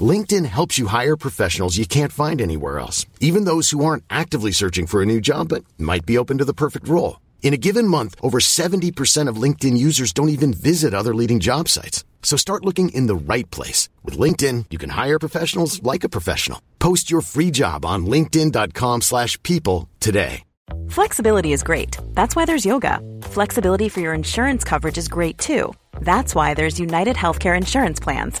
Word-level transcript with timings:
LinkedIn 0.00 0.46
helps 0.46 0.78
you 0.78 0.88
hire 0.88 1.16
professionals 1.16 1.76
you 1.76 1.86
can't 1.86 2.12
find 2.12 2.40
anywhere 2.40 2.80
else, 2.80 3.06
even 3.20 3.44
those 3.44 3.70
who 3.70 3.84
aren't 3.84 4.02
actively 4.10 4.50
searching 4.50 4.86
for 4.86 5.00
a 5.02 5.06
new 5.06 5.20
job 5.20 5.50
but 5.50 5.64
might 5.78 6.04
be 6.04 6.18
open 6.18 6.38
to 6.38 6.44
the 6.44 6.52
perfect 6.52 6.88
role. 6.88 7.20
In 7.42 7.54
a 7.54 7.58
given 7.58 7.86
month, 7.86 8.16
over 8.20 8.40
70% 8.40 9.28
of 9.28 9.36
LinkedIn 9.36 9.76
users 9.76 10.12
don't 10.12 10.30
even 10.30 10.52
visit 10.52 10.94
other 10.94 11.14
leading 11.14 11.38
job 11.38 11.68
sites. 11.68 12.02
So 12.22 12.36
start 12.36 12.64
looking 12.64 12.88
in 12.88 13.06
the 13.06 13.14
right 13.14 13.48
place. 13.50 13.88
With 14.02 14.18
LinkedIn, 14.18 14.66
you 14.70 14.78
can 14.78 14.90
hire 14.90 15.18
professionals 15.18 15.80
like 15.82 16.02
a 16.02 16.08
professional. 16.08 16.60
Post 16.80 17.10
your 17.10 17.20
free 17.20 17.52
job 17.52 17.84
on 17.84 18.06
linkedin.com 18.06 19.02
slash 19.02 19.40
people 19.44 19.88
today. 20.00 20.42
Flexibility 20.88 21.52
is 21.52 21.62
great. 21.62 21.98
That's 22.14 22.34
why 22.34 22.46
there's 22.46 22.64
yoga. 22.64 22.98
Flexibility 23.22 23.90
for 23.90 24.00
your 24.00 24.14
insurance 24.14 24.64
coverage 24.64 24.98
is 24.98 25.08
great 25.08 25.36
too. 25.38 25.74
That's 26.00 26.34
why 26.34 26.54
there's 26.54 26.80
United 26.80 27.16
Healthcare 27.16 27.56
Insurance 27.56 28.00
Plans. 28.00 28.40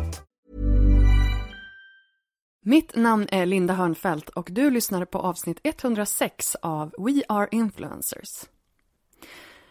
Mitt 2.63 2.95
namn 2.95 3.27
är 3.31 3.45
Linda 3.45 3.73
Hörnfeldt 3.73 4.29
och 4.29 4.47
du 4.51 4.69
lyssnar 4.69 5.05
på 5.05 5.19
avsnitt 5.19 5.59
106 5.63 6.55
av 6.61 6.95
We 6.97 7.21
Are 7.29 7.47
Influencers. 7.51 8.45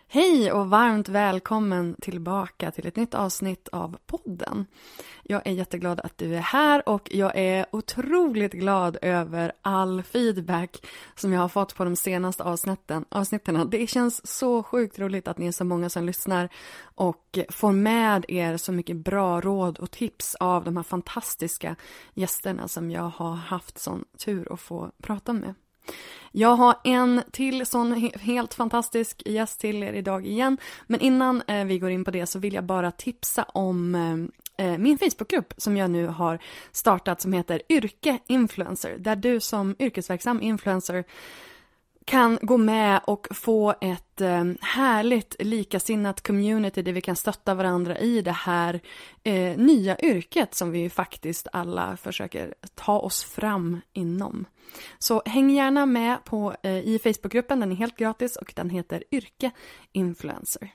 Hej 0.08 0.52
och 0.52 0.70
varmt 0.70 1.08
välkommen 1.08 1.97
tillbaka 2.00 2.70
till 2.70 2.86
ett 2.86 2.97
nytt 2.97 3.14
avsnitt 3.14 3.69
av 3.69 3.97
podden. 4.06 4.66
Jag 5.31 5.47
är 5.47 5.53
jätteglad 5.53 6.00
att 6.00 6.19
du 6.19 6.36
är 6.36 6.41
här 6.41 6.89
och 6.89 7.09
jag 7.11 7.33
är 7.34 7.67
otroligt 7.73 8.53
glad 8.53 8.98
över 9.03 9.53
all 9.62 10.03
feedback 10.03 10.87
som 11.14 11.33
jag 11.33 11.41
har 11.41 11.48
fått 11.48 11.75
på 11.75 11.84
de 11.84 11.97
senaste 11.97 12.45
avsnitten. 12.45 13.05
avsnitten. 13.09 13.70
Det 13.70 13.87
känns 13.87 14.27
så 14.27 14.62
sjukt 14.62 14.98
roligt 14.98 15.28
att 15.28 15.39
ni 15.39 15.47
är 15.47 15.53
så 15.53 15.64
många 15.64 15.91
som 15.91 16.05
lyssnar 16.05 16.48
och 16.83 17.39
får 17.50 17.72
med 17.72 18.25
er 18.28 18.56
så 18.56 18.72
mycket 18.72 18.97
bra 18.97 19.41
råd 19.41 19.78
och 19.78 19.91
tips 19.91 20.34
av 20.34 20.64
de 20.64 20.77
här 20.77 20.84
fantastiska 20.84 21.77
gästerna 22.15 22.69
som 22.69 22.91
jag 22.91 23.12
har 23.17 23.34
haft 23.34 23.78
sån 23.78 24.05
tur 24.25 24.53
att 24.53 24.61
få 24.61 24.91
prata 25.03 25.33
med. 25.33 25.55
Jag 26.33 26.56
har 26.56 26.75
en 26.84 27.22
till 27.33 27.67
sån 27.67 28.11
helt 28.20 28.55
fantastisk 28.55 29.22
gäst 29.27 29.61
till 29.61 29.83
er 29.83 29.92
idag 29.92 30.27
igen. 30.27 30.59
Men 30.87 31.00
innan 31.00 31.42
eh, 31.47 31.65
vi 31.65 31.78
går 31.78 31.91
in 31.91 32.05
på 32.05 32.11
det 32.11 32.27
så 32.27 32.39
vill 32.39 32.55
jag 32.55 32.65
bara 32.65 32.91
tipsa 32.91 33.42
om 33.42 33.94
eh, 33.94 34.39
Eh, 34.61 34.78
min 34.78 34.98
Facebookgrupp 34.98 35.55
som 35.56 35.77
jag 35.77 35.91
nu 35.91 36.06
har 36.06 36.39
startat 36.72 37.20
som 37.20 37.33
heter 37.33 37.62
Yrke 37.69 38.19
Influencer. 38.27 38.98
Där 38.98 39.16
du 39.16 39.41
som 39.41 39.77
yrkesverksam 39.78 40.42
influencer 40.42 41.05
kan 42.04 42.38
gå 42.43 42.56
med 42.56 43.00
och 43.04 43.26
få 43.31 43.75
ett 43.81 44.21
eh, 44.21 44.44
härligt 44.60 45.37
likasinnat 45.38 46.22
community 46.22 46.82
där 46.82 46.93
vi 46.93 47.00
kan 47.00 47.16
stötta 47.16 47.54
varandra 47.54 47.98
i 47.98 48.22
det 48.22 48.32
här 48.32 48.81
eh, 49.22 49.56
nya 49.56 50.00
yrket 50.00 50.54
som 50.54 50.71
vi 50.71 50.91
faktiskt 50.91 51.48
alla 51.53 51.97
försöker 51.97 52.54
ta 52.75 52.98
oss 52.98 53.25
fram 53.25 53.81
inom. 53.92 54.44
Så 54.98 55.22
häng 55.27 55.50
gärna 55.50 55.87
med 55.87 56.25
på, 56.25 56.54
eh, 56.62 56.78
i 56.78 56.98
Facebookgruppen, 57.03 57.60
den 57.60 57.72
är 57.72 57.77
helt 57.77 57.97
gratis 57.97 58.37
och 58.37 58.53
den 58.56 58.71
heter 58.71 59.04
Yrke 59.10 59.50
Influencer. 59.92 60.71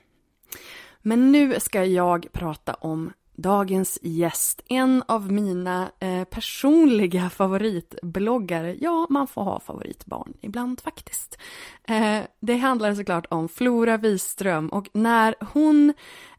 Men 1.02 1.32
nu 1.32 1.60
ska 1.60 1.84
jag 1.84 2.26
prata 2.32 2.74
om 2.74 3.12
dagens 3.36 3.98
gäst, 4.02 4.62
en 4.68 5.02
av 5.08 5.32
mina 5.32 5.90
eh, 6.00 6.24
personliga 6.24 7.30
favoritbloggare. 7.30 8.76
Ja, 8.80 9.06
man 9.10 9.26
får 9.26 9.42
ha 9.42 9.60
favoritbarn 9.60 10.34
ibland 10.40 10.80
faktiskt. 10.80 11.38
Eh, 11.84 12.20
det 12.40 12.56
handlar 12.56 12.94
såklart 12.94 13.26
om 13.30 13.48
Flora 13.48 13.96
Wiström 13.96 14.68
och 14.68 14.88
när 14.92 15.34
hon 15.52 15.92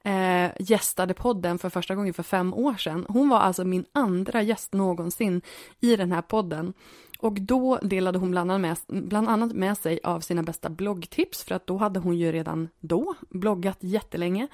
eh, 0.04 0.52
gästade 0.60 1.14
podden 1.14 1.60
för 1.60 1.70
första 1.70 1.96
gången 1.96 2.14
för 2.14 2.24
fem 2.24 2.54
år 2.54 2.74
sedan, 2.76 3.06
hon 3.10 3.30
var 3.30 3.40
alltså 3.40 3.64
min 3.64 3.86
andra 3.92 4.42
gäst 4.42 4.74
någonsin 4.74 5.42
i 5.80 5.96
den 5.96 6.12
här 6.12 6.22
podden. 6.22 6.74
Och 7.20 7.42
då 7.42 7.80
delade 7.82 8.20
hon 8.20 8.32
bland 8.32 8.52
annat, 8.52 8.84
med, 8.88 9.04
bland 9.08 9.30
annat 9.30 9.54
med 9.54 9.78
sig 9.78 10.00
av 10.04 10.20
sina 10.20 10.44
bästa 10.44 10.70
bloggtips 10.70 11.44
för 11.44 11.56
att 11.56 11.68
då 11.68 11.78
hade 11.78 12.00
hon 12.00 12.18
ju 12.18 12.32
redan 12.32 12.70
då 12.80 13.14
bloggat 13.30 13.78
jättelänge. 13.80 14.48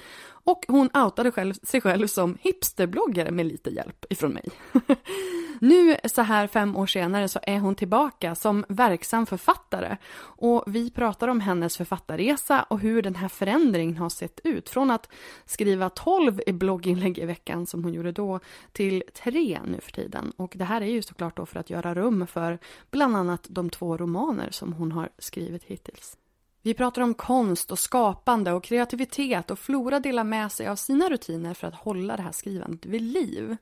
Och 0.45 0.65
hon 0.67 0.89
outade 0.93 1.31
själv, 1.31 1.53
sig 1.53 1.81
själv 1.81 2.07
som 2.07 2.37
hipsterbloggare 2.41 3.31
med 3.31 3.45
lite 3.45 3.69
hjälp 3.69 4.05
ifrån 4.09 4.33
mig. 4.33 4.49
nu 5.61 5.97
så 6.05 6.21
här 6.21 6.47
fem 6.47 6.75
år 6.75 6.87
senare 6.87 7.27
så 7.27 7.39
är 7.43 7.59
hon 7.59 7.75
tillbaka 7.75 8.35
som 8.35 8.65
verksam 8.69 9.25
författare 9.25 9.97
och 10.17 10.63
vi 10.67 10.91
pratar 10.91 11.27
om 11.27 11.39
hennes 11.39 11.77
författarresa 11.77 12.63
och 12.63 12.79
hur 12.79 13.01
den 13.01 13.15
här 13.15 13.27
förändringen 13.27 13.97
har 13.97 14.09
sett 14.09 14.39
ut. 14.43 14.69
Från 14.69 14.91
att 14.91 15.09
skriva 15.45 15.89
12 15.89 16.39
blogginlägg 16.47 17.19
i 17.19 17.25
veckan 17.25 17.65
som 17.65 17.83
hon 17.83 17.93
gjorde 17.93 18.11
då 18.11 18.39
till 18.71 19.03
tre 19.13 19.59
nu 19.65 19.79
för 19.81 19.91
tiden. 19.91 20.31
Och 20.37 20.53
det 20.55 20.65
här 20.65 20.81
är 20.81 20.85
ju 20.85 21.01
såklart 21.01 21.37
då 21.37 21.45
för 21.45 21.59
att 21.59 21.69
göra 21.69 21.95
rum 21.95 22.27
för 22.27 22.59
bland 22.91 23.15
annat 23.15 23.47
de 23.49 23.69
två 23.69 23.97
romaner 23.97 24.51
som 24.51 24.73
hon 24.73 24.91
har 24.91 25.09
skrivit 25.17 25.63
hittills. 25.63 26.17
Vi 26.65 26.73
pratar 26.73 27.01
om 27.01 27.13
konst 27.13 27.71
och 27.71 27.79
skapande 27.79 28.51
och 28.51 28.63
kreativitet 28.63 29.51
och 29.51 29.59
Flora 29.59 29.99
delar 29.99 30.23
med 30.23 30.51
sig 30.51 30.67
av 30.67 30.75
sina 30.75 31.09
rutiner 31.09 31.53
för 31.53 31.67
att 31.67 31.75
hålla 31.75 32.15
det 32.17 32.23
här 32.23 32.31
skrivandet 32.31 32.85
vid 32.85 33.01
liv. 33.01 33.57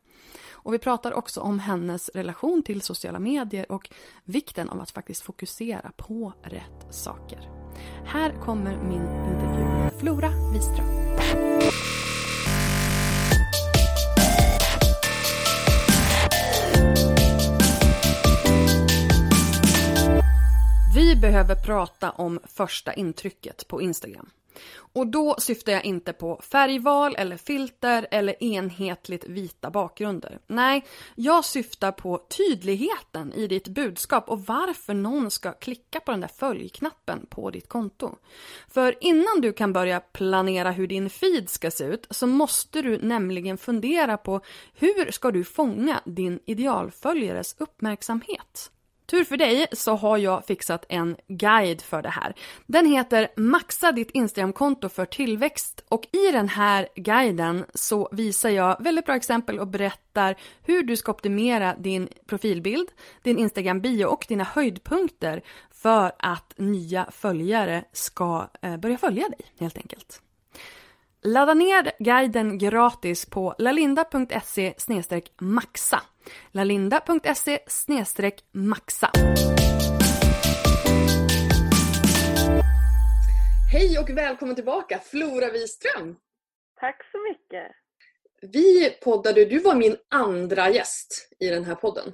Och 0.52 0.74
vi 0.74 0.80
pratar 0.80 1.14
också 1.14 1.42
om 1.42 1.60
hennes 1.60 2.10
relation 2.10 2.64
till 2.64 2.82
sociala 2.82 3.20
medier 3.20 3.72
och 3.72 3.90
vikten 4.24 4.70
av 4.70 4.82
att 4.82 4.92
faktiskt 4.92 5.22
fokusera 5.22 5.92
på 5.98 6.34
rätt 6.44 6.94
saker. 6.94 7.50
Här 8.06 8.42
kommer 8.42 8.78
min 8.78 9.08
intervju 9.34 9.64
med 9.64 9.94
Flora 10.00 10.30
Wiström. 10.54 11.02
Vi 20.96 21.16
behöver 21.16 21.56
prata 21.56 22.10
om 22.10 22.40
första 22.44 22.94
intrycket 22.94 23.68
på 23.68 23.82
Instagram. 23.82 24.30
Och 24.94 25.08
då 25.08 25.36
syftar 25.40 25.72
jag 25.72 25.86
inte 25.86 26.14
på 26.14 26.42
färgval 26.44 27.16
eller 27.18 27.38
filter 27.38 28.08
eller 28.12 28.44
enhetligt 28.44 29.26
vita 29.26 29.70
bakgrunder. 29.70 30.40
Nej, 30.48 30.86
jag 31.16 31.46
syftar 31.46 31.92
på 31.92 32.22
tydligheten 32.38 33.34
i 33.34 33.48
ditt 33.48 33.68
budskap 33.68 34.30
och 34.30 34.46
varför 34.46 34.94
någon 34.94 35.32
ska 35.32 35.54
klicka 35.54 36.00
på 36.00 36.12
den 36.12 36.22
där 36.22 36.32
följknappen 36.36 37.26
på 37.30 37.50
ditt 37.50 37.70
konto. 37.70 38.16
För 38.68 38.96
innan 39.02 39.42
du 39.42 39.54
kan 39.54 39.74
börja 39.74 40.00
planera 40.00 40.72
hur 40.72 40.88
din 40.88 41.10
feed 41.10 41.50
ska 41.50 41.72
se 41.72 41.84
ut 41.84 42.08
så 42.10 42.28
måste 42.28 42.82
du 42.82 42.98
nämligen 42.98 43.58
fundera 43.58 44.18
på 44.18 44.42
hur 44.74 45.12
ska 45.12 45.32
du 45.32 45.44
fånga 45.44 46.02
din 46.06 46.40
idealföljares 46.46 47.56
uppmärksamhet? 47.60 48.72
Tur 49.12 49.24
för 49.24 49.38
dig 49.38 49.68
så 49.72 49.96
har 49.96 50.18
jag 50.18 50.46
fixat 50.46 50.86
en 50.90 51.16
guide 51.28 51.82
för 51.82 52.02
det 52.02 52.10
här. 52.10 52.36
Den 52.66 52.86
heter 52.86 53.28
Maxa 53.36 53.92
ditt 53.92 54.12
Instagramkonto 54.12 54.90
för 54.90 55.06
tillväxt 55.06 55.84
och 55.90 56.08
i 56.12 56.32
den 56.32 56.50
här 56.50 56.88
guiden 56.96 57.66
så 57.74 58.10
visar 58.12 58.50
jag 58.50 58.84
väldigt 58.84 59.06
bra 59.06 59.16
exempel 59.16 59.60
och 59.60 59.68
berättar 59.68 60.36
hur 60.64 60.84
du 60.84 60.98
ska 60.98 61.12
optimera 61.12 61.76
din 61.76 62.08
profilbild, 62.28 62.88
din 63.22 63.38
Instagram-bio 63.38 64.06
och 64.06 64.26
dina 64.28 64.44
höjdpunkter 64.44 65.42
för 65.72 66.12
att 66.20 66.54
nya 66.58 67.08
följare 67.12 67.84
ska 67.92 68.48
eh, 68.62 68.78
börja 68.78 68.98
följa 68.98 69.30
dig 69.30 69.42
helt 69.60 69.78
enkelt. 69.78 70.22
Ladda 71.24 71.54
ner 71.54 71.92
guiden 72.00 72.58
gratis 72.58 73.26
på 73.26 73.56
lalinda.se 73.58 74.74
maxa 75.40 76.02
lalinda.se 76.52 77.60
maxa. 78.52 79.12
Hej 83.72 84.00
och 84.00 84.10
välkommen 84.10 84.56
tillbaka 84.56 85.00
Flora 85.00 85.52
Wiström! 85.52 86.16
Tack 86.80 87.02
så 87.12 87.18
mycket! 87.30 87.72
vi 88.42 88.90
poddade, 88.90 89.46
du 89.46 89.60
var 89.60 89.76
min 89.76 89.96
andra 90.10 90.70
gäst 90.70 91.28
i 91.40 91.48
den 91.48 91.64
här 91.64 91.76
podden. 91.76 92.14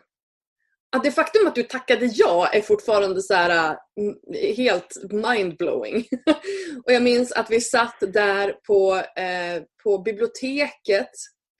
Att 0.96 1.04
det 1.04 1.12
faktum 1.12 1.48
att 1.48 1.56
du 1.56 1.64
tackade 1.64 2.06
ja 2.06 2.50
är 2.54 2.62
fortfarande 2.62 3.22
så 3.22 3.34
här, 3.34 3.78
mm, 4.00 4.16
helt 4.58 4.98
mindblowing. 5.12 5.98
och 6.86 6.94
jag 6.94 7.04
minns 7.04 7.32
att 7.32 7.52
vi 7.52 7.62
satt 7.62 7.96
där 8.00 8.52
på, 8.68 8.96
eh, 8.96 9.64
på 9.84 9.98
biblioteket 9.98 11.10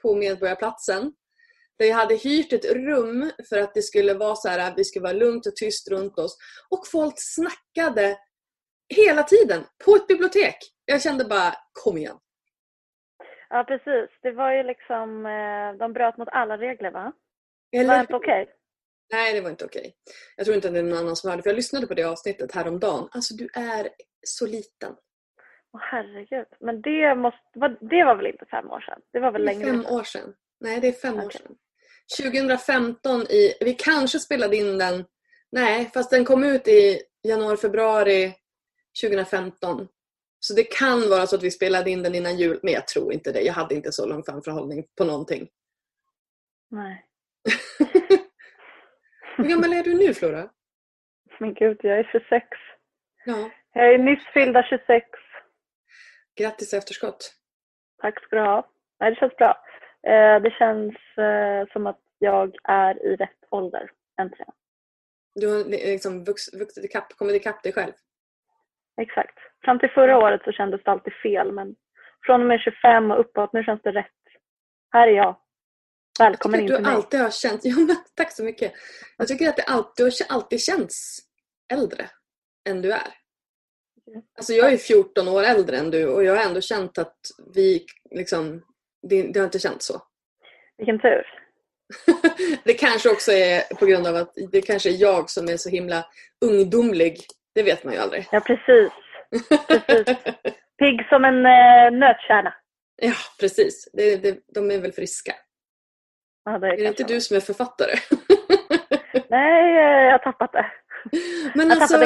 på 0.02 0.16
Medborgarplatsen. 0.16 1.14
Där 1.78 1.86
jag 1.86 1.96
hade 1.96 2.16
hyrt 2.16 2.54
ett 2.54 2.66
rum 2.66 3.32
för 3.50 3.58
att 3.58 3.74
det 3.74 3.82
skulle 3.82 4.14
vara 4.14 4.36
så 4.36 4.50
här, 4.50 4.74
vi 4.76 4.84
skulle 4.84 5.04
vara 5.04 5.14
lugnt 5.14 5.46
och 5.46 5.56
tyst 5.56 5.90
runt 5.90 6.20
oss. 6.20 6.38
Och 6.70 6.88
folk 6.88 7.14
snackade 7.18 8.18
hela 8.96 9.24
tiden 9.24 9.64
på 9.86 9.96
ett 9.96 10.08
bibliotek. 10.08 10.58
Jag 10.86 11.02
kände 11.02 11.26
bara, 11.26 11.54
kom 11.84 11.98
igen. 11.98 12.18
Ja, 13.50 13.64
precis. 13.68 14.10
Det 14.22 14.32
var 14.32 14.52
ju 14.52 14.64
liksom, 14.64 15.26
eh, 15.26 15.80
de 15.80 15.94
bröt 15.94 16.18
mot 16.18 16.30
alla 16.32 16.58
regler 16.58 16.92
va? 16.92 17.14
Eller... 17.72 17.88
Var 17.88 17.96
det 17.96 18.02
inte 18.02 18.16
okej? 18.16 18.44
Okay? 18.44 18.54
Nej, 19.14 19.34
det 19.34 19.42
var 19.42 19.50
inte 19.50 19.66
okej. 19.66 19.94
Jag 20.36 20.46
tror 20.46 20.56
inte 20.56 20.68
att 20.68 20.74
det 20.74 20.80
är 20.80 20.84
någon 20.84 20.98
annan 20.98 21.16
som 21.16 21.30
hörde 21.30 21.44
för 21.44 21.50
jag 21.50 21.56
lyssnade 21.56 21.88
på 21.88 21.94
det 21.94 22.04
avsnittet 22.04 22.52
häromdagen. 22.52 23.10
Alltså 23.12 23.34
du 23.36 23.50
är 23.54 23.90
så 24.28 24.46
liten. 24.46 24.96
Åh 25.74 25.82
herregud. 25.84 26.48
Men 26.60 26.82
det, 26.82 27.16
måste, 27.16 27.78
det 27.82 28.04
var 28.04 28.16
väl 28.16 28.28
inte 28.28 28.46
fem 28.46 28.72
år 28.72 28.80
sedan? 28.80 29.02
Det 29.14 29.20
var 29.20 29.32
väl 29.32 29.46
längre 29.46 29.66
Fem 29.66 29.86
år 29.86 30.04
sedan. 30.04 30.34
Nej, 30.60 30.80
det 30.82 30.88
är 30.88 30.92
fem 30.92 31.14
okay. 31.14 31.26
år 31.26 31.30
sedan. 31.30 31.56
2015 32.22 33.22
i, 33.22 33.54
vi 33.62 33.74
kanske 33.74 34.20
spelade 34.20 34.56
in 34.56 34.78
den, 34.78 35.06
nej 35.52 35.90
fast 35.94 36.12
den 36.12 36.26
kom 36.26 36.44
ut 36.44 36.68
i 36.68 37.02
januari, 37.24 37.58
februari 37.58 38.34
2015. 39.04 39.88
Så 40.40 40.54
det 40.54 40.64
kan 40.64 41.10
vara 41.10 41.28
så 41.28 41.36
att 41.36 41.44
vi 41.44 41.52
spelade 41.52 41.90
in 41.92 42.04
den 42.04 42.16
innan 42.16 42.38
jul, 42.38 42.60
men 42.64 42.74
jag 42.74 42.88
tror 42.88 43.14
inte 43.14 43.32
det. 43.32 43.42
Jag 43.42 43.54
hade 43.54 43.76
inte 43.76 43.92
så 43.92 44.06
lång 44.06 44.24
framförhållning 44.24 44.86
på 44.98 45.04
någonting. 45.04 45.48
Nej. 46.70 47.06
Hur 49.38 49.44
gammal 49.44 49.74
är 49.74 49.84
du 49.84 49.94
nu 49.94 50.14
Flora? 50.14 50.50
Men 51.40 51.54
gud, 51.54 51.80
jag 51.84 52.00
är 52.00 52.10
26. 52.12 52.48
Ja. 53.26 53.50
Jag 53.74 53.94
är 53.94 53.98
nyss 53.98 54.24
fyllda 54.34 54.64
26. 54.64 55.06
Grattis 56.36 56.74
efterskott. 56.74 57.34
Tack 58.02 58.24
ska 58.24 58.36
du 58.36 58.42
ha. 58.42 58.70
Nej, 59.00 59.12
det 59.12 59.16
känns 59.16 59.36
bra. 59.36 59.58
Eh, 60.08 60.42
det 60.42 60.52
känns 60.60 60.96
eh, 61.18 61.74
som 61.74 61.88
att 61.88 62.00
jag 62.20 62.56
är 62.64 63.06
i 63.06 63.16
rätt 63.16 63.42
ålder, 63.52 63.92
äntligen. 64.22 64.54
Du 65.36 65.48
har 65.48 65.64
liksom 65.70 66.24
vux, 66.24 66.54
vuxit 66.54 66.86
ikapp, 66.86 67.14
kommit 67.18 67.36
ikapp 67.36 67.64
dig 67.64 67.74
själv? 67.74 67.94
Exakt. 69.02 69.38
Fram 69.66 69.80
till 69.80 69.90
förra 69.90 70.18
året 70.18 70.42
så 70.44 70.52
kändes 70.52 70.84
det 70.84 70.92
alltid 70.92 71.14
fel 71.14 71.52
men 71.52 71.76
från 72.26 72.42
och 72.42 72.48
med 72.48 72.60
25 72.60 73.12
och 73.12 73.20
uppåt, 73.20 73.54
nu 73.54 73.64
känns 73.64 73.82
det 73.82 73.92
rätt. 73.92 74.06
Här 74.92 75.08
är 75.08 75.12
jag. 75.12 75.38
Välkommen 76.20 76.60
in 76.60 76.68
till 76.68 76.74
mig. 76.74 76.84
Du 76.84 76.90
alltid 76.90 77.20
har 77.20 77.30
känt, 77.30 77.62
ja, 77.64 77.76
tack 78.16 78.32
så 78.32 78.44
mycket. 78.44 78.74
Jag 79.18 79.28
tycker 79.28 79.50
att 79.50 79.56
det 79.56 79.64
alltid, 79.64 80.06
du 80.06 80.12
har 80.30 80.36
alltid 80.36 80.62
känts 80.62 81.20
äldre 81.74 82.10
än 82.70 82.82
du 82.82 82.92
är. 82.92 83.14
Alltså 84.38 84.54
jag 84.54 84.74
är 84.74 84.78
14 84.78 85.28
år 85.28 85.44
äldre 85.44 85.78
än 85.78 85.92
du 85.92 86.08
och 86.08 86.24
jag 86.24 86.36
har 86.36 86.44
ändå 86.44 86.62
känt 86.62 86.98
att 86.98 87.20
vi 87.54 87.86
liksom, 88.12 88.62
det, 89.10 89.34
det 89.34 89.40
har 89.40 89.46
inte 89.46 89.60
känts 89.60 89.86
så. 89.86 90.02
Vilken 90.78 91.00
tur. 91.00 91.26
det 92.64 92.74
kanske 92.74 93.10
också 93.10 93.32
är 93.32 93.76
på 93.76 93.86
grund 93.86 94.08
av 94.08 94.16
att 94.16 94.34
det 94.52 94.62
kanske 94.62 94.90
är 94.90 95.02
jag 95.02 95.30
som 95.30 95.50
är 95.50 95.58
så 95.58 95.70
himla 95.70 96.06
ungdomlig. 96.46 97.18
Det 97.56 97.64
vet 97.64 97.84
man 97.84 97.94
ju 97.94 98.00
aldrig. 98.00 98.28
Ja, 98.32 98.40
precis. 98.40 98.92
precis. 99.68 100.18
Pigg 100.80 101.08
som 101.10 101.26
en 101.26 101.46
eh, 101.46 102.00
nötkärna. 102.00 102.54
Ja, 103.02 103.16
precis. 103.40 103.90
Det, 103.94 104.16
det, 104.16 104.40
de 104.54 104.72
är 104.72 104.82
väl 104.82 104.92
friska. 104.92 105.36
Ja, 106.46 106.60
det 106.60 106.68
är, 106.68 106.74
är 106.74 106.78
det 106.78 106.88
inte 106.88 107.04
du 107.04 107.22
som 107.22 107.38
är 107.38 107.42
författare? 107.42 107.94
Nej, 109.30 109.74
jag 110.06 110.12
har 110.12 110.20
tappat 110.20 110.52
det. 110.52 110.66
Men 111.56 111.70
jag 111.70 111.82
alltså, 111.82 112.06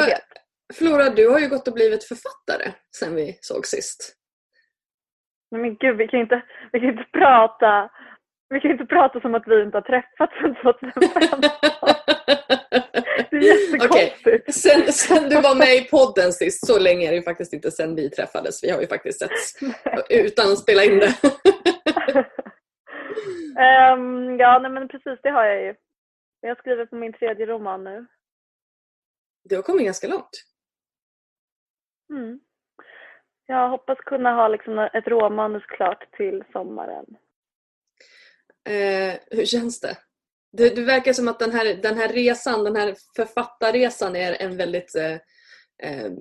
Flora, 0.74 1.10
du 1.10 1.28
har 1.28 1.38
ju 1.38 1.48
gått 1.48 1.68
och 1.68 1.74
blivit 1.74 2.04
författare 2.04 2.72
sen 2.96 3.14
vi 3.14 3.38
såg 3.40 3.66
sist. 3.66 4.16
Men 5.52 5.76
gud, 5.76 5.96
vi 5.96 6.08
kan 6.08 6.20
inte, 6.20 6.42
vi 6.72 6.80
kan 6.80 6.88
inte 6.88 7.06
prata 7.12 7.90
vi 8.52 8.60
kan 8.60 8.70
inte 8.70 8.86
prata 8.86 9.20
som 9.20 9.34
att 9.34 9.42
vi 9.46 9.62
inte 9.62 9.76
har 9.76 9.82
träffats 9.82 10.32
sedan 10.36 10.54
2015. 10.62 11.40
Det 13.30 13.36
är 13.36 13.42
jättekonstigt. 13.42 14.26
Okay. 14.26 14.52
Sen, 14.52 14.92
sen 14.92 15.28
du 15.28 15.40
var 15.40 15.54
med 15.54 15.74
i 15.76 15.88
podden 15.90 16.32
sist, 16.32 16.66
så 16.66 16.78
länge 16.78 17.08
är 17.08 17.12
det 17.12 17.22
faktiskt 17.22 17.52
inte 17.52 17.70
sen 17.70 17.94
vi 17.94 18.10
träffades. 18.10 18.64
Vi 18.64 18.70
har 18.70 18.80
ju 18.80 18.86
faktiskt 18.86 19.18
setts 19.18 19.54
utan 20.10 20.52
att 20.52 20.58
spela 20.58 20.84
in 20.84 20.98
det. 20.98 21.14
um, 23.94 24.38
ja, 24.38 24.58
nej, 24.58 24.70
men 24.70 24.88
precis 24.88 25.18
det 25.22 25.30
har 25.30 25.44
jag 25.44 25.62
ju. 25.62 25.74
Jag 26.40 26.58
skriver 26.58 26.86
på 26.86 26.96
min 26.96 27.12
tredje 27.12 27.46
roman 27.46 27.84
nu. 27.84 28.06
Du 29.44 29.56
har 29.56 29.62
kommit 29.62 29.84
ganska 29.84 30.08
långt. 30.08 30.44
Mm. 32.10 32.40
Jag 33.46 33.68
hoppas 33.68 33.98
kunna 33.98 34.34
ha 34.34 34.48
liksom 34.48 34.78
ett 34.78 35.08
råmanus 35.08 35.66
klart 35.66 36.12
till 36.16 36.44
sommaren. 36.52 37.06
Eh, 38.68 39.14
hur 39.30 39.44
känns 39.44 39.80
det? 39.80 39.96
det? 40.52 40.76
Det 40.76 40.84
verkar 40.84 41.12
som 41.12 41.28
att 41.28 41.38
den 41.38 41.50
här, 41.50 41.82
den 41.82 41.96
här 41.96 42.08
resan, 42.08 42.64
den 42.64 42.76
här 42.76 42.94
författarresan 43.16 44.16
är 44.16 44.42
en 44.42 44.56
väldigt 44.56 44.94
eh, 44.96 45.12
eh, 45.88 46.12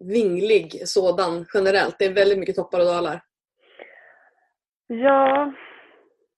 vinglig 0.00 0.88
sådan 0.88 1.46
generellt. 1.54 1.96
Det 1.98 2.04
är 2.04 2.14
väldigt 2.14 2.38
mycket 2.38 2.56
toppar 2.56 2.80
och 2.80 2.86
dalar. 2.86 3.20
Ja, 4.86 5.52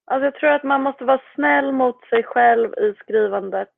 alltså 0.05 0.25
jag 0.25 0.35
tror 0.35 0.51
att 0.51 0.65
man 0.65 0.83
måste 0.83 1.05
vara 1.05 1.21
snäll 1.35 1.73
mot 1.73 2.05
sig 2.05 2.23
själv 2.23 2.73
i 2.75 2.95
skrivandet 3.01 3.69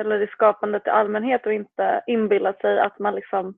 eller 0.00 0.22
i 0.22 0.26
skapandet 0.26 0.86
i 0.86 0.90
allmänhet 0.90 1.46
och 1.46 1.52
inte 1.52 2.02
inbilla 2.06 2.52
sig 2.52 2.80
att 2.80 2.98
man 2.98 3.14
liksom 3.14 3.54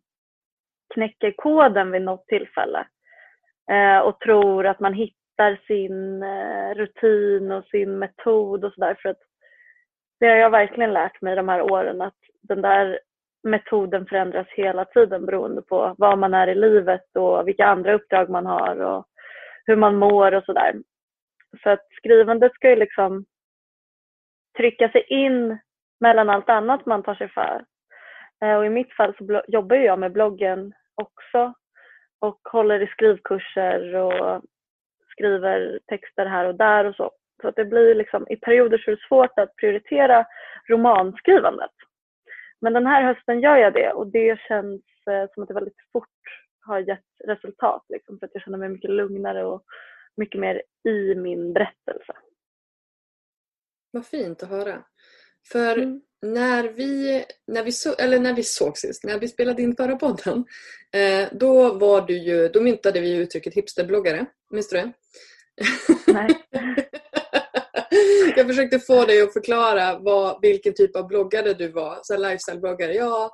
knäcker 0.95 1.35
koden 1.37 1.91
vid 1.91 2.03
något 2.03 2.27
tillfälle 2.27 2.87
eh, 3.71 3.99
och 3.99 4.21
tror 4.21 4.67
att 4.67 4.81
man 4.81 4.95
hittar 4.95 5.61
sin 5.67 6.23
eh, 6.23 6.75
rutin 6.75 7.53
och 7.53 7.65
sin 7.65 7.99
metod 7.99 8.65
och 8.65 8.73
sådär. 8.73 8.97
För 9.03 9.09
att 9.09 9.23
det 10.21 10.27
har 10.27 10.37
jag 10.37 10.51
verkligen 10.51 10.93
lärt 10.93 11.23
mig 11.23 11.37
de 11.37 11.49
här 11.49 11.63
åren 11.63 12.01
att 12.01 12.19
den 12.43 12.63
där 12.63 13.01
metoden 13.43 14.07
förändras 14.07 14.47
hela 14.49 14.85
tiden 14.85 15.27
beroende 15.27 15.63
på 15.63 15.95
var 15.99 16.17
man 16.17 16.35
är 16.35 16.47
i 16.47 16.55
livet 16.55 17.17
och 17.17 17.49
vilka 17.49 17.67
andra 17.67 17.95
uppdrag 17.95 18.31
man 18.31 18.47
har 18.47 18.81
och 18.81 19.07
hur 19.67 19.77
man 19.77 19.97
mår 19.97 20.35
och 20.35 20.45
sådär. 20.45 20.75
Så 21.63 21.71
att 21.71 21.87
skrivandet 21.93 22.55
ska 22.55 22.71
ju 22.71 22.77
liksom 22.77 23.25
trycka 24.57 24.89
sig 24.89 25.05
in 25.09 25.59
mellan 26.01 26.31
allt 26.31 26.49
annat 26.49 26.87
man 26.87 27.03
tar 27.03 27.15
sig 27.15 27.29
för. 27.29 27.65
Eh, 28.43 28.57
och 28.57 28.67
i 28.67 28.71
mitt 28.71 28.93
fall 28.93 29.15
så 29.19 29.43
jobbar 29.49 29.77
jag 29.77 29.99
med 29.99 30.13
bloggen 30.13 30.73
också 30.95 31.55
och 32.19 32.41
håller 32.53 32.83
i 32.83 32.87
skrivkurser 32.87 33.95
och 33.95 34.43
skriver 35.11 35.81
texter 35.87 36.27
här 36.27 36.45
och 36.45 36.55
där 36.55 36.85
och 36.85 36.95
så. 36.95 37.11
Så 37.43 37.49
att 37.49 37.57
det 37.57 37.65
blir 37.65 37.95
liksom, 37.95 38.27
i 38.29 38.37
perioder 38.37 38.79
så 38.79 38.91
är 38.91 38.97
det 38.97 39.09
svårt 39.09 39.39
att 39.39 39.57
prioritera 39.57 40.27
romanskrivandet. 40.69 41.71
Men 42.61 42.73
den 42.73 42.87
här 42.87 43.03
hösten 43.03 43.41
gör 43.41 43.57
jag 43.57 43.73
det 43.73 43.93
och 43.93 44.07
det 44.07 44.41
känns 44.41 44.83
eh, 45.11 45.27
som 45.35 45.43
att 45.43 45.49
det 45.49 45.55
väldigt 45.55 45.91
fort 45.93 46.09
har 46.61 46.79
gett 46.79 47.07
resultat. 47.25 47.85
Liksom, 47.89 48.19
för 48.19 48.27
att 48.27 48.35
jag 48.35 48.43
känner 48.43 48.59
mig 48.59 48.69
mycket 48.69 48.91
lugnare 48.91 49.45
och 49.45 49.65
mycket 50.17 50.41
mer 50.41 50.63
i 50.89 51.15
min 51.15 51.53
berättelse. 51.53 52.13
Vad 53.91 54.07
fint 54.07 54.43
att 54.43 54.49
höra. 54.49 54.85
För 55.53 55.79
mm 55.79 56.01
när 56.25 56.69
vi, 56.69 57.25
när 57.47 57.63
vi, 57.63 57.73
så, 57.73 57.95
eller 57.95 58.19
när 58.19 58.35
vi 58.35 58.43
såg 58.43 58.79
sist, 58.79 59.05
när 59.05 59.19
vi 59.19 59.29
spelade 59.29 59.63
in 59.63 59.77
förra 59.77 59.97
podden, 59.97 60.45
eh, 60.93 61.29
då 61.33 61.73
var 61.73 62.07
du 62.07 62.19
ju, 62.19 62.49
då 62.49 62.61
myntade 62.61 63.01
vi 63.01 63.17
uttrycket 63.17 63.55
hipsterbloggare. 63.55 64.27
Minns 64.51 64.69
du 64.69 64.77
det? 64.77 64.93
Nej. 66.07 66.31
jag 68.37 68.47
försökte 68.47 68.79
få 68.79 69.05
dig 69.05 69.23
att 69.23 69.33
förklara 69.33 69.99
vad, 69.99 70.39
vilken 70.43 70.75
typ 70.75 70.97
av 70.97 71.07
bloggare 71.07 71.55
du 71.55 71.69
var. 71.69 71.99
Så 72.03 72.17
lifestyle-bloggare. 72.17 72.93
Ja, 72.93 73.31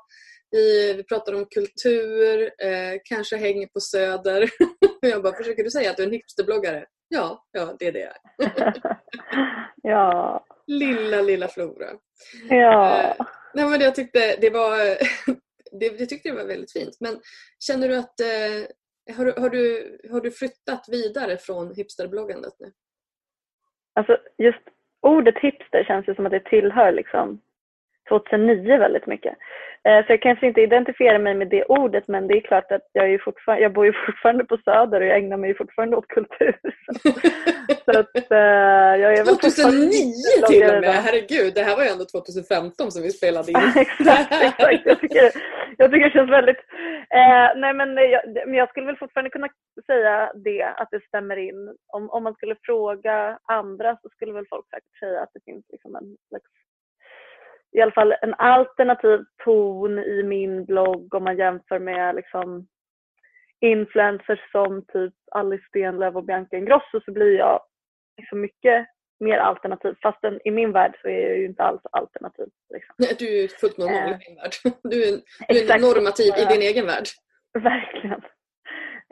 vi, 0.51 0.93
vi 0.93 1.05
pratar 1.05 1.35
om 1.35 1.47
kultur, 1.51 2.43
eh, 2.43 2.99
kanske 3.05 3.37
hänger 3.37 3.67
på 3.67 3.81
Söder. 3.81 4.51
jag 5.01 5.23
bara, 5.23 5.37
försöker 5.37 5.65
du 5.65 5.71
säga 5.71 5.91
att 5.91 5.97
du 5.97 6.03
är 6.03 6.07
en 6.07 6.13
hipsterbloggare? 6.13 6.85
Ja, 7.09 7.45
ja 7.53 7.77
det 7.79 7.87
är 7.87 7.93
det 7.93 7.99
jag 7.99 8.49
är. 8.49 8.73
ja. 9.83 10.47
Lilla, 10.71 11.23
lilla 11.23 11.49
Flora. 11.49 11.91
Ja. 12.49 13.03
Eh, 13.03 13.27
nej, 13.55 13.67
men 13.67 13.81
jag 13.81 13.95
tyckte 13.95 14.37
det 14.41 14.51
var 14.51 14.77
det, 15.81 15.99
det 15.99 16.07
tyckte 16.07 16.29
jag 16.29 16.35
var 16.35 16.45
väldigt 16.45 16.73
fint. 16.73 16.97
Men 17.01 17.21
känner 17.67 17.89
du 17.89 17.97
att 17.97 18.21
eh, 18.21 19.17
har, 19.17 19.41
har, 19.41 19.51
du, 19.51 19.99
har 20.11 20.21
du 20.21 20.31
flyttat 20.31 20.89
vidare 20.89 21.37
från 21.37 21.75
hipsterbloggandet 21.75 22.53
nu? 22.59 22.73
Alltså 23.95 24.19
just 24.39 24.63
ordet 25.01 25.39
hipster 25.39 25.85
känns 25.85 26.09
ju 26.09 26.15
som 26.15 26.27
att 26.27 26.33
det 26.33 26.45
tillhör 26.45 26.93
liksom 26.93 27.41
2009 28.09 28.79
väldigt 28.79 29.07
mycket. 29.07 29.39
Eh, 29.89 30.07
så 30.07 30.13
jag 30.13 30.23
kanske 30.23 30.47
inte 30.47 30.61
identifierar 30.61 31.19
mig 31.19 31.35
med 31.35 31.49
det 31.49 31.65
ordet 31.65 32.09
men 32.09 32.27
det 32.29 32.37
är 32.37 32.41
klart 32.41 32.73
att 32.73 32.89
jag, 32.93 33.13
är 33.13 33.19
fortfarande, 33.19 33.63
jag 33.63 33.73
bor 33.73 33.87
ju 33.87 33.93
fortfarande 34.07 34.45
på 34.45 34.57
Söder 34.65 35.01
och 35.01 35.07
jag 35.07 35.19
ägnar 35.19 35.37
mig 35.37 35.57
fortfarande 35.57 35.97
åt 35.97 36.09
kultur. 36.09 36.61
Så 37.85 37.99
att, 37.99 38.17
uh, 38.17 38.95
jag 39.03 39.13
är 39.13 39.25
2009 39.25 40.47
till 40.49 40.75
och 40.75 40.81
med! 40.81 40.95
Herregud, 41.07 41.55
det 41.55 41.63
här 41.63 41.77
var 41.77 41.85
ju 41.85 41.91
ändå 41.91 42.05
2015 42.05 42.93
som 42.93 43.03
vi 43.03 43.11
spelade 43.11 43.51
in. 43.51 43.57
exakt, 43.77 44.33
exakt. 44.33 44.83
Jag 44.85 45.01
tycker, 45.01 45.31
jag 45.79 45.91
tycker 45.91 46.05
det 46.05 46.17
känns 46.17 46.31
väldigt... 46.31 46.63
Eh, 47.21 47.49
nej 47.57 47.75
men 47.75 47.89
jag, 47.97 48.23
men 48.47 48.55
jag 48.55 48.69
skulle 48.69 48.87
väl 48.87 48.97
fortfarande 48.97 49.31
kunna 49.31 49.49
säga 49.87 50.33
det, 50.35 50.63
att 50.63 50.89
det 50.91 51.05
stämmer 51.09 51.37
in. 51.37 51.75
Om, 51.87 52.11
om 52.11 52.23
man 52.23 52.35
skulle 52.35 52.57
fråga 52.63 53.39
andra 53.45 53.97
så 54.03 54.09
skulle 54.09 54.33
väl 54.33 54.47
folk 54.51 54.67
säkert 54.71 54.99
säga 54.99 55.21
att 55.21 55.31
det 55.35 55.45
finns 55.45 55.65
liksom 55.69 55.97
en 55.97 56.17
slags 56.29 56.51
i 57.73 57.81
alla 57.81 57.93
fall 57.93 58.15
en 58.23 58.35
alternativ 58.35 59.25
ton 59.45 59.99
i 59.99 60.23
min 60.23 60.65
blogg 60.65 61.15
om 61.15 61.25
man 61.25 61.37
jämför 61.37 61.79
med 61.79 62.15
liksom 62.15 62.67
influencers 63.61 64.51
som 64.53 64.85
typ 64.93 65.15
Alice 65.31 65.65
Stenlöf 65.69 66.15
och 66.15 66.25
Bianca 66.25 66.57
Ingrosso 66.57 67.01
så 67.05 67.13
blir 67.13 67.39
jag 67.39 67.61
liksom 68.17 68.41
mycket 68.41 68.87
mer 69.21 69.39
alternativ. 69.39 69.95
Fastän 70.03 70.41
i 70.45 70.51
min 70.51 70.73
värld 70.73 70.99
så 71.03 71.09
är 71.09 71.29
jag 71.29 71.39
ju 71.39 71.47
inte 71.47 71.63
alls 71.63 71.81
alternativ. 71.93 72.49
Liksom. 72.75 72.95
Nej, 72.99 73.17
du 73.19 73.45
är 73.45 73.49
fullt 73.49 73.79
normal 73.79 74.11
eh, 74.11 74.11
i 74.11 74.29
min 74.29 74.37
värld. 74.37 74.53
Du 74.83 75.03
är, 75.03 75.21
du 75.49 75.73
är 75.73 75.79
normativ 75.79 76.33
i 76.39 76.45
din 76.55 76.63
egen 76.63 76.87
värld. 76.87 77.07
Verkligen. 77.53 78.23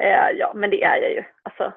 Eh, 0.02 0.30
ja, 0.38 0.52
men 0.54 0.70
det 0.70 0.84
är 0.84 0.96
jag 0.96 1.10
ju. 1.10 1.24
Alltså, 1.42 1.72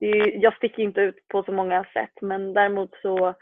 är, 0.00 0.42
jag 0.42 0.56
sticker 0.56 0.82
inte 0.82 1.00
ut 1.00 1.28
på 1.28 1.42
så 1.42 1.52
många 1.52 1.84
sätt 1.84 2.12
men 2.20 2.54
däremot 2.54 2.90
så 3.02 3.34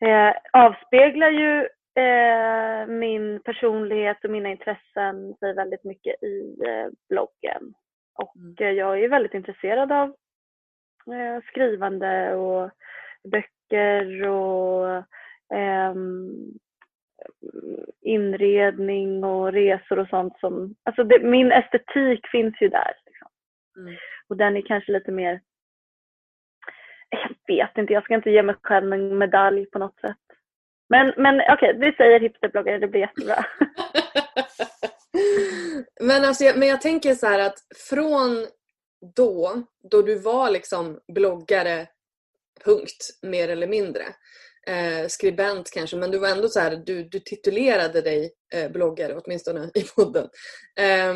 eh, 0.00 0.34
avspeglar 0.52 1.30
ju 1.30 1.68
eh, 2.02 2.86
min 2.86 3.40
personlighet 3.44 4.24
och 4.24 4.30
mina 4.30 4.48
intressen 4.48 5.34
sig 5.34 5.54
väldigt 5.54 5.84
mycket 5.84 6.22
i 6.22 6.56
eh, 6.66 6.88
bloggen. 7.08 7.74
Och 8.14 8.36
mm. 8.36 8.54
Eh, 8.60 8.70
jag 8.70 9.00
är 9.04 9.08
väldigt 9.08 9.34
intresserad 9.34 9.92
av 9.92 10.08
eh, 11.14 11.42
skrivande 11.50 12.34
och 12.34 12.70
böcker 13.24 14.28
och 14.28 15.04
ehm, 15.54 16.52
inredning 18.00 19.24
och 19.24 19.52
resor 19.52 19.98
och 19.98 20.08
sånt 20.08 20.38
som, 20.40 20.74
alltså 20.82 21.04
det, 21.04 21.22
min 21.22 21.52
estetik 21.52 22.26
finns 22.26 22.54
ju 22.60 22.68
där. 22.68 22.92
Liksom. 23.06 23.28
Mm. 23.76 23.94
Och 24.28 24.36
den 24.36 24.56
är 24.56 24.62
kanske 24.62 24.92
lite 24.92 25.12
mer, 25.12 25.40
jag 27.10 27.56
vet 27.56 27.78
inte, 27.78 27.92
jag 27.92 28.04
ska 28.04 28.14
inte 28.14 28.30
ge 28.30 28.42
mig 28.42 28.54
själv 28.62 28.92
en 28.92 29.18
medalj 29.18 29.66
på 29.66 29.78
något 29.78 30.00
sätt. 30.00 30.16
Men, 30.88 31.12
men 31.16 31.40
okej, 31.40 31.54
okay, 31.54 31.72
vi 31.72 31.92
säger 31.96 32.20
hipsterbloggare, 32.20 32.78
det 32.78 32.88
blir 32.88 33.00
jättebra. 33.00 33.44
men, 36.00 36.24
alltså, 36.24 36.44
men 36.56 36.68
jag 36.68 36.80
tänker 36.80 37.14
så 37.14 37.26
här 37.26 37.38
att 37.38 37.58
från 37.88 38.46
då, 39.16 39.62
då 39.90 40.02
du 40.02 40.18
var 40.18 40.50
liksom 40.50 41.00
bloggare, 41.12 41.86
punkt, 42.64 43.18
mer 43.22 43.48
eller 43.48 43.66
mindre. 43.66 44.02
Eh, 44.66 45.06
skribent 45.08 45.70
kanske, 45.70 45.96
men 45.96 46.10
du 46.10 46.18
var 46.18 46.28
ändå 46.28 46.48
så 46.48 46.60
här, 46.60 46.76
du, 46.86 47.04
du 47.04 47.20
titulerade 47.20 48.00
dig 48.00 48.30
eh, 48.54 48.70
bloggare, 48.70 49.14
åtminstone 49.14 49.70
i 49.74 49.82
podden. 49.96 50.28
Eh, 50.80 51.14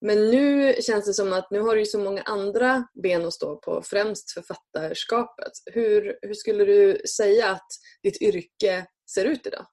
men 0.00 0.30
nu 0.30 0.72
känns 0.72 1.06
det 1.06 1.12
som 1.12 1.32
att 1.32 1.50
nu 1.50 1.60
har 1.60 1.76
du 1.76 1.84
så 1.84 1.98
många 1.98 2.22
andra 2.22 2.88
ben 3.02 3.24
att 3.26 3.32
stå 3.32 3.56
på, 3.56 3.82
främst 3.82 4.32
författarskapet. 4.32 5.52
Hur, 5.74 6.18
hur 6.22 6.34
skulle 6.34 6.64
du 6.64 6.96
säga 7.16 7.50
att 7.50 7.68
ditt 8.02 8.22
yrke 8.22 8.86
ser 9.14 9.24
ut 9.24 9.46
idag? 9.46 9.66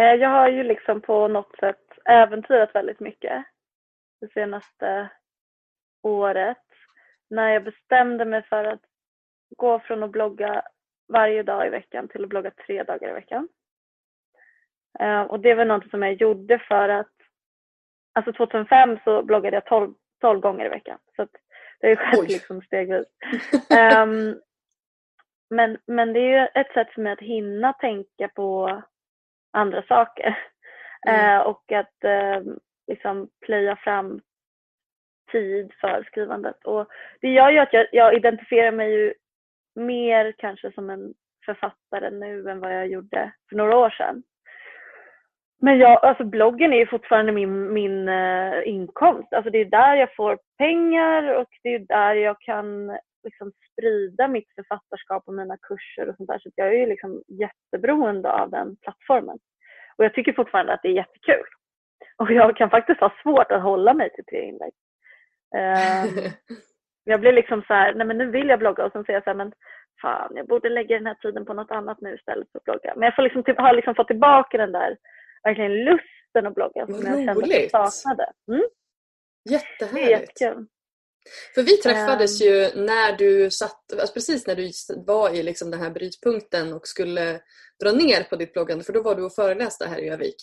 Eh, 0.00 0.14
jag 0.14 0.28
har 0.28 0.48
ju 0.48 0.62
liksom 0.62 1.00
på 1.00 1.28
något 1.28 1.56
sätt 1.60 1.84
äventyrat 2.04 2.74
väldigt 2.74 3.00
mycket 3.00 3.44
det 4.20 4.32
senaste 4.32 5.10
året. 6.02 6.58
När 7.30 7.48
jag 7.48 7.64
bestämde 7.64 8.24
mig 8.24 8.42
för 8.42 8.64
att 8.64 8.82
gå 9.56 9.80
från 9.80 10.02
att 10.02 10.10
blogga 10.10 10.62
varje 11.12 11.42
dag 11.42 11.66
i 11.66 11.70
veckan 11.70 12.08
till 12.08 12.22
att 12.22 12.28
blogga 12.28 12.50
tre 12.66 12.82
dagar 12.82 13.10
i 13.10 13.12
veckan. 13.12 13.48
Eh, 15.00 15.22
och 15.22 15.40
det 15.40 15.54
var 15.54 15.64
något 15.64 15.90
som 15.90 16.02
jag 16.02 16.12
gjorde 16.12 16.58
för 16.58 16.88
att 16.88 17.13
Alltså 18.14 18.32
2005 18.32 18.98
så 19.04 19.22
bloggade 19.22 19.56
jag 19.56 19.64
12, 19.64 19.94
12 20.20 20.40
gånger 20.40 20.66
i 20.66 20.68
veckan. 20.68 20.98
Så 21.16 21.26
det 21.80 21.86
har 21.86 21.90
ju 21.90 21.96
skett 21.96 22.28
liksom 22.28 22.62
stegvis. 22.62 23.06
um, 24.02 24.40
men, 25.50 25.78
men 25.86 26.12
det 26.12 26.20
är 26.20 26.40
ju 26.40 26.48
ett 26.54 26.72
sätt 26.72 26.90
för 26.94 27.02
mig 27.02 27.12
att 27.12 27.20
hinna 27.20 27.72
tänka 27.72 28.28
på 28.28 28.82
andra 29.52 29.82
saker. 29.82 30.38
Mm. 31.06 31.40
Uh, 31.40 31.46
och 31.46 31.72
att 31.72 32.04
uh, 32.04 32.54
liksom 32.86 33.28
plöja 33.40 33.76
fram 33.76 34.20
tid 35.32 35.72
för 35.80 36.02
skrivandet. 36.02 36.64
Och 36.64 36.88
det 37.20 37.28
gör 37.28 37.50
ju 37.50 37.58
att 37.58 37.72
jag, 37.72 37.86
jag 37.92 38.16
identifierar 38.16 38.72
mig 38.72 38.92
ju 38.92 39.14
mer 39.74 40.34
kanske 40.38 40.72
som 40.72 40.90
en 40.90 41.14
författare 41.44 42.10
nu 42.10 42.50
än 42.50 42.60
vad 42.60 42.74
jag 42.74 42.88
gjorde 42.88 43.32
för 43.48 43.56
några 43.56 43.76
år 43.76 43.90
sedan. 43.90 44.22
Men 45.64 45.78
jag, 45.78 46.04
alltså 46.04 46.24
bloggen 46.24 46.72
är 46.72 46.76
ju 46.76 46.86
fortfarande 46.86 47.32
min, 47.32 47.72
min 47.72 48.08
uh, 48.08 48.68
inkomst. 48.68 49.32
Alltså 49.32 49.50
det 49.50 49.58
är 49.58 49.64
där 49.64 49.94
jag 49.94 50.14
får 50.14 50.38
pengar 50.58 51.34
och 51.34 51.48
det 51.62 51.74
är 51.74 51.78
där 51.78 52.14
jag 52.14 52.40
kan 52.40 52.98
liksom 53.22 53.52
sprida 53.72 54.28
mitt 54.28 54.54
författarskap 54.54 55.22
och 55.26 55.34
mina 55.34 55.56
kurser 55.56 56.08
och 56.08 56.16
sånt 56.16 56.28
där. 56.28 56.38
Så 56.38 56.50
jag 56.54 56.68
är 56.68 56.78
ju 56.78 56.86
liksom 56.86 57.22
jätteberoende 57.28 58.32
av 58.32 58.50
den 58.50 58.76
plattformen. 58.76 59.38
Och 59.96 60.04
jag 60.04 60.14
tycker 60.14 60.32
fortfarande 60.32 60.72
att 60.72 60.82
det 60.82 60.88
är 60.88 61.02
jättekul. 61.02 61.46
Och 62.16 62.30
jag 62.30 62.56
kan 62.56 62.70
faktiskt 62.70 63.00
ha 63.00 63.12
svårt 63.22 63.52
att 63.52 63.62
hålla 63.62 63.94
mig 63.94 64.10
till 64.10 64.24
tre 64.24 64.42
inlägg. 64.48 64.72
Um, 65.54 66.32
jag 67.04 67.20
blir 67.20 67.32
liksom 67.32 67.62
så 67.66 67.74
här, 67.74 67.94
nej 67.94 68.06
men 68.06 68.18
nu 68.18 68.26
vill 68.26 68.48
jag 68.48 68.58
blogga 68.58 68.84
och 68.84 68.92
sen 68.92 69.04
säger 69.04 69.16
jag 69.16 69.24
så 69.24 69.30
här, 69.30 69.36
men 69.36 69.52
fan 70.02 70.32
jag 70.34 70.46
borde 70.46 70.68
lägga 70.68 70.96
den 70.96 71.06
här 71.06 71.14
tiden 71.14 71.44
på 71.44 71.54
något 71.54 71.70
annat 71.70 72.00
nu 72.00 72.14
istället 72.14 72.50
för 72.52 72.58
att 72.58 72.64
blogga. 72.64 72.92
Men 72.96 73.02
jag 73.02 73.14
får 73.16 73.22
liksom, 73.22 73.42
typ, 73.42 73.58
har 73.58 73.74
liksom 73.74 73.94
fått 73.94 74.08
tillbaka 74.08 74.58
den 74.58 74.72
där 74.72 74.96
verkligen 75.44 75.84
lusten 75.84 76.46
att 76.46 76.54
blogga 76.54 76.86
som 76.86 76.94
jag 76.94 77.04
kände 77.04 77.32
att 77.32 77.72
jag 77.72 77.92
saknade. 77.92 78.32
Mm. 78.48 78.64
Jättehärligt. 79.50 80.38
För 81.54 81.62
vi 81.62 81.76
träffades 81.76 82.40
um, 82.40 82.46
ju 82.46 82.70
när 82.74 83.16
du 83.16 83.50
satt, 83.50 83.92
alltså 83.92 84.14
precis 84.14 84.46
när 84.46 84.56
du 84.56 84.70
var 85.06 85.30
i 85.34 85.42
liksom 85.42 85.70
den 85.70 85.80
här 85.80 85.90
brytpunkten 85.90 86.72
och 86.72 86.88
skulle 86.88 87.40
dra 87.82 87.92
ner 87.92 88.22
på 88.22 88.36
ditt 88.36 88.52
bloggande 88.52 88.84
för 88.84 88.92
då 88.92 89.02
var 89.02 89.14
du 89.14 89.22
och 89.22 89.34
föreläste 89.34 89.86
här 89.86 89.98
i 89.98 90.08
Övik. 90.08 90.36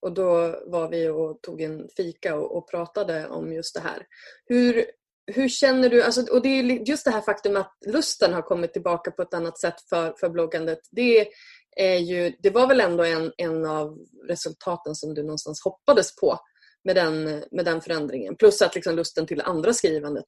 Och 0.00 0.14
då 0.14 0.62
var 0.66 0.88
vi 0.88 1.08
och 1.08 1.42
tog 1.42 1.60
en 1.60 1.88
fika 1.96 2.36
och, 2.36 2.56
och 2.56 2.70
pratade 2.70 3.28
om 3.28 3.52
just 3.52 3.74
det 3.74 3.80
här. 3.80 4.06
Hur, 4.46 4.84
hur 5.26 5.48
känner 5.48 5.88
du, 5.88 6.02
alltså, 6.02 6.32
och 6.32 6.42
det 6.42 6.48
är 6.48 6.62
just 6.88 7.04
det 7.04 7.10
här 7.10 7.20
faktum 7.20 7.56
att 7.56 7.76
lusten 7.86 8.32
har 8.32 8.42
kommit 8.42 8.72
tillbaka 8.72 9.10
på 9.10 9.22
ett 9.22 9.34
annat 9.34 9.58
sätt 9.58 9.80
för, 9.88 10.14
för 10.20 10.28
bloggandet. 10.28 10.80
Det 10.90 11.28
är 11.76 11.96
ju, 11.96 12.32
det 12.38 12.50
var 12.50 12.66
väl 12.66 12.80
ändå 12.80 13.04
en, 13.04 13.32
en 13.36 13.66
av 13.66 13.98
resultaten 14.28 14.94
som 14.94 15.14
du 15.14 15.22
någonstans 15.22 15.64
hoppades 15.64 16.16
på 16.16 16.38
med 16.84 16.96
den, 16.96 17.44
med 17.50 17.64
den 17.64 17.80
förändringen. 17.80 18.36
Plus 18.36 18.62
att 18.62 18.74
liksom 18.74 18.96
lusten 18.96 19.26
till 19.26 19.40
andra 19.40 19.72
skrivandet 19.72 20.24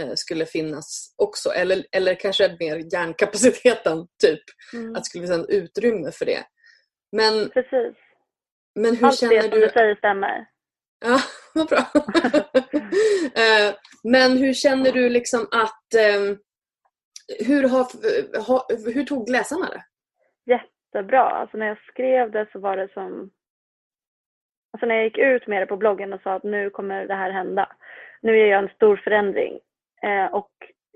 eh, 0.00 0.14
skulle 0.14 0.46
finnas 0.46 1.14
också. 1.16 1.50
Eller, 1.50 1.86
eller 1.92 2.14
kanske 2.14 2.56
mer 2.60 2.94
hjärnkapaciteten, 2.94 4.06
typ. 4.22 4.42
Mm. 4.72 4.90
Att 4.90 5.02
det 5.02 5.04
skulle 5.04 5.26
finnas 5.26 5.48
utrymme 5.48 6.10
för 6.12 6.26
det. 6.26 6.44
Men, 7.12 7.50
Precis. 7.50 7.96
Men 8.74 8.96
hur 8.96 9.06
Allt 9.06 9.18
känner 9.18 9.34
det 9.34 9.50
som 9.50 9.60
du 9.60 9.68
säger 9.68 9.94
stämmer. 9.94 10.46
Ja, 11.04 11.20
vad 11.54 11.68
bra. 11.68 11.86
Eh, 13.34 13.74
men 14.04 14.36
hur 14.36 14.54
känner 14.54 14.92
du 14.92 15.08
liksom 15.08 15.48
att... 15.50 15.94
Eh, 15.94 16.36
hur, 17.46 17.68
har, 17.68 18.90
hur 18.94 19.04
tog 19.04 19.30
läsarna 19.30 19.68
det? 19.68 19.84
Jättebra. 20.94 21.20
Alltså 21.20 21.56
när 21.56 21.66
jag 21.66 21.78
skrev 21.78 22.30
det 22.30 22.46
så 22.52 22.58
var 22.58 22.76
det 22.76 22.92
som... 22.92 23.30
Alltså 24.72 24.86
när 24.86 24.94
jag 24.94 25.04
gick 25.04 25.18
ut 25.18 25.46
med 25.46 25.62
det 25.62 25.66
på 25.66 25.76
bloggen 25.76 26.12
och 26.12 26.20
sa 26.22 26.32
att 26.32 26.42
nu 26.42 26.70
kommer 26.70 27.06
det 27.06 27.14
här 27.14 27.30
hända. 27.30 27.68
Nu 28.20 28.38
gör 28.38 28.46
jag 28.46 28.62
en 28.62 28.74
stor 28.74 28.96
förändring. 28.96 29.58
Eh, 30.02 30.26
och 30.26 30.50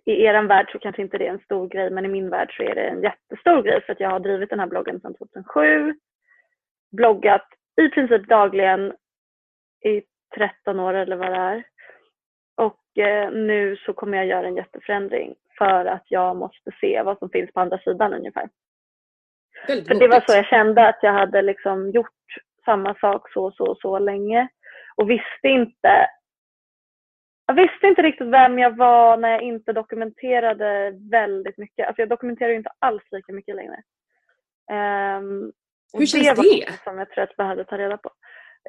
i 0.05 0.23
er 0.25 0.43
värld 0.43 0.71
så 0.73 0.79
kanske 0.79 1.03
inte 1.03 1.19
det 1.19 1.27
är 1.27 1.33
en 1.33 1.45
stor 1.45 1.69
grej 1.69 1.91
men 1.91 2.05
i 2.05 2.09
min 2.09 2.31
värld 2.31 2.57
så 2.57 2.63
är 2.63 2.75
det 2.75 2.89
en 2.89 3.03
jättestor 3.03 3.63
grej 3.63 3.83
för 3.83 3.93
att 3.93 4.01
jag 4.01 4.11
har 4.11 4.21
drivit 4.21 4.51
den 4.51 4.61
här 4.61 4.67
bloggen 4.67 5.01
sedan 5.01 5.15
2007. 5.15 5.95
Bloggat 6.93 7.47
i 7.81 7.89
princip 7.89 8.29
dagligen 8.29 8.93
i 9.85 10.03
13 10.37 10.81
år 10.81 10.95
eller 10.95 11.17
vad 11.17 11.31
det 11.31 11.37
är. 11.37 11.65
Och 12.57 12.99
eh, 12.99 13.31
nu 13.31 13.77
så 13.77 13.93
kommer 13.93 14.19
jag 14.19 14.27
göra 14.27 14.47
en 14.47 14.57
jätteförändring 14.57 15.35
för 15.59 15.85
att 15.85 16.05
jag 16.09 16.37
måste 16.37 16.71
se 16.81 17.03
vad 17.03 17.19
som 17.19 17.31
finns 17.31 17.53
på 17.53 17.61
andra 17.61 17.79
sidan 17.79 18.15
ungefär. 18.15 18.49
För 19.67 19.95
det 19.95 20.09
var 20.09 20.21
så 20.27 20.37
jag 20.37 20.47
kände 20.47 20.89
att 20.89 20.99
jag 21.03 21.13
hade 21.13 21.43
liksom 21.43 21.91
gjort 21.91 22.09
samma 22.65 22.95
sak 22.95 23.33
så, 23.33 23.51
så, 23.51 23.75
så 23.75 23.99
länge 23.99 24.49
och 24.97 25.11
visste 25.11 25.49
inte 25.49 26.09
jag 27.49 27.55
visste 27.55 27.87
inte 27.87 28.03
riktigt 28.03 28.27
vem 28.27 28.59
jag 28.59 28.77
var 28.77 29.17
när 29.17 29.31
jag 29.31 29.43
inte 29.43 29.73
dokumenterade 29.73 30.93
väldigt 31.11 31.59
mycket. 31.59 31.87
Alltså 31.87 32.03
jag 32.03 32.09
dokumenterar 32.09 32.53
inte 32.53 32.71
alls 32.79 33.03
lika 33.11 33.33
mycket 33.33 33.57
längre. 33.57 33.83
Um, 35.19 35.53
Hur 35.93 36.07
känns 36.07 36.29
det? 36.29 36.35
Var 36.35 36.45
det 36.45 36.73
som 36.85 36.99
jag 36.99 37.11
tror 37.11 37.25
att 37.25 37.31
jag 37.37 37.45
behövde 37.45 37.65
ta 37.65 37.79
reda 37.79 37.97
på. 37.97 38.11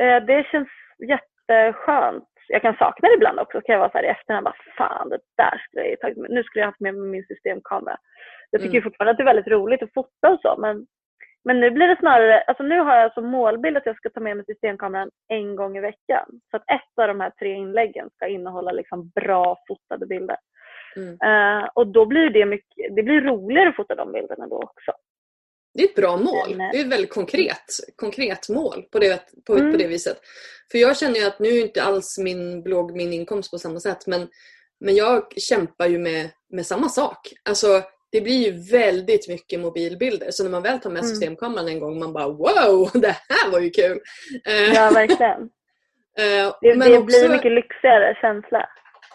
Uh, 0.01 0.25
det 0.25 0.48
känns 0.51 0.69
jätteskönt. 1.08 2.29
Jag 2.48 2.62
kan 2.62 2.77
sakna 2.77 3.10
det 3.10 3.15
ibland 3.15 3.39
också. 3.39 3.62
Kan 3.62 3.74
jag 3.74 3.79
vara 3.79 3.91
så 3.91 3.98
här 3.98 4.05
i 4.05 4.08
efterhand, 4.08 4.43
bara 4.43 4.55
fan 4.77 5.10
det 5.10 5.19
där 5.38 5.63
skulle 5.67 5.88
jag 5.88 6.00
tagit 6.00 6.17
med. 6.17 6.31
Nu 6.31 6.43
skulle 6.43 6.62
jag 6.62 6.67
haft 6.67 6.79
med 6.79 6.96
min 6.96 7.25
systemkamera. 7.25 7.98
Jag 8.51 8.62
tycker 8.62 8.77
mm. 8.77 8.84
fortfarande 8.84 9.12
att 9.12 9.18
det 9.18 9.24
är 9.24 9.34
väldigt 9.34 9.48
roligt 9.48 9.84
att 9.84 9.94
fota 9.94 10.29
och 10.29 10.39
så 10.41 10.56
men, 10.58 10.88
men 11.46 11.60
nu 11.60 11.72
blir 11.72 11.88
det 11.88 11.98
snarare, 12.00 12.41
alltså 12.41 12.63
nu 12.63 12.79
har 12.79 12.96
jag 12.96 13.13
som 13.13 13.25
målbild 13.25 13.77
att 13.77 13.86
jag 13.86 13.98
ska 13.98 14.10
ta 14.10 14.20
med 14.20 14.38
mig 14.38 14.46
systemkameran 14.46 15.10
en 15.27 15.56
gång 15.56 15.77
i 15.77 15.82
veckan. 15.82 16.25
Så 16.51 16.58
att 16.58 16.63
ett 16.63 17.01
av 17.01 17.08
de 17.08 17.20
här 17.20 17.29
tre 17.29 17.53
inläggen 17.53 18.10
ska 18.15 18.27
innehålla 18.27 18.72
liksom 18.72 19.10
bra 19.10 19.58
fotade 19.68 20.06
bilder. 20.06 20.38
Mm. 20.96 21.10
Uh, 21.10 21.70
och 21.74 21.88
då 21.88 22.06
blir 22.06 22.29
det 22.29 22.46
mycket, 22.46 22.96
det 22.96 23.03
blir 23.03 23.22
roligare 23.22 23.70
att 23.70 23.75
fota 23.75 23.96
de 23.96 24.12
bilderna 24.12 24.48
då 24.48 24.56
också. 24.56 24.91
Det 25.74 25.84
är 25.84 25.88
ett 25.88 25.96
bra 25.96 26.18
mål. 26.18 26.58
Det 26.58 26.77
är 26.77 26.86
ett 26.86 26.91
väldigt 26.91 27.13
konkret, 27.13 27.65
konkret 27.96 28.50
mål 28.50 28.86
på 28.91 29.00
det, 29.00 29.22
på, 29.48 29.53
mm. 29.53 29.72
på 29.72 29.77
det 29.77 29.88
viset. 29.88 30.18
För 30.72 30.77
jag 30.77 30.98
känner 30.98 31.15
ju 31.15 31.25
att 31.25 31.39
nu 31.39 31.50
är 31.50 31.62
inte 31.62 31.84
alls 31.84 32.18
min 32.18 32.63
blogg 32.63 32.96
min 32.96 33.13
inkomst 33.13 33.51
på 33.51 33.58
samma 33.58 33.79
sätt 33.79 34.08
men, 34.08 34.27
men 34.79 34.96
jag 34.96 35.34
kämpar 35.38 35.88
ju 35.88 36.00
med, 36.00 36.29
med 36.50 36.65
samma 36.65 36.89
sak. 36.89 37.18
Alltså 37.50 37.68
det 38.12 38.22
blir 38.22 38.46
ju 38.46 38.72
väldigt 38.72 39.28
mycket 39.28 39.60
mobilbilder 39.60 40.32
så 40.32 40.44
när 40.44 40.51
man 40.51 40.63
väl 40.63 40.80
tar 40.80 40.89
med 40.89 41.00
mm. 41.00 41.10
systemkameran 41.10 41.68
en 41.68 41.80
gång 41.80 42.00
man 42.00 42.13
bara 42.13 42.28
wow, 42.28 42.89
det 43.01 43.16
här 43.30 43.51
var 43.51 43.60
ju 43.60 43.70
kul! 43.70 44.00
Eh, 44.48 44.74
ja 44.74 44.92
verkligen. 44.94 45.42
uh, 45.42 46.54
det, 46.62 46.75
det 46.75 46.98
också, 46.98 47.06
blir 47.06 47.30
mycket 47.30 47.51
lyxigare 47.51 48.18
känsla. 48.22 48.70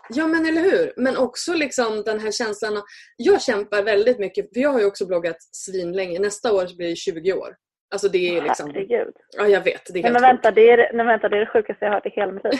Ja 0.08 0.26
men 0.26 0.46
eller 0.46 0.60
hur. 0.60 0.92
Men 0.96 1.16
också 1.16 1.54
liksom 1.54 2.02
den 2.02 2.20
här 2.20 2.30
känslan. 2.30 2.82
Jag 3.16 3.42
kämpar 3.42 3.82
väldigt 3.82 4.18
mycket, 4.18 4.54
för 4.54 4.60
jag 4.60 4.70
har 4.70 4.80
ju 4.80 4.86
också 4.86 5.06
bloggat 5.06 5.36
svinlänge. 5.40 6.18
Nästa 6.18 6.52
år 6.52 6.76
blir 6.76 6.88
det 6.88 6.96
20 6.96 7.32
år. 7.32 7.54
Alltså 7.90 8.08
det 8.08 8.38
är 8.38 8.42
liksom... 8.42 8.70
Herregud. 8.70 9.14
Ja 9.38 9.46
jag 9.46 9.60
vet. 9.60 9.82
Det 9.92 9.98
är 9.98 10.02
nej, 10.02 10.12
men 10.12 10.22
vänta, 10.22 10.50
det 10.50 10.70
är, 10.70 10.92
nej, 10.92 11.06
vänta, 11.06 11.28
det 11.28 11.36
är 11.36 11.40
det 11.40 11.46
sjukaste 11.46 11.84
jag 11.84 11.90
har 11.90 11.94
hört 11.94 12.06
i 12.06 12.10
hela 12.10 12.32
mitt 12.32 12.44
liv. 12.44 12.58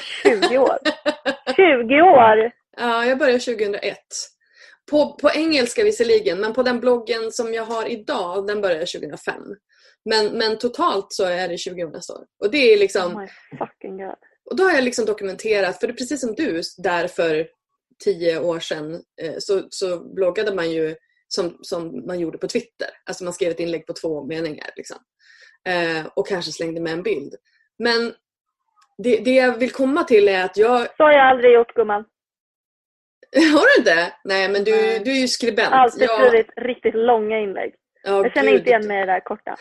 20 0.48 0.58
år! 0.58 0.78
20 1.56 2.02
år! 2.02 2.50
Ja, 2.76 3.04
jag 3.04 3.18
började 3.18 3.38
2001. 3.38 3.98
På, 4.90 5.14
på 5.14 5.30
engelska 5.30 5.84
visserligen, 5.84 6.40
men 6.40 6.52
på 6.52 6.62
den 6.62 6.80
bloggen 6.80 7.32
som 7.32 7.54
jag 7.54 7.64
har 7.64 7.86
idag, 7.88 8.46
den 8.46 8.60
började 8.60 8.86
2005. 8.86 9.42
Men, 10.04 10.26
men 10.38 10.58
totalt 10.58 11.06
så 11.08 11.24
är 11.24 11.48
det 11.48 11.58
20 11.58 11.84
år 11.84 11.90
nästa 11.90 12.12
år. 12.12 12.24
Och 12.44 12.50
det 12.50 12.72
är 12.72 12.78
liksom... 12.78 13.16
Oh 13.16 13.20
my 13.20 13.28
fucking 13.58 13.96
god. 13.96 14.14
Och 14.50 14.56
då 14.56 14.64
har 14.64 14.72
jag 14.72 14.84
liksom 14.84 15.04
dokumenterat, 15.04 15.80
för 15.80 15.86
det 15.86 15.92
är 15.92 15.96
precis 15.96 16.20
som 16.20 16.34
du 16.34 16.62
där 16.78 17.08
för 17.08 17.48
tio 18.04 18.38
år 18.40 18.60
sedan 18.60 19.02
eh, 19.22 19.34
så, 19.38 19.66
så 19.70 20.14
bloggade 20.14 20.54
man 20.54 20.70
ju 20.70 20.96
som, 21.28 21.58
som 21.60 22.06
man 22.06 22.20
gjorde 22.20 22.38
på 22.38 22.48
Twitter. 22.48 22.88
Alltså 23.04 23.24
man 23.24 23.32
skrev 23.32 23.50
ett 23.50 23.60
inlägg 23.60 23.86
på 23.86 23.92
två 23.92 24.24
meningar. 24.24 24.70
Liksom. 24.76 24.96
Eh, 25.68 26.06
och 26.16 26.28
kanske 26.28 26.52
slängde 26.52 26.80
med 26.80 26.92
en 26.92 27.02
bild. 27.02 27.34
Men 27.78 28.14
det, 28.98 29.16
det 29.16 29.34
jag 29.34 29.58
vill 29.58 29.70
komma 29.70 30.04
till 30.04 30.28
är 30.28 30.44
att 30.44 30.56
jag... 30.56 30.96
Så 30.96 31.02
har 31.02 31.12
jag 31.12 31.26
aldrig 31.26 31.54
gjort 31.54 31.74
gumman. 31.74 32.04
Har 33.54 33.66
du 33.74 33.80
inte? 33.80 34.12
Nej 34.24 34.48
men 34.48 34.64
du, 34.64 34.72
du 35.04 35.10
är 35.10 35.20
ju 35.20 35.28
skribent. 35.28 35.72
Alltid 35.72 36.02
jag... 36.02 36.28
skrivit 36.28 36.46
riktigt 36.56 36.94
långa 36.94 37.38
inlägg. 37.38 37.74
Oh, 38.06 38.12
jag 38.12 38.32
känner 38.32 38.50
Gud. 38.50 38.58
inte 38.58 38.70
igen 38.70 38.86
mig 38.86 38.96
i 38.96 39.06
det 39.06 39.12
där 39.12 39.20
korta. 39.20 39.56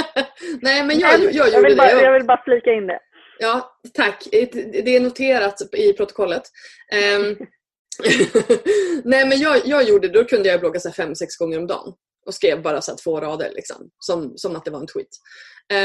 Nej 0.62 0.84
men 0.84 0.98
jag, 0.98 1.20
jag, 1.20 1.34
jag, 1.34 1.52
jag 1.52 1.62
vill 1.62 1.76
bara, 1.76 1.94
det. 1.94 2.02
Jag 2.02 2.12
vill 2.12 2.26
bara 2.26 2.42
flika 2.44 2.72
in 2.72 2.86
det. 2.86 3.00
Ja, 3.38 3.78
tack. 3.94 4.28
Det 4.30 4.96
är 4.96 5.00
noterat 5.00 5.54
i 5.76 5.92
protokollet. 5.92 6.42
Um, 7.18 7.36
Nej 9.04 9.28
men 9.28 9.38
jag, 9.38 9.60
jag 9.64 9.82
gjorde, 9.82 10.08
då 10.08 10.24
kunde 10.24 10.48
jag 10.48 10.60
blogga 10.60 10.80
så 10.80 10.92
fem, 10.92 11.14
sex 11.14 11.36
gånger 11.36 11.58
om 11.58 11.66
dagen 11.66 11.92
och 12.26 12.34
skrev 12.34 12.62
bara 12.62 12.80
så 12.80 12.96
två 12.96 13.20
rader 13.20 13.50
liksom, 13.54 13.90
som, 13.98 14.32
som 14.36 14.56
att 14.56 14.64
det 14.64 14.70
var 14.70 14.80
en 14.80 14.86
tweet. 14.86 15.08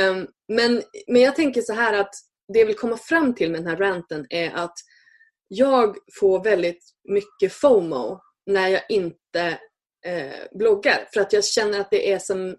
Um, 0.09 0.27
men, 0.47 0.83
men 1.07 1.21
jag 1.21 1.35
tänker 1.35 1.61
så 1.61 1.73
här 1.73 1.99
att 1.99 2.13
det 2.53 2.59
jag 2.59 2.65
vill 2.65 2.75
komma 2.75 2.97
fram 2.97 3.35
till 3.35 3.51
med 3.51 3.59
den 3.59 3.69
här 3.69 3.77
ranten 3.77 4.25
är 4.29 4.51
att 4.55 4.75
jag 5.55 5.97
får 6.19 6.43
väldigt 6.43 6.83
mycket 7.09 7.53
FOMO 7.53 8.19
när 8.45 8.67
jag 8.67 8.81
inte 8.89 9.59
eh, 10.05 10.57
bloggar. 10.57 11.07
För 11.13 11.21
att 11.21 11.33
jag 11.33 11.45
känner 11.45 11.79
att 11.79 11.91
det 11.91 12.11
är 12.11 12.19
som, 12.19 12.57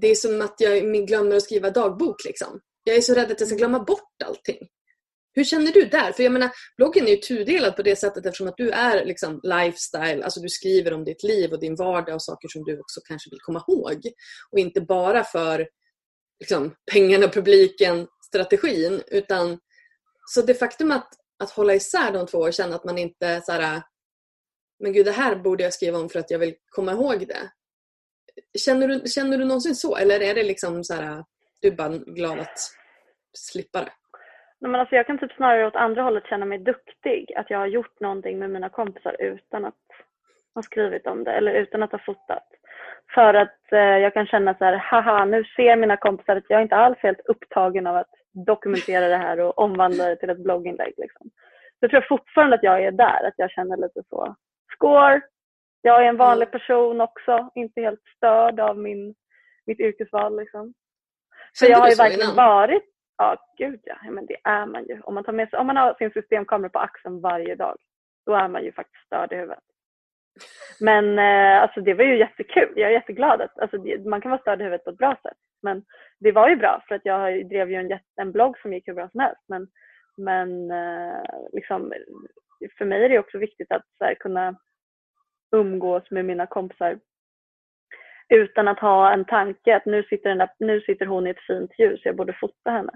det 0.00 0.08
är 0.08 0.14
som 0.14 0.42
att 0.42 0.54
jag 0.58 1.06
glömmer 1.06 1.36
att 1.36 1.42
skriva 1.42 1.70
dagbok. 1.70 2.24
Liksom. 2.24 2.60
Jag 2.84 2.96
är 2.96 3.00
så 3.00 3.14
rädd 3.14 3.32
att 3.32 3.40
jag 3.40 3.48
ska 3.48 3.56
glömma 3.56 3.78
bort 3.78 4.22
allting. 4.24 4.58
Hur 5.32 5.44
känner 5.44 5.72
du 5.72 5.84
där? 5.84 6.12
För 6.12 6.22
jag 6.22 6.32
menar, 6.32 6.50
bloggen 6.76 7.06
är 7.06 7.10
ju 7.10 7.16
tudelad 7.16 7.76
på 7.76 7.82
det 7.82 7.96
sättet 7.96 8.26
eftersom 8.26 8.48
att 8.48 8.56
du 8.56 8.70
är 8.70 9.04
liksom 9.04 9.40
lifestyle, 9.42 10.24
alltså 10.24 10.40
du 10.40 10.48
skriver 10.48 10.92
om 10.92 11.04
ditt 11.04 11.22
liv 11.22 11.52
och 11.52 11.60
din 11.60 11.76
vardag 11.76 12.14
och 12.14 12.22
saker 12.22 12.48
som 12.48 12.64
du 12.64 12.80
också 12.80 13.00
kanske 13.08 13.30
vill 13.30 13.40
komma 13.40 13.64
ihåg. 13.68 14.02
Och 14.50 14.58
inte 14.58 14.80
bara 14.80 15.24
för 15.24 15.68
liksom, 16.40 16.74
pengarna, 16.92 17.28
publiken, 17.28 18.06
strategin. 18.26 19.02
Utan, 19.06 19.58
så 20.26 20.42
det 20.42 20.54
faktum 20.54 20.90
att, 20.90 21.08
att 21.40 21.50
hålla 21.50 21.74
isär 21.74 22.12
de 22.12 22.26
två 22.26 22.38
och 22.38 22.52
känna 22.52 22.74
att 22.74 22.84
man 22.84 22.98
inte 22.98 23.40
så 23.40 23.52
här, 23.52 23.82
men 24.78 24.92
gud 24.92 25.06
det 25.06 25.12
här 25.12 25.36
borde 25.36 25.62
jag 25.62 25.72
skriva 25.72 25.98
om 25.98 26.08
för 26.08 26.18
att 26.18 26.30
jag 26.30 26.38
vill 26.38 26.54
komma 26.68 26.92
ihåg 26.92 27.28
det. 27.28 27.50
Känner 28.58 28.88
du, 28.88 29.08
känner 29.08 29.38
du 29.38 29.44
någonsin 29.44 29.74
så? 29.74 29.96
Eller 29.96 30.20
är 30.20 30.34
det 30.34 30.42
liksom 30.42 30.84
så 30.84 30.94
här, 30.94 31.24
du 31.60 31.68
är 31.68 31.72
bara 31.72 31.88
glad 31.88 32.40
att 32.40 32.58
slippa 33.32 33.78
det? 33.78 33.92
Nej, 34.60 34.70
men 34.70 34.80
alltså 34.80 34.94
jag 34.94 35.06
kan 35.06 35.18
typ 35.18 35.32
snarare 35.32 35.66
åt 35.66 35.76
andra 35.76 36.02
hållet 36.02 36.26
känna 36.26 36.46
mig 36.46 36.58
duktig. 36.58 37.32
Att 37.36 37.50
jag 37.50 37.58
har 37.58 37.66
gjort 37.66 38.00
någonting 38.00 38.38
med 38.38 38.50
mina 38.50 38.68
kompisar 38.68 39.16
utan 39.18 39.64
att 39.64 39.74
ha 40.54 40.62
skrivit 40.62 41.06
om 41.06 41.24
det 41.24 41.32
eller 41.32 41.52
utan 41.52 41.82
att 41.82 41.92
ha 41.92 41.98
fotat. 41.98 42.48
För 43.14 43.34
att 43.34 43.72
eh, 43.72 43.78
jag 43.78 44.14
kan 44.14 44.26
känna 44.26 44.54
så 44.54 44.64
här, 44.64 44.76
haha, 44.76 45.24
nu 45.24 45.44
ser 45.44 45.76
mina 45.76 45.96
kompisar 45.96 46.36
att 46.36 46.50
jag 46.50 46.62
inte 46.62 46.76
alls 46.76 46.98
är 47.00 47.02
helt 47.02 47.26
upptagen 47.26 47.86
av 47.86 47.96
att 47.96 48.14
dokumentera 48.32 49.08
det 49.08 49.16
här 49.16 49.40
och 49.40 49.58
omvandla 49.58 50.08
det 50.08 50.16
till 50.16 50.30
ett 50.30 50.42
blogginlägg. 50.42 50.94
Liksom. 50.96 51.30
Så 51.80 51.84
jag 51.84 51.90
tror 51.90 52.06
fortfarande 52.08 52.56
att 52.56 52.62
jag 52.62 52.84
är 52.84 52.92
där, 52.92 53.28
att 53.28 53.34
jag 53.36 53.50
känner 53.50 53.76
lite 53.76 54.02
så, 54.10 54.36
score, 54.72 55.20
jag 55.82 56.04
är 56.04 56.08
en 56.08 56.16
vanlig 56.16 56.46
mm. 56.46 56.58
person 56.58 57.00
också, 57.00 57.50
inte 57.54 57.80
helt 57.80 58.02
störd 58.16 58.60
av 58.60 58.78
min, 58.78 59.14
mitt 59.66 59.80
yrkesval. 59.80 60.36
Liksom. 60.36 60.74
Så 61.52 61.66
jag 61.66 61.78
har 61.78 61.88
ju 61.88 61.94
verkligen 61.94 62.36
varit 62.36 62.90
Ja, 63.20 63.36
gud 63.56 63.80
ja. 63.84 63.96
Men 64.10 64.26
det 64.26 64.36
är 64.44 64.66
man 64.66 64.84
ju. 64.84 65.00
Om 65.00 65.14
man, 65.14 65.24
tar 65.24 65.32
med 65.32 65.50
sig, 65.50 65.58
om 65.58 65.66
man 65.66 65.76
har 65.76 65.94
sin 65.94 66.10
systemkamera 66.10 66.70
på 66.70 66.78
axeln 66.78 67.20
varje 67.20 67.54
dag, 67.54 67.76
då 68.26 68.34
är 68.34 68.48
man 68.48 68.64
ju 68.64 68.72
faktiskt 68.72 69.06
störd 69.06 69.32
i 69.32 69.36
huvudet. 69.36 69.64
Men 70.80 71.18
eh, 71.18 71.62
alltså 71.62 71.80
det 71.80 71.94
var 71.94 72.04
ju 72.04 72.18
jättekul. 72.18 72.72
Jag 72.76 72.90
är 72.90 72.94
jätteglad 72.94 73.40
att 73.40 73.58
alltså, 73.58 73.76
man 74.08 74.20
kan 74.20 74.30
vara 74.30 74.40
störd 74.40 74.60
i 74.60 74.64
huvudet 74.64 74.84
på 74.84 74.90
ett 74.90 74.98
bra 74.98 75.16
sätt. 75.22 75.38
Men 75.62 75.84
det 76.20 76.32
var 76.32 76.48
ju 76.48 76.56
bra 76.56 76.82
för 76.88 76.94
att 76.94 77.04
jag 77.04 77.48
drev 77.48 77.70
ju 77.70 77.76
en, 77.76 77.98
en 78.16 78.32
blogg 78.32 78.58
som 78.58 78.72
gick 78.72 78.88
hur 78.88 78.94
bra 78.94 79.08
som 79.08 79.20
helst. 79.20 79.42
Men, 79.48 79.68
men 80.16 80.70
eh, 80.70 81.22
liksom, 81.52 81.92
för 82.78 82.84
mig 82.84 83.04
är 83.04 83.08
det 83.08 83.18
också 83.18 83.38
viktigt 83.38 83.72
att 83.72 83.86
här, 84.00 84.14
kunna 84.14 84.56
umgås 85.56 86.10
med 86.10 86.24
mina 86.24 86.46
kompisar 86.46 86.98
utan 88.28 88.68
att 88.68 88.78
ha 88.78 89.12
en 89.12 89.24
tanke 89.24 89.76
att 89.76 89.84
nu 89.84 90.02
sitter, 90.02 90.34
där, 90.34 90.48
nu 90.58 90.80
sitter 90.80 91.06
hon 91.06 91.26
i 91.26 91.30
ett 91.30 91.46
fint 91.46 91.78
ljus, 91.78 92.00
jag 92.04 92.16
borde 92.16 92.32
fota 92.40 92.70
henne. 92.70 92.92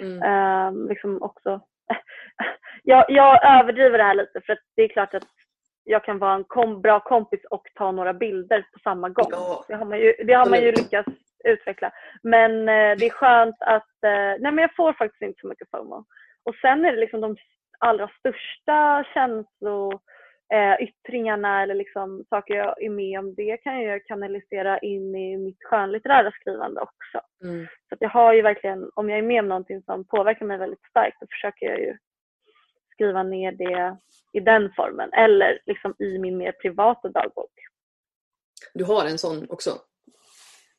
Mm. 0.00 0.22
Uh, 0.22 0.88
liksom 0.88 1.22
också. 1.22 1.60
jag, 2.82 3.04
jag 3.08 3.60
överdriver 3.60 3.98
det 3.98 4.04
här 4.04 4.14
lite 4.14 4.40
för 4.46 4.52
att 4.52 4.58
det 4.76 4.82
är 4.82 4.88
klart 4.88 5.14
att 5.14 5.26
jag 5.88 6.04
kan 6.04 6.18
vara 6.18 6.34
en 6.34 6.44
kom, 6.44 6.80
bra 6.82 7.00
kompis 7.00 7.40
och 7.50 7.62
ta 7.74 7.92
några 7.92 8.14
bilder 8.14 8.66
på 8.72 8.78
samma 8.78 9.08
gång. 9.08 9.30
Ja. 9.30 9.64
Det 9.68 9.74
har 9.74 9.84
man 9.84 9.98
ju, 9.98 10.14
det 10.26 10.32
har 10.32 10.46
man 10.46 10.60
ju 10.60 10.72
lyckats 10.72 11.08
utveckla. 11.44 11.92
Men 12.22 12.52
uh, 12.52 12.96
det 12.98 13.06
är 13.06 13.10
skönt 13.10 13.56
att, 13.60 13.94
uh, 14.04 14.42
nej 14.42 14.52
men 14.52 14.58
jag 14.58 14.74
får 14.76 14.92
faktiskt 14.92 15.22
inte 15.22 15.40
så 15.40 15.48
mycket 15.48 15.70
FOMO. 15.70 16.04
Och 16.44 16.54
sen 16.54 16.84
är 16.84 16.92
det 16.92 17.00
liksom 17.00 17.20
de 17.20 17.36
allra 17.78 18.08
största 18.18 19.04
känslor 19.14 20.00
eh, 20.52 20.88
yttringarna 20.88 21.62
eller 21.62 21.74
liksom 21.74 22.24
saker 22.28 22.54
jag 22.54 22.82
är 22.82 22.90
med 22.90 23.18
om, 23.18 23.34
det 23.34 23.56
kan 23.56 23.82
jag 23.82 24.04
kanalisera 24.04 24.78
in 24.78 25.14
i 25.14 25.36
mitt 25.36 25.64
skönlitterära 25.64 26.30
skrivande 26.30 26.80
också. 26.80 27.20
Mm. 27.44 27.66
Så 27.88 27.96
jag 28.00 28.08
har 28.08 28.32
ju 28.32 28.42
verkligen, 28.42 28.90
om 28.94 29.10
jag 29.10 29.18
är 29.18 29.22
med 29.22 29.40
om 29.40 29.48
någonting 29.48 29.82
som 29.82 30.04
påverkar 30.04 30.46
mig 30.46 30.58
väldigt 30.58 30.88
starkt, 30.90 31.16
då 31.20 31.26
försöker 31.30 31.66
jag 31.66 31.80
ju 31.80 31.96
skriva 32.98 33.22
ner 33.22 33.52
det 33.52 33.96
i 34.32 34.40
den 34.40 34.72
formen 34.76 35.12
eller 35.12 35.58
liksom 35.66 35.94
i 35.98 36.18
min 36.18 36.36
mer 36.36 36.52
privata 36.52 37.08
dagbok. 37.08 37.52
Du 38.74 38.84
har 38.84 39.04
en 39.04 39.18
sån 39.18 39.46
också? 39.50 39.70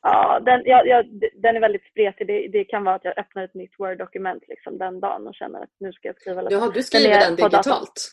Ja, 0.02 0.40
den, 0.40 0.62
ja, 0.66 0.86
ja, 0.86 1.04
den 1.34 1.56
är 1.56 1.60
väldigt 1.60 1.86
spretig. 1.92 2.28
Det, 2.28 2.48
det, 2.48 2.64
kan 2.64 2.84
vara 2.84 2.96
att 2.96 3.06
jag 3.06 3.20
öppnar 3.20 3.44
ett 3.44 3.54
nytt 3.54 3.80
Word-dokument 3.80 4.44
liksom 4.48 4.78
den 4.78 5.00
dagen 5.00 5.28
och 5.28 5.36
känner 5.36 5.64
att 5.64 5.70
nu 5.80 5.94
ska 5.94 6.08
jag 6.08 6.22
skriva 6.22 6.42
lite. 6.42 6.54
Jaha, 6.54 6.72
du 6.74 6.84
skriver 6.84 7.20
den, 7.20 7.36
den 7.36 7.50
digitalt? 7.50 8.12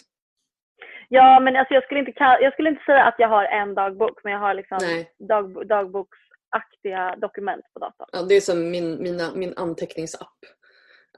Ja, 1.09 1.41
men 1.41 1.57
alltså 1.57 1.75
jag, 1.75 1.85
skulle 1.85 2.01
inte 2.01 2.13
jag 2.19 2.53
skulle 2.53 2.69
inte 2.69 2.85
säga 2.85 3.05
att 3.05 3.15
jag 3.19 3.29
har 3.29 3.45
en 3.45 3.75
dagbok, 3.75 4.21
men 4.25 4.33
jag 4.33 4.41
har 4.41 4.55
liksom 4.55 4.79
dag, 5.19 5.67
dagboksaktiga 5.69 7.17
dokument 7.17 7.65
på 7.73 7.79
datorn. 7.79 8.09
Ja, 8.13 8.23
det 8.23 8.35
är 8.35 8.41
som 8.41 8.71
min, 8.71 9.03
mina, 9.03 9.35
min 9.35 9.55
anteckningsapp. 9.57 10.39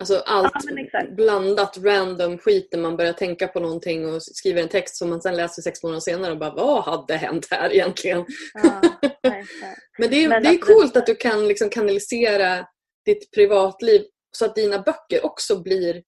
Alltså 0.00 0.22
allt 0.26 0.52
ja, 0.92 1.04
blandat 1.16 1.78
random 1.78 2.38
skit 2.38 2.68
när 2.72 2.80
man 2.80 2.96
börjar 2.96 3.12
tänka 3.12 3.48
på 3.48 3.60
någonting 3.60 4.14
och 4.14 4.22
skriver 4.22 4.62
en 4.62 4.68
text 4.68 4.96
som 4.96 5.10
man 5.10 5.22
sen 5.22 5.36
läser 5.36 5.62
sex 5.62 5.82
månader 5.82 6.00
senare 6.00 6.32
och 6.32 6.38
bara 6.38 6.54
vad 6.54 6.84
hade 6.84 7.16
hänt 7.16 7.46
här 7.50 7.72
egentligen? 7.72 8.26
Ja, 8.54 8.80
nej, 9.02 9.12
nej. 9.60 9.76
Men 9.98 10.10
det 10.10 10.24
är, 10.24 10.28
Men 10.28 10.42
det 10.42 10.48
är 10.48 10.58
coolt 10.58 10.96
att 10.96 11.06
du 11.06 11.14
kan 11.14 11.48
liksom 11.48 11.70
kanalisera 11.70 12.66
ditt 13.04 13.30
privatliv 13.30 14.02
så 14.30 14.44
att 14.44 14.54
dina 14.54 14.78
böcker 14.78 15.26
också 15.26 15.62
blir 15.62 16.02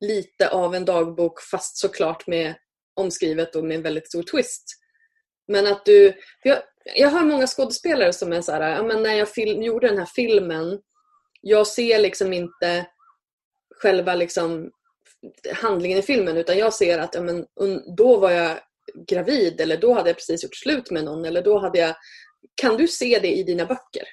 lite 0.00 0.48
av 0.48 0.74
en 0.74 0.84
dagbok 0.84 1.40
fast 1.40 1.78
såklart 1.78 2.26
med 2.26 2.54
omskrivet 2.96 3.56
och 3.56 3.64
med 3.64 3.76
en 3.76 3.82
väldigt 3.82 4.08
stor 4.08 4.22
twist. 4.22 4.64
Men 5.48 5.66
att 5.66 5.84
du, 5.84 6.12
jag, 6.42 6.58
jag 6.94 7.08
har 7.08 7.24
många 7.24 7.46
skådespelare 7.46 8.12
som 8.12 8.32
är 8.32 8.40
så 8.40 8.52
här, 8.52 8.76
ja, 8.76 8.82
men 8.82 9.02
när 9.02 9.14
jag 9.14 9.28
film, 9.28 9.62
gjorde 9.62 9.88
den 9.88 9.98
här 9.98 10.08
filmen, 10.14 10.80
jag 11.40 11.66
ser 11.66 11.98
liksom 11.98 12.32
inte 12.32 12.86
själva 13.82 14.14
liksom 14.14 14.70
handlingen 15.62 15.98
i 15.98 16.02
filmen 16.02 16.36
utan 16.36 16.58
jag 16.58 16.72
ser 16.72 16.98
att 16.98 17.14
ja, 17.14 17.20
men, 17.20 17.46
då 17.96 18.18
var 18.20 18.30
jag 18.30 18.58
gravid 19.08 19.60
eller 19.60 19.76
då 19.76 19.94
hade 19.94 20.08
jag 20.08 20.16
precis 20.16 20.44
gjort 20.44 20.54
slut 20.54 20.90
med 20.90 21.04
någon 21.04 21.24
eller 21.24 21.42
då 21.42 21.58
hade 21.58 21.78
jag... 21.78 21.94
Kan 22.62 22.76
du 22.76 22.88
se 22.88 23.18
det 23.22 23.32
i 23.32 23.42
dina 23.42 23.64
böcker? 23.64 24.04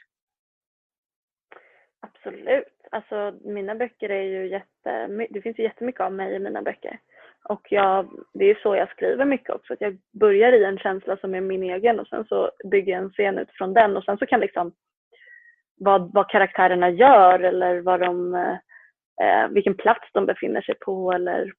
Absolut. 1.99 2.77
Alltså 2.91 3.39
mina 3.43 3.75
böcker 3.75 4.10
är 4.10 4.23
ju 4.23 4.49
jätte... 4.49 5.08
Det 5.30 5.41
finns 5.41 5.60
ju 5.60 5.63
jättemycket 5.63 6.01
av 6.01 6.13
mig 6.13 6.36
i 6.36 6.39
mina 6.39 6.62
böcker. 6.62 6.99
Och 7.49 7.67
jag, 7.69 8.10
det 8.34 8.45
är 8.45 8.56
så 8.56 8.75
jag 8.75 8.89
skriver 8.89 9.25
mycket 9.25 9.49
också. 9.49 9.73
Att 9.73 9.82
jag 9.82 9.97
börjar 10.19 10.53
i 10.53 10.63
en 10.63 10.77
känsla 10.77 11.17
som 11.17 11.36
är 11.36 11.41
min 11.41 11.63
egen 11.63 11.99
och 11.99 12.08
sen 12.08 12.25
så 12.25 12.51
bygger 12.71 12.93
jag 12.93 13.03
en 13.03 13.10
scen 13.10 13.38
utifrån 13.38 13.73
den 13.73 13.97
och 13.97 14.03
sen 14.03 14.17
så 14.17 14.25
kan 14.25 14.39
liksom 14.39 14.73
vad, 15.77 16.13
vad 16.13 16.30
karaktärerna 16.30 16.89
gör 16.89 17.39
eller 17.39 17.80
vad 17.80 17.99
de, 17.99 18.36
eh, 18.36 18.58
eh, 19.21 19.47
vilken 19.49 19.77
plats 19.77 20.10
de 20.13 20.25
befinner 20.25 20.62
sig 20.62 20.75
på 20.75 21.12
eller 21.12 21.53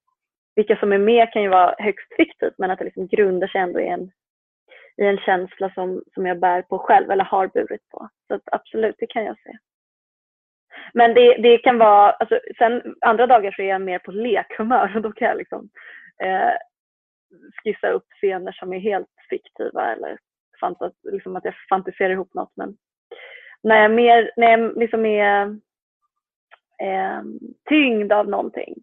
vilka 0.56 0.76
som 0.76 0.92
är 0.92 0.98
med 0.98 1.32
kan 1.32 1.42
ju 1.42 1.48
vara 1.48 1.74
högst 1.78 2.16
fiktivt 2.16 2.54
men 2.58 2.70
att 2.70 2.78
det 2.78 2.84
liksom 2.84 3.06
grundar 3.06 3.48
sig 3.48 3.60
ändå 3.60 3.80
i 3.80 3.88
en, 3.88 4.10
i 4.96 5.04
en 5.04 5.18
känsla 5.18 5.70
som, 5.74 6.02
som 6.14 6.26
jag 6.26 6.40
bär 6.40 6.62
på 6.62 6.78
själv 6.78 7.10
eller 7.10 7.24
har 7.24 7.46
burit 7.46 7.88
på. 7.88 8.08
Så 8.28 8.34
att 8.34 8.42
absolut, 8.52 8.96
det 8.98 9.06
kan 9.06 9.24
jag 9.24 9.36
se. 9.38 9.52
Men 10.94 11.14
det, 11.14 11.36
det 11.42 11.58
kan 11.58 11.78
vara, 11.78 12.10
alltså, 12.10 12.40
sen 12.58 12.94
andra 13.00 13.26
dagar 13.26 13.52
så 13.52 13.62
är 13.62 13.66
jag 13.66 13.80
mer 13.80 13.98
på 13.98 14.12
lekhumör 14.12 14.96
och 14.96 15.02
då 15.02 15.12
kan 15.12 15.28
jag 15.28 15.36
liksom 15.36 15.68
eh, 16.22 16.52
skissa 17.62 17.88
upp 17.88 18.06
scener 18.20 18.52
som 18.52 18.72
är 18.72 18.78
helt 18.78 19.08
fiktiva 19.30 19.92
eller 19.92 20.18
fantas, 20.60 20.92
liksom 21.02 21.36
att 21.36 21.44
jag 21.44 21.54
fantiserar 21.68 22.10
ihop 22.10 22.34
något. 22.34 22.52
Men 22.56 22.76
när 23.62 23.82
jag, 23.82 23.90
mer, 23.90 24.30
när 24.36 24.50
jag 24.50 24.76
liksom 24.76 25.06
är 25.06 25.58
eh, 26.82 27.22
tyngd 27.68 28.12
av 28.12 28.28
någonting, 28.28 28.74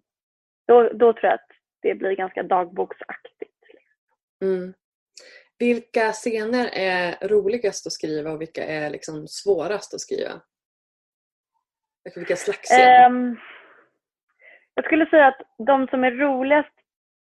då, 0.67 0.89
då 0.93 1.13
tror 1.13 1.25
jag 1.25 1.34
att 1.34 1.51
det 1.81 1.95
blir 1.95 2.15
ganska 2.15 2.43
dagboksaktigt. 2.43 3.51
Mm. 4.41 4.73
Vilka 5.60 6.12
scener 6.12 6.69
är 6.73 7.27
roligast 7.27 7.88
att 7.88 7.93
skriva 7.93 8.31
och 8.31 8.41
vilka 8.41 8.63
är 8.65 8.89
liksom 8.89 9.27
svårast 9.27 9.93
att 9.93 9.99
skriva? 9.99 10.41
Vilka 12.15 12.36
slags 12.36 12.69
scener? 12.69 13.05
Um, 13.10 13.38
jag 14.73 14.86
skulle 14.86 15.05
säga 15.05 15.27
att 15.27 15.41
de 15.58 15.88
som 15.88 16.03
är 16.03 16.12
roligast 16.12 16.73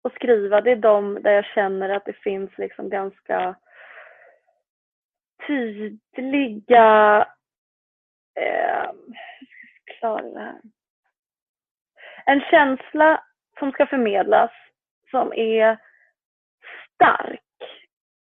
att 0.04 0.14
skriva 0.14 0.62
det 0.62 0.72
är 0.72 0.76
de 0.76 1.22
där 1.22 1.32
jag 1.32 1.46
känner 1.46 1.90
att 1.90 2.06
det 2.06 2.14
finns 2.14 2.52
liksom 2.58 2.90
ganska 2.90 3.56
tydliga 5.48 7.28
eh, 8.36 8.90
klara 10.00 10.22
det 10.22 10.40
här. 10.40 10.62
En 12.26 12.42
känsla 12.42 13.24
som 13.60 13.72
ska 13.72 13.86
förmedlas 13.86 14.52
som 15.12 15.34
är 15.34 15.78
stark. 16.94 17.42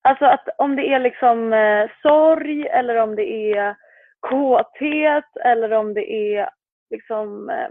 Alltså 0.03 0.25
att 0.25 0.49
om 0.59 0.77
det 0.77 0.93
är 0.93 0.99
liksom 0.99 1.53
eh, 1.53 1.91
sorg 2.03 2.67
eller 2.67 2.97
om 2.97 3.17
det 3.17 3.53
är 3.53 3.77
kåthet 4.21 5.37
eller 5.45 5.73
om 5.73 5.95
det 5.95 6.13
är 6.13 6.51
liksom 6.91 7.51
eh, 7.51 7.71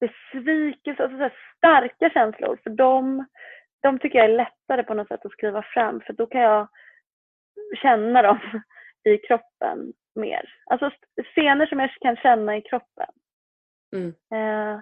besvikelse, 0.00 1.02
alltså 1.02 1.18
så 1.18 1.30
starka 1.56 2.10
känslor. 2.10 2.58
För 2.62 2.70
de, 2.70 3.26
de 3.82 3.98
tycker 3.98 4.18
jag 4.18 4.30
är 4.30 4.36
lättare 4.36 4.82
på 4.82 4.94
något 4.94 5.08
sätt 5.08 5.26
att 5.26 5.32
skriva 5.32 5.62
fram 5.62 6.00
för 6.00 6.12
då 6.12 6.26
kan 6.26 6.40
jag 6.40 6.68
känna 7.82 8.22
dem 8.22 8.38
i 9.04 9.18
kroppen 9.18 9.92
mer. 10.16 10.54
Alltså 10.66 10.90
scener 11.34 11.66
som 11.66 11.80
jag 11.80 11.90
kan 12.00 12.16
känna 12.16 12.56
i 12.56 12.62
kroppen. 12.62 13.08
Mm. 13.96 14.08
Eh, 14.08 14.80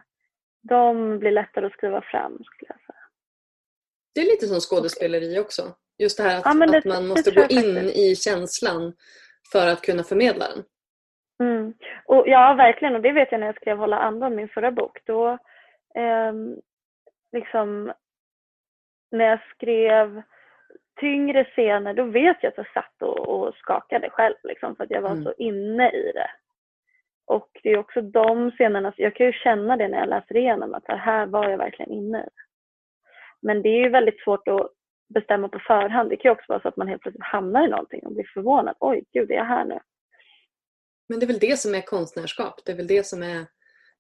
de 0.69 1.19
blir 1.19 1.31
lättare 1.31 1.67
att 1.67 1.73
skriva 1.73 2.03
fram 2.03 2.33
skulle 2.45 2.69
jag 2.69 2.81
säga. 2.81 3.05
Det 4.15 4.21
är 4.21 4.25
lite 4.25 4.47
som 4.47 4.61
skådespeleri 4.61 5.39
också. 5.39 5.63
Just 5.99 6.17
det 6.17 6.23
här 6.23 6.39
att, 6.39 6.45
ja, 6.45 6.67
det, 6.67 6.79
att 6.79 6.85
man 6.85 7.07
måste 7.07 7.31
gå 7.31 7.43
in 7.43 7.75
faktiskt. 7.75 7.97
i 7.99 8.17
känslan 8.17 8.93
för 9.53 9.67
att 9.67 9.83
kunna 9.83 10.03
förmedla 10.03 10.45
den. 10.49 10.65
Mm. 11.43 11.75
Och, 12.05 12.25
ja, 12.27 12.55
verkligen. 12.55 12.95
Och 12.95 13.03
det 13.03 13.13
vet 13.13 13.33
jag 13.33 13.41
när 13.41 13.47
jag 13.47 13.57
skrev 13.57 13.79
Hålla 13.79 13.99
andan, 13.99 14.37
min 14.37 14.49
förra 14.49 14.71
bok. 14.71 14.99
Då, 15.05 15.29
eh, 15.95 16.33
liksom, 17.33 17.93
när 19.11 19.25
jag 19.25 19.41
skrev 19.55 20.23
tyngre 21.01 21.45
scener, 21.45 21.95
då 21.95 22.05
vet 22.05 22.37
jag 22.41 22.51
att 22.51 22.57
jag 22.57 22.73
satt 22.73 23.03
och, 23.03 23.29
och 23.29 23.55
skakade 23.55 24.11
själv 24.11 24.35
liksom, 24.43 24.77
för 24.77 24.85
att 24.85 24.91
jag 24.91 25.03
var 25.03 25.11
mm. 25.11 25.25
så 25.25 25.35
inne 25.39 25.91
i 25.91 26.13
det. 26.15 26.31
Och 27.27 27.49
det 27.63 27.69
är 27.69 27.79
också 27.79 28.01
de 28.01 28.51
scenerna, 28.51 28.93
jag 28.97 29.15
kan 29.15 29.27
ju 29.27 29.33
känna 29.33 29.77
det 29.77 29.89
när 29.89 29.99
jag 29.99 30.09
läser 30.09 30.37
igenom 30.37 30.75
att 30.75 30.85
här 30.87 31.27
var 31.27 31.49
jag 31.49 31.59
verkligen 31.59 31.93
inne 31.93 32.19
i. 32.19 32.29
Men 33.43 33.63
det 33.63 33.69
är 33.69 33.81
ju 33.81 33.89
väldigt 33.89 34.21
svårt 34.21 34.49
att 34.49 34.71
bestämma 35.15 35.49
på 35.49 35.59
förhand. 35.59 36.11
Det 36.11 36.17
kan 36.17 36.29
ju 36.29 36.33
också 36.33 36.45
vara 36.49 36.63
så 36.63 36.69
att 36.69 36.77
man 36.77 36.89
helt 36.89 37.03
plötsligt 37.03 37.25
hamnar 37.25 37.67
i 37.67 37.71
någonting 37.71 38.07
och 38.07 38.13
blir 38.13 38.31
förvånad. 38.35 38.77
Oj, 38.81 39.05
gud, 39.13 39.31
är 39.31 39.35
jag 39.35 39.45
här 39.45 39.65
nu? 39.65 39.79
Men 41.09 41.21
det 41.21 41.25
är 41.25 41.29
väl 41.29 41.39
det 41.39 41.59
som 41.59 41.75
är 41.75 41.81
konstnärskap. 41.81 42.61
Det 42.65 42.73
är 42.73 42.77
väl 42.77 42.87
det 42.87 43.07
som 43.07 43.23
är 43.23 43.47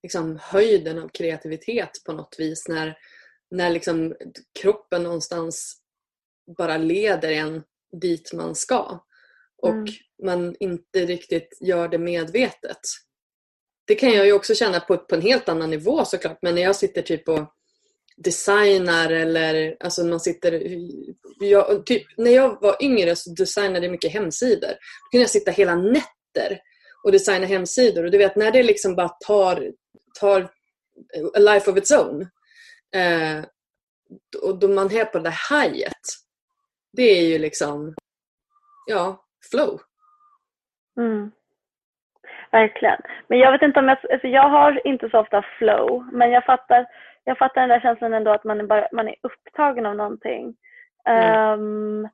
liksom 0.02 0.38
höjden 0.42 0.98
av 0.98 1.08
kreativitet 1.08 1.90
på 2.06 2.12
något 2.12 2.36
vis. 2.38 2.68
När, 2.68 2.94
när 3.50 3.70
liksom 3.70 4.14
kroppen 4.62 5.02
någonstans 5.02 5.83
bara 6.58 6.76
leder 6.76 7.32
en 7.32 7.62
dit 8.00 8.32
man 8.32 8.54
ska. 8.54 8.98
Och 9.62 9.70
mm. 9.70 9.94
man 10.22 10.56
inte 10.60 11.06
riktigt 11.06 11.58
gör 11.60 11.88
det 11.88 11.98
medvetet. 11.98 12.80
Det 13.86 13.94
kan 13.94 14.12
jag 14.12 14.26
ju 14.26 14.32
också 14.32 14.54
känna 14.54 14.80
på, 14.80 14.96
på 14.96 15.14
en 15.14 15.22
helt 15.22 15.48
annan 15.48 15.70
nivå 15.70 16.04
såklart. 16.04 16.38
Men 16.42 16.54
när 16.54 16.62
jag 16.62 16.76
sitter 16.76 17.02
typ 17.02 17.28
och 17.28 17.54
designar 18.16 19.10
eller 19.10 19.76
alltså 19.80 20.04
man 20.04 20.20
sitter... 20.20 20.78
Jag, 21.40 21.86
typ, 21.86 22.02
när 22.16 22.30
jag 22.30 22.60
var 22.60 22.82
yngre 22.82 23.16
så 23.16 23.30
designade 23.30 23.86
jag 23.86 23.92
mycket 23.92 24.12
hemsidor. 24.12 24.68
Då 24.68 25.10
kunde 25.10 25.22
jag 25.22 25.30
sitta 25.30 25.50
hela 25.50 25.76
nätter 25.76 26.60
och 27.04 27.12
designa 27.12 27.46
hemsidor. 27.46 28.04
Och 28.04 28.10
du 28.10 28.18
vet 28.18 28.36
när 28.36 28.52
det 28.52 28.62
liksom 28.62 28.96
bara 28.96 29.08
tar, 29.08 29.72
tar 30.20 30.40
a 31.34 31.38
life 31.38 31.70
of 31.70 31.78
its 31.78 31.90
own. 31.90 32.22
Eh, 32.94 33.44
och 34.42 34.58
då 34.58 34.68
man 34.68 34.96
är 34.96 35.04
på 35.04 35.18
det 35.18 35.24
där 35.24 35.38
hajet. 35.50 36.23
Det 36.96 37.02
är 37.02 37.32
ju 37.32 37.38
liksom, 37.38 37.94
ja, 38.86 39.24
flow. 39.50 39.80
Mm. 40.96 41.30
Verkligen. 42.52 43.00
Men 43.28 43.38
jag 43.38 43.52
vet 43.52 43.62
inte 43.62 43.80
om 43.80 43.88
jag, 43.88 43.98
alltså 44.12 44.28
jag 44.28 44.48
har 44.48 44.86
inte 44.86 45.10
så 45.10 45.18
ofta 45.18 45.44
flow, 45.58 46.08
men 46.12 46.30
jag 46.30 46.44
fattar, 46.44 46.86
jag 47.24 47.38
fattar 47.38 47.60
den 47.60 47.70
där 47.70 47.80
känslan 47.80 48.12
ändå 48.12 48.30
att 48.30 48.44
man 48.44 48.60
är, 48.60 48.64
bara, 48.64 48.88
man 48.92 49.08
är 49.08 49.14
upptagen 49.22 49.86
av 49.86 49.96
någonting. 49.96 50.56
Mm. 51.04 51.60
Um, 51.60 52.08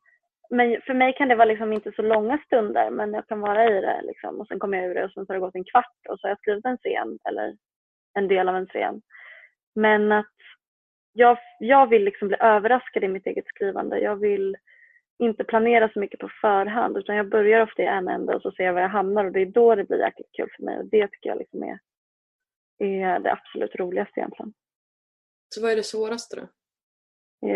men 0.50 0.80
för 0.86 0.94
mig 0.94 1.14
kan 1.16 1.28
det 1.28 1.34
vara 1.34 1.44
liksom 1.44 1.72
inte 1.72 1.92
så 1.96 2.02
långa 2.02 2.38
stunder, 2.46 2.90
men 2.90 3.14
jag 3.14 3.26
kan 3.26 3.40
vara 3.40 3.64
i 3.64 3.80
det 3.80 4.00
liksom, 4.02 4.40
och 4.40 4.46
sen 4.46 4.58
kommer 4.58 4.78
jag 4.78 4.90
ur 4.90 4.94
det 4.94 5.04
och 5.04 5.12
sen 5.12 5.24
har 5.28 5.34
det 5.34 5.40
gått 5.40 5.54
en 5.54 5.64
kvart 5.64 6.06
och 6.08 6.20
så 6.20 6.26
har 6.26 6.30
jag 6.30 6.38
skrivit 6.38 6.64
en 6.64 6.76
scen 6.76 7.18
eller 7.24 7.56
en 8.14 8.28
del 8.28 8.48
av 8.48 8.56
en 8.56 8.66
scen. 8.66 9.02
Men 9.74 10.12
att 10.12 10.26
jag, 11.12 11.38
jag 11.58 11.86
vill 11.86 12.04
liksom 12.04 12.28
bli 12.28 12.36
överraskad 12.40 13.04
i 13.04 13.08
mitt 13.08 13.26
eget 13.26 13.46
skrivande. 13.46 14.00
Jag 14.00 14.16
vill 14.16 14.56
inte 15.20 15.44
planera 15.44 15.88
så 15.92 16.00
mycket 16.00 16.20
på 16.20 16.28
förhand 16.40 16.96
utan 16.96 17.16
jag 17.16 17.28
börjar 17.28 17.62
ofta 17.62 17.83
i 17.83 17.87
en 17.87 18.09
ände 18.09 18.35
och 18.35 18.42
så 18.42 18.52
ser 18.52 18.64
jag 18.64 18.72
var 18.72 18.80
jag 18.80 18.88
hamnar 18.88 19.24
och 19.24 19.33
det 19.33 19.40
är 19.40 19.46
då 19.46 19.74
det 19.74 19.85
blir 19.85 19.98
jäkligt 19.98 20.33
kul 20.33 20.48
för 20.56 20.64
mig 20.64 20.78
och 20.78 20.85
det 20.85 21.09
tycker 21.09 21.28
jag 21.28 21.38
liksom 21.38 21.62
är, 21.62 21.78
är 22.78 23.18
det 23.18 23.33
absolut 23.33 23.74
roligaste 23.74 24.20
egentligen. 24.20 24.52
Så 25.48 25.62
vad 25.62 25.72
är 25.72 25.76
det 25.76 25.83
svåraste 25.83 26.37
då? 26.37 26.46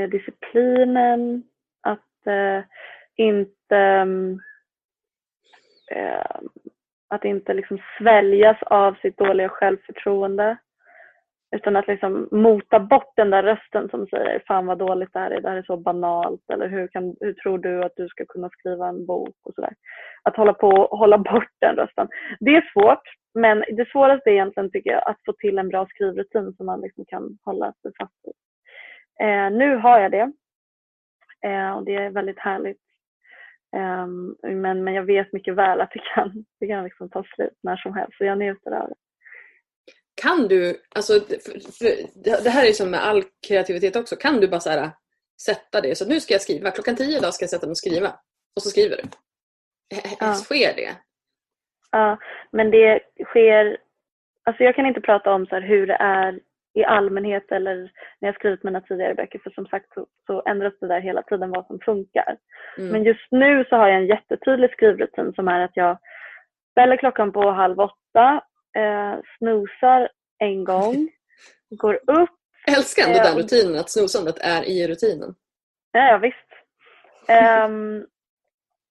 Disciplinen, 0.07 1.42
att 1.81 2.27
eh, 2.27 2.64
inte 3.16 4.07
eh, 5.90 6.40
att 7.09 7.24
inte 7.24 7.55
liksom 7.55 7.79
sväljas 7.98 8.62
av 8.62 8.94
sitt 8.94 9.16
dåliga 9.16 9.48
självförtroende. 9.48 10.57
Utan 11.55 11.77
att 11.77 11.87
liksom 11.87 12.29
mota 12.31 12.81
bort 12.81 13.12
den 13.17 13.31
där 13.31 13.43
rösten 13.43 13.88
som 13.88 14.07
säger 14.07 14.43
fan 14.47 14.67
vad 14.67 14.79
dåligt 14.79 15.12
det 15.12 15.19
här 15.19 15.31
är, 15.31 15.40
det 15.40 15.49
här 15.49 15.57
är 15.57 15.62
så 15.62 15.77
banalt 15.77 16.51
eller 16.53 16.69
hur, 16.69 16.88
kan, 16.88 17.17
hur 17.21 17.33
tror 17.33 17.59
du 17.59 17.85
att 17.85 17.97
du 17.97 18.09
ska 18.09 18.25
kunna 18.25 18.49
skriva 18.49 18.88
en 18.88 19.07
bok 19.07 19.37
och 19.43 19.55
sådär. 19.55 19.75
Att 20.23 20.37
hålla 20.37 20.53
på 20.53 20.69
och 20.69 20.99
hålla 20.99 21.19
bort 21.19 21.51
den 21.61 21.77
rösten. 21.77 22.09
Det 22.40 22.57
är 22.57 22.71
svårt 22.73 23.09
men 23.35 23.64
det 23.77 23.88
svåraste 23.88 24.31
är 24.31 24.33
egentligen 24.33 24.71
tycker 24.71 24.90
jag 24.90 25.09
att 25.09 25.25
få 25.27 25.33
till 25.33 25.59
en 25.59 25.69
bra 25.69 25.87
skrivrutin 25.87 26.53
som 26.53 26.67
man 26.67 26.81
liksom 26.81 27.05
kan 27.05 27.38
hålla 27.45 27.73
sig 27.73 27.93
fast 27.99 28.14
vid. 28.25 28.35
Eh, 29.29 29.51
nu 29.51 29.77
har 29.77 29.99
jag 29.99 30.11
det 30.11 30.33
eh, 31.49 31.71
och 31.71 31.85
det 31.85 31.95
är 31.95 32.11
väldigt 32.11 32.38
härligt. 32.38 32.83
Eh, 33.77 34.07
men, 34.55 34.85
men 34.85 34.95
jag 34.95 35.03
vet 35.03 35.33
mycket 35.33 35.55
väl 35.55 35.81
att 35.81 35.90
det 35.90 36.03
kan, 36.14 36.45
det 36.61 36.67
kan 36.67 36.85
liksom 36.85 37.11
ta 37.11 37.25
slut 37.35 37.59
när 37.62 37.77
som 37.77 37.95
helst 37.95 38.19
så 38.19 38.25
jag 38.25 38.38
njuter 38.38 38.71
av 38.71 38.88
det. 38.88 38.95
Kan 40.22 40.48
du, 40.48 40.77
alltså, 40.94 41.12
för, 41.20 41.72
för, 41.79 42.44
det 42.44 42.50
här 42.50 42.68
är 42.68 42.72
som 42.72 42.90
med 42.90 43.05
all 43.05 43.24
kreativitet 43.48 43.96
också, 43.96 44.16
kan 44.16 44.40
du 44.40 44.48
bara 44.48 44.61
så 44.61 44.70
här, 44.70 44.90
sätta 45.46 45.81
det 45.81 45.94
så 45.94 46.09
nu 46.09 46.20
ska 46.20 46.35
jag 46.35 46.42
skriva, 46.42 46.70
klockan 46.70 46.96
tio 46.96 47.18
idag 47.18 47.35
ska 47.35 47.42
jag 47.42 47.50
sätta 47.50 47.66
mig 47.66 47.70
och 47.70 47.79
skriva 47.79 48.09
och 48.57 48.62
så 48.62 48.68
skriver 48.68 48.96
du? 48.96 49.03
ja. 50.20 50.35
sker 50.35 50.77
det? 50.77 50.96
Ja, 51.90 52.18
men 52.53 52.70
det 52.70 53.00
sker... 53.24 53.77
Alltså 54.46 54.64
jag 54.64 54.74
kan 54.77 54.87
inte 54.87 55.00
prata 55.00 55.33
om 55.33 55.46
så 55.46 55.61
hur 55.61 55.87
det 55.87 55.96
är 56.00 56.40
i 56.74 56.85
allmänhet 56.85 57.53
eller 57.53 57.77
när 58.20 58.29
jag 58.29 58.35
skrivit 58.35 58.62
mina 58.62 58.81
tidigare 58.81 59.14
böcker 59.14 59.38
för 59.38 59.50
som 59.50 59.66
sagt 59.66 59.94
så, 59.94 60.07
så 60.27 60.42
ändras 60.46 60.74
det 60.81 60.88
där 60.88 61.00
hela 61.00 61.22
tiden 61.22 61.50
vad 61.50 61.66
som 61.66 61.79
funkar. 61.81 62.37
Mm. 62.79 62.92
Men 62.92 63.05
just 63.05 63.27
nu 63.31 63.64
så 63.68 63.77
har 63.77 63.88
jag 63.88 63.98
en 63.98 64.07
jättetydlig 64.07 64.70
skrivrutin 64.70 65.33
som 65.35 65.48
är 65.48 65.61
att 65.61 65.77
jag 65.77 65.98
ställer 66.70 66.96
klockan 66.96 67.33
på 67.33 67.50
halv 67.50 67.81
åtta, 67.81 68.42
eh, 68.74 69.14
snosar 69.38 70.08
en 70.38 70.64
gång, 70.64 71.10
går 71.70 71.94
upp. 71.94 72.30
Jag 72.66 72.76
älskar 72.76 73.02
ändå 73.06 73.18
eh, 73.18 73.24
den 73.24 73.37
rutinen, 73.37 73.80
att 73.80 73.90
snosandet 73.90 74.38
är 74.40 74.62
i 74.64 74.87
rutinen. 74.88 75.34
Ja, 75.92 76.18
visst. 76.18 76.50
Um, 77.28 78.06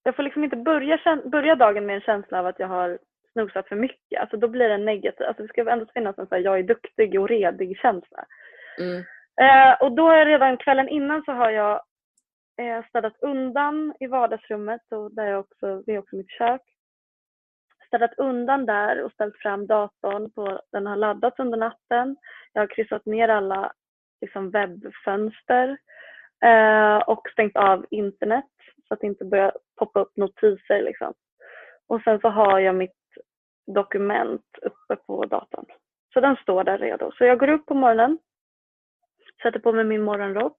jag 0.04 0.16
får 0.16 0.24
liksom 0.24 0.44
inte 0.44 0.56
börja, 0.56 1.00
börja 1.26 1.56
dagen 1.56 1.86
med 1.86 1.96
en 1.96 2.02
känsla 2.02 2.40
av 2.40 2.46
att 2.48 2.60
jag 2.60 2.68
har 2.68 3.00
snosat 3.32 3.68
för 3.68 3.76
mycket. 3.76 4.22
Alltså 4.22 4.38
då 4.38 4.48
blir 4.48 4.70
det 4.70 4.78
negativt. 4.78 5.28
Alltså 5.28 5.44
det 5.44 5.50
ska 5.50 5.72
ändå 5.72 5.86
finnas 5.94 6.18
en 6.18 6.28
så 6.28 6.36
här, 6.36 6.42
jag 6.42 6.60
är 6.60 6.64
duktig 6.64 7.20
och 7.20 7.30
redig 7.30 7.78
känsla. 7.78 8.26
Mm. 8.80 8.98
Uh, 9.42 9.82
och 9.82 9.92
då 9.92 10.10
är 10.10 10.26
redan 10.26 10.58
kvällen 10.58 10.90
innan 10.90 11.24
så 11.26 11.32
har 11.32 11.52
jag 11.52 11.82
uh, 12.62 12.88
städat 12.90 13.14
undan 13.22 13.94
i 14.00 14.08
vardagsrummet 14.08 14.82
och 14.92 15.16
där 15.16 15.26
är 15.26 15.38
också, 15.38 15.82
det 15.86 15.92
är 15.92 15.98
också 15.98 16.16
mitt 16.16 16.32
kök. 16.32 16.62
Städat 17.94 18.18
undan 18.18 18.66
där 18.66 19.04
och 19.04 19.12
ställt 19.12 19.38
fram 19.38 19.68
datorn. 19.68 20.32
På, 20.32 20.62
den 20.72 20.86
har 20.86 20.96
laddats 20.96 21.40
under 21.40 21.58
natten. 21.58 22.16
Jag 22.54 22.62
har 22.62 22.68
kryssat 22.68 23.06
ner 23.06 23.28
alla 23.28 23.74
liksom, 24.22 24.52
webbfönster 24.52 25.78
uh, 26.46 26.98
och 27.08 27.30
stängt 27.32 27.58
av 27.58 27.86
internet 27.90 28.46
så 28.88 28.94
att 28.94 29.00
det 29.00 29.08
inte 29.08 29.26
börjar 29.26 29.52
poppa 29.80 30.00
upp 30.00 30.18
notiser. 30.18 30.84
Liksom. 30.84 31.14
Och 31.88 32.02
sen 32.02 32.20
så 32.20 32.30
har 32.30 32.60
jag 32.60 32.76
mitt 32.76 33.02
dokument 33.76 34.46
uppe 34.62 34.96
på 34.96 35.26
datorn. 35.26 35.66
Så 36.14 36.20
den 36.20 36.36
står 36.36 36.64
där 36.64 36.78
redo. 36.78 37.12
Så 37.12 37.26
jag 37.26 37.40
går 37.40 37.50
upp 37.50 37.66
på 37.66 37.74
morgonen, 37.74 38.18
sätter 39.44 39.60
på 39.60 39.72
mig 39.72 39.86
min 39.86 40.04
morgonrock, 40.04 40.58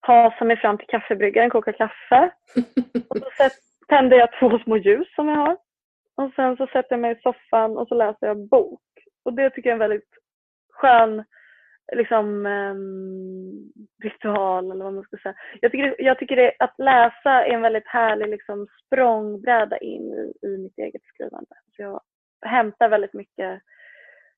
hasar 0.00 0.46
mig 0.46 0.56
fram 0.56 0.78
till 0.78 0.88
kaffebryggaren, 0.88 1.50
kokar 1.50 1.72
kaffe. 1.72 2.30
Och 3.08 3.16
så 3.16 3.48
tänder 3.88 4.16
jag 4.16 4.38
två 4.38 4.58
små 4.58 4.76
ljus 4.76 5.14
som 5.14 5.28
jag 5.28 5.36
har. 5.36 5.65
Och 6.16 6.32
sen 6.36 6.56
så 6.56 6.66
sätter 6.66 6.88
jag 6.90 7.00
mig 7.00 7.12
i 7.12 7.22
soffan 7.22 7.76
och 7.76 7.88
så 7.88 7.94
läser 7.94 8.26
jag 8.26 8.48
bok. 8.48 8.82
Och 9.24 9.32
det 9.32 9.50
tycker 9.50 9.70
jag 9.70 9.80
är 9.80 9.84
en 9.84 9.90
väldigt 9.90 10.10
skön 10.72 11.24
liksom, 11.92 12.46
um, 12.46 13.72
ritual 14.02 14.70
eller 14.70 14.84
vad 14.84 14.94
man 14.94 15.04
ska 15.04 15.16
säga. 15.16 15.34
Jag 15.60 15.72
tycker, 15.72 15.94
jag 15.98 16.18
tycker 16.18 16.36
det, 16.36 16.52
att 16.58 16.74
läsa 16.78 17.44
är 17.44 17.50
en 17.50 17.62
väldigt 17.62 17.86
härlig 17.86 18.28
liksom, 18.28 18.66
språngbräda 18.86 19.78
in 19.78 20.12
i, 20.12 20.46
i 20.46 20.58
mitt 20.58 20.78
eget 20.78 21.02
skrivande. 21.04 21.54
Så 21.76 21.82
jag 21.82 22.00
hämtar 22.46 22.88
väldigt 22.88 23.12
mycket 23.12 23.62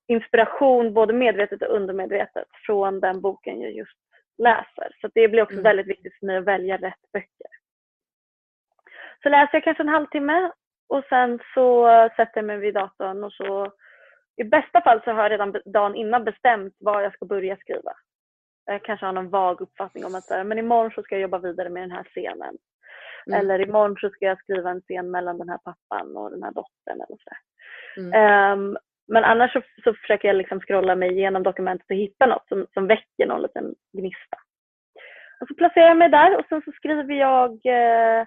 inspiration, 0.06 0.94
både 0.94 1.12
medvetet 1.12 1.62
och 1.62 1.74
undermedvetet, 1.74 2.48
från 2.66 3.00
den 3.00 3.20
boken 3.20 3.60
jag 3.60 3.72
just 3.72 3.98
läser. 4.38 4.96
Så 5.00 5.08
det 5.14 5.28
blir 5.28 5.42
också 5.42 5.54
mm. 5.54 5.64
väldigt 5.64 5.86
viktigt 5.86 6.18
för 6.18 6.26
mig 6.26 6.36
att 6.36 6.44
välja 6.44 6.76
rätt 6.76 7.12
böcker. 7.12 7.50
Så 9.22 9.28
läser 9.28 9.50
jag 9.52 9.64
kanske 9.64 9.82
en 9.82 9.88
halvtimme 9.88 10.52
och 10.88 11.04
sen 11.08 11.38
så 11.54 11.86
sätter 12.16 12.32
jag 12.34 12.44
mig 12.44 12.58
vid 12.58 12.74
datorn 12.74 13.24
och 13.24 13.32
så 13.32 13.72
i 14.36 14.44
bästa 14.44 14.80
fall 14.80 15.00
så 15.04 15.10
har 15.10 15.22
jag 15.22 15.32
redan 15.32 15.54
dagen 15.64 15.94
innan 15.94 16.24
bestämt 16.24 16.74
vad 16.78 17.04
jag 17.04 17.12
ska 17.12 17.26
börja 17.26 17.56
skriva. 17.56 17.92
Jag 18.66 18.82
kanske 18.82 19.06
har 19.06 19.12
någon 19.12 19.30
vag 19.30 19.60
uppfattning 19.60 20.04
om 20.04 20.14
att 20.14 20.46
men 20.46 20.58
imorgon 20.58 20.90
så 20.90 21.02
ska 21.02 21.14
jag 21.14 21.22
jobba 21.22 21.38
vidare 21.38 21.68
med 21.68 21.82
den 21.82 21.90
här 21.90 22.04
scenen. 22.04 22.56
Mm. 23.26 23.40
Eller 23.40 23.60
imorgon 23.60 23.96
så 23.96 24.10
ska 24.10 24.24
jag 24.24 24.38
skriva 24.38 24.70
en 24.70 24.80
scen 24.80 25.10
mellan 25.10 25.38
den 25.38 25.48
här 25.48 25.58
pappan 25.58 26.16
och 26.16 26.30
den 26.30 26.42
här 26.42 26.52
dottern. 26.52 27.00
Eller 27.00 27.18
så 27.24 27.30
mm. 28.00 28.58
um, 28.58 28.78
men 29.08 29.24
annars 29.24 29.52
så, 29.52 29.62
så, 29.84 29.94
försöker 29.94 30.28
jag 30.28 30.36
liksom 30.36 30.60
scrolla 30.60 30.94
mig 30.94 31.10
igenom 31.10 31.42
dokumentet 31.42 31.90
och 31.90 31.96
hitta 31.96 32.26
något 32.26 32.48
som, 32.48 32.66
som 32.74 32.86
väcker 32.86 33.26
någon 33.26 33.42
liten 33.42 33.74
gnista. 33.92 34.36
Och 35.40 35.48
så 35.48 35.54
placerar 35.54 35.88
jag 35.88 35.96
mig 35.96 36.08
där 36.08 36.38
och 36.38 36.46
sen 36.48 36.62
så 36.64 36.72
skriver 36.72 37.14
jag 37.14 37.50
eh, 37.50 38.26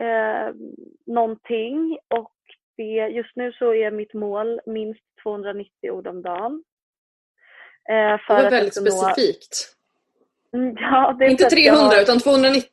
eh, 0.00 0.54
någonting 1.06 1.98
och 2.08 2.32
det, 2.76 3.08
just 3.08 3.36
nu 3.36 3.52
så 3.52 3.74
är 3.74 3.90
mitt 3.90 4.14
mål 4.14 4.60
minst 4.66 5.00
290 5.22 5.90
ord 5.90 6.06
om 6.06 6.22
dagen. 6.22 6.64
Eh, 7.88 8.20
för 8.26 8.36
det 8.36 8.42
var 8.42 8.50
väldigt 8.50 8.74
specifikt. 8.74 9.76
Nå... 10.52 10.58
Mm, 10.58 10.76
ja, 10.80 11.18
Inte 11.20 11.44
300 11.44 11.84
har... 11.84 12.02
utan 12.02 12.18
290. 12.18 12.64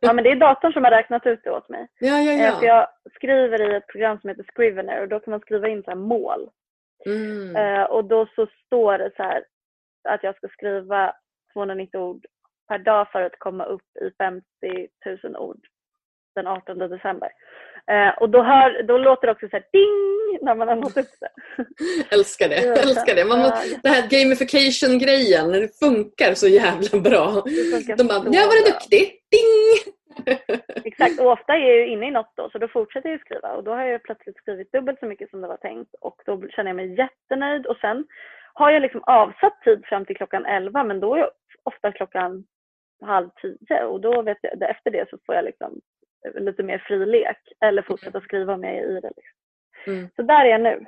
ja, 0.00 0.12
men 0.12 0.24
det 0.24 0.30
är 0.30 0.36
datorn 0.36 0.72
som 0.72 0.84
har 0.84 0.90
räknat 0.90 1.26
ut 1.26 1.40
det 1.44 1.50
åt 1.50 1.68
mig. 1.68 1.88
Ja, 1.98 2.20
ja, 2.20 2.32
ja. 2.32 2.48
Eh, 2.48 2.58
för 2.58 2.66
jag 2.66 2.88
skriver 3.14 3.72
i 3.72 3.76
ett 3.76 3.86
program 3.86 4.20
som 4.20 4.30
heter 4.30 4.46
Scrivener 4.54 5.02
och 5.02 5.08
då 5.08 5.20
kan 5.20 5.30
man 5.30 5.40
skriva 5.40 5.68
in 5.68 5.82
så 5.82 5.94
mål. 5.94 6.50
Mm. 7.06 7.56
Eh, 7.56 7.84
och 7.84 8.04
då 8.04 8.26
så 8.34 8.46
står 8.66 8.98
det 8.98 9.10
så 9.16 9.22
här 9.22 9.44
att 10.08 10.22
jag 10.22 10.36
ska 10.36 10.48
skriva 10.48 11.14
290 11.52 11.98
ord 11.98 12.26
per 12.68 12.78
dag 12.78 13.10
för 13.12 13.22
att 13.22 13.38
komma 13.38 13.64
upp 13.64 13.96
i 14.00 14.10
50 14.18 14.44
000 15.22 15.36
ord 15.36 15.66
den 16.36 16.46
18 16.46 16.78
december. 16.78 17.30
Eh, 17.90 18.18
och 18.20 18.30
då, 18.30 18.42
hör, 18.42 18.82
då 18.82 18.98
låter 18.98 19.26
det 19.26 19.32
också 19.32 19.48
så 19.48 19.56
här 19.56 19.66
ding 19.72 20.38
när 20.42 20.54
man 20.54 20.68
har 20.68 20.76
nått 20.76 20.96
upp 20.96 21.14
det. 21.20 21.30
älskar 22.16 22.48
det. 22.48 22.60
älskar 22.86 23.14
det. 23.14 23.24
Man, 23.24 23.40
ja, 23.40 23.62
det 23.82 23.88
här 23.88 24.08
gamification-grejen, 24.10 25.52
det 25.52 25.78
funkar 25.78 26.34
så 26.34 26.48
jävla 26.48 27.00
bra. 27.00 27.26
De 27.98 28.04
bara, 28.04 28.22
jag 28.38 28.46
var 28.52 28.72
duktig, 28.72 29.02
ding! 29.34 29.94
Exakt, 30.84 31.20
och 31.20 31.32
ofta 31.32 31.52
är 31.52 31.58
jag 31.58 31.76
ju 31.76 31.86
inne 31.86 32.08
i 32.08 32.10
något 32.10 32.32
då 32.36 32.50
så 32.50 32.58
då 32.58 32.68
fortsätter 32.68 33.10
jag 33.10 33.20
skriva 33.20 33.52
och 33.52 33.64
då 33.64 33.70
har 33.70 33.84
jag 33.84 34.02
plötsligt 34.02 34.36
skrivit 34.36 34.72
dubbelt 34.72 35.00
så 35.00 35.06
mycket 35.06 35.30
som 35.30 35.40
det 35.40 35.48
var 35.48 35.56
tänkt 35.56 35.94
och 36.00 36.22
då 36.26 36.48
känner 36.48 36.70
jag 36.70 36.76
mig 36.76 36.98
jättenöjd 36.98 37.66
och 37.66 37.76
sen 37.76 38.06
har 38.54 38.70
jag 38.70 38.82
liksom 38.82 39.02
avsatt 39.02 39.62
tid 39.64 39.82
fram 39.84 40.04
till 40.04 40.16
klockan 40.16 40.46
11 40.46 40.84
men 40.84 41.00
då 41.00 41.14
är 41.14 41.30
ofta 41.62 41.92
klockan 41.92 42.44
halv 43.04 43.28
tio 43.42 43.84
och 43.84 44.00
då 44.00 44.22
vet 44.22 44.38
jag, 44.40 44.70
efter 44.70 44.90
det 44.90 45.10
så 45.10 45.18
får 45.26 45.34
jag 45.34 45.44
liksom 45.44 45.80
lite 46.34 46.62
mer 46.62 46.78
fri 46.78 47.06
lek 47.06 47.38
eller 47.60 47.82
fortsätta 47.82 48.20
skriva 48.20 48.54
är 48.54 48.96
i 48.96 49.00
det. 49.00 49.12
Liksom. 49.16 49.36
Mm. 49.86 50.08
Så 50.16 50.22
där 50.22 50.44
är 50.44 50.48
jag 50.48 50.60
nu. 50.60 50.86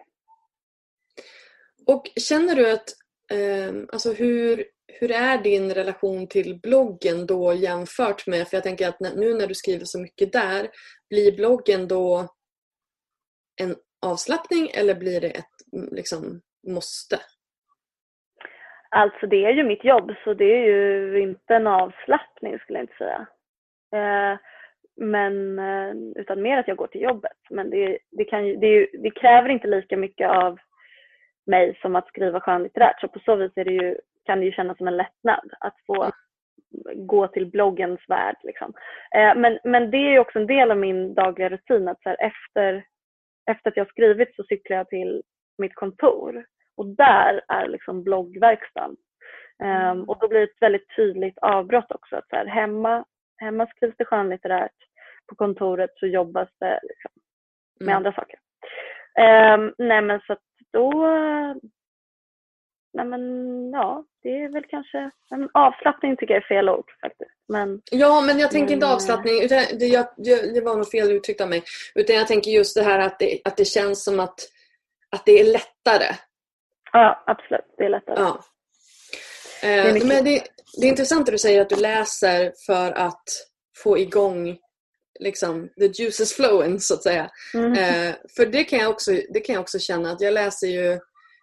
Och 1.86 2.02
känner 2.28 2.54
du 2.54 2.72
att, 2.72 2.88
eh, 3.32 3.74
alltså 3.92 4.12
hur, 4.12 4.64
hur 5.00 5.12
är 5.12 5.42
din 5.42 5.74
relation 5.74 6.26
till 6.26 6.60
bloggen 6.62 7.26
då 7.26 7.54
jämfört 7.54 8.26
med, 8.26 8.48
för 8.48 8.56
jag 8.56 8.64
tänker 8.64 8.88
att 8.88 9.00
nu 9.00 9.34
när 9.34 9.46
du 9.46 9.54
skriver 9.54 9.84
så 9.84 10.00
mycket 10.00 10.32
där, 10.32 10.68
blir 11.10 11.36
bloggen 11.36 11.88
då 11.88 12.28
en 13.60 13.76
avslappning 14.06 14.70
eller 14.74 14.94
blir 14.94 15.20
det 15.20 15.30
ett 15.30 15.72
mm, 15.72 15.88
liksom, 15.94 16.40
måste? 16.66 17.18
Alltså 18.90 19.26
det 19.26 19.44
är 19.44 19.50
ju 19.50 19.64
mitt 19.64 19.84
jobb 19.84 20.10
så 20.24 20.34
det 20.34 20.44
är 20.44 20.66
ju 20.66 21.20
inte 21.20 21.54
en 21.54 21.66
avslappning 21.66 22.58
skulle 22.58 22.78
jag 22.78 22.84
inte 22.84 22.96
säga. 22.96 23.26
Eh, 23.94 24.38
men, 24.98 25.58
eh, 25.58 25.94
utan 26.16 26.42
mer 26.42 26.58
att 26.58 26.68
jag 26.68 26.76
går 26.76 26.86
till 26.86 27.02
jobbet. 27.02 27.38
Men 27.50 27.70
det, 27.70 27.98
det, 28.10 28.24
kan 28.24 28.46
ju, 28.46 28.56
det, 28.56 28.88
det, 28.92 29.10
kräver 29.10 29.48
inte 29.48 29.68
lika 29.68 29.96
mycket 29.96 30.30
av 30.30 30.58
mig 31.46 31.78
som 31.82 31.96
att 31.96 32.08
skriva 32.08 32.40
skönlitterärt. 32.40 33.00
Så 33.00 33.08
på 33.08 33.18
så 33.18 33.36
vis 33.36 33.52
det 33.54 33.62
ju, 33.62 33.96
kan 34.24 34.38
det 34.38 34.44
ju 34.44 34.52
kännas 34.52 34.78
som 34.78 34.88
en 34.88 34.96
lättnad 34.96 35.50
att 35.60 35.76
få 35.86 36.10
gå 36.94 37.28
till 37.28 37.46
bloggens 37.46 38.00
värld. 38.08 38.36
Liksom. 38.42 38.72
Eh, 39.14 39.36
men, 39.36 39.58
men 39.64 39.90
det 39.90 39.96
är 39.96 40.18
också 40.18 40.38
en 40.38 40.46
del 40.46 40.70
av 40.70 40.76
min 40.76 41.14
dagliga 41.14 41.48
rutin 41.48 41.88
att 41.88 42.02
så 42.02 42.08
här, 42.08 42.16
efter, 42.20 42.84
efter 43.50 43.70
att 43.70 43.76
jag 43.76 43.88
skrivit 43.88 44.36
så 44.36 44.44
cyklar 44.44 44.76
jag 44.76 44.88
till 44.88 45.22
mitt 45.58 45.74
kontor 45.74 46.44
och 46.76 46.86
där 46.86 47.40
är 47.48 47.68
liksom 47.68 48.04
bloggverkstaden. 48.04 48.96
Um, 49.62 50.04
och 50.04 50.18
då 50.20 50.28
blir 50.28 50.40
det 50.40 50.44
ett 50.44 50.62
väldigt 50.62 50.96
tydligt 50.96 51.38
avbrott 51.38 51.92
också. 51.92 52.16
Att 52.16 52.28
så 52.28 52.36
här, 52.36 52.46
hemma, 52.46 53.04
hemma 53.36 53.66
skrivs 53.66 53.94
det 53.96 54.04
skönlitterärt 54.04 54.87
på 55.28 55.34
kontoret 55.34 55.90
så 55.94 56.06
jobbas 56.06 56.48
det 56.60 56.80
liksom 56.82 57.10
med 57.80 57.88
mm. 57.88 57.96
andra 57.96 58.12
saker. 58.12 58.38
Um, 59.54 59.74
nej 59.78 60.02
men 60.02 60.20
så 60.20 60.32
att 60.32 60.42
då, 60.72 60.90
nej 62.92 63.06
men 63.06 63.22
ja, 63.70 64.04
det 64.22 64.28
är 64.28 64.52
väl 64.52 64.64
kanske, 64.68 65.10
en 65.30 65.48
avslappning 65.54 66.16
tycker 66.16 66.34
jag 66.34 66.42
är 66.42 66.48
fel 66.48 66.68
ord 66.68 66.90
faktiskt. 67.00 67.30
Men, 67.48 67.80
ja 67.90 68.20
men 68.20 68.38
jag 68.38 68.50
tänker 68.50 68.66
men, 68.66 68.74
inte 68.74 68.86
eh, 68.86 68.92
avslappning, 68.92 69.42
utan 69.42 69.58
det, 69.78 69.86
jag, 69.86 70.06
det 70.54 70.60
var 70.64 70.76
nog 70.76 70.90
fel 70.90 71.12
uttryckt 71.12 71.40
av 71.40 71.48
mig. 71.48 71.62
Utan 71.94 72.16
jag 72.16 72.26
tänker 72.26 72.50
just 72.50 72.76
det 72.76 72.82
här 72.82 72.98
att 72.98 73.18
det, 73.18 73.40
att 73.44 73.56
det 73.56 73.64
känns 73.64 74.04
som 74.04 74.20
att, 74.20 74.40
att 75.16 75.26
det 75.26 75.40
är 75.40 75.44
lättare. 75.44 76.14
Ja 76.92 77.22
absolut, 77.26 77.74
det 77.76 77.84
är 77.84 77.88
lättare. 77.88 78.20
Ja. 78.20 78.40
Eh, 79.62 79.84
det 79.84 80.00
är 80.00 80.06
men 80.06 80.24
det, 80.24 80.42
det 80.80 80.86
är 80.86 80.90
intressant 80.90 81.28
att 81.28 81.32
du 81.32 81.38
säger 81.38 81.60
att 81.60 81.70
du 81.70 81.76
läser 81.76 82.52
för 82.66 82.92
att 82.92 83.24
få 83.82 83.98
igång 83.98 84.58
liksom, 85.20 85.68
the 85.68 85.86
juices 85.86 86.32
flowing 86.32 86.80
så 86.80 86.94
att 86.94 87.02
säga. 87.02 87.30
Mm. 87.54 87.72
Eh, 87.72 88.14
för 88.36 88.46
det 88.46 88.64
kan, 88.64 88.78
jag 88.78 88.90
också, 88.90 89.12
det 89.12 89.40
kan 89.40 89.54
jag 89.54 89.62
också 89.62 89.78
känna 89.78 90.10
att 90.10 90.20
jag 90.20 90.34
läser 90.34 90.66
ju 90.66 90.98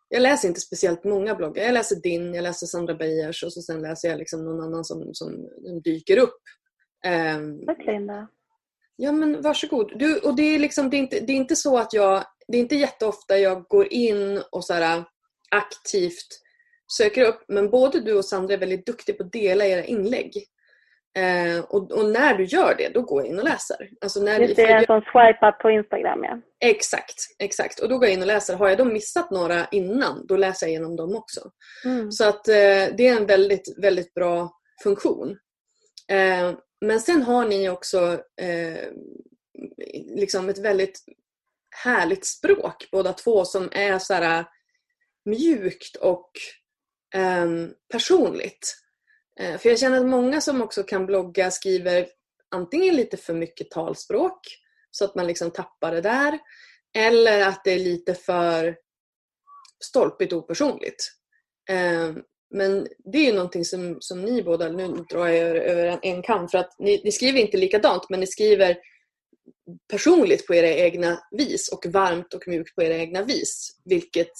jag 0.09 0.21
läser 0.21 0.47
inte 0.47 0.61
speciellt 0.61 1.03
många 1.03 1.35
bloggar. 1.35 1.63
Jag 1.63 1.73
läser 1.73 1.95
din, 1.95 2.33
jag 2.33 2.43
läser 2.43 2.67
Sandra 2.67 2.93
Beijers 2.93 3.43
och 3.43 3.53
så 3.53 3.61
sen 3.61 3.81
läser 3.81 4.09
jag 4.09 4.17
liksom 4.17 4.45
någon 4.45 4.61
annan 4.61 4.85
som, 4.85 5.09
som 5.13 5.49
dyker 5.83 6.17
upp. 6.17 6.39
Eh, 7.05 7.65
Tack 7.65 7.85
Linda. 7.85 8.27
Ja 8.95 9.11
men 9.11 9.41
varsågod. 9.41 9.99
Du, 9.99 10.19
och 10.19 10.35
det, 10.35 10.43
är 10.43 10.59
liksom, 10.59 10.89
det, 10.89 10.97
är 10.97 10.99
inte, 10.99 11.19
det 11.19 11.33
är 11.33 11.38
inte 11.38 11.55
så 11.55 11.77
att 11.77 11.93
jag, 11.93 12.23
det 12.47 12.57
är 12.57 12.61
inte 12.61 12.75
jätteofta 12.75 13.38
jag 13.38 13.63
går 13.63 13.93
in 13.93 14.41
och 14.51 14.65
så 14.65 14.73
här, 14.73 15.03
aktivt 15.51 16.41
söker 16.97 17.25
upp, 17.25 17.45
men 17.47 17.69
både 17.69 17.99
du 17.99 18.13
och 18.13 18.25
Sandra 18.25 18.53
är 18.53 18.57
väldigt 18.57 18.85
duktiga 18.85 19.15
på 19.15 19.23
att 19.23 19.31
dela 19.31 19.65
era 19.65 19.83
inlägg. 19.83 20.31
Eh, 21.17 21.60
och, 21.60 21.91
och, 21.91 22.10
när 22.10 22.34
du 22.34 22.43
gör 22.43 22.75
det, 22.78 22.89
då 22.93 23.01
går 23.01 23.21
jag 23.21 23.32
in 23.32 23.39
och 23.39 23.45
läser. 23.45 23.89
Alltså 24.01 24.19
när 24.19 24.39
Just 24.39 24.56
det, 24.56 24.86
sån 24.88 25.01
swipe 25.01 25.47
up 25.47 25.60
på 25.62 25.69
Instagram 25.69 26.23
ja. 26.23 26.41
Exakt, 26.60 27.15
exakt. 27.39 27.80
Och 27.80 27.89
då 27.89 27.97
går 27.97 28.06
jag 28.06 28.13
in 28.13 28.21
och 28.21 28.28
läser. 28.28 28.56
Har 28.56 28.69
jag 28.69 28.78
då 28.78 28.86
missat 28.86 29.32
några 29.32 29.67
innan, 29.71 30.28
då 30.28 30.38
läser 30.38 30.65
jag 30.65 30.71
igenom 30.71 30.95
dem 30.95 31.15
också. 31.15 31.51
Mm. 31.86 32.12
Så 32.12 32.30
att 32.30 32.47
eh, 32.47 32.95
det 32.97 33.08
är 33.08 33.17
en 33.17 33.25
väldigt, 33.25 33.75
väldigt 33.82 34.13
bra 34.13 34.51
funktion. 34.84 35.38
Eh, 36.12 36.54
men 36.86 36.99
sen 36.99 37.21
har 37.21 37.45
ni 37.45 37.69
också 37.69 38.19
eh, 38.41 38.88
liksom 40.15 40.49
ett 40.49 40.60
väldigt 40.60 40.99
härligt 41.84 42.25
språk 42.25 42.88
båda 42.91 43.13
två 43.13 43.45
som 43.45 43.69
är 43.71 43.99
så 43.99 44.13
här 44.13 44.45
mjukt 45.25 45.95
och 45.95 46.32
um, 47.15 47.73
personligt. 47.91 48.85
Eh, 49.39 49.58
för 49.58 49.69
jag 49.69 49.80
känner 49.80 49.98
att 49.98 50.06
många 50.06 50.41
som 50.41 50.62
också 50.62 50.84
kan 50.84 51.06
blogga 51.06 51.52
skriver 51.52 52.08
antingen 52.52 52.95
lite 52.95 53.17
för 53.17 53.34
mycket 53.34 53.71
talspråk 53.71 54.39
så 54.91 55.06
att 55.06 55.15
man 55.15 55.28
liksom 55.28 55.52
tappar 55.52 55.91
det 55.91 56.02
där. 56.02 56.39
Eller 56.98 57.48
att 57.48 57.63
det 57.63 57.71
är 57.71 57.80
lite 57.80 58.13
för 58.13 58.78
stolpigt 59.84 60.34
och 60.34 60.39
opersonligt. 60.39 61.12
Eh, 61.69 62.13
men 62.54 62.88
det 63.12 63.17
är 63.17 63.26
ju 63.26 63.34
någonting 63.34 63.65
som, 63.65 63.98
som 64.00 64.21
ni 64.21 64.43
båda, 64.43 64.69
nu 64.69 64.88
drar 64.88 65.28
jag 65.28 65.38
över, 65.38 65.56
över 65.56 65.86
en, 65.86 66.00
en 66.02 66.21
kam, 66.21 66.48
för 66.48 66.58
att 66.58 66.80
ni, 66.80 67.02
ni, 67.04 67.12
skriver 67.12 67.39
inte 67.39 67.58
likadant 67.58 68.10
men 68.10 68.19
ni 68.19 68.28
skriver 68.28 68.78
personligt 69.91 70.48
på 70.48 70.56
era 70.56 70.67
egna 70.67 71.19
vis 71.32 71.69
och 71.69 71.86
varmt 71.86 72.34
och 72.34 72.48
mjukt 72.48 72.76
på 72.76 72.84
era 72.84 72.95
egna 72.95 73.24
vis. 73.24 73.82
Vilket 73.86 74.32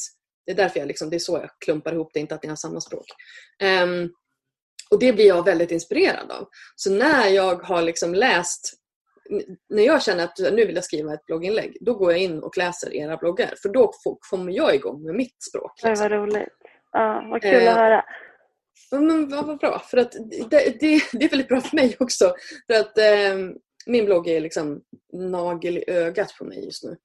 det 0.46 0.52
är 0.52 0.56
därför 0.56 0.80
jag 0.80 0.88
liksom, 0.88 1.10
det 1.10 1.18
är 1.18 1.20
så 1.20 1.38
jag 1.38 1.50
klumpar 1.60 1.94
ihop 1.94 2.12
det, 2.14 2.20
inte 2.20 2.36
att 2.36 2.44
ni 2.44 2.50
har 2.50 2.56
samma 2.56 2.82
språk. 2.82 3.06
Um, 3.84 4.14
och 4.92 5.00
det 5.00 5.14
blir 5.14 5.28
jag 5.28 5.46
väldigt 5.46 5.72
inspirerad 5.72 6.32
av. 6.32 6.48
Så 6.76 6.92
när 6.92 7.28
jag 7.28 7.56
har 7.56 7.82
liksom 7.82 8.14
läst, 8.14 8.74
när 9.70 9.84
jag 9.84 10.04
känner 10.04 10.24
att 10.24 10.40
nu 10.40 10.66
vill 10.66 10.76
jag 10.76 10.84
skriva 10.84 11.14
ett 11.14 11.26
blogginlägg, 11.26 11.78
då 11.82 11.94
går 11.94 12.12
jag 12.12 12.22
in 12.22 12.40
och 12.40 12.58
läser 12.58 12.94
era 12.94 13.18
bloggar. 13.18 13.54
För 13.62 13.70
då 13.70 13.92
kommer 14.30 14.52
jag 14.52 14.76
igång 14.76 15.04
med 15.04 15.16
mitt 15.16 15.44
språk. 15.50 15.72
Liksom. 15.84 16.10
Var 16.10 16.18
roligt. 16.18 16.48
Ja, 16.92 17.28
vad 17.32 17.42
kul 17.42 17.64
uh, 17.64 17.70
att 17.70 17.76
höra. 17.76 18.06
Men 18.92 19.30
vad, 19.30 19.46
vad 19.46 19.60
bra, 19.60 19.80
för 19.80 19.98
att 19.98 20.12
det, 20.12 20.50
det, 20.50 20.80
det, 20.80 21.26
är 21.26 21.30
väldigt 21.30 21.48
bra 21.48 21.62
för 21.62 21.76
mig 21.76 21.96
också. 22.00 22.34
För 22.68 22.80
att 22.80 22.98
eh, 22.98 23.38
min 23.86 24.06
blogg 24.06 24.28
är 24.28 24.40
liksom 24.40 24.82
nagel 25.14 25.78
i 25.78 25.84
ögat 25.88 26.38
på 26.40 26.46
mig 26.46 26.66
just 26.66 26.84
nu. 26.84 26.98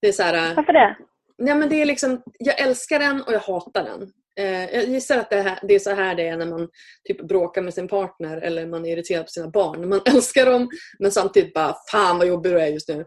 Det 0.00 0.08
är 0.08 0.12
så 0.12 0.22
här, 0.22 0.54
Varför 0.54 0.72
det? 0.72 0.96
Nej, 1.38 1.54
men 1.54 1.68
det 1.68 1.82
är 1.82 1.86
liksom, 1.86 2.22
jag 2.38 2.60
älskar 2.60 2.98
den 2.98 3.22
och 3.22 3.32
jag 3.32 3.40
hatar 3.40 3.84
den. 3.84 4.12
Eh, 4.40 4.74
jag 4.74 4.84
gissar 4.84 5.18
att 5.18 5.30
det, 5.30 5.42
här, 5.42 5.58
det, 5.62 5.74
är 5.74 5.78
så 5.78 5.90
här 5.90 6.14
det 6.14 6.28
är 6.28 6.36
när 6.36 6.46
man 6.46 6.68
typ 7.08 7.28
bråkar 7.28 7.62
med 7.62 7.74
sin 7.74 7.88
partner 7.88 8.36
eller 8.36 8.66
man 8.66 8.86
är 8.86 8.92
irriterad 8.92 9.24
på 9.24 9.30
sina 9.30 9.48
barn. 9.48 9.88
Man 9.88 10.00
älskar 10.06 10.46
dem 10.46 10.70
men 10.98 11.12
samtidigt 11.12 11.54
bara 11.54 11.76
fan 11.90 12.18
vad 12.18 12.26
jobbig 12.26 12.52
du 12.52 12.60
är 12.60 12.66
just 12.66 12.88
nu. 12.88 13.00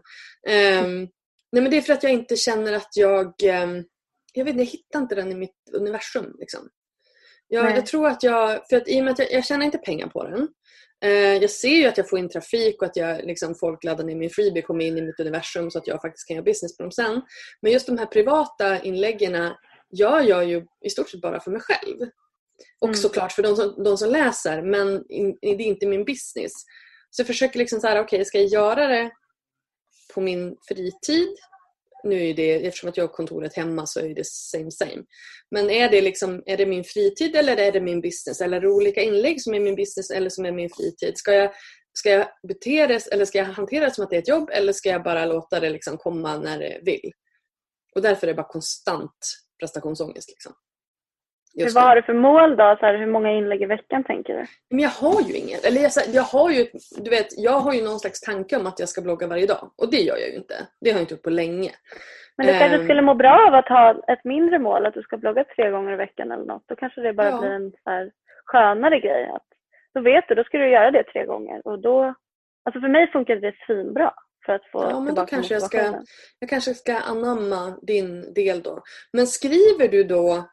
Eh, 0.48 0.86
nej 1.52 1.62
men 1.62 1.70
Det 1.70 1.76
är 1.76 1.80
för 1.82 1.92
att 1.92 2.02
jag 2.02 2.12
inte 2.12 2.36
känner 2.36 2.72
att 2.72 2.96
jag... 2.96 3.26
Eh, 3.26 3.66
jag 4.32 4.44
vet 4.44 4.52
inte, 4.52 4.64
jag 4.64 4.70
hittar 4.70 4.98
inte 5.00 5.14
den 5.14 5.32
i 5.32 5.34
mitt 5.34 5.70
universum. 5.72 6.36
Liksom. 6.38 6.68
Jag, 7.48 7.76
jag, 7.76 7.86
tror 7.86 8.06
att 8.08 8.22
jag, 8.22 8.60
för 8.68 8.76
att 8.76 8.88
i 8.88 9.00
och 9.00 9.04
med 9.04 9.12
att 9.12 9.18
jag, 9.18 9.32
jag 9.32 9.44
tjänar 9.44 9.66
inte 9.66 9.78
pengar 9.78 10.06
på 10.06 10.24
den. 10.24 10.48
Eh, 11.04 11.34
jag 11.34 11.50
ser 11.50 11.76
ju 11.76 11.86
att 11.86 11.96
jag 11.96 12.08
får 12.08 12.18
in 12.18 12.28
trafik 12.28 12.82
och 12.82 12.88
att 12.88 12.96
jag, 12.96 13.24
liksom, 13.24 13.54
folk 13.54 13.84
laddar 13.84 14.04
ner 14.04 14.14
min 14.14 14.30
freebie 14.30 14.62
kommer 14.62 14.84
in 14.84 14.98
i 14.98 15.02
mitt 15.02 15.20
universum 15.20 15.70
så 15.70 15.78
att 15.78 15.86
jag 15.86 16.00
faktiskt 16.00 16.28
kan 16.28 16.34
göra 16.34 16.44
business 16.44 16.76
på 16.76 16.82
dem 16.82 16.92
sen. 16.92 17.22
Men 17.62 17.72
just 17.72 17.86
de 17.86 17.98
här 17.98 18.06
privata 18.06 18.82
inläggen 18.82 19.34
gör 19.90 20.20
jag 20.20 20.48
ju 20.48 20.66
i 20.86 20.90
stort 20.90 21.10
sett 21.10 21.20
bara 21.20 21.40
för 21.40 21.50
mig 21.50 21.60
själv. 21.60 21.96
Och 22.80 22.88
mm. 22.88 22.96
såklart 22.96 23.32
för 23.32 23.42
de 23.42 23.56
som, 23.56 23.84
de 23.84 23.98
som 23.98 24.10
läser 24.10 24.62
men 24.62 25.04
in, 25.08 25.38
det 25.40 25.48
är 25.48 25.60
inte 25.60 25.86
min 25.86 26.04
business. 26.04 26.52
Så 27.10 27.20
jag 27.20 27.26
försöker 27.26 27.58
liksom 27.58 27.80
så 27.80 27.86
här, 27.86 28.00
okej 28.00 28.16
okay, 28.16 28.24
ska 28.24 28.38
jag 28.38 28.48
göra 28.48 28.86
det 28.86 29.10
på 30.14 30.20
min 30.20 30.56
fritid 30.68 31.36
nu 32.06 32.28
är 32.28 32.34
det, 32.34 32.66
eftersom 32.66 32.88
att 32.88 32.96
jag 32.96 33.04
har 33.04 33.12
kontoret 33.12 33.56
hemma 33.56 33.86
så 33.86 34.00
är 34.00 34.14
det 34.14 34.26
same 34.26 34.70
same. 34.70 35.02
Men 35.50 35.70
är 35.70 35.90
det, 35.90 36.00
liksom, 36.00 36.42
är 36.46 36.56
det 36.56 36.66
min 36.66 36.84
fritid 36.84 37.36
eller 37.36 37.56
är 37.56 37.72
det 37.72 37.80
min 37.80 38.00
business? 38.00 38.40
Eller 38.40 38.56
är 38.56 38.60
det 38.60 38.68
olika 38.68 39.02
inlägg 39.02 39.42
som 39.42 39.54
är 39.54 39.60
min 39.60 39.76
business 39.76 40.10
eller 40.10 40.30
som 40.30 40.44
är 40.44 40.52
min 40.52 40.70
fritid? 40.70 41.18
Ska 41.18 41.32
jag, 41.32 41.50
ska 41.92 42.10
jag 42.10 42.28
bete 42.48 42.86
det 42.86 43.06
eller 43.12 43.24
ska 43.24 43.38
jag 43.38 43.44
hantera 43.44 43.84
det 43.84 43.94
som 43.94 44.04
att 44.04 44.10
det 44.10 44.16
är 44.16 44.22
ett 44.22 44.28
jobb 44.28 44.50
eller 44.52 44.72
ska 44.72 44.88
jag 44.88 45.02
bara 45.02 45.26
låta 45.26 45.60
det 45.60 45.70
liksom 45.70 45.96
komma 45.96 46.38
när 46.38 46.58
det 46.58 46.80
vill? 46.82 47.12
Och 47.94 48.02
därför 48.02 48.26
är 48.26 48.30
det 48.32 48.36
bara 48.36 48.52
konstant 48.52 49.18
prestationsångest. 49.58 50.28
Liksom. 50.30 50.52
Just 51.58 51.74
vad 51.74 51.84
har 51.84 51.96
du 51.96 52.02
för 52.02 52.14
mål 52.14 52.56
då? 52.56 52.76
Så 52.80 52.86
här, 52.86 52.98
hur 52.98 53.06
många 53.06 53.30
inlägg 53.30 53.62
i 53.62 53.66
veckan 53.66 54.04
tänker 54.04 54.34
du? 54.34 54.46
Men 54.70 54.78
jag 54.78 54.90
har 54.90 55.20
ju 55.22 55.34
inget. 55.34 55.64
Eller 55.64 55.80
jag, 55.80 55.92
jag, 56.12 56.22
har 56.22 56.50
ju, 56.50 56.66
du 56.96 57.10
vet, 57.10 57.26
jag 57.38 57.60
har 57.60 57.72
ju 57.74 57.84
någon 57.84 57.98
slags 57.98 58.20
tanke 58.20 58.56
om 58.56 58.66
att 58.66 58.78
jag 58.78 58.88
ska 58.88 59.00
blogga 59.00 59.26
varje 59.26 59.46
dag. 59.46 59.70
Och 59.78 59.90
det 59.90 60.00
gör 60.00 60.16
jag 60.16 60.28
ju 60.28 60.36
inte. 60.36 60.54
Det 60.80 60.90
har 60.90 60.96
jag 60.96 61.02
inte 61.02 61.14
gjort 61.14 61.22
på 61.22 61.30
länge. 61.30 61.70
Men 62.36 62.46
du 62.46 62.58
kanske 62.58 62.78
um, 62.78 62.84
skulle 62.84 63.02
må 63.02 63.14
bra 63.14 63.46
av 63.46 63.54
att 63.54 63.68
ha 63.68 64.02
ett 64.12 64.24
mindre 64.24 64.58
mål, 64.58 64.86
att 64.86 64.94
du 64.94 65.02
ska 65.02 65.16
blogga 65.16 65.44
tre 65.44 65.70
gånger 65.70 65.92
i 65.92 65.96
veckan 65.96 66.32
eller 66.32 66.44
något. 66.44 66.62
Då 66.66 66.76
kanske 66.76 67.00
det 67.00 67.12
bara 67.12 67.30
ja. 67.30 67.40
blir 67.40 67.50
en 67.50 67.70
så 67.70 67.90
här 67.90 68.10
skönare 68.44 69.00
grej. 69.00 69.30
Att, 69.34 69.46
då 69.94 70.00
vet 70.00 70.28
du, 70.28 70.34
då 70.34 70.44
ska 70.44 70.58
du 70.58 70.68
göra 70.68 70.90
det 70.90 71.04
tre 71.04 71.26
gånger. 71.26 71.66
Och 71.66 71.78
då, 71.78 72.14
alltså 72.64 72.80
för 72.80 72.88
mig 72.88 73.12
funkar 73.12 73.36
det 73.36 73.54
svinbra. 73.66 74.14
För 74.46 74.52
att 74.52 74.66
få 74.72 74.82
ja, 74.82 75.00
men 75.00 75.14
då 75.14 75.26
kanske 75.26 75.54
jag 75.54 75.62
ska, 75.62 76.02
jag 76.38 76.50
kanske 76.50 76.74
ska 76.74 76.96
anamma 76.96 77.78
din 77.82 78.34
del 78.34 78.62
då. 78.62 78.82
Men 79.12 79.26
skriver 79.26 79.88
du 79.88 80.04
då 80.04 80.48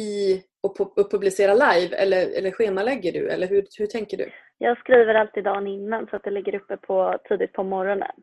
i 0.00 0.42
och 0.62 1.10
publicera 1.10 1.54
live 1.54 1.96
eller, 1.96 2.38
eller 2.38 2.50
schemalägger 2.50 3.12
du? 3.12 3.30
Eller 3.30 3.46
hur, 3.46 3.64
hur 3.78 3.86
tänker 3.86 4.16
du? 4.16 4.32
Jag 4.58 4.78
skriver 4.78 5.14
alltid 5.14 5.44
dagen 5.44 5.66
innan 5.66 6.06
så 6.06 6.16
att 6.16 6.24
det 6.24 6.30
ligger 6.30 6.54
uppe 6.54 6.76
på, 6.76 7.18
tidigt 7.28 7.52
på 7.52 7.62
morgonen. 7.62 8.16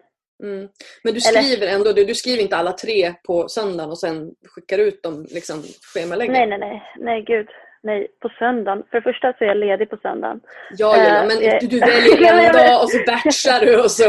Mm. 0.44 0.70
Men 1.04 1.14
du 1.14 1.20
skriver 1.20 1.68
eller... 1.68 1.76
ändå, 1.76 1.92
du, 1.92 2.06
du, 2.06 2.16
skriver 2.16 2.44
inte 2.44 2.56
alla 2.56 2.72
tre 2.72 3.14
på 3.24 3.48
söndagen 3.48 3.90
och 3.90 4.00
sen 4.00 4.32
skickar 4.48 4.78
ut 4.78 5.04
dem 5.04 5.26
liksom 5.30 5.64
schemalägger? 5.94 6.34
Nej, 6.34 6.48
nej, 6.48 6.60
nej, 6.60 6.84
nej 6.98 7.22
gud. 7.22 7.48
Nej, 7.86 8.08
på 8.22 8.30
söndagen. 8.40 8.84
För 8.90 8.98
det 8.98 9.02
första 9.02 9.34
så 9.34 9.44
är 9.44 9.48
jag 9.48 9.58
ledig 9.58 9.90
på 9.90 9.98
söndagen. 9.98 10.42
Ja, 10.72 10.98
ja, 10.98 11.04
ja 11.04 11.26
men 11.28 11.38
du, 11.38 11.68
du 11.68 11.80
väljer 11.80 12.48
en 12.48 12.54
dag 12.54 12.84
och 12.84 12.90
så 12.90 12.98
batchar 13.08 13.60
du 13.66 13.72
och 13.84 13.92
så... 13.92 14.08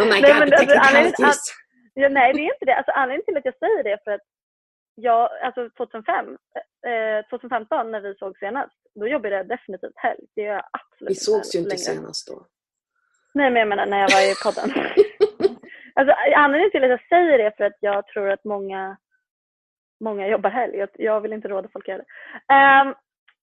Oh 0.00 0.06
my 0.10 0.18
god, 0.26 0.48
nej, 0.50 1.06
alltså, 1.06 1.24
att, 1.24 1.44
ja, 1.94 2.08
Nej, 2.08 2.32
det 2.32 2.40
är 2.40 2.54
inte 2.54 2.64
det. 2.64 2.76
Alltså, 2.76 2.92
anledningen 2.92 3.24
till 3.24 3.36
att 3.36 3.44
jag 3.44 3.58
säger 3.58 3.82
det 3.84 3.92
är 3.92 4.00
för 4.04 4.10
att 4.10 4.26
jag, 4.94 5.22
alltså 5.42 5.70
2005, 5.76 6.36
eh, 6.90 7.20
2015 7.30 7.90
när 7.90 8.00
vi 8.00 8.14
såg 8.14 8.38
senast, 8.38 8.76
då 9.00 9.08
jobbade 9.08 9.36
jag 9.36 9.48
definitivt 9.48 9.96
helg. 9.96 10.24
Det 10.34 10.42
gör 10.42 10.54
jag 10.54 10.66
absolut 10.80 11.10
Vi 11.10 11.14
sågs 11.14 11.54
ju 11.54 11.58
inte 11.58 11.76
längre. 11.76 11.96
senast 11.96 12.28
då. 12.28 12.36
Nej, 13.34 13.50
men 13.50 13.60
jag 13.60 13.68
menar 13.68 13.86
när 13.86 14.00
jag 14.04 14.10
var 14.16 14.22
i 14.32 14.34
podden. 14.44 14.68
alltså, 15.98 16.12
anledningen 16.36 16.70
till 16.70 16.84
att 16.84 16.96
jag 16.96 17.08
säger 17.08 17.38
det 17.38 17.44
är 17.44 17.56
för 17.58 17.64
att 17.64 17.78
jag 17.80 18.06
tror 18.06 18.30
att 18.30 18.44
många, 18.44 18.96
många 20.00 20.28
jobbar 20.28 20.50
helg. 20.50 20.86
Jag, 20.98 21.20
vill 21.20 21.32
inte 21.32 21.48
råda 21.48 21.68
folk 21.72 21.88
att 21.88 21.92
göra 21.92 22.02
det. 22.02 22.88
Um, 22.88 22.94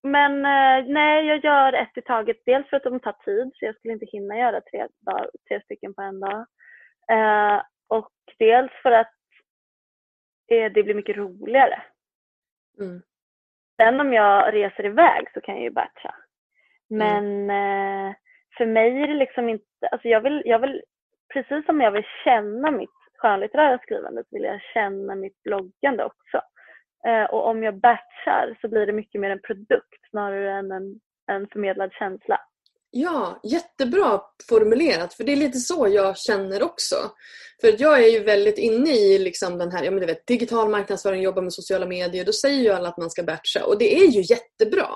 men 0.04 0.32
uh, 0.32 0.94
nej, 0.94 1.26
jag 1.26 1.44
gör 1.44 1.74
ett 1.74 1.98
i 1.98 2.02
taget. 2.02 2.38
Dels 2.46 2.70
för 2.70 2.78
att 2.78 2.84
de 2.84 3.00
tar 3.00 3.16
tid, 3.26 3.52
så 3.56 3.66
jag 3.66 3.76
skulle 3.76 3.94
inte 3.94 4.06
hinna 4.06 4.38
göra 4.38 4.62
tre, 4.62 4.88
dag, 5.06 5.26
tre 5.48 5.62
stycken 5.62 5.94
på 5.94 6.02
en 6.02 6.20
dag. 6.20 6.46
Uh, 7.12 7.62
och 7.88 8.12
dels 8.40 8.72
för 8.84 8.92
att 8.92 9.14
det 10.48 10.84
blir 10.84 10.94
mycket 10.94 11.18
roligare. 11.18 11.82
Mm. 12.80 13.02
Sen 13.78 14.00
om 14.00 14.14
jag 14.14 14.54
reser 14.54 14.86
iväg 14.86 15.28
så 15.34 15.42
kan 15.42 15.56
jag 15.56 15.64
ju 15.64 15.70
batcha. 15.70 16.16
Men 16.90 17.26
mm. 17.26 18.10
eh, 18.10 18.16
för 18.58 18.66
mig 18.66 19.02
är 19.02 19.08
det 19.08 19.14
liksom 19.14 19.50
inte, 19.50 19.88
alltså 19.92 20.08
jag 20.08 20.22
vill, 20.22 20.42
jag 20.46 20.60
vill, 20.60 20.82
precis 21.34 21.66
som 21.66 21.82
jag 21.82 21.92
vill 21.92 22.06
känna 22.24 22.72
mitt 22.72 22.90
skönlitterära 23.18 23.78
skrivande 23.78 24.24
så 24.24 24.36
vill 24.36 24.44
jag 24.44 24.62
känna 24.74 25.16
mitt 25.16 25.44
bloggande 25.44 26.06
också. 26.06 26.42
Eh, 27.08 27.24
och 27.24 27.48
om 27.48 27.64
jag 27.64 27.80
batchar 27.80 28.58
så 28.62 28.68
blir 28.68 28.86
det 28.86 28.94
mycket 28.94 29.22
mer 29.22 29.30
en 29.30 29.42
produkt 29.42 30.10
snarare 30.10 30.60
än 30.60 30.72
en, 30.72 31.00
en 31.32 31.48
förmedlad 31.48 31.92
känsla. 31.94 32.40
Ja, 32.92 33.40
jättebra 33.44 34.22
formulerat. 34.50 35.14
För 35.14 35.24
det 35.24 35.32
är 35.32 35.36
lite 35.36 35.60
så 35.60 35.88
jag 35.88 36.18
känner 36.18 36.64
också. 36.64 36.96
För 37.62 37.82
jag 37.82 38.04
är 38.04 38.08
ju 38.08 38.20
väldigt 38.20 38.58
inne 38.58 38.90
i 38.90 39.20
liksom 39.20 39.58
den 39.58 39.72
här, 39.72 39.84
ja 39.84 39.92
men 39.92 40.00
du 40.00 40.06
vet, 40.06 40.28
digital 40.28 40.70
marknadsföring, 40.70 41.22
jobba 41.22 41.42
med 41.42 41.54
sociala 41.54 41.86
medier. 41.86 42.26
Då 42.26 42.34
säger 42.34 42.64
ju 42.64 42.70
alla 42.70 42.90
att 42.90 42.98
man 42.98 43.10
ska 43.10 43.24
batcha 43.24 43.66
och 43.66 43.78
det 43.78 43.96
är 44.00 44.08
ju 44.08 44.22
jättebra. 44.22 44.90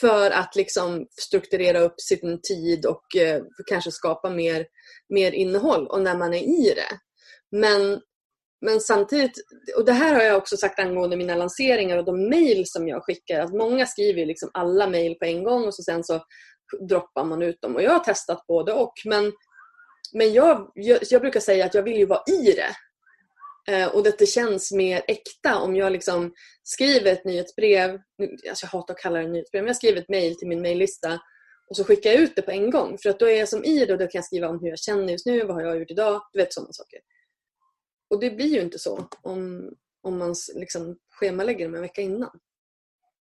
För 0.00 0.30
att 0.30 0.56
liksom 0.56 1.06
strukturera 1.20 1.80
upp 1.80 2.00
sin 2.00 2.40
tid 2.42 2.86
och 2.86 3.16
eh, 3.16 3.42
kanske 3.66 3.90
skapa 3.90 4.30
mer, 4.30 4.66
mer 5.08 5.32
innehåll 5.32 5.86
och 5.86 6.02
när 6.02 6.16
man 6.16 6.34
är 6.34 6.42
i 6.42 6.74
det. 6.76 6.98
Men, 7.58 8.00
men 8.60 8.80
samtidigt, 8.80 9.32
och 9.76 9.84
det 9.84 9.92
här 9.92 10.14
har 10.14 10.22
jag 10.22 10.36
också 10.36 10.56
sagt 10.56 10.78
angående 10.78 11.16
mina 11.16 11.34
lanseringar 11.34 11.98
och 11.98 12.04
de 12.04 12.28
mejl 12.28 12.64
som 12.66 12.88
jag 12.88 13.02
skickar, 13.02 13.40
att 13.40 13.52
många 13.52 13.86
skriver 13.86 14.26
liksom 14.26 14.50
alla 14.54 14.86
mejl 14.86 15.14
på 15.14 15.24
en 15.24 15.44
gång 15.44 15.64
och 15.64 15.74
så 15.74 15.82
sen 15.82 16.04
så 16.04 16.24
droppar 16.88 17.24
man 17.24 17.42
ut 17.42 17.60
dem. 17.62 17.76
Och 17.76 17.82
jag 17.82 17.90
har 17.90 17.98
testat 17.98 18.46
både 18.46 18.72
och. 18.72 18.92
Men 19.04 19.32
men 20.12 20.32
jag, 20.32 20.70
jag, 20.74 20.98
jag, 21.10 21.20
brukar 21.20 21.40
säga 21.40 21.64
att 21.64 21.74
jag 21.74 21.82
vill 21.82 21.96
ju 21.96 22.06
vara 22.06 22.22
i 22.26 22.52
det. 22.52 22.76
Eh, 23.72 23.88
och 23.88 24.06
att 24.06 24.18
det 24.18 24.26
känns 24.26 24.72
mer 24.72 25.02
äkta 25.08 25.58
om 25.58 25.76
jag 25.76 25.92
liksom 25.92 26.32
skriver 26.62 27.12
ett 27.12 27.24
nyhetsbrev. 27.24 27.90
Alltså 28.48 28.66
jag 28.66 28.68
hatar 28.68 28.94
att 28.94 29.00
kalla 29.00 29.18
det 29.18 29.28
nyhetsbrev, 29.28 29.62
men 29.62 29.66
jag 29.66 29.76
skriver 29.76 30.00
ett 30.00 30.08
mejl 30.08 30.38
till 30.38 30.48
min 30.48 30.62
mejllista 30.62 31.20
och 31.70 31.76
så 31.76 31.84
skickar 31.84 32.10
jag 32.10 32.20
ut 32.20 32.36
det 32.36 32.42
på 32.42 32.50
en 32.50 32.70
gång. 32.70 32.98
För 33.02 33.10
att 33.10 33.18
då 33.18 33.26
är 33.26 33.38
jag 33.38 33.48
som 33.48 33.64
i 33.64 33.86
det 33.86 33.92
och 33.92 33.98
då 33.98 34.04
kan 34.04 34.18
jag 34.18 34.24
skriva 34.24 34.48
om 34.48 34.60
hur 34.60 34.68
jag 34.68 34.78
känner 34.78 35.12
just 35.12 35.26
nu, 35.26 35.44
vad 35.44 35.56
har 35.56 35.62
jag 35.62 35.78
gjort 35.78 35.90
idag, 35.90 36.22
du 36.32 36.38
vet 36.38 36.54
sådana 36.54 36.72
saker. 36.72 37.00
Och 38.10 38.20
det 38.20 38.36
blir 38.36 38.54
ju 38.54 38.60
inte 38.60 38.78
så 38.78 38.98
om, 39.22 39.70
om 40.02 40.18
man 40.18 40.34
liksom 40.54 40.96
schemalägger 41.10 41.64
dem 41.64 41.74
en 41.74 41.82
vecka 41.82 42.02
innan. 42.02 42.40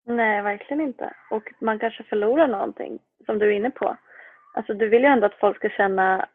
Nej, 0.05 0.43
verkligen 0.43 0.80
inte. 0.80 1.12
Och 1.30 1.53
man 1.61 1.78
kanske 1.78 2.05
förlorar 2.05 2.49
någonting, 2.49 2.99
som 3.26 3.39
du 3.39 3.47
är 3.47 3.57
inne 3.57 3.70
på. 3.70 3.97
Alltså 4.55 4.74
du 4.74 4.89
vill 4.89 5.03
ju 5.03 5.09
ändå 5.09 5.26
att 5.26 5.41
folk 5.41 5.57
ska 5.57 5.68
känna 5.68 6.28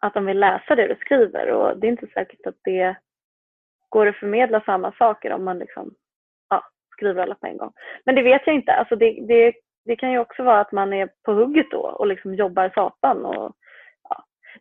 att 0.00 0.14
de 0.14 0.26
vill 0.26 0.40
läsa 0.40 0.74
det 0.74 0.86
du 0.86 0.96
skriver 1.00 1.52
och 1.52 1.78
det 1.78 1.86
är 1.86 1.90
inte 1.90 2.06
säkert 2.06 2.46
att 2.46 2.58
det 2.64 2.96
går 3.88 4.06
att 4.06 4.16
förmedla 4.16 4.60
samma 4.60 4.92
saker 4.92 5.32
om 5.32 5.44
man 5.44 5.58
liksom, 5.58 5.94
ja, 6.50 6.64
skriver 6.92 7.22
alla 7.22 7.34
på 7.34 7.46
en 7.46 7.56
gång. 7.56 7.72
Men 8.04 8.14
det 8.14 8.22
vet 8.22 8.42
jag 8.46 8.54
inte. 8.54 8.72
Alltså 8.72 8.96
det, 8.96 9.26
det, 9.28 9.54
det 9.84 9.96
kan 9.96 10.12
ju 10.12 10.18
också 10.18 10.42
vara 10.42 10.60
att 10.60 10.72
man 10.72 10.92
är 10.92 11.10
på 11.24 11.32
hugget 11.32 11.70
då 11.70 11.80
och 11.80 12.06
liksom 12.06 12.34
jobbar 12.34 12.70
satan. 12.74 13.24
Och. 13.24 13.56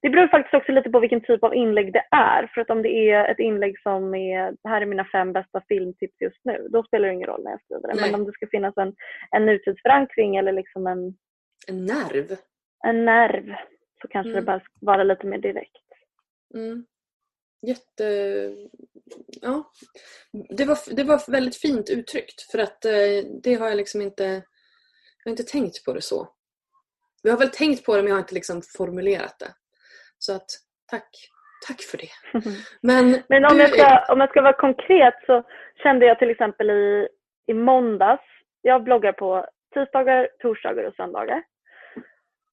Det 0.01 0.09
beror 0.09 0.27
faktiskt 0.27 0.53
också 0.53 0.71
lite 0.71 0.89
på 0.89 0.99
vilken 0.99 1.21
typ 1.21 1.43
av 1.43 1.55
inlägg 1.55 1.93
det 1.93 2.03
är. 2.11 2.51
För 2.53 2.61
att 2.61 2.69
om 2.69 2.81
det 2.81 2.89
är 2.89 3.31
ett 3.31 3.39
inlägg 3.39 3.81
som 3.81 4.15
är, 4.15 4.69
här 4.69 4.81
är 4.81 4.85
mina 4.85 5.05
fem 5.05 5.33
bästa 5.33 5.61
filmtips 5.67 6.21
just 6.21 6.39
nu, 6.43 6.67
då 6.69 6.83
spelar 6.83 7.07
det 7.07 7.13
ingen 7.13 7.27
roll 7.27 7.43
när 7.43 7.51
jag 7.51 7.61
skriver 7.61 7.87
det. 7.87 8.01
Men 8.01 8.15
om 8.15 8.25
det 8.25 8.31
ska 8.31 8.47
finnas 8.47 8.77
en, 8.77 8.95
en 9.31 9.45
nutidsförankring 9.45 10.35
eller 10.35 10.51
liksom 10.51 10.87
en... 10.87 11.17
En 11.67 11.85
nerv? 11.85 12.37
En 12.83 13.05
nerv. 13.05 13.55
Så 14.01 14.07
kanske 14.07 14.29
mm. 14.29 14.41
det 14.41 14.45
bara 14.45 14.59
ska 14.59 14.71
vara 14.81 15.03
lite 15.03 15.27
mer 15.27 15.37
direkt. 15.37 15.83
Mm. 16.53 16.85
Jätte... 17.61 18.03
Ja. 19.41 19.71
Det 20.31 20.65
var, 20.65 20.95
det 20.95 21.03
var 21.03 21.31
väldigt 21.31 21.57
fint 21.57 21.89
uttryckt 21.89 22.41
för 22.51 22.59
att 22.59 22.85
eh, 22.85 23.31
det 23.43 23.53
har 23.53 23.67
jag 23.67 23.77
liksom 23.77 24.01
inte... 24.01 24.23
Jag 25.23 25.29
har 25.29 25.31
inte 25.31 25.43
tänkt 25.43 25.85
på 25.85 25.93
det 25.93 26.01
så. 26.01 26.27
Jag 27.21 27.31
har 27.31 27.39
väl 27.39 27.49
tänkt 27.49 27.85
på 27.85 27.95
det 27.95 28.01
men 28.01 28.09
jag 28.09 28.15
har 28.15 28.21
inte 28.21 28.33
liksom 28.33 28.61
formulerat 28.77 29.39
det. 29.39 29.53
Så 30.19 30.35
att 30.35 30.49
tack. 30.91 31.09
Tack 31.67 31.81
för 31.81 31.97
det. 31.97 32.09
Men, 32.81 33.23
men 33.29 33.45
om, 33.45 33.57
du... 33.57 33.61
jag 33.61 33.69
ska, 33.69 34.13
om 34.13 34.19
jag 34.19 34.29
ska 34.29 34.41
vara 34.41 34.53
konkret 34.53 35.15
så 35.25 35.43
kände 35.83 36.05
jag 36.05 36.19
till 36.19 36.29
exempel 36.29 36.69
i, 36.69 37.07
i 37.47 37.53
måndags, 37.53 38.23
jag 38.61 38.83
bloggar 38.83 39.11
på 39.11 39.45
tisdagar, 39.73 40.29
torsdagar 40.39 40.83
och 40.83 40.95
söndagar. 40.95 41.43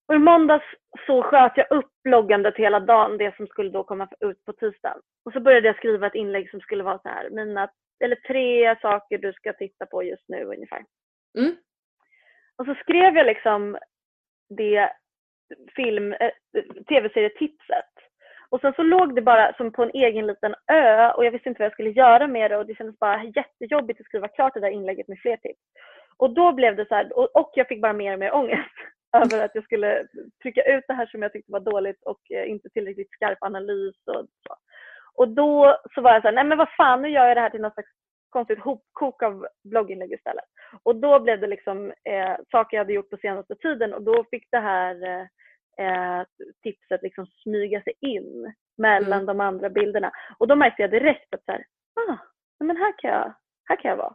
Och 0.08 0.14
I 0.14 0.18
måndags 0.18 0.64
så 1.06 1.22
sköt 1.22 1.56
jag 1.56 1.70
upp 1.70 1.90
bloggandet 2.04 2.56
hela 2.56 2.80
dagen, 2.80 3.18
det 3.18 3.36
som 3.36 3.46
skulle 3.46 3.70
då 3.70 3.84
komma 3.84 4.08
ut 4.20 4.44
på 4.44 4.52
tisdagen. 4.52 5.00
Och 5.24 5.32
så 5.32 5.40
började 5.40 5.66
jag 5.66 5.76
skriva 5.76 6.06
ett 6.06 6.14
inlägg 6.14 6.50
som 6.50 6.60
skulle 6.60 6.82
vara 6.82 6.98
så 6.98 7.08
här, 7.08 7.30
mina, 7.30 7.70
eller 8.04 8.16
tre 8.16 8.76
saker 8.80 9.18
du 9.18 9.32
ska 9.32 9.52
titta 9.52 9.86
på 9.86 10.02
just 10.02 10.28
nu 10.28 10.44
ungefär. 10.44 10.84
Mm. 11.38 11.56
Och 12.56 12.64
så 12.66 12.74
skrev 12.74 13.16
jag 13.16 13.26
liksom 13.26 13.78
det 14.48 14.92
film, 15.76 16.12
eh, 16.12 16.30
tv-serietipset. 16.88 17.94
Och 18.50 18.60
sen 18.60 18.72
så 18.76 18.82
låg 18.82 19.14
det 19.14 19.22
bara 19.22 19.52
som 19.52 19.72
på 19.72 19.82
en 19.82 19.90
egen 19.94 20.26
liten 20.26 20.54
ö 20.72 21.10
och 21.10 21.24
jag 21.24 21.30
visste 21.30 21.48
inte 21.48 21.58
vad 21.58 21.66
jag 21.66 21.72
skulle 21.72 21.90
göra 21.90 22.26
med 22.26 22.50
det 22.50 22.56
och 22.56 22.66
det 22.66 22.74
kändes 22.74 22.98
bara 22.98 23.24
jättejobbigt 23.24 24.00
att 24.00 24.06
skriva 24.06 24.28
klart 24.28 24.54
det 24.54 24.60
där 24.60 24.68
inlägget 24.68 25.08
med 25.08 25.18
fler 25.18 25.36
tips. 25.36 25.60
Och 26.16 26.30
då 26.30 26.52
blev 26.52 26.76
det 26.76 26.88
så 26.88 26.94
här, 26.94 27.18
och, 27.18 27.36
och 27.36 27.50
jag 27.54 27.68
fick 27.68 27.82
bara 27.82 27.92
mer 27.92 28.12
och 28.12 28.18
mer 28.18 28.34
ångest 28.34 28.74
över 29.24 29.44
att 29.44 29.54
jag 29.54 29.64
skulle 29.64 30.06
trycka 30.42 30.62
ut 30.62 30.84
det 30.88 30.94
här 30.94 31.06
som 31.06 31.22
jag 31.22 31.32
tyckte 31.32 31.52
var 31.52 31.60
dåligt 31.60 32.02
och 32.02 32.20
eh, 32.30 32.50
inte 32.50 32.68
tillräckligt 32.68 33.10
skarp 33.10 33.38
analys 33.40 33.96
och 34.06 34.26
så. 34.48 34.54
Och 35.14 35.28
då 35.28 35.76
så 35.94 36.00
var 36.00 36.12
jag 36.12 36.22
så 36.22 36.28
här, 36.28 36.34
nej 36.34 36.44
men 36.44 36.58
vad 36.58 36.74
fan 36.76 37.02
nu 37.02 37.08
gör 37.08 37.26
jag 37.26 37.36
det 37.36 37.40
här 37.40 37.50
till 37.50 37.60
någon 37.60 37.72
slags 37.74 37.90
konstigt 38.34 38.58
hopkok 38.58 39.22
av 39.22 39.46
blogginlägg 39.64 40.12
istället. 40.12 40.44
Och 40.82 40.96
då 40.96 41.20
blev 41.20 41.40
det 41.40 41.46
liksom 41.46 41.92
eh, 42.04 42.36
saker 42.50 42.76
jag 42.76 42.84
hade 42.84 42.92
gjort 42.92 43.10
på 43.10 43.16
senaste 43.16 43.54
tiden 43.54 43.94
och 43.94 44.02
då 44.02 44.24
fick 44.30 44.46
det 44.50 44.58
här 44.58 44.94
eh, 45.78 46.22
tipset 46.62 47.02
liksom 47.02 47.26
smyga 47.26 47.82
sig 47.82 47.92
in 48.00 48.54
mellan 48.78 49.22
mm. 49.22 49.26
de 49.26 49.40
andra 49.40 49.70
bilderna. 49.70 50.10
Och 50.38 50.48
då 50.48 50.56
märkte 50.56 50.82
jag 50.82 50.90
direkt 50.90 51.34
att 51.34 51.44
så 51.44 51.52
här, 51.52 51.64
ah, 52.08 52.18
men 52.64 52.76
här 52.76 52.94
kan 52.98 53.10
jag, 53.10 53.34
här 53.64 53.76
kan 53.76 53.88
jag 53.88 53.96
vara. 53.96 54.14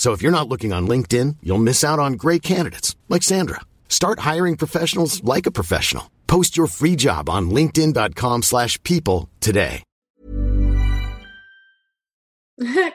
So 0.00 0.14
if 0.14 0.22
you're 0.22 0.38
not 0.38 0.48
looking 0.48 0.72
on 0.72 0.88
LinkedIn, 0.88 1.36
you'll 1.42 1.66
miss 1.66 1.84
out 1.84 1.98
on 1.98 2.14
great 2.14 2.40
candidates 2.40 2.96
like 3.10 3.22
Sandra. 3.22 3.60
Start 3.88 4.20
hiring 4.20 4.56
professionals 4.56 5.22
like 5.22 5.46
a 5.46 5.50
professional. 5.50 6.10
Post 6.26 6.56
your 6.56 6.68
free 6.68 6.96
job 6.96 7.28
on 7.28 7.50
linkedin.com/people 7.50 9.28
today. 9.40 9.82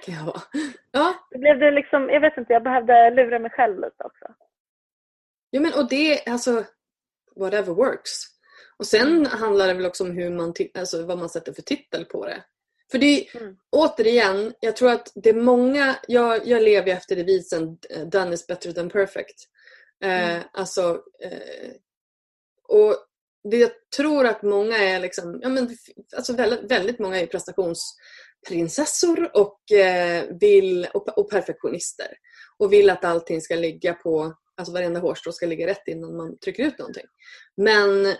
kan 0.05 0.15
jag 0.15 0.23
vara. 0.23 0.41
Ja. 0.91 1.15
Blev 1.31 1.59
det 1.59 1.71
liksom, 1.71 2.09
jag 2.09 2.21
vet 2.21 2.37
inte, 2.37 2.53
jag 2.53 2.63
behövde 2.63 3.09
lura 3.09 3.39
mig 3.39 3.51
själv 3.51 3.75
lite 3.75 4.03
också. 4.03 4.25
Ja 5.49 5.59
men 5.61 5.73
och 5.73 5.89
det, 5.89 6.27
alltså 6.27 6.63
whatever 7.35 7.73
works. 7.73 8.11
Och 8.77 8.85
sen 8.85 9.25
handlar 9.25 9.67
det 9.67 9.73
väl 9.73 9.85
också 9.85 10.03
om 10.03 10.11
hur 10.11 10.29
man, 10.31 10.53
alltså, 10.79 11.05
vad 11.05 11.17
man 11.17 11.29
sätter 11.29 11.53
för 11.53 11.61
titel 11.61 12.05
på 12.05 12.25
det. 12.25 12.43
För 12.95 12.99
det 12.99 13.27
är, 13.27 13.37
mm. 13.41 13.55
återigen, 13.71 14.53
jag 14.59 14.75
tror 14.75 14.91
att 14.91 15.11
det 15.15 15.29
är 15.29 15.33
många, 15.33 15.95
jag, 16.07 16.47
jag 16.47 16.63
lever 16.63 16.91
efter 16.91 17.15
devisen 17.15 17.77
done 18.11 18.33
is 18.33 18.47
better 18.47 18.71
than 18.71 18.89
perfect. 18.89 19.43
Eh, 20.03 20.29
mm. 20.29 20.43
alltså, 20.53 21.01
eh, 21.21 21.71
och 22.67 22.95
det 23.51 23.57
jag 23.57 23.71
tror 23.97 24.25
att 24.25 24.43
många 24.43 24.77
är 24.77 24.99
liksom, 24.99 25.39
ja 25.41 25.49
men, 25.49 25.77
alltså 26.15 26.33
väldigt, 26.33 26.71
väldigt 26.71 26.99
många 26.99 27.19
är 27.19 27.27
prestationsprinsessor 27.27 29.37
och, 29.37 29.71
eh, 29.71 30.23
vill, 30.39 30.87
och, 30.93 31.17
och, 31.17 31.29
perfektionister. 31.29 32.17
och 32.57 32.73
vill 32.73 32.89
att 32.89 33.05
allting 33.05 33.41
ska 33.41 33.55
ligga 33.55 33.93
på, 33.93 34.33
alltså 34.57 34.73
varenda 34.73 34.99
hårstrå 34.99 35.31
ska 35.31 35.45
ligga 35.45 35.67
rätt 35.67 35.87
innan 35.87 36.17
man 36.17 36.37
trycker 36.37 36.63
ut 36.63 36.79
någonting. 36.79 37.05
Men, 37.57 38.15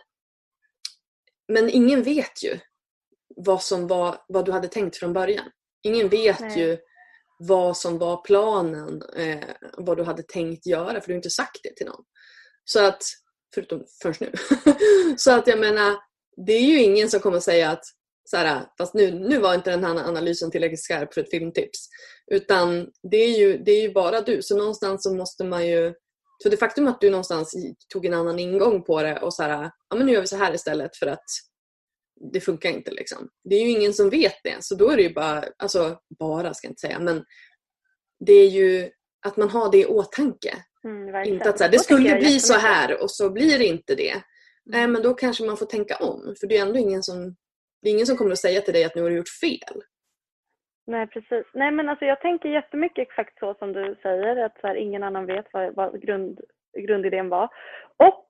men 1.48 1.70
ingen 1.70 2.04
vet 2.04 2.44
ju 2.44 2.60
vad, 3.36 3.62
som 3.62 3.88
var, 3.88 4.18
vad 4.28 4.46
du 4.46 4.52
hade 4.52 4.68
tänkt 4.68 4.98
från 4.98 5.14
början. 5.14 5.46
Ingen 5.84 6.10
vet 6.10 6.40
Nej. 6.40 6.60
ju 6.60 6.78
vad 7.40 7.78
som 7.78 7.98
var 7.98 8.22
planen, 8.22 9.02
eh, 9.16 9.44
vad 9.78 9.98
du 9.98 10.04
hade 10.04 10.24
tänkt 10.24 10.66
göra 10.66 11.02
för 11.02 11.08
du 11.08 11.14
har 11.14 11.18
inte 11.18 11.30
sagt 11.30 11.60
det 11.64 11.76
till 11.76 11.86
någon. 11.86 12.04
Så 12.64 12.86
att, 12.86 13.04
förutom 13.54 13.84
först 14.02 14.22
nu. 14.22 14.32
så 15.18 15.32
att 15.32 15.48
jag 15.48 15.60
menar, 15.60 15.96
det 16.46 16.54
är 16.54 16.62
ju 16.62 16.82
ingen 16.82 17.10
som 17.10 17.20
kommer 17.20 17.40
säga 17.40 17.72
att 17.72 17.84
så 18.30 18.38
här, 18.38 18.66
fast 18.78 18.94
nu, 18.94 19.12
nu 19.12 19.40
var 19.40 19.54
inte 19.54 19.72
den 19.72 19.84
här 19.84 20.08
analysen 20.08 20.52
tillräckligt 20.52 20.84
skarp 20.84 21.14
för 21.14 21.22
ett 21.22 21.30
filmtips. 21.30 21.90
Utan 22.32 22.88
det 23.12 23.18
är 23.18 23.38
ju, 23.38 23.58
det 23.58 23.72
är 23.72 23.82
ju 23.82 23.94
bara 23.94 24.22
du. 24.22 24.42
Så 24.42 24.58
någonstans 24.58 25.04
så 25.04 25.14
måste 25.14 25.44
man 25.44 25.68
ju... 25.68 25.94
Så 26.44 26.50
det 26.50 26.58
faktum 26.58 26.88
att 26.88 27.02
du 27.02 27.10
någonstans 27.10 27.56
tog 27.94 28.06
en 28.06 28.14
annan 28.14 28.40
ingång 28.40 28.84
på 28.84 29.04
det 29.04 29.20
och 29.20 29.34
så 29.34 29.44
här, 29.44 29.72
ja 29.90 29.96
men 29.96 30.06
nu 30.08 30.14
gör 30.14 30.22
vi 30.22 30.28
så 30.28 30.38
här 30.38 30.54
istället 30.56 30.98
för 30.98 31.08
att 31.08 31.24
det 32.16 32.41
funkar 32.41 32.70
inte 32.70 32.91
liksom. 32.91 33.30
Det 33.43 33.55
är 33.55 33.63
ju 33.63 33.70
ingen 33.70 33.93
som 33.93 34.09
vet 34.09 34.43
det. 34.43 34.63
Så 34.63 34.76
då 34.76 34.89
är 34.89 34.97
det 34.97 35.03
ju 35.03 35.13
bara, 35.13 35.43
alltså 35.57 35.99
bara 36.20 36.53
ska 36.53 36.68
jag 36.68 36.72
inte 36.72 36.82
säga, 36.82 36.99
men 36.99 37.26
det 38.20 38.34
är 38.34 38.49
ju 38.49 38.91
att 39.26 39.38
man 39.38 39.49
har 39.49 39.72
det 39.72 39.78
i 39.78 39.86
åtanke. 39.86 40.53
Mm, 40.84 41.24
inte 41.26 41.49
att 41.49 41.57
så 41.57 41.63
här, 41.63 41.72
det 41.72 41.80
skulle 41.80 42.16
bli 42.16 42.39
så 42.39 42.53
här 42.53 43.03
och 43.03 43.11
så 43.11 43.30
blir 43.30 43.59
det 43.59 43.66
inte 43.66 43.95
det. 43.95 44.16
Nej, 44.66 44.80
mm. 44.80 44.91
men 44.91 45.01
då 45.01 45.13
kanske 45.13 45.45
man 45.45 45.57
får 45.57 45.66
tänka 45.66 45.95
om. 45.95 46.36
För 46.39 46.47
det 46.47 46.57
är 46.57 46.61
ändå 46.61 46.80
ingen 46.80 47.03
som, 47.03 47.36
det 47.82 47.89
är 47.89 47.93
ingen 47.93 48.05
som 48.05 48.18
kommer 48.18 48.32
att 48.32 48.39
säga 48.39 48.61
till 48.61 48.74
dig 48.74 48.84
att 48.84 48.95
nu 48.95 49.01
har 49.01 49.09
du 49.09 49.16
gjort 49.16 49.39
fel. 49.41 49.82
Nej, 50.88 51.07
precis. 51.07 51.45
Nej, 51.53 51.72
men 51.72 51.89
alltså 51.89 52.05
jag 52.05 52.22
tänker 52.22 52.49
jättemycket 52.49 53.07
exakt 53.07 53.39
så 53.39 53.53
som 53.53 53.74
du 53.74 53.95
säger, 54.01 54.38
att 54.38 54.59
så 54.61 54.68
här, 54.68 54.76
ingen 54.76 55.03
annan 55.03 55.26
vet 55.26 55.45
vad, 55.53 55.76
vad 55.76 56.01
grund, 56.01 56.39
grundidén 56.78 57.30
var. 57.30 57.49
Och 57.97 58.26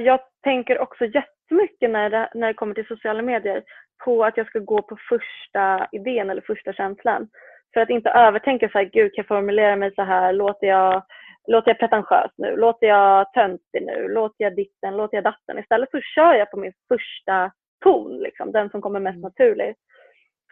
jag 0.00 0.20
tänker 0.44 0.78
också 0.78 1.04
jättemycket 1.04 1.90
när 1.90 2.10
det, 2.10 2.30
när 2.34 2.46
det 2.46 2.54
kommer 2.54 2.74
till 2.74 2.86
sociala 2.86 3.22
medier 3.22 3.62
på 4.04 4.24
att 4.24 4.36
jag 4.36 4.46
ska 4.46 4.58
gå 4.58 4.82
på 4.82 4.96
första 5.08 5.88
idén 5.92 6.30
eller 6.30 6.42
första 6.46 6.72
känslan. 6.72 7.28
För 7.74 7.80
att 7.80 7.90
inte 7.90 8.10
övertänka 8.10 8.68
så 8.68 8.78
här, 8.78 8.84
gud 8.84 9.14
kan 9.14 9.22
jag 9.22 9.26
formulera 9.26 9.76
mig 9.76 9.94
så 9.94 10.02
här, 10.02 10.32
låter 10.32 10.66
jag 10.66 11.02
Låter 11.50 11.70
jag 11.70 11.78
pretentiös 11.78 12.30
nu? 12.36 12.56
Låter 12.56 12.86
jag 12.86 13.32
töntig 13.32 13.82
nu? 13.82 14.08
Låter 14.08 14.44
jag 14.44 14.56
ditten? 14.56 14.96
Låter 14.96 15.16
jag 15.16 15.24
datten? 15.24 15.58
Istället 15.58 15.90
så 15.90 16.00
kör 16.00 16.34
jag 16.34 16.50
på 16.50 16.56
min 16.56 16.72
första 16.88 17.52
ton, 17.84 18.18
liksom, 18.18 18.52
den 18.52 18.70
som 18.70 18.80
kommer 18.80 19.00
mest 19.00 19.16
mm. 19.16 19.20
naturligt. 19.20 19.76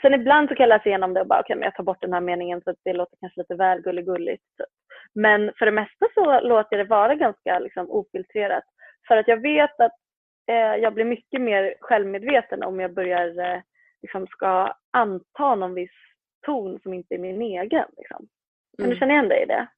Sen 0.03 0.15
ibland 0.15 0.49
så 0.49 0.55
kan 0.55 0.65
jag 0.65 0.69
läsa 0.69 0.89
igenom 0.89 1.15
det 1.15 1.21
och 1.21 1.27
bara, 1.27 1.41
okej, 1.41 1.47
okay, 1.47 1.57
men 1.57 1.65
jag 1.65 1.75
tar 1.75 1.85
bort 1.85 2.01
den 2.01 2.13
här 2.13 2.21
meningen 2.21 2.61
så 2.61 2.71
att 2.71 2.77
det 2.85 2.93
låter 2.93 3.17
kanske 3.21 3.41
lite 3.41 3.55
väl 3.55 3.81
gulligulligt. 3.81 4.43
Typ. 4.59 4.67
Men 5.15 5.53
för 5.59 5.67
det 5.67 5.73
mesta 5.73 6.07
så 6.15 6.41
låter 6.41 6.77
jag 6.77 6.87
det 6.87 6.91
vara 6.91 7.15
ganska 7.15 7.59
liksom, 7.59 7.91
ofiltrerat. 7.91 8.65
För 9.09 9.17
att 9.17 9.29
jag 9.29 9.43
vet 9.43 9.81
att 9.81 9.97
eh, 10.51 10.83
jag 10.83 10.95
blir 10.95 11.05
mycket 11.05 11.41
mer 11.41 11.75
självmedveten 11.81 12.63
om 12.63 12.81
jag 12.81 12.95
börjar 12.95 13.55
eh, 13.55 13.61
liksom, 14.03 14.27
ska 14.27 14.77
anta 14.91 15.55
någon 15.55 15.75
viss 15.75 15.91
ton 16.47 16.81
som 16.83 16.95
inte 16.95 17.15
är 17.15 17.19
min 17.19 17.43
egen. 17.43 17.87
Liksom. 17.97 18.29
Kan 18.77 18.85
mm. 18.85 18.91
du 18.91 18.97
känna 18.97 19.13
igen 19.13 19.29
dig 19.29 19.43
i 19.43 19.47
det? 19.47 19.69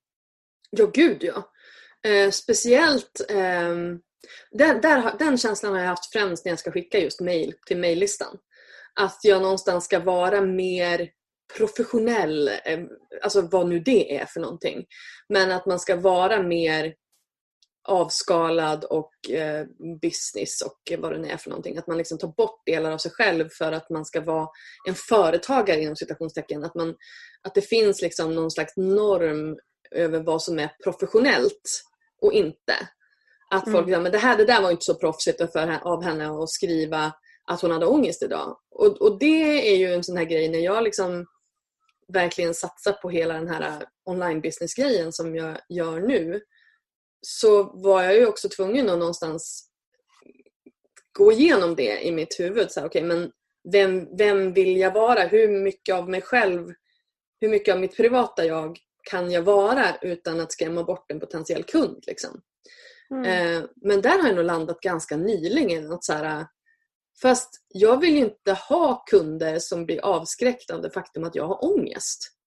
Ja, 0.71 0.91
gud 0.95 1.19
ja. 1.21 1.51
Eh, 2.11 2.31
speciellt 2.31 3.31
eh, 3.31 3.75
den, 4.51 4.81
där, 4.81 5.19
den 5.19 5.39
känslan 5.39 5.73
har 5.73 5.81
jag 5.81 5.89
haft 5.89 6.13
främst 6.13 6.45
när 6.45 6.53
jag 6.53 6.59
ska 6.59 6.71
skicka 6.71 6.99
just 6.99 7.21
mail 7.21 7.55
till 7.67 7.79
mejllistan. 7.79 8.39
Att 9.01 9.21
jag 9.23 9.43
någonstans 9.43 9.85
ska 9.85 10.01
vara 10.01 10.41
mer 10.41 11.11
professionell, 11.57 12.49
eh, 12.49 12.81
alltså 13.23 13.49
vad 13.51 13.69
nu 13.69 13.79
det 13.79 14.17
är 14.17 14.27
för 14.27 14.41
någonting. 14.41 14.87
Men 15.29 15.51
att 15.51 15.67
man 15.67 15.81
ska 15.81 15.97
vara 15.97 16.43
mer 16.43 16.95
avskalad 17.89 18.85
och 18.85 19.31
eh, 19.31 19.67
business 20.03 20.63
och 20.63 20.99
vad 20.99 21.13
det 21.13 21.19
nu 21.19 21.29
är 21.29 21.37
för 21.37 21.51
någonting. 21.51 21.79
Att 21.79 21.87
man 21.87 21.99
liksom 21.99 22.19
tar 22.19 22.29
bort 22.29 22.67
delar 22.67 22.91
av 22.91 22.99
sig 22.99 23.11
själv 23.11 23.49
för 23.49 23.73
att 23.73 23.91
man 23.91 24.05
ska 24.05 24.21
vara 24.21 24.49
en 24.89 24.95
företagare 24.95 25.81
inom 25.81 25.97
citationstecken. 25.97 26.65
Att, 26.65 26.75
man, 26.75 26.95
att 27.43 27.55
det 27.55 27.61
finns 27.61 28.03
liksom 28.03 28.35
någon 28.35 28.51
slags 28.51 28.77
norm 28.77 29.59
över 29.91 30.21
vad 30.21 30.43
som 30.43 30.59
är 30.59 30.71
professionellt 30.85 31.83
och 32.23 32.33
inte. 32.33 32.75
Att 33.51 33.65
folk 33.65 33.77
mm. 33.77 33.87
säger, 33.87 34.01
men 34.01 34.13
det, 34.13 34.19
här, 34.19 34.37
det 34.37 34.45
där 34.45 34.63
var 34.63 34.71
inte 34.71 34.85
så 34.85 34.95
proffsigt 34.95 35.53
för, 35.53 35.79
av 35.83 36.03
henne 36.03 36.31
att 36.31 36.51
skriva 36.51 37.13
att 37.45 37.61
hon 37.61 37.71
hade 37.71 37.87
ångest 37.87 38.23
idag. 38.23 38.57
Och, 38.71 39.03
och 39.03 39.19
det 39.19 39.73
är 39.73 39.77
ju 39.77 39.95
en 39.95 40.05
sån 40.05 40.17
här 40.17 40.25
grej 40.25 40.49
när 40.49 40.59
jag 40.59 40.85
liksom 40.85 41.27
verkligen 42.13 42.55
satsar 42.55 42.93
på 42.93 43.11
hela 43.11 43.35
den 43.35 43.49
här 43.49 43.85
online 44.05 44.41
business 44.41 44.75
grejen 44.75 45.13
som 45.13 45.37
jag 45.37 45.59
gör 45.69 46.01
nu 46.01 46.41
så 47.21 47.63
var 47.63 48.03
jag 48.03 48.15
ju 48.15 48.27
också 48.27 48.49
tvungen 48.49 48.89
att 48.91 48.99
någonstans 48.99 49.69
gå 51.19 51.33
igenom 51.33 51.77
det 51.77 52.07
i 52.07 52.13
mitt 52.13 52.41
huvud. 52.41 52.71
Så 52.71 52.81
här, 52.81 52.87
okay, 52.87 53.03
men 53.03 53.33
vem, 53.73 54.17
vem 54.17 54.53
vill 54.53 54.77
jag 54.77 54.93
vara? 54.93 55.21
Hur 55.21 55.49
mycket 55.49 55.95
av 55.95 56.09
mig 56.09 56.23
själv, 56.23 56.73
hur 57.41 57.49
mycket 57.49 57.75
av 57.75 57.81
mitt 57.81 57.97
privata 57.97 58.45
jag 58.45 58.79
kan 59.11 59.31
jag 59.31 59.43
vara 59.43 59.97
utan 60.03 60.41
att 60.41 60.53
skrämma 60.53 60.85
bort 60.85 61.11
en 61.11 61.21
potentiell 61.21 61.65
kund? 61.65 62.05
Liksom. 62.07 62.41
Mm. 63.11 63.25
Eh, 63.25 63.65
men 63.77 64.03
där 64.03 64.19
har 64.19 64.29
jag 64.29 64.37
nog 64.37 64.45
landat 64.45 64.81
ganska 64.81 65.17
nyligen. 65.17 65.93
Att 65.93 66.05
så 66.05 66.13
här, 66.13 66.47
fast 67.23 67.51
jag 67.69 68.01
vill 68.01 68.17
inte 68.17 68.53
ha 68.53 69.05
kunder 69.11 69.59
som 69.59 69.87
blir 69.87 70.05
avskräckta 70.05 70.75
av 70.75 70.83
det 70.83 70.91
faktum 70.91 71.25
att 71.25 71.35
jag 71.35 71.47
har 71.47 71.65
ångest. 71.65 72.38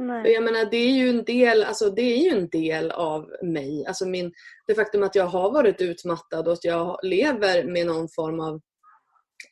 Nej. 0.00 0.32
Jag 0.32 0.44
menar, 0.44 0.64
det 0.64 0.76
är 0.76 0.92
ju 0.92 1.08
en 1.08 1.24
del, 1.24 1.64
alltså, 1.64 1.90
det 1.90 2.02
är 2.02 2.16
ju 2.16 2.38
en 2.38 2.48
del 2.48 2.90
av 2.90 3.30
mig. 3.42 3.86
Alltså 3.86 4.06
min, 4.06 4.32
det 4.66 4.74
faktum 4.74 5.02
att 5.02 5.14
jag 5.14 5.26
har 5.26 5.50
varit 5.50 5.80
utmattad 5.80 6.46
och 6.46 6.52
att 6.52 6.64
jag 6.64 6.98
lever 7.02 7.64
med 7.64 7.86
någon 7.86 8.08
form 8.08 8.40
av 8.40 8.60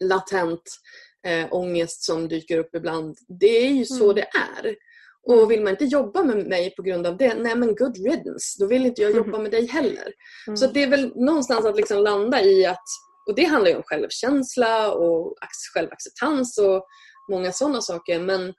latent 0.04 0.62
eh, 1.26 1.46
ångest 1.50 2.02
som 2.04 2.28
dyker 2.28 2.58
upp 2.58 2.74
ibland. 2.74 3.16
Det 3.40 3.66
är 3.66 3.70
ju 3.70 3.84
så 3.84 4.04
mm. 4.04 4.14
det 4.14 4.22
är. 4.22 4.76
Och 5.28 5.50
vill 5.50 5.62
man 5.62 5.70
inte 5.70 5.84
jobba 5.84 6.22
med 6.22 6.46
mig 6.46 6.74
på 6.76 6.82
grund 6.82 7.06
av 7.06 7.16
det, 7.16 7.34
nej 7.34 7.56
men 7.56 7.74
good 7.74 7.96
riddance. 7.96 8.56
Då 8.58 8.66
vill 8.66 8.86
inte 8.86 9.02
jag 9.02 9.16
jobba 9.16 9.38
med 9.38 9.50
dig 9.50 9.66
heller. 9.66 10.12
Mm. 10.46 10.56
Så 10.56 10.66
det 10.66 10.82
är 10.82 10.90
väl 10.90 11.12
någonstans 11.16 11.66
att 11.66 11.76
liksom 11.76 11.98
landa 12.02 12.42
i 12.42 12.66
att, 12.66 12.84
och 13.28 13.34
det 13.34 13.44
handlar 13.44 13.70
ju 13.70 13.76
om 13.76 13.82
självkänsla 13.84 14.92
och 14.92 15.34
självacceptans 15.74 16.58
och 16.58 16.86
många 17.30 17.52
sådana 17.52 17.80
saker. 17.80 18.20
Men, 18.20 18.54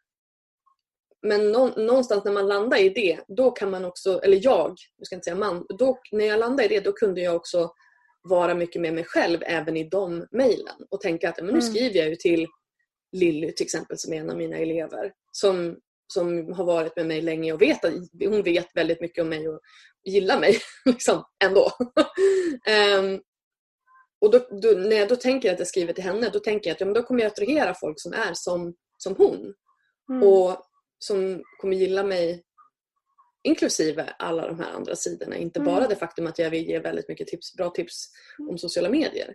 men 1.28 1.52
någonstans 1.52 2.26
när 2.26 2.32
man 2.32 2.48
landar 2.48 2.78
i 2.78 2.90
det, 2.90 3.20
då 3.28 3.52
kan 3.52 3.72
man 3.72 3.86
också, 3.86 4.20
eller 4.24 4.40
jag, 4.44 4.76
jag 4.98 5.06
ska 5.06 5.16
inte 5.16 5.26
säga 5.26 5.36
man, 5.36 5.66
då, 5.70 6.00
när 6.12 6.26
jag 6.26 6.40
landade 6.40 6.66
i 6.66 6.68
det 6.68 6.80
då 6.80 6.92
kunde 6.92 7.22
jag 7.22 7.36
också 7.36 7.72
vara 8.24 8.54
mycket 8.54 8.82
med 8.82 8.94
mig 8.94 9.04
själv 9.04 9.40
även 9.46 9.78
i 9.78 9.90
de 9.90 10.28
mejlen 10.32 10.76
och 10.90 11.02
tänka 11.02 11.30
att 11.30 11.38
men 11.38 11.46
nu 11.46 11.52
mm. 11.52 11.62
skriver 11.62 12.00
jag 12.00 12.10
ju 12.10 12.16
till 12.16 12.48
Lilly 13.12 13.52
till 13.52 13.64
exempel 13.64 13.98
som 13.98 14.14
är 14.14 14.18
en 14.18 14.30
av 14.30 14.38
mina 14.38 14.58
elever 14.58 15.12
som 15.32 15.78
som 16.14 16.54
har 16.54 16.64
varit 16.64 16.96
med 16.96 17.06
mig 17.06 17.22
länge 17.22 17.54
och 17.54 17.62
vet 17.62 17.86
att 17.86 17.94
hon 18.20 18.44
vet 18.44 18.68
väldigt 18.76 19.02
mycket 19.02 19.22
om 19.22 19.30
mig 19.30 19.50
och 19.50 19.60
gillar 20.04 20.40
mig 20.40 20.58
liksom, 20.86 21.24
ändå. 21.44 21.72
um, 23.00 23.22
och 24.22 24.32
då, 24.32 24.40
då, 24.62 24.70
när 24.78 24.96
jag 24.96 25.10
då 25.10 25.16
tänker 25.16 25.54
att 25.54 25.60
jag 25.60 25.68
skriver 25.68 25.94
till 25.94 26.04
henne, 26.04 26.30
då 26.30 26.40
tänker 26.40 26.70
jag 26.70 26.76
att 26.76 26.80
ja, 26.80 26.86
men 26.86 26.94
då 26.94 27.04
kommer 27.04 27.22
jag 27.22 27.32
attrahera 27.32 27.74
folk 27.74 28.02
som 28.02 28.14
är 28.14 28.32
som, 28.34 28.76
som 28.98 29.16
hon. 29.16 29.54
Mm. 30.10 30.24
Och 30.24 30.67
som 31.00 31.44
kommer 31.58 31.76
gilla 31.76 32.04
mig 32.04 32.44
inklusive 33.44 34.06
alla 34.20 34.48
de 34.48 34.60
här 34.60 34.72
andra 34.76 34.96
sidorna. 34.96 35.36
Inte 35.36 35.60
mm. 35.60 35.74
bara 35.74 35.88
det 35.88 35.96
faktum 35.96 36.28
att 36.28 36.40
jag 36.40 36.50
vill 36.50 36.68
ge 36.68 36.80
väldigt 36.80 37.10
mycket 37.10 37.28
tips, 37.28 37.56
bra 37.56 37.70
tips 37.70 38.12
om 38.50 38.58
sociala 38.58 38.90
medier. 38.90 39.34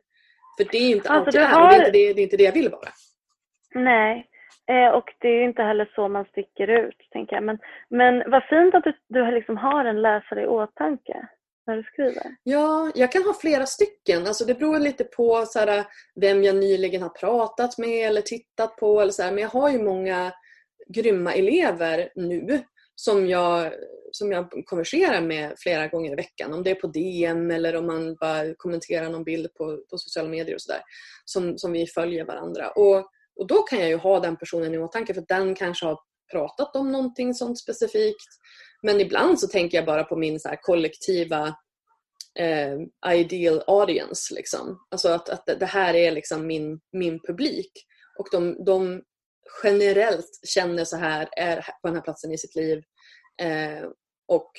För 0.59 0.73
det 0.73 0.79
är 0.79 0.91
inte 0.91 1.09
alltså, 1.09 1.41
allt 1.41 1.53
jag 1.53 1.63
är 1.63 1.65
och 1.65 1.71
det 1.71 1.77
är 1.77 1.79
inte 1.79 1.91
det, 1.91 2.13
det 2.13 2.21
är 2.21 2.25
inte 2.25 2.37
det 2.37 2.45
jag 2.45 2.53
vill 2.53 2.69
vara. 2.69 2.89
Nej, 3.75 4.29
Eh, 4.71 4.95
och 4.95 5.15
det 5.19 5.29
är 5.29 5.45
inte 5.45 5.63
heller 5.63 5.91
så 5.95 6.09
man 6.09 6.25
sticker 6.25 6.69
ut, 6.69 6.97
tänker 7.11 7.37
jag. 7.37 7.45
Men, 7.45 7.59
men 7.89 8.31
vad 8.31 8.45
fint 8.45 8.75
att 8.75 8.85
du, 8.85 8.93
du 9.09 9.31
liksom 9.31 9.57
har 9.57 9.85
en 9.85 10.03
läsare 10.03 10.43
i 10.43 10.47
åtanke 10.47 11.29
när 11.67 11.77
du 11.77 11.83
skriver. 11.83 12.23
Ja, 12.43 12.91
jag 12.95 13.13
kan 13.13 13.23
ha 13.23 13.35
flera 13.35 13.67
stycken. 13.67 14.27
Alltså 14.27 14.45
det 14.45 14.55
beror 14.55 14.79
lite 14.79 15.05
på 15.05 15.45
så 15.47 15.59
här, 15.59 15.85
vem 16.21 16.43
jag 16.43 16.57
nyligen 16.57 17.03
har 17.03 17.09
pratat 17.09 17.79
med 17.79 18.07
eller 18.07 18.21
tittat 18.21 18.77
på. 18.77 19.01
Eller 19.01 19.13
så 19.13 19.23
här. 19.23 19.33
Men 19.33 19.43
jag 19.43 19.49
har 19.49 19.71
ju 19.71 19.83
många 19.83 20.33
grymma 20.89 21.35
elever 21.35 22.13
nu 22.15 22.63
som 22.95 23.29
jag, 23.29 23.73
som 24.13 24.33
jag 24.33 24.51
konverserar 24.67 25.21
med 25.21 25.55
flera 25.59 25.89
gånger 25.89 26.13
i 26.13 26.17
veckan. 26.17 26.53
Om 26.53 26.63
det 26.63 26.71
är 26.71 26.75
på 26.75 26.87
DM 26.87 27.51
eller 27.51 27.77
om 27.77 27.87
man 27.87 28.15
bara 28.15 28.55
kommenterar 28.55 29.11
någon 29.11 29.25
bild 29.25 29.55
på, 29.55 29.77
på 29.91 29.99
sociala 29.99 30.29
medier 30.29 30.55
och 30.55 30.63
sådär. 30.63 30.83
Som, 31.25 31.59
som 31.59 31.73
vi 31.73 31.87
följer 31.87 32.25
varandra. 32.25 32.71
Och 32.71 33.11
och 33.37 33.47
då 33.47 33.63
kan 33.63 33.81
jag 33.81 33.89
ju 33.89 33.97
ha 33.97 34.21
den 34.21 34.37
personen 34.37 34.75
i 34.75 34.79
åtanke 34.79 35.15
för 35.15 35.25
den 35.29 35.55
kanske 35.55 35.87
har 35.87 35.99
pratat 36.33 36.77
om 36.77 36.93
någonting 36.93 37.35
sånt 37.35 37.59
specifikt. 37.59 38.29
Men 38.83 39.01
ibland 39.01 39.41
så 39.41 39.49
tänker 39.49 39.79
jag 39.79 39.87
bara 39.87 40.05
på 40.05 40.17
min 40.17 40.41
så 40.41 40.55
kollektiva 40.61 41.55
eh, 42.39 43.15
ideal 43.15 43.63
audience. 43.67 44.35
Liksom. 44.35 44.79
Alltså 44.91 45.09
att, 45.09 45.29
att 45.29 45.47
det 45.61 45.67
här 45.67 45.95
är 45.95 46.11
liksom 46.11 46.47
min, 46.47 46.81
min 46.93 47.21
publik. 47.27 47.73
Och 48.19 48.29
de, 48.33 48.65
de 48.65 49.03
generellt 49.65 50.41
känner 50.47 50.85
så 50.85 50.97
här, 50.97 51.29
är 51.37 51.57
på 51.57 51.89
den 51.89 51.95
här 51.95 52.03
platsen 52.03 52.33
i 52.33 52.39
sitt 52.39 52.55
liv. 52.55 52.83
Eh, 53.43 53.89
och 54.29 54.53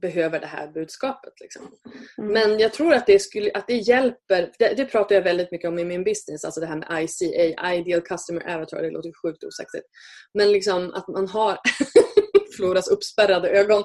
behöver 0.00 0.40
det 0.40 0.46
här 0.46 0.68
budskapet. 0.68 1.32
Liksom. 1.40 1.62
Mm. 2.18 2.32
Men 2.32 2.58
jag 2.58 2.72
tror 2.72 2.94
att 2.94 3.06
det, 3.06 3.18
skulle, 3.18 3.50
att 3.54 3.66
det 3.66 3.76
hjälper, 3.76 4.52
det, 4.58 4.74
det, 4.74 4.84
pratar 4.84 5.14
jag 5.14 5.22
väldigt 5.22 5.52
mycket 5.52 5.68
om 5.68 5.78
i 5.78 5.84
min 5.84 6.04
business, 6.04 6.44
alltså 6.44 6.60
det 6.60 6.66
här 6.66 6.76
med 6.76 7.04
ICA, 7.04 7.74
Ideal 7.74 8.00
Customer 8.00 8.54
Avatar, 8.54 8.82
det 8.82 8.90
låter 8.90 9.12
sjukt 9.22 9.44
osexigt. 9.44 9.86
Men 10.34 10.52
liksom 10.52 10.94
att 10.94 11.08
man 11.08 11.28
har 11.28 11.58
Floras 12.56 12.88
uppspärrade 12.88 13.48
ögon. 13.48 13.84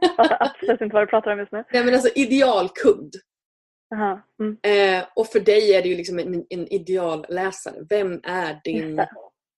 jag 0.00 0.16
fattar 0.16 0.36
absolut 0.40 0.80
inte 0.80 0.94
vad 0.94 1.02
du 1.02 1.06
pratar 1.06 1.32
om 1.32 1.38
just 1.38 1.52
nu. 1.52 1.64
Nej 1.72 1.84
men 1.84 1.94
alltså 1.94 2.10
idealkund. 2.14 3.14
Mm. 4.40 4.56
eh, 4.62 5.04
och 5.16 5.26
för 5.26 5.40
dig 5.40 5.74
är 5.74 5.82
det 5.82 5.88
ju 5.88 5.96
liksom 5.96 6.18
en, 6.18 6.44
en 6.48 6.66
idealläsare. 6.66 7.86
Vem 7.88 8.20
är 8.22 8.60
din, 8.64 9.00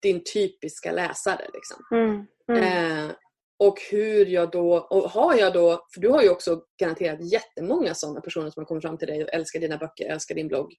din 0.02 0.22
typiska 0.34 0.92
läsare? 0.92 1.46
Liksom? 1.54 1.98
Mm, 1.98 2.26
mm. 2.48 3.08
Eh, 3.08 3.14
och 3.58 3.78
hur 3.90 4.26
jag 4.26 4.50
då, 4.50 4.78
och 4.78 5.10
har 5.10 5.34
jag 5.34 5.52
då, 5.52 5.86
för 5.94 6.00
du 6.00 6.08
har 6.08 6.22
ju 6.22 6.30
också 6.30 6.62
garanterat 6.80 7.32
jättemånga 7.32 7.94
sådana 7.94 8.20
personer 8.20 8.50
som 8.50 8.60
har 8.60 8.66
kommit 8.66 8.82
fram 8.82 8.98
till 8.98 9.08
dig 9.08 9.24
och 9.24 9.34
älskar 9.34 9.60
dina 9.60 9.76
böcker, 9.76 10.10
älskar 10.10 10.34
din 10.34 10.48
blogg. 10.48 10.74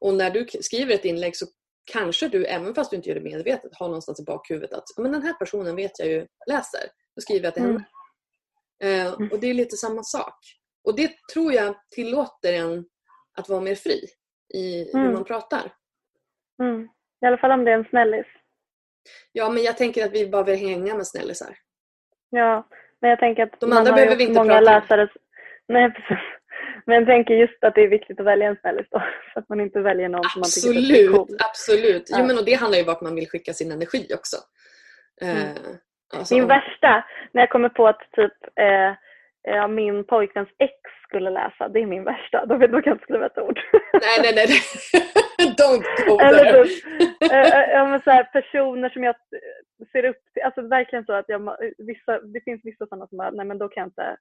Och 0.00 0.14
när 0.14 0.30
du 0.30 0.46
skriver 0.60 0.94
ett 0.94 1.04
inlägg 1.04 1.36
så 1.36 1.46
kanske 1.92 2.28
du, 2.28 2.44
även 2.44 2.74
fast 2.74 2.90
du 2.90 2.96
inte 2.96 3.08
gör 3.08 3.16
det 3.16 3.22
medvetet, 3.22 3.70
har 3.74 3.86
någonstans 3.86 4.20
i 4.20 4.24
bakhuvudet 4.24 4.72
att 4.72 4.84
men 4.96 5.12
den 5.12 5.22
här 5.22 5.32
personen 5.32 5.76
vet 5.76 5.98
jag 5.98 6.08
ju 6.08 6.26
läser. 6.46 6.80
Då 7.16 7.20
skriver 7.20 7.44
jag 7.44 7.54
till 7.54 7.62
henne. 7.62 7.84
Mm. 8.82 9.06
Eh, 9.06 9.32
och 9.32 9.40
det 9.40 9.50
är 9.50 9.54
lite 9.54 9.76
samma 9.76 10.02
sak. 10.02 10.38
Och 10.84 10.96
det 10.96 11.12
tror 11.32 11.52
jag 11.52 11.74
tillåter 11.90 12.52
en 12.52 12.84
att 13.38 13.48
vara 13.48 13.60
mer 13.60 13.74
fri 13.74 14.08
i 14.54 14.90
mm. 14.90 15.06
hur 15.06 15.12
man 15.12 15.24
pratar. 15.24 15.72
Mm. 16.62 16.88
I 17.24 17.26
alla 17.26 17.38
fall 17.38 17.50
om 17.50 17.64
det 17.64 17.70
är 17.70 17.78
en 17.78 17.84
snällis. 17.84 18.26
Ja, 19.32 19.50
men 19.50 19.62
jag 19.62 19.76
tänker 19.76 20.04
att 20.04 20.12
vi 20.12 20.28
bara 20.28 20.42
vill 20.42 20.58
hänga 20.58 20.94
med 20.94 21.06
snällisar. 21.06 21.56
Ja, 22.30 22.68
men 23.00 23.10
jag 23.10 23.18
tänker 23.18 23.42
att 23.42 23.60
De 23.60 23.72
andra 23.72 23.92
behöver 23.92 24.16
vi 24.16 24.24
inte 24.24 24.38
många 24.38 24.58
prata 24.58 24.80
läsare... 24.80 25.08
Nej, 25.68 25.92
precis. 25.92 26.24
Men 26.86 26.96
jag 26.96 27.06
tänker 27.06 27.34
just 27.34 27.64
att 27.64 27.74
det 27.74 27.80
är 27.80 27.88
viktigt 27.88 28.20
att 28.20 28.26
välja 28.26 28.48
en 28.48 28.56
snällis 28.56 28.86
då. 28.90 28.98
Så 29.32 29.38
att 29.38 29.48
man 29.48 29.60
inte 29.60 29.80
väljer 29.80 30.08
någon 30.08 30.20
absolut, 30.24 30.46
som 30.46 30.74
man 30.74 30.82
tycker 30.82 31.04
är 31.04 31.16
cool. 31.16 31.36
Absolut. 31.50 32.06
Ja. 32.10 32.16
Jo, 32.20 32.26
men 32.26 32.38
och 32.38 32.44
det 32.44 32.54
handlar 32.54 32.78
ju 32.78 32.82
om 32.82 32.86
vart 32.86 33.00
man 33.00 33.14
vill 33.14 33.28
skicka 33.28 33.52
sin 33.52 33.72
energi 33.72 34.08
också. 34.14 34.36
Mm. 35.22 35.36
Eh, 35.36 36.18
alltså, 36.18 36.34
Min 36.34 36.46
värsta, 36.46 37.04
när 37.32 37.42
jag 37.42 37.50
kommer 37.50 37.68
på 37.68 37.88
att 37.88 38.00
typ 38.16 38.32
eh, 38.60 39.68
min 39.68 40.04
pojkväns 40.04 40.48
ex 40.58 40.74
skulle 41.08 41.30
läsa, 41.30 41.68
det 41.68 41.80
är 41.80 41.86
min 41.86 42.04
värsta. 42.04 42.46
Då, 42.46 42.58
då 42.58 42.80
kan 42.82 42.90
jag 42.90 42.94
inte 42.94 43.04
skriva 43.04 43.26
ett 43.26 43.38
ord. 43.38 43.60
Nej, 43.92 44.18
nej, 44.22 44.32
nej. 44.34 44.48
Don't 45.56 46.06
go 46.06 46.18
there. 46.18 46.64
Typ, 46.64 46.84
äh, 47.22 48.02
så 48.04 48.10
här, 48.10 48.24
personer 48.24 48.88
som 48.88 49.02
jag 49.04 49.16
ser 49.92 50.04
upp 50.04 50.16
till. 50.32 50.42
Alltså 50.42 50.62
verkligen 50.62 51.04
så 51.04 51.12
att 51.12 51.24
jag, 51.28 51.56
vissa, 51.78 52.20
det 52.20 52.40
finns 52.44 52.60
vissa 52.64 52.86
sådana 52.86 53.06
som 53.06 53.18
bara, 53.18 53.30
nej 53.30 53.46
men 53.46 53.58
då 53.58 53.68
kan 53.68 53.80
jag 53.80 53.86
inte. 53.86 54.16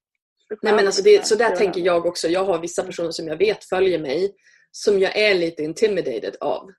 Nej 0.61 0.73
men 0.73 0.85
alltså 0.85 1.03
det, 1.03 1.25
så 1.25 1.35
där 1.35 1.55
tänker 1.55 1.81
jag 1.81 2.05
också. 2.05 2.27
Jag 2.27 2.45
har 2.45 2.59
vissa 2.59 2.83
personer 2.83 3.11
som 3.11 3.27
jag 3.27 3.37
vet 3.37 3.63
följer 3.63 3.99
mig 3.99 4.35
som 4.71 4.99
jag 4.99 5.17
är 5.17 5.35
lite 5.35 5.63
intimidated 5.63 6.35
av. 6.39 6.69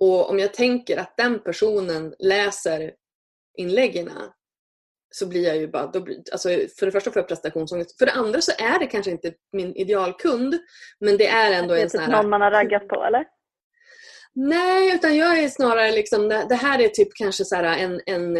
Och 0.00 0.30
om 0.30 0.38
jag 0.38 0.54
tänker 0.54 0.96
att 0.96 1.16
den 1.16 1.38
personen 1.38 2.14
läser 2.18 2.92
inläggen 3.56 4.10
så 5.10 5.28
blir 5.28 5.44
jag 5.46 5.56
ju 5.56 5.68
bara, 5.68 5.86
då 5.86 6.00
blir, 6.00 6.22
alltså 6.32 6.48
för 6.48 6.86
det 6.86 6.92
första 6.92 7.10
får 7.10 7.20
jag 7.20 7.28
prestationsångest. 7.28 7.98
För 7.98 8.06
det 8.06 8.12
andra 8.12 8.40
så 8.40 8.52
är 8.58 8.78
det 8.78 8.86
kanske 8.86 9.10
inte 9.10 9.32
min 9.52 9.74
idealkund 9.76 10.58
men 11.00 11.16
det 11.16 11.26
är 11.26 11.52
ändå 11.52 11.74
det 11.74 11.80
är 11.80 11.84
en 11.84 11.90
sån 11.90 12.00
här... 12.00 12.12
någon 12.12 12.30
man 12.30 12.40
har 12.40 12.50
raggat 12.50 12.88
på 12.88 13.04
eller? 13.04 13.24
Nej, 14.36 14.94
utan 14.94 15.16
jag 15.16 15.38
är 15.38 15.48
snarare 15.48 15.92
liksom, 15.92 16.28
det 16.28 16.54
här 16.54 16.80
är 16.80 16.88
typ 16.88 17.08
kanske 17.14 17.44
så 17.44 17.56
en, 17.56 18.00
en, 18.06 18.36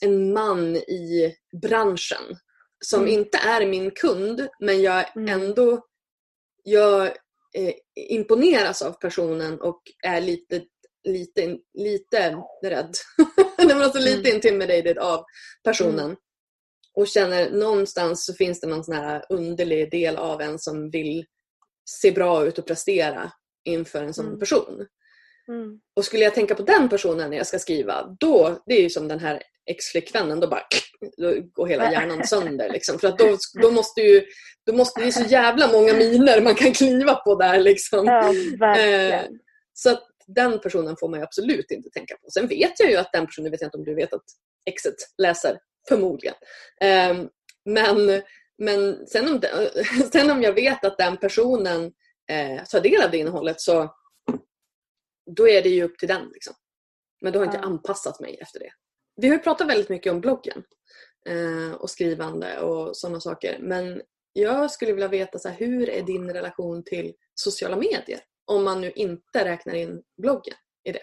en 0.00 0.32
man 0.32 0.76
i 0.76 1.34
branschen 1.62 2.36
som 2.84 3.00
mm. 3.00 3.12
inte 3.12 3.38
är 3.38 3.66
min 3.66 3.90
kund 3.90 4.48
men 4.60 4.82
jag 4.82 5.16
mm. 5.16 5.40
ändå 5.40 5.80
jag 6.62 7.06
eh, 7.54 7.74
imponeras 7.94 8.82
av 8.82 8.92
personen 8.92 9.60
och 9.60 9.82
är 10.02 10.20
lite, 10.20 10.62
lite, 11.08 11.56
lite 11.78 12.36
rädd. 12.62 12.94
men 13.58 13.82
alltså 13.82 13.98
lite 13.98 14.28
mm. 14.28 14.34
intimidated 14.34 14.98
av 14.98 15.24
personen. 15.64 16.04
Mm. 16.04 16.16
Och 16.94 17.08
känner 17.08 17.50
någonstans 17.50 18.26
så 18.26 18.34
finns 18.34 18.60
det 18.60 18.66
någon 18.66 18.84
sån 18.84 18.94
här 18.94 19.24
underlig 19.28 19.90
del 19.90 20.16
av 20.16 20.40
en 20.40 20.58
som 20.58 20.90
vill 20.90 21.24
se 21.90 22.12
bra 22.12 22.46
ut 22.46 22.58
och 22.58 22.66
prestera 22.66 23.32
inför 23.64 24.02
en 24.02 24.14
sån 24.14 24.26
mm. 24.26 24.38
person. 24.38 24.86
Mm. 25.48 25.80
Och 25.96 26.04
skulle 26.04 26.24
jag 26.24 26.34
tänka 26.34 26.54
på 26.54 26.62
den 26.62 26.88
personen 26.88 27.30
när 27.30 27.36
jag 27.36 27.46
ska 27.46 27.58
skriva, 27.58 28.16
då, 28.20 28.62
det 28.66 28.74
är 28.74 28.82
ju 28.82 28.90
som 28.90 29.08
den 29.08 29.18
här 29.18 29.42
ex-flickvännen, 29.70 30.40
då 30.40 30.48
bara 30.48 30.62
då 31.16 31.34
går 31.52 31.66
hela 31.66 31.92
hjärnan 31.92 32.24
sönder. 32.26 32.72
Liksom. 32.72 32.98
För 32.98 33.08
att 33.08 33.18
då, 33.18 33.36
då 33.62 33.70
måste 33.70 34.00
ju, 34.00 34.24
då 34.66 34.72
måste, 34.72 35.00
det 35.00 35.06
är 35.06 35.10
så 35.10 35.24
jävla 35.24 35.72
många 35.72 35.92
miner 35.94 36.40
man 36.40 36.54
kan 36.54 36.72
kliva 36.72 37.14
på 37.14 37.34
där. 37.34 37.60
Liksom. 37.60 38.06
Ja, 38.06 38.78
eh, 38.78 39.24
så 39.72 39.90
att 39.90 40.04
den 40.26 40.60
personen 40.60 40.96
får 41.00 41.08
man 41.08 41.22
absolut 41.22 41.70
inte 41.70 41.90
tänka 41.90 42.14
på. 42.14 42.30
Sen 42.30 42.46
vet 42.46 42.80
jag 42.80 42.90
ju 42.90 42.96
att 42.96 43.12
den 43.12 43.26
personen, 43.26 43.50
vet 43.50 43.60
jag 43.60 43.68
inte 43.68 43.78
om 43.78 43.84
du 43.84 43.94
vet 43.94 44.12
att 44.14 44.24
exet 44.66 44.94
läser, 45.22 45.58
förmodligen. 45.88 46.34
Eh, 46.80 47.16
men 47.64 48.22
men 48.58 49.06
sen, 49.06 49.28
om, 49.28 49.40
sen 50.12 50.30
om 50.30 50.42
jag 50.42 50.52
vet 50.52 50.84
att 50.84 50.98
den 50.98 51.16
personen 51.16 51.92
eh, 52.30 52.64
tar 52.64 52.80
del 52.80 53.02
av 53.02 53.10
det 53.10 53.18
innehållet 53.18 53.60
så 53.60 53.94
då 55.36 55.48
är 55.48 55.62
det 55.62 55.68
ju 55.68 55.82
upp 55.82 55.98
till 55.98 56.08
den. 56.08 56.28
Liksom. 56.32 56.54
Men 57.20 57.32
då 57.32 57.38
har 57.38 57.46
jag 57.46 57.54
inte 57.54 57.66
anpassat 57.66 58.20
mig 58.20 58.38
efter 58.40 58.60
det. 58.60 58.70
Vi 59.16 59.28
har 59.28 59.34
ju 59.34 59.42
pratat 59.42 59.68
väldigt 59.68 59.88
mycket 59.88 60.12
om 60.12 60.20
bloggen 60.20 60.62
eh, 61.28 61.74
och 61.80 61.90
skrivande 61.90 62.60
och 62.60 62.96
sådana 62.96 63.20
saker. 63.20 63.58
Men 63.60 64.02
jag 64.32 64.70
skulle 64.70 64.92
vilja 64.92 65.08
veta 65.08 65.38
så 65.38 65.48
här, 65.48 65.56
hur 65.56 65.90
är 65.90 66.02
din 66.02 66.30
relation 66.30 66.84
till 66.84 67.14
sociala 67.34 67.76
medier? 67.76 68.20
Om 68.44 68.64
man 68.64 68.80
nu 68.80 68.90
inte 68.90 69.44
räknar 69.44 69.74
in 69.74 70.02
bloggen 70.22 70.54
i 70.84 70.92
det. 70.92 71.00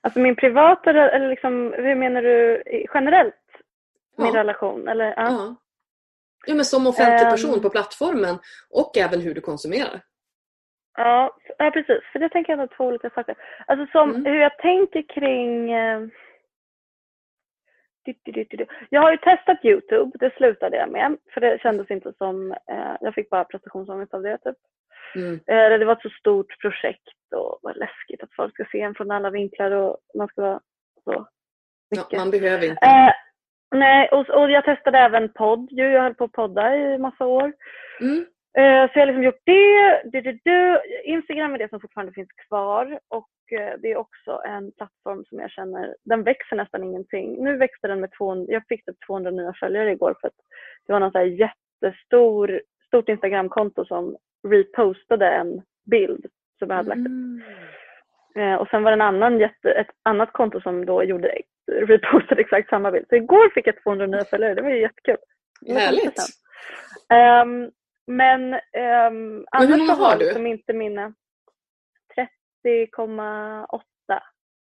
Alltså 0.00 0.20
min 0.20 0.36
privata, 0.36 0.90
eller 0.90 1.28
liksom, 1.28 1.74
hur 1.76 1.94
menar 1.94 2.22
du 2.22 2.62
generellt? 2.94 3.34
Min 4.18 4.26
ja. 4.26 4.40
relation? 4.40 4.88
Eller, 4.88 5.04
ja. 5.04 5.14
ja. 5.16 5.56
ja. 6.46 6.54
men 6.54 6.64
som 6.64 6.86
offentlig 6.86 7.30
person 7.30 7.54
um, 7.54 7.62
på 7.62 7.70
plattformen 7.70 8.38
och 8.70 8.96
även 8.96 9.20
hur 9.20 9.34
du 9.34 9.40
konsumerar. 9.40 10.02
Ja, 10.96 11.36
ja 11.58 11.70
precis. 11.70 12.00
För 12.12 12.18
det 12.18 12.28
tänker 12.28 12.52
jag 12.52 12.60
är 12.60 12.76
två 12.76 12.84
olika 12.84 13.10
saker. 13.10 13.34
Alltså 13.66 13.86
som 13.92 14.10
mm. 14.10 14.24
hur 14.24 14.40
jag 14.40 14.58
tänker 14.58 15.02
kring... 15.02 15.72
Eh, 15.72 16.00
jag 18.90 19.00
har 19.00 19.10
ju 19.10 19.16
testat 19.16 19.64
Youtube, 19.64 20.18
det 20.18 20.34
slutade 20.36 20.76
jag 20.76 20.90
med. 20.90 21.16
För 21.34 21.40
det 21.40 21.60
kändes 21.62 21.90
inte 21.90 22.12
som... 22.18 22.52
Eh, 22.52 22.96
jag 23.00 23.14
fick 23.14 23.30
bara 23.30 23.44
prestationsångest 23.44 24.14
av 24.14 24.22
det 24.22 24.38
typ. 24.38 24.56
Mm. 25.14 25.34
Eh, 25.34 25.78
det 25.78 25.84
var 25.84 25.92
ett 25.92 26.02
så 26.02 26.10
stort 26.10 26.60
projekt 26.60 27.08
och 27.34 27.58
var 27.62 27.74
läskigt 27.74 28.22
att 28.22 28.34
folk 28.36 28.54
ska 28.54 28.64
se 28.72 28.80
en 28.80 28.94
från 28.94 29.10
alla 29.10 29.30
vinklar 29.30 29.70
och 29.70 29.98
man 30.14 30.28
ska 30.28 30.42
vara 30.42 30.60
så 31.04 31.26
mycket. 31.90 32.12
Ja, 32.12 32.18
man 32.18 32.30
behöver 32.30 32.66
inte. 32.66 33.14
Nej, 33.74 34.08
och, 34.08 34.28
och 34.28 34.50
jag 34.50 34.64
testade 34.64 34.98
även 34.98 35.32
podd. 35.32 35.68
Jag 35.70 36.02
höll 36.02 36.14
på 36.14 36.24
att 36.24 36.32
podda 36.32 36.76
i 36.76 36.98
massa 36.98 37.26
år. 37.26 37.52
Mm. 38.00 38.26
Eh, 38.58 38.92
så 38.92 38.98
jag 38.98 39.02
har 39.02 39.06
liksom 39.06 39.22
gjort 39.22 39.42
det. 39.44 40.02
Du, 40.04 40.20
du, 40.20 40.38
du. 40.44 40.80
Instagram 41.04 41.54
är 41.54 41.58
det 41.58 41.68
som 41.68 41.80
fortfarande 41.80 42.12
finns 42.12 42.32
kvar 42.48 42.98
och 43.08 43.52
eh, 43.52 43.78
det 43.78 43.92
är 43.92 43.96
också 43.96 44.42
en 44.46 44.72
plattform 44.72 45.24
som 45.24 45.38
jag 45.38 45.50
känner, 45.50 45.96
den 46.04 46.22
växer 46.22 46.56
nästan 46.56 46.84
ingenting. 46.84 47.44
Nu 47.44 47.56
växte 47.56 47.88
den 47.88 48.00
med 48.00 48.10
200, 48.18 48.52
jag 48.52 48.62
fick 48.68 48.84
typ 48.84 48.96
200 49.06 49.30
nya 49.30 49.52
följare 49.60 49.92
igår 49.92 50.14
för 50.20 50.28
att 50.28 50.34
det 50.86 50.92
var 50.92 51.00
någon 51.00 51.12
så 51.12 51.18
här 51.18 51.24
jättestor 51.24 52.62
stort 52.86 53.08
Instagramkonto 53.08 53.84
som 53.84 54.16
repostade 54.48 55.28
en 55.28 55.62
bild 55.90 56.26
som 56.58 56.70
jag 56.70 56.76
hade 56.76 56.88
lagt 56.88 57.00
upp. 57.00 57.06
Mm. 57.06 57.42
Eh, 58.36 58.54
och 58.54 58.68
sen 58.68 58.82
var 58.82 58.90
det 58.90 58.94
en 58.94 59.00
annan 59.00 59.38
jätte, 59.38 59.70
ett 59.70 59.90
annat 60.02 60.32
konto 60.32 60.60
som 60.60 60.86
då 60.86 61.04
gjorde, 61.04 61.38
repostade 61.72 62.40
exakt 62.40 62.68
samma 62.68 62.90
bild. 62.90 63.06
Så 63.08 63.16
igår 63.16 63.50
fick 63.54 63.66
jag 63.66 63.82
200 63.82 64.06
nya 64.06 64.24
följare, 64.24 64.54
det 64.54 64.62
var 64.62 64.70
ju 64.70 64.80
jättekul. 64.80 65.16
Härligt! 65.68 66.18
Um, 67.42 67.70
men 68.10 68.54
um, 68.54 69.46
annars 69.50 69.68
Men 69.68 69.88
har 69.90 70.16
du? 70.16 70.32
Som 70.32 70.46
inte 70.46 70.72
mina 70.72 71.14
30,8 72.64 73.80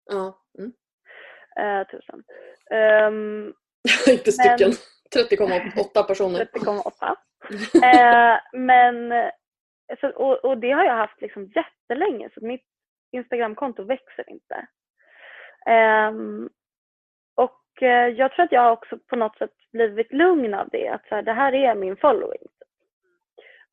ja. 0.05 0.41
mm. 0.59 0.73
uh, 1.59 1.87
tusen. 1.87 2.23
Um, 3.07 3.53
inte 4.07 4.31
stycken. 4.31 4.71
30,8 5.15 6.03
personer. 6.03 6.45
30,8. 6.45 7.15
uh, 7.75 8.39
men 8.59 9.13
så, 9.99 10.09
och, 10.09 10.45
och, 10.45 10.57
det 10.57 10.71
har 10.71 10.83
jag 10.83 10.97
haft 10.97 11.21
liksom 11.21 11.51
jättelänge 11.55 12.29
så 12.33 12.45
mitt 12.45 12.65
Instagramkonto 13.11 13.83
växer 13.83 14.29
inte. 14.29 14.67
Um, 16.09 16.49
och 17.35 17.81
uh, 17.81 17.87
jag 17.89 18.31
tror 18.31 18.45
att 18.45 18.51
jag 18.51 18.73
också 18.73 18.97
på 19.07 19.15
något 19.15 19.37
sätt 19.37 19.53
blivit 19.71 20.13
lugn 20.13 20.53
av 20.53 20.69
det. 20.71 20.87
Att 20.87 21.07
så 21.07 21.15
här, 21.15 21.21
det 21.21 21.33
här 21.33 21.53
är 21.53 21.75
min 21.75 21.97
following. 21.97 22.47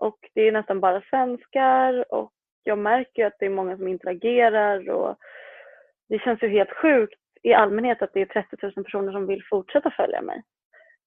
Och 0.01 0.19
det 0.35 0.49
är 0.49 0.53
nästan 0.53 0.81
bara 0.81 1.03
svenskar 1.11 2.15
och 2.15 2.33
jag 2.65 2.79
märker 2.79 3.27
att 3.27 3.37
det 3.39 3.47
är 3.47 3.51
många 3.51 3.77
som 3.77 3.89
interagerar 3.89 4.91
och 4.91 5.17
det 6.09 6.19
känns 6.19 6.43
ju 6.43 6.49
helt 6.49 6.77
sjukt 6.77 7.21
i 7.43 7.55
allmänhet 7.55 8.03
att 8.03 8.13
det 8.15 8.21
är 8.21 8.27
30 8.27 8.57
000 8.63 8.73
personer 8.85 9.13
som 9.13 9.27
vill 9.27 9.43
fortsätta 9.51 9.91
följa 9.91 10.23
mig. 10.23 10.43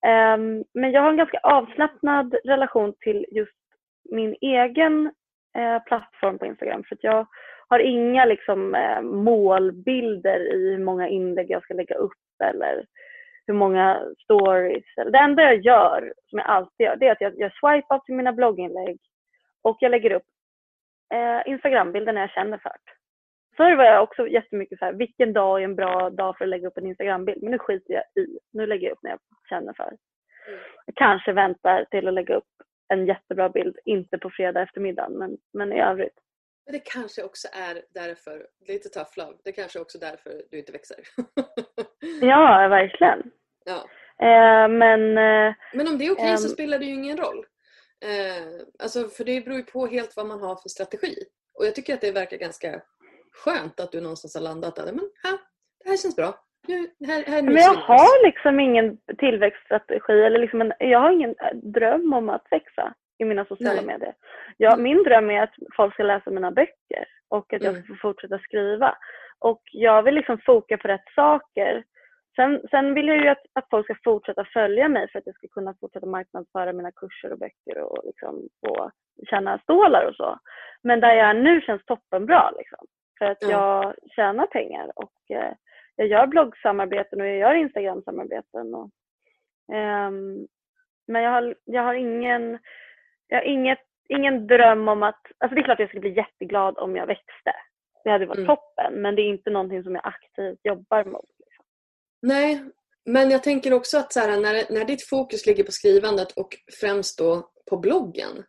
Um, 0.05 0.63
men 0.73 0.91
jag 0.91 1.01
har 1.01 1.09
en 1.09 1.17
ganska 1.17 1.39
avslappnad 1.43 2.35
relation 2.43 2.93
till 2.99 3.25
just 3.31 3.57
min 4.11 4.35
egen 4.41 5.11
eh, 5.57 5.83
plattform 5.83 6.37
på 6.39 6.45
Instagram. 6.45 6.83
För 6.83 6.97
jag 7.01 7.27
har 7.67 7.79
inga 7.79 8.25
liksom, 8.25 8.75
eh, 8.75 9.01
målbilder 9.01 10.53
i 10.53 10.69
hur 10.69 10.83
många 10.83 11.07
inlägg 11.07 11.51
jag 11.51 11.63
ska 11.63 11.73
lägga 11.73 11.95
upp 11.95 12.41
eller 12.43 12.85
hur 13.47 13.53
många 13.53 14.05
stories. 14.23 14.85
Det 14.95 15.17
enda 15.17 15.43
jag 15.43 15.61
gör, 15.61 16.13
som 16.29 16.39
jag 16.39 16.47
alltid 16.47 16.85
gör, 16.85 16.95
det 16.95 17.07
är 17.07 17.11
att 17.11 17.21
jag, 17.21 17.33
jag 17.37 17.51
swipar 17.53 17.99
till 17.99 18.15
mina 18.15 18.33
blogginlägg 18.33 18.99
och 19.61 19.77
jag 19.79 19.91
lägger 19.91 20.11
upp 20.11 20.23
eh, 21.13 21.51
Instagrambilder 21.51 22.13
när 22.13 22.21
jag 22.21 22.31
känner 22.31 22.57
för 22.57 22.69
det. 22.69 22.93
Förr 23.57 23.75
var 23.75 23.83
jag 23.83 24.03
också 24.03 24.27
jättemycket 24.27 24.79
så 24.79 24.85
här, 24.85 24.93
vilken 24.93 25.33
dag 25.33 25.59
är 25.59 25.63
en 25.63 25.75
bra 25.75 26.09
dag 26.09 26.37
för 26.37 26.45
att 26.45 26.49
lägga 26.49 26.67
upp 26.67 26.77
en 26.77 26.87
Instagrambild? 26.87 27.43
Men 27.43 27.51
nu 27.51 27.59
skiter 27.59 27.93
jag 27.93 28.23
i. 28.23 28.39
Nu 28.53 28.65
lägger 28.65 28.87
jag 28.87 28.93
upp 28.93 29.03
när 29.03 29.11
jag 29.11 29.19
känner 29.49 29.73
för. 29.73 29.87
Mm. 30.47 30.59
Jag 30.85 30.95
kanske 30.95 31.33
väntar 31.33 31.85
till 31.91 32.07
att 32.07 32.13
lägga 32.13 32.35
upp 32.35 32.49
en 32.87 33.05
jättebra 33.05 33.49
bild, 33.49 33.77
inte 33.85 34.17
på 34.17 34.29
fredag 34.29 34.61
eftermiddag, 34.61 35.09
men, 35.09 35.37
men 35.53 35.73
i 35.73 35.81
övrigt. 35.81 36.19
Men 36.65 36.73
det 36.73 36.79
kanske 36.79 37.23
också 37.23 37.47
är 37.53 37.81
därför, 37.93 38.47
lite 38.67 38.89
tough 38.89 39.11
love, 39.17 39.37
det 39.43 39.51
kanske 39.51 39.79
också 39.79 39.97
är 39.97 40.01
därför 40.01 40.41
du 40.51 40.57
inte 40.57 40.71
växer. 40.71 40.97
ja, 42.21 42.67
verkligen. 42.67 43.31
Ja. 43.65 43.85
Eh, 44.27 44.67
men, 44.67 45.17
eh, 45.17 45.55
men 45.73 45.87
om 45.87 45.97
det 45.97 46.05
är 46.05 46.11
okej 46.11 46.23
okay, 46.23 46.31
eh, 46.31 46.37
så 46.37 46.49
spelar 46.49 46.79
det 46.79 46.85
ju 46.85 46.93
ingen 46.93 47.17
roll. 47.17 47.45
Eh, 48.05 48.65
alltså, 48.79 49.07
för 49.07 49.23
det 49.23 49.45
beror 49.45 49.57
ju 49.57 49.63
på 49.63 49.87
helt 49.87 50.15
vad 50.15 50.25
man 50.25 50.41
har 50.41 50.55
för 50.55 50.69
strategi. 50.69 51.15
Och 51.59 51.65
jag 51.65 51.75
tycker 51.75 51.93
att 51.93 52.01
det 52.01 52.11
verkar 52.11 52.37
ganska 52.37 52.81
skönt 53.33 53.79
att 53.79 53.91
du 53.91 54.01
någonstans 54.01 54.35
har 54.35 54.41
landat 54.41 54.75
där. 54.75 54.85
Men 54.85 55.09
ja, 55.23 55.37
det 55.83 55.89
här 55.89 55.97
känns 55.97 56.15
bra. 56.15 56.39
Här, 57.07 57.23
här 57.27 57.41
men 57.41 57.55
jag 57.55 57.73
har 57.73 58.25
liksom 58.25 58.59
ingen 58.59 58.97
tillväxtstrategi 59.17 60.13
eller 60.13 60.39
liksom 60.39 60.61
en, 60.61 60.73
jag 60.79 60.99
har 60.99 61.11
ingen 61.11 61.35
dröm 61.53 62.13
om 62.13 62.29
att 62.29 62.47
växa 62.51 62.93
i 63.23 63.29
mina 63.29 63.45
sociala 63.45 63.81
Nej. 63.81 63.85
medier. 63.85 64.13
Jag, 64.57 64.73
mm. 64.73 64.83
Min 64.83 65.03
dröm 65.03 65.29
är 65.29 65.41
att 65.41 65.53
folk 65.75 65.93
ska 65.93 66.03
läsa 66.03 66.29
mina 66.29 66.51
böcker 66.51 67.05
och 67.29 67.53
att 67.53 67.63
jag 67.63 67.73
mm. 67.73 67.83
ska 67.83 67.93
få 67.93 67.99
fortsätta 68.01 68.39
skriva. 68.39 68.97
Och 69.39 69.61
jag 69.71 70.03
vill 70.03 70.15
liksom 70.15 70.37
foka 70.45 70.77
på 70.77 70.87
rätt 70.87 71.09
saker. 71.15 71.83
Sen, 72.35 72.61
sen 72.71 72.93
vill 72.93 73.07
jag 73.07 73.17
ju 73.17 73.27
att, 73.27 73.45
att 73.53 73.69
folk 73.69 73.85
ska 73.85 73.95
fortsätta 74.03 74.45
följa 74.53 74.87
mig 74.87 75.11
för 75.11 75.19
att 75.19 75.25
jag 75.25 75.35
ska 75.35 75.47
kunna 75.47 75.75
fortsätta 75.79 76.05
marknadsföra 76.05 76.73
mina 76.73 76.91
kurser 76.91 77.31
och 77.31 77.39
böcker 77.39 77.77
och 77.77 78.03
liksom 78.05 78.47
få 78.65 78.91
tjäna 79.29 79.59
stålar 79.59 80.05
och 80.05 80.15
så. 80.15 80.39
Men 80.83 80.99
där 80.99 81.13
jag 81.13 81.29
är 81.29 81.33
nu 81.33 81.61
känns 81.61 81.85
toppenbra 81.85 82.51
liksom. 82.51 82.87
För 83.19 83.25
att 83.25 83.41
jag 83.41 83.93
tjänar 84.15 84.45
pengar 84.45 84.91
och 84.95 85.31
eh, 85.35 85.53
jag 85.95 86.07
gör 86.07 86.27
bloggsamarbeten 86.27 87.21
och 87.21 87.27
jag 87.27 87.37
gör 87.37 87.53
Instagram-samarbeten. 87.53 88.75
Och, 88.75 88.89
um, 89.73 90.47
men 91.07 91.23
jag 91.23 91.31
har, 91.31 91.55
jag 91.63 91.83
har 91.83 91.93
ingen, 91.93 92.59
jag 93.27 93.37
har 93.37 93.43
inget, 93.43 93.79
ingen 94.09 94.47
dröm 94.47 94.87
om 94.87 95.03
att, 95.03 95.21
alltså 95.37 95.55
det 95.55 95.61
är 95.61 95.63
klart 95.63 95.79
jag 95.79 95.89
skulle 95.89 96.01
bli 96.01 96.17
jätteglad 96.17 96.77
om 96.77 96.95
jag 96.95 97.07
växte. 97.07 97.53
Det 98.03 98.09
hade 98.09 98.25
varit 98.25 98.37
mm. 98.37 98.47
toppen 98.47 99.01
men 99.01 99.15
det 99.15 99.21
är 99.21 99.29
inte 99.29 99.49
någonting 99.49 99.83
som 99.83 99.95
jag 99.95 100.07
aktivt 100.07 100.59
jobbar 100.63 101.05
mot. 101.05 101.29
Liksom. 101.39 101.65
Nej, 102.21 102.63
men 103.05 103.31
jag 103.31 103.43
tänker 103.43 103.73
också 103.73 103.97
att 103.97 104.13
så 104.13 104.19
här, 104.19 104.39
när, 104.41 104.73
när 104.73 104.85
ditt 104.85 105.07
fokus 105.07 105.45
ligger 105.45 105.63
på 105.63 105.71
skrivandet 105.71 106.31
och 106.31 106.49
främst 106.81 107.17
då 107.17 107.49
på 107.69 107.77
bloggen, 107.77 108.43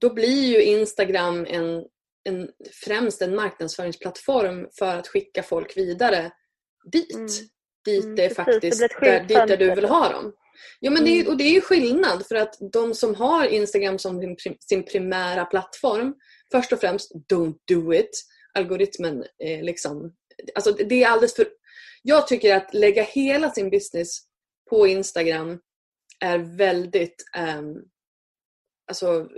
då 0.00 0.14
blir 0.14 0.56
ju 0.56 0.62
Instagram 0.62 1.46
en, 1.48 1.84
en, 2.28 2.50
främst 2.84 3.22
en 3.22 3.36
marknadsföringsplattform 3.36 4.68
för 4.78 4.96
att 4.96 5.08
skicka 5.08 5.42
folk 5.42 5.76
vidare 5.76 6.30
dit. 6.92 7.14
Mm. 7.14 7.26
Dit 7.84 8.04
mm, 8.04 8.16
det 8.16 8.36
faktiskt 8.36 8.80
det 8.80 9.06
där, 9.06 9.20
dit 9.20 9.36
där 9.36 9.56
du 9.56 9.74
vill 9.74 9.84
ha 9.84 10.08
dem. 10.08 10.32
Ja, 10.80 10.90
men 10.90 11.04
det 11.04 11.10
är, 11.10 11.20
mm. 11.20 11.28
och 11.28 11.36
det 11.36 11.44
är 11.44 11.52
ju 11.52 11.60
skillnad 11.60 12.26
för 12.26 12.34
att 12.34 12.54
de 12.72 12.94
som 12.94 13.14
har 13.14 13.46
Instagram 13.46 13.98
som 13.98 14.36
sin, 14.60 14.84
primära 14.84 15.44
plattform, 15.44 16.14
först 16.52 16.72
och 16.72 16.80
främst 16.80 17.12
don't 17.32 17.56
do 17.68 17.94
it. 17.94 18.10
Algoritmen 18.54 19.24
är 19.38 19.62
liksom, 19.62 20.14
alltså 20.54 20.72
det 20.72 21.02
är 21.02 21.08
alldeles 21.08 21.34
för... 21.34 21.46
Jag 22.02 22.28
tycker 22.28 22.56
att 22.56 22.74
lägga 22.74 23.02
hela 23.02 23.50
sin 23.50 23.70
business 23.70 24.18
på 24.70 24.86
Instagram 24.86 25.58
är 26.20 26.38
väldigt 26.38 27.24
um, 27.58 27.82
alltså, 28.86 29.28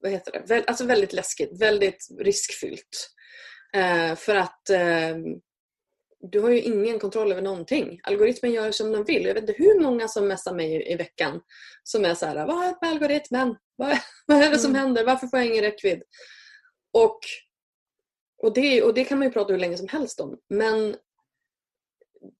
vad 0.00 0.12
heter 0.12 0.44
det? 0.46 0.64
alltså 0.66 0.84
väldigt 0.84 1.12
läskigt, 1.12 1.60
väldigt 1.60 2.08
riskfyllt. 2.18 3.10
Uh, 3.76 4.14
för 4.14 4.34
att 4.34 4.70
uh, 4.70 5.16
du 6.20 6.40
har 6.40 6.50
ju 6.50 6.60
ingen 6.60 6.98
kontroll 6.98 7.32
över 7.32 7.42
någonting. 7.42 8.00
Algoritmen 8.02 8.52
gör 8.52 8.70
som 8.70 8.92
den 8.92 9.04
vill. 9.04 9.24
Jag 9.24 9.34
vet 9.34 9.48
inte 9.48 9.62
hur 9.62 9.80
många 9.80 10.08
som 10.08 10.28
messar 10.28 10.54
mig 10.54 10.92
i 10.92 10.96
veckan 10.96 11.40
som 11.82 12.04
är 12.04 12.14
så 12.14 12.26
här, 12.26 12.46
vad 12.46 12.64
är 12.64 12.74
med 12.80 12.90
algoritmen? 12.90 13.56
Vad, 13.76 13.98
vad 14.26 14.42
är 14.42 14.50
det 14.50 14.58
som 14.58 14.70
mm. 14.70 14.82
händer? 14.82 15.04
Varför 15.04 15.26
får 15.26 15.38
jag 15.38 15.48
ingen 15.48 15.64
räckvidd? 15.64 16.02
Och, 16.92 17.18
och, 18.42 18.54
det, 18.54 18.82
och 18.82 18.94
det 18.94 19.04
kan 19.04 19.18
man 19.18 19.28
ju 19.28 19.32
prata 19.32 19.52
hur 19.52 19.60
länge 19.60 19.76
som 19.76 19.88
helst 19.88 20.20
om. 20.20 20.38
Men 20.48 20.96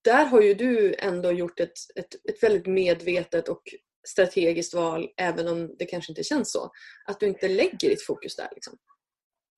där 0.05 0.25
har 0.25 0.41
ju 0.41 0.55
du 0.55 0.95
ändå 0.99 1.33
gjort 1.33 1.61
ett, 1.61 1.79
ett, 1.95 2.15
ett 2.31 2.43
väldigt 2.43 2.67
medvetet 2.67 3.49
och 3.49 3.63
strategiskt 4.09 4.75
val 4.75 5.09
även 5.17 5.49
om 5.49 5.77
det 5.79 5.85
kanske 5.85 6.13
inte 6.13 6.25
känns 6.25 6.53
så. 6.53 6.71
Att 7.07 7.21
du 7.21 7.27
inte 7.27 7.49
lägger 7.49 7.89
ditt 7.89 8.07
fokus 8.07 8.37
där. 8.37 8.49
Liksom. 8.53 8.79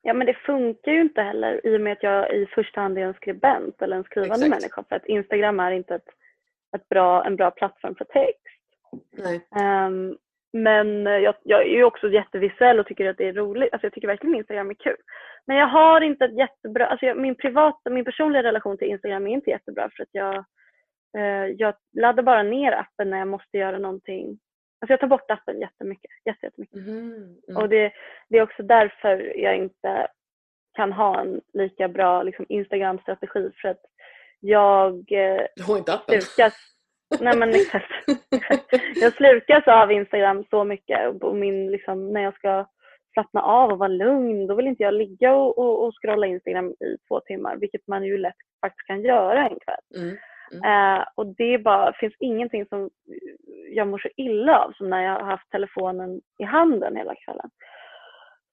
Ja 0.02 0.14
men 0.14 0.26
det 0.26 0.34
funkar 0.34 0.92
ju 0.92 1.00
inte 1.00 1.22
heller 1.22 1.66
i 1.66 1.76
och 1.76 1.80
med 1.80 1.92
att 1.92 2.02
jag 2.02 2.34
i 2.34 2.46
första 2.46 2.80
hand 2.80 2.98
är 2.98 3.02
en 3.02 3.14
skribent 3.14 3.82
eller 3.82 3.96
en 3.96 4.04
skrivande 4.04 4.46
Exakt. 4.46 4.50
människa 4.50 4.84
för 4.88 4.96
att 4.96 5.06
Instagram 5.06 5.60
är 5.60 5.70
inte 5.70 5.94
ett, 5.94 6.08
ett 6.76 6.88
bra, 6.88 7.24
en 7.24 7.36
bra 7.36 7.50
plattform 7.50 7.94
för 7.94 8.04
text. 8.04 8.46
Um, 9.86 10.18
men 10.52 11.06
jag, 11.06 11.34
jag, 11.42 11.62
är 11.62 11.76
ju 11.76 11.84
också 11.84 12.10
jättevisuell 12.10 12.80
och 12.80 12.86
tycker 12.86 13.10
att 13.10 13.18
det 13.18 13.28
är 13.28 13.32
roligt. 13.32 13.72
Alltså 13.72 13.86
jag 13.86 13.92
tycker 13.92 14.08
verkligen 14.08 14.36
Instagram 14.36 14.70
är 14.70 14.74
kul. 14.74 14.96
Men 15.46 15.56
jag 15.56 15.66
har 15.66 16.00
inte 16.00 16.24
ett 16.24 16.38
jättebra, 16.38 16.86
alltså 16.86 17.06
jag, 17.06 17.16
min 17.16 17.34
privata, 17.34 17.90
min 17.90 18.04
personliga 18.04 18.42
relation 18.42 18.78
till 18.78 18.88
Instagram 18.88 19.26
är 19.26 19.30
inte 19.30 19.50
jättebra 19.50 19.90
för 19.96 20.02
att 20.02 20.08
jag, 20.12 20.44
uh, 21.18 21.46
jag 21.46 21.74
laddar 22.00 22.22
bara 22.22 22.42
ner 22.42 22.72
appen 22.72 23.10
när 23.10 23.18
jag 23.18 23.28
måste 23.28 23.58
göra 23.58 23.78
någonting 23.78 24.38
Alltså 24.80 24.92
jag 24.92 25.00
tar 25.00 25.06
bort 25.06 25.30
appen 25.30 25.60
jättemycket. 25.60 26.10
jättemycket. 26.24 26.76
Mm, 26.76 27.36
mm. 27.48 27.56
Och 27.56 27.68
det, 27.68 27.92
det, 28.28 28.38
är 28.38 28.42
också 28.42 28.62
därför 28.62 29.38
jag 29.38 29.56
inte 29.56 30.08
kan 30.76 30.92
ha 30.92 31.20
en 31.20 31.40
lika 31.52 31.88
bra 31.88 32.22
liksom, 32.22 32.46
Instagram-strategi 32.48 33.50
för 33.62 33.68
att 33.68 33.80
jag 34.40 34.92
eh, 35.12 35.42
du 35.56 35.62
har 35.62 35.78
inte 35.78 35.92
appen. 35.92 36.22
slukas, 36.22 36.54
nej 37.20 37.36
men 37.36 37.50
exakt, 37.50 37.90
jag 39.00 39.12
slukas 39.12 39.68
av 39.68 39.92
Instagram 39.92 40.44
så 40.50 40.64
mycket 40.64 41.22
och 41.22 41.36
min, 41.36 41.70
liksom, 41.70 42.12
när 42.12 42.20
jag 42.20 42.34
ska 42.34 42.66
slappna 43.12 43.42
av 43.42 43.72
och 43.72 43.78
vara 43.78 43.88
lugn 43.88 44.46
då 44.46 44.54
vill 44.54 44.66
inte 44.66 44.82
jag 44.82 44.94
ligga 44.94 45.34
och, 45.34 45.58
och, 45.58 45.86
och 45.86 45.94
scrolla 45.94 46.26
Instagram 46.26 46.70
i 46.70 46.96
två 47.08 47.20
timmar 47.20 47.56
vilket 47.56 47.86
man 47.86 48.04
ju 48.04 48.18
lätt 48.18 48.34
faktiskt 48.60 48.86
kan 48.86 49.02
göra 49.02 49.48
en 49.48 49.58
kväll. 49.58 50.02
Mm. 50.02 50.16
Mm. 50.52 50.98
Eh, 50.98 51.04
och 51.14 51.26
det 51.26 51.58
bara, 51.58 51.92
finns 51.92 52.14
ingenting 52.18 52.66
som 52.66 52.90
jag 53.70 53.88
mår 53.88 53.98
så 53.98 54.08
illa 54.16 54.58
av 54.58 54.72
som 54.72 54.90
när 54.90 55.02
jag 55.04 55.14
har 55.14 55.26
haft 55.26 55.50
telefonen 55.50 56.20
i 56.38 56.44
handen 56.44 56.96
hela 56.96 57.14
kvällen. 57.14 57.50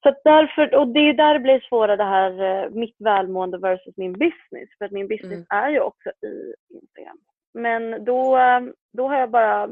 Så 0.03 0.15
därför, 0.23 0.75
och 0.75 0.87
det 0.87 0.99
är 0.99 1.13
där 1.13 1.33
det 1.33 1.39
blir 1.39 1.59
svårare 1.69 1.95
det 1.95 2.03
här 2.03 2.63
eh, 2.63 2.69
mitt 2.69 2.95
välmående 2.99 3.57
versus 3.57 3.97
min 3.97 4.13
business. 4.13 4.69
För 4.77 4.85
att 4.85 4.91
min 4.91 5.07
business 5.07 5.45
mm. 5.51 5.65
är 5.65 5.69
ju 5.69 5.79
också 5.79 6.09
i 6.09 6.53
Instagram. 6.75 7.17
Men 7.53 8.05
då, 8.05 8.37
eh, 8.37 8.61
då 8.93 9.07
har 9.07 9.19
jag 9.19 9.29
bara 9.29 9.69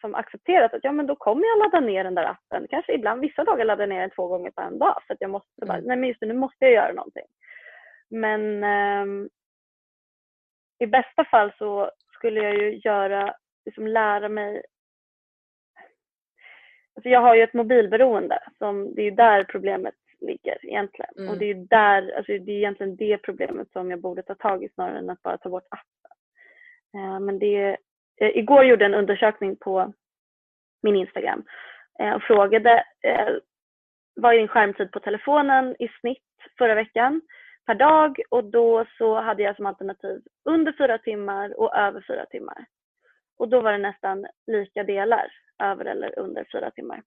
som 0.00 0.14
accepterat 0.14 0.74
att 0.74 0.84
ja 0.84 0.92
men 0.92 1.06
då 1.06 1.16
kommer 1.16 1.44
jag 1.46 1.58
ladda 1.58 1.80
ner 1.80 2.04
den 2.04 2.14
där 2.14 2.24
appen. 2.24 2.66
Kanske 2.70 2.94
ibland 2.94 3.20
vissa 3.20 3.44
dagar 3.44 3.64
laddar 3.64 3.82
jag 3.82 3.88
ner 3.88 4.00
den 4.00 4.10
två 4.10 4.26
gånger 4.26 4.50
på 4.50 4.60
en 4.60 4.78
dag 4.78 5.02
för 5.06 5.14
att 5.14 5.20
jag 5.20 5.30
måste 5.30 5.62
mm. 5.62 5.68
bara, 5.68 5.80
nej 5.86 5.96
men 5.96 6.08
just 6.08 6.20
det, 6.20 6.26
nu 6.26 6.34
måste 6.34 6.64
jag 6.64 6.72
göra 6.72 6.92
någonting. 6.92 7.26
Men 8.10 8.64
um, 8.64 9.28
i 10.80 10.86
bästa 10.86 11.24
fall 11.24 11.52
så 11.58 11.90
skulle 12.12 12.40
jag 12.42 12.54
ju 12.54 12.80
göra, 12.84 13.34
liksom 13.64 13.86
lära 13.86 14.28
mig 14.28 14.62
Alltså 16.94 17.08
jag 17.08 17.20
har 17.20 17.34
ju 17.34 17.42
ett 17.42 17.54
mobilberoende, 17.54 18.38
som, 18.58 18.94
det 18.94 19.02
är 19.02 19.04
ju 19.04 19.10
där 19.10 19.44
problemet 19.44 19.94
ligger 20.20 20.66
egentligen. 20.66 21.10
Mm. 21.18 21.30
Och 21.30 21.38
det 21.38 21.50
är 21.50 21.54
där, 21.54 22.12
alltså 22.16 22.32
det 22.32 22.52
är 22.52 22.56
egentligen 22.56 22.96
det 22.96 23.18
problemet 23.18 23.72
som 23.72 23.90
jag 23.90 24.00
borde 24.00 24.22
ta 24.22 24.34
tag 24.34 24.64
i 24.64 24.68
snarare 24.68 24.98
än 24.98 25.10
att 25.10 25.22
bara 25.22 25.38
ta 25.38 25.48
bort 25.48 25.66
appen. 25.70 26.16
Eh, 26.94 27.20
men 27.20 27.38
det, 27.38 27.76
eh, 28.20 28.36
igår 28.36 28.64
gjorde 28.64 28.84
jag 28.84 28.92
en 28.92 28.98
undersökning 28.98 29.56
på 29.56 29.92
min 30.82 30.96
Instagram 30.96 31.44
eh, 31.98 32.12
och 32.12 32.22
frågade 32.22 32.84
eh, 33.02 33.28
vad 34.14 34.34
är 34.34 34.38
din 34.38 34.48
skärmtid 34.48 34.92
på 34.92 35.00
telefonen 35.00 35.76
i 35.78 35.88
snitt 36.00 36.24
förra 36.58 36.74
veckan? 36.74 37.20
Per 37.70 37.74
dag 37.74 38.20
och 38.30 38.44
då 38.44 38.84
så 38.98 39.20
hade 39.20 39.42
jag 39.42 39.56
som 39.56 39.66
alternativ 39.66 40.22
under 40.44 40.72
fyra 40.72 40.98
timmar 40.98 41.60
och 41.60 41.76
över 41.76 42.04
fyra 42.06 42.26
timmar. 42.26 42.66
Och 43.38 43.48
då 43.48 43.60
var 43.60 43.72
det 43.72 43.78
nästan 43.78 44.26
lika 44.46 44.82
delar, 44.84 45.32
över 45.62 45.84
eller 45.84 46.18
under 46.18 46.46
fyra 46.52 46.70
timmar. 46.70 47.02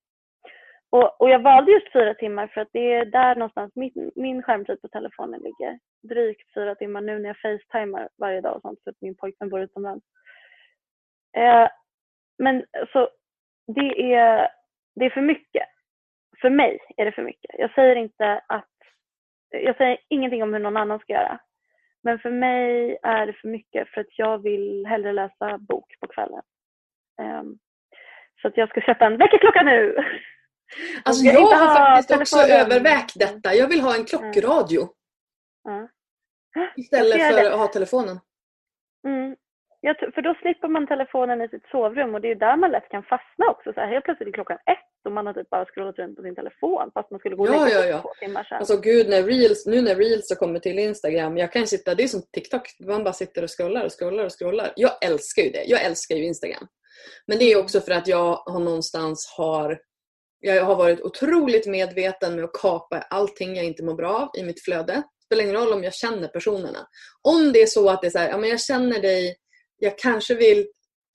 Och, 0.89 1.21
och 1.21 1.29
jag 1.29 1.39
valde 1.39 1.71
just 1.71 1.91
fyra 1.93 2.13
timmar 2.13 2.47
för 2.47 2.61
att 2.61 2.67
det 2.71 2.93
är 2.93 3.05
där 3.05 3.35
någonstans 3.35 3.71
min, 3.75 4.11
min 4.15 4.43
skärmtid 4.43 4.81
på 4.81 4.87
telefonen 4.87 5.41
ligger. 5.41 5.79
Drygt 6.03 6.53
fyra 6.53 6.75
timmar 6.75 7.01
nu 7.01 7.19
när 7.19 7.29
jag 7.29 7.39
facetimar 7.39 8.09
varje 8.17 8.41
dag 8.41 8.55
och 8.55 8.61
sånt 8.61 8.79
för 8.83 8.91
att 8.91 9.01
min 9.01 9.15
pojkvän 9.15 9.49
bor 9.49 9.61
utomlands. 9.61 10.05
Eh, 11.37 11.67
men 12.37 12.65
så 12.93 13.09
det 13.67 14.13
är, 14.13 14.49
det 14.95 15.05
är 15.05 15.09
för 15.09 15.21
mycket. 15.21 15.67
För 16.41 16.49
mig 16.49 16.79
är 16.97 17.05
det 17.05 17.11
för 17.11 17.23
mycket. 17.23 17.51
Jag 17.57 17.73
säger 17.73 17.95
inte 17.95 18.41
att, 18.47 18.72
jag 19.53 19.77
säger 19.77 19.97
ingenting 20.09 20.43
om 20.43 20.53
hur 20.53 20.59
någon 20.59 20.77
annan 20.77 20.99
ska 20.99 21.13
göra. 21.13 21.39
Men 22.03 22.19
för 22.19 22.31
mig 22.31 22.97
är 23.03 23.25
det 23.25 23.33
för 23.33 23.47
mycket 23.47 23.89
för 23.89 24.01
att 24.01 24.17
jag 24.17 24.43
vill 24.43 24.85
hellre 24.85 25.13
läsa 25.13 25.57
bok 25.57 25.99
på 25.99 26.07
kvällen. 26.07 26.41
Um, 27.21 27.59
så 28.41 28.47
att 28.47 28.57
jag 28.57 28.69
ska 28.69 28.81
sätta 28.81 29.05
en 29.05 29.17
väckarklocka 29.17 29.61
nu. 29.61 29.95
Alltså 31.05 31.25
jag, 31.25 31.35
jag 31.35 31.57
har 31.57 31.75
faktiskt 31.75 32.21
också 32.21 32.37
övervägt 32.37 33.19
detta. 33.19 33.53
Jag 33.53 33.67
vill 33.67 33.81
ha 33.81 33.95
en 33.95 34.05
klockradio. 34.05 34.81
Mm. 35.69 35.87
Istället 36.75 37.33
för 37.33 37.51
att 37.51 37.59
ha 37.59 37.67
telefonen. 37.67 38.19
Mm. 39.07 39.35
Ja, 39.85 39.95
för 40.15 40.21
då 40.21 40.35
slipper 40.41 40.67
man 40.67 40.87
telefonen 40.87 41.41
i 41.41 41.47
sitt 41.47 41.65
sovrum 41.71 42.15
och 42.15 42.21
det 42.21 42.31
är 42.31 42.35
där 42.35 42.57
man 42.57 42.71
lätt 42.71 42.89
kan 42.89 43.03
fastna 43.03 43.45
också. 43.49 43.73
Så 43.73 43.79
här, 43.79 43.87
helt 43.87 44.05
plötsligt 44.05 44.29
är 44.29 44.33
klockan 44.33 44.57
ett 44.57 45.05
och 45.05 45.11
man 45.11 45.25
har 45.27 45.33
typ 45.33 45.49
bara 45.49 45.65
scrollat 45.65 45.99
runt 45.99 46.15
på 46.15 46.21
sin 46.21 46.35
telefon 46.35 46.91
fast 46.93 47.11
man 47.11 47.19
skulle 47.19 47.35
gå 47.35 47.43
och 47.43 47.49
lägga 47.49 47.69
ja, 47.69 47.85
ja. 47.85 48.01
två 48.01 48.13
timmar 48.19 48.43
sedan. 48.43 48.57
Alltså 48.57 48.77
gud, 48.77 49.09
när 49.09 49.23
reels, 49.23 49.65
nu 49.65 49.81
när 49.81 49.95
reels 49.95 50.29
har 50.29 50.35
kommit 50.35 50.63
till 50.63 50.79
Instagram, 50.79 51.37
jag 51.37 51.51
kan 51.51 51.67
sitta, 51.67 51.95
det 51.95 52.03
är 52.03 52.07
som 52.07 52.21
TikTok, 52.21 52.61
man 52.87 53.03
bara 53.03 53.13
sitter 53.13 53.43
och 53.43 53.49
scrollar 53.57 53.85
och 53.85 53.99
scrollar 53.99 54.25
och 54.25 54.39
scrollar. 54.39 54.73
Jag 54.75 54.91
älskar 55.05 55.41
ju 55.43 55.49
det, 55.49 55.63
jag 55.63 55.83
älskar 55.83 56.15
ju 56.15 56.23
Instagram. 56.23 56.67
Men 57.27 57.37
det 57.39 57.51
är 57.51 57.59
också 57.59 57.81
för 57.81 57.91
att 57.91 58.07
jag 58.07 58.35
har 58.35 58.59
någonstans 58.59 59.33
har 59.37 59.79
jag 60.39 60.65
har 60.65 60.75
varit 60.75 61.01
otroligt 61.01 61.67
medveten 61.67 62.35
med 62.35 62.43
att 62.45 62.53
kapa 62.53 63.01
allting 63.01 63.55
jag 63.55 63.65
inte 63.65 63.83
mår 63.83 63.93
bra 63.93 64.15
av 64.15 64.29
i 64.41 64.43
mitt 64.43 64.63
flöde. 64.63 64.93
Det 64.93 65.25
spelar 65.25 65.43
ingen 65.43 65.55
roll 65.55 65.73
om 65.73 65.83
jag 65.83 65.93
känner 65.93 66.27
personerna. 66.27 66.87
Om 67.21 67.51
det 67.51 67.61
är 67.61 67.65
så 67.65 67.89
att 67.89 68.01
det 68.01 68.07
är 68.07 68.11
så 68.11 68.19
här, 68.19 68.29
ja, 68.29 68.37
men 68.37 68.49
jag 68.49 68.61
känner 68.61 69.01
dig, 69.01 69.35
jag 69.77 69.97
kanske 69.97 70.35
vill 70.35 70.67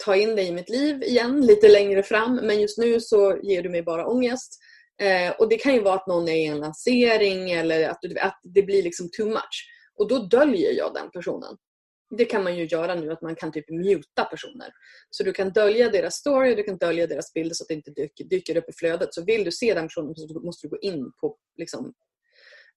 ta 0.04 0.16
in 0.16 0.36
dig 0.36 0.46
i 0.46 0.52
mitt 0.52 0.68
liv 0.68 1.02
igen 1.02 1.40
lite 1.40 1.68
längre 1.68 2.02
fram 2.02 2.34
men 2.34 2.60
just 2.60 2.78
nu 2.78 3.00
så 3.00 3.38
ger 3.42 3.62
du 3.62 3.68
mig 3.68 3.82
bara 3.82 4.06
ångest. 4.06 4.58
Eh, 5.00 5.30
och 5.30 5.48
Det 5.48 5.58
kan 5.58 5.74
ju 5.74 5.80
vara 5.80 5.94
att 5.94 6.06
någon 6.06 6.28
är 6.28 6.36
i 6.36 6.46
en 6.46 6.60
lansering 6.60 7.50
eller 7.50 7.88
att, 7.88 8.04
att 8.20 8.40
det 8.42 8.62
blir 8.62 8.82
liksom 8.82 9.10
too 9.16 9.26
much. 9.26 9.68
Och 9.98 10.08
då 10.08 10.18
döljer 10.18 10.72
jag 10.72 10.94
den 10.94 11.10
personen. 11.10 11.56
Det 12.16 12.24
kan 12.24 12.44
man 12.44 12.56
ju 12.56 12.66
göra 12.66 12.94
nu, 12.94 13.12
att 13.12 13.22
man 13.22 13.36
kan 13.36 13.52
typ 13.52 13.70
muta 13.70 14.24
personer. 14.24 14.72
Så 15.10 15.22
du 15.22 15.32
kan 15.32 15.52
dölja 15.52 15.90
deras 15.90 16.14
story 16.14 16.52
och 16.52 16.56
du 16.56 16.62
kan 16.62 16.78
dölja 16.78 17.06
deras 17.06 17.32
bilder 17.32 17.54
så 17.54 17.64
att 17.64 17.68
det 17.68 17.74
inte 17.74 17.90
dyker, 17.90 18.24
dyker 18.24 18.56
upp 18.56 18.68
i 18.68 18.72
flödet. 18.72 19.14
Så 19.14 19.24
vill 19.24 19.44
du 19.44 19.52
se 19.52 19.74
den 19.74 19.84
personen 19.84 20.14
så 20.16 20.40
måste 20.40 20.66
du 20.66 20.70
gå 20.70 20.78
in 20.78 21.12
på 21.20 21.36
liksom, 21.56 21.92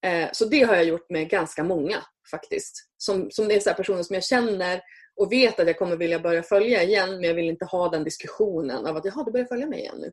eh, 0.06 0.30
så 0.34 0.46
det 0.46 0.62
har 0.62 0.76
jag 0.76 0.86
gjort 0.86 1.10
med 1.10 1.30
ganska 1.30 1.64
många 1.64 2.04
faktiskt. 2.32 2.90
Som, 2.98 3.32
som 3.32 3.48
det 3.48 3.56
är 3.56 3.60
så 3.60 3.74
personer 3.74 4.04
som 4.04 4.14
jag 4.14 4.24
känner 4.24 4.82
och 5.22 5.32
vet 5.32 5.60
att 5.60 5.68
jag 5.68 5.78
kommer 5.78 5.96
vilja 5.96 6.20
börja 6.20 6.44
följa 6.44 6.84
igen 6.84 7.10
men 7.12 7.24
jag 7.24 7.34
vill 7.34 7.50
inte 7.50 7.66
ha 7.66 7.90
den 7.90 8.04
diskussionen 8.04 8.86
av 8.86 8.98
att 8.98 9.06
jaha, 9.06 9.24
du 9.26 9.32
börjar 9.32 9.46
följa 9.46 9.68
mig 9.68 9.80
igen 9.80 10.00
nu. 10.04 10.12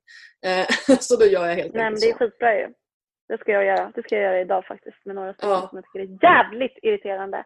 Eh, 0.49 0.97
så 1.01 1.17
då 1.17 1.27
gör 1.27 1.47
jag 1.47 1.55
helt 1.55 1.75
Nej, 1.75 1.85
enkelt 1.85 2.01
men 2.01 2.01
Det 2.01 2.11
är 2.11 2.19
skitbra 2.19 2.59
ju. 2.61 2.69
Det 3.29 3.39
ska 3.39 3.53
jag 3.53 3.65
göra. 3.65 3.93
Det 3.95 4.03
ska 4.03 4.15
jag 4.15 4.25
göra 4.25 4.41
idag 4.41 4.67
faktiskt 4.67 5.01
med 5.05 5.15
några 5.15 5.33
stycken 5.35 5.51
ja. 5.51 5.69
som 5.69 5.79
jag 5.79 5.85
tycker 5.85 6.01
är 6.07 6.25
jävligt 6.29 6.79
irriterande. 6.83 7.45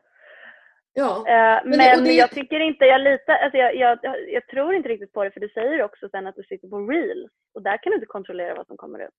Ja. 0.95 1.13
Eh, 1.33 1.61
men, 1.65 1.79
men 1.79 2.05
det, 2.05 2.13
jag 2.13 2.31
tycker 2.31 2.61
inte, 2.61 2.85
jag 2.85 3.01
litar, 3.01 3.35
alltså 3.35 3.59
jag, 3.59 3.77
jag, 3.77 3.99
jag, 4.29 4.47
tror 4.47 4.75
inte 4.75 4.89
riktigt 4.89 5.13
på 5.13 5.25
det 5.25 5.31
för 5.31 5.41
du 5.41 5.49
säger 5.49 5.83
också 5.83 6.09
sen 6.09 6.27
att 6.27 6.37
du 6.37 6.43
sitter 6.43 6.69
på 6.69 6.79
reels 6.79 7.33
och 7.55 7.63
där 7.63 7.83
kan 7.83 7.91
du 7.91 7.95
inte 7.95 8.07
kontrollera 8.07 8.55
vad 8.55 8.67
som 8.67 8.77
kommer 8.77 8.99
ut. 8.99 9.17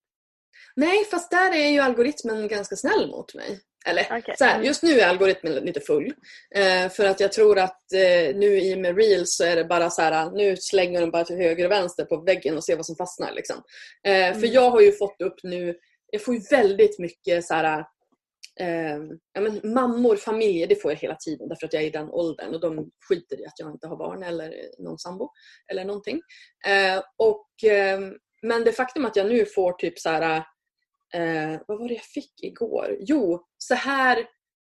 Nej, 0.76 1.06
fast 1.12 1.32
där 1.32 1.52
är 1.64 1.70
ju 1.70 1.80
algoritmen 1.80 2.48
ganska 2.48 2.76
snäll 2.76 3.08
mot 3.10 3.36
mig. 3.36 3.60
Eller 3.86 4.04
okay. 4.04 4.36
så 4.38 4.46
här, 4.46 4.56
mm. 4.56 4.66
just 4.68 4.84
nu 4.84 5.00
är 5.00 5.08
algoritmen 5.08 5.54
lite 5.54 5.80
full. 5.80 6.14
Eh, 6.56 6.90
för 6.90 7.06
att 7.06 7.20
jag 7.20 7.32
tror 7.32 7.60
att 7.60 7.94
eh, 7.94 8.36
nu 8.36 8.60
i 8.60 8.76
och 8.76 8.80
med 8.80 8.98
reels 8.98 9.36
så 9.36 9.44
är 9.44 9.56
det 9.56 9.66
bara 9.66 9.90
så 9.90 10.02
här, 10.02 10.32
nu 10.32 10.58
slänger 10.58 11.02
de 11.02 11.12
bara 11.12 11.24
till 11.24 11.36
höger 11.36 11.66
och 11.66 11.72
vänster 11.72 12.06
på 12.06 12.18
väggen 12.18 12.58
och 12.58 12.64
ser 12.64 12.76
vad 12.76 12.86
som 12.86 12.96
fastnar. 12.96 13.32
Liksom. 13.32 13.56
Eh, 14.08 14.28
mm. 14.28 14.40
För 14.40 14.48
jag 14.48 14.70
har 14.70 14.82
ju 14.82 14.92
fått 14.92 15.22
upp 15.22 15.44
nu, 15.44 15.76
jag 16.12 16.24
får 16.24 16.34
ju 16.34 16.42
väldigt 16.52 17.00
mycket 17.00 17.46
så 17.46 17.54
här, 17.54 17.86
eh, 18.60 18.98
ja, 19.34 19.42
men 19.42 19.74
mammor, 19.74 20.16
familjer, 20.16 20.68
det 20.68 20.82
får 20.82 20.92
jag 20.92 20.98
hela 20.98 21.16
tiden 21.16 21.50
därför 21.50 21.66
att 21.66 21.74
jag 21.74 21.84
är 21.84 21.88
i 21.88 21.90
den 21.90 22.10
åldern 22.10 22.54
och 22.54 22.62
de 22.62 22.90
skiter 23.10 23.42
i 23.42 23.46
att 23.46 23.60
jag 23.60 23.72
inte 23.72 23.88
har 23.88 23.98
barn 23.98 24.24
eller 24.24 24.54
någon 24.80 25.00
sambo 25.00 25.30
eller 25.72 25.86
någonting. 25.86 26.22
Eh, 26.68 27.04
och, 27.18 27.70
eh, 27.70 28.00
men 28.42 28.64
det 28.64 28.72
faktum 28.72 29.06
att 29.06 29.16
jag 29.16 29.28
nu 29.28 29.46
får 29.46 29.74
typ 29.74 30.00
så 30.00 30.10
här, 30.10 30.44
eh, 31.14 31.60
vad 31.68 31.80
var 31.80 31.88
det 31.88 31.94
jag 31.94 32.04
fick 32.04 32.44
igår? 32.44 32.98
Jo, 33.00 33.46
så 33.58 33.76
här 33.76 34.26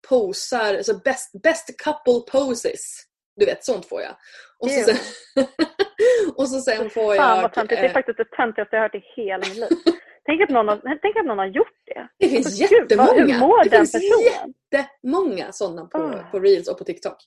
posar, 0.10 0.76
alltså 0.76 0.98
best, 0.98 1.41
best 1.44 1.84
couple 1.84 2.32
poses. 2.32 3.04
Du 3.36 3.46
vet, 3.46 3.64
sånt 3.64 3.86
får 3.86 4.02
jag. 4.02 4.16
Och 4.60 4.72
så, 4.72 4.84
sen, 4.84 4.98
och 6.36 6.50
så 6.50 6.62
sen 6.62 6.89
får 6.89 7.16
jag... 7.16 7.24
Fan 7.24 7.41
vad 7.41 7.54
töntigt. 7.54 7.82
Det 7.82 7.88
är 7.88 7.94
faktiskt 7.94 8.18
det 8.18 8.26
töntigaste 8.38 8.76
jag 8.76 8.82
har 8.82 8.89
hört 8.89 8.96
i 8.96 9.22
hela 9.22 9.38
mitt 9.38 9.56
liv. 9.56 9.94
Tänk 10.26 10.41
att 10.41 10.50
någon 10.50 10.68
har, 10.68 11.00
tänk 11.02 11.18
att 11.18 11.26
någon 11.26 11.38
har 11.38 11.46
gjort 11.46 11.82
det. 11.86 12.08
Det 12.20 12.30
finns 12.30 12.46
alltså, 12.46 12.74
jättemånga. 12.74 13.14
Gud, 13.14 13.32
hur 13.32 13.39
mår 13.39 13.64
det 13.64 13.70
den 13.70 13.80
finns 13.80 13.91
personen? 13.91 14.54
jättemånga 14.72 15.52
sådana 15.52 15.86
på, 15.86 15.98
oh. 15.98 16.32
på 16.32 16.39
reels 16.39 16.68
och 16.68 16.78
på 16.78 16.84
TikTok. 16.84 17.18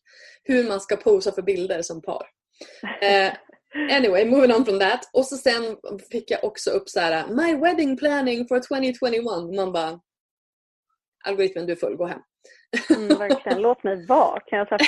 Hur 0.43 0.69
man 0.69 0.81
ska 0.81 0.97
posa 0.97 1.33
för 1.33 1.43
bilder 1.43 1.83
som 1.83 2.03
par. 2.03 2.27
Uh, 2.83 3.33
anyway, 3.91 4.25
moving 4.25 4.55
on 4.55 4.65
from 4.65 4.79
that. 4.79 5.11
Och 5.13 5.27
så 5.27 5.37
sen 5.37 5.77
fick 6.11 6.31
jag 6.31 6.45
också 6.45 6.71
upp 6.71 6.89
så 6.89 7.01
här: 7.01 7.27
My 7.29 7.61
wedding 7.61 7.97
planning 7.97 8.49
for 8.49 8.61
2021. 8.61 9.23
Man 9.57 9.73
bara 9.73 10.01
algoritmen 11.25 11.67
du 11.67 11.73
är 11.73 11.77
full, 11.77 11.97
gå 11.97 12.07
hem. 12.07 12.21
Mm, 12.97 13.19
verkligen. 13.19 13.63
Låt 13.63 13.85
mig 13.85 14.07
vara. 14.07 14.41
Kan 14.41 14.59
jag, 14.59 14.69
kan 14.69 14.79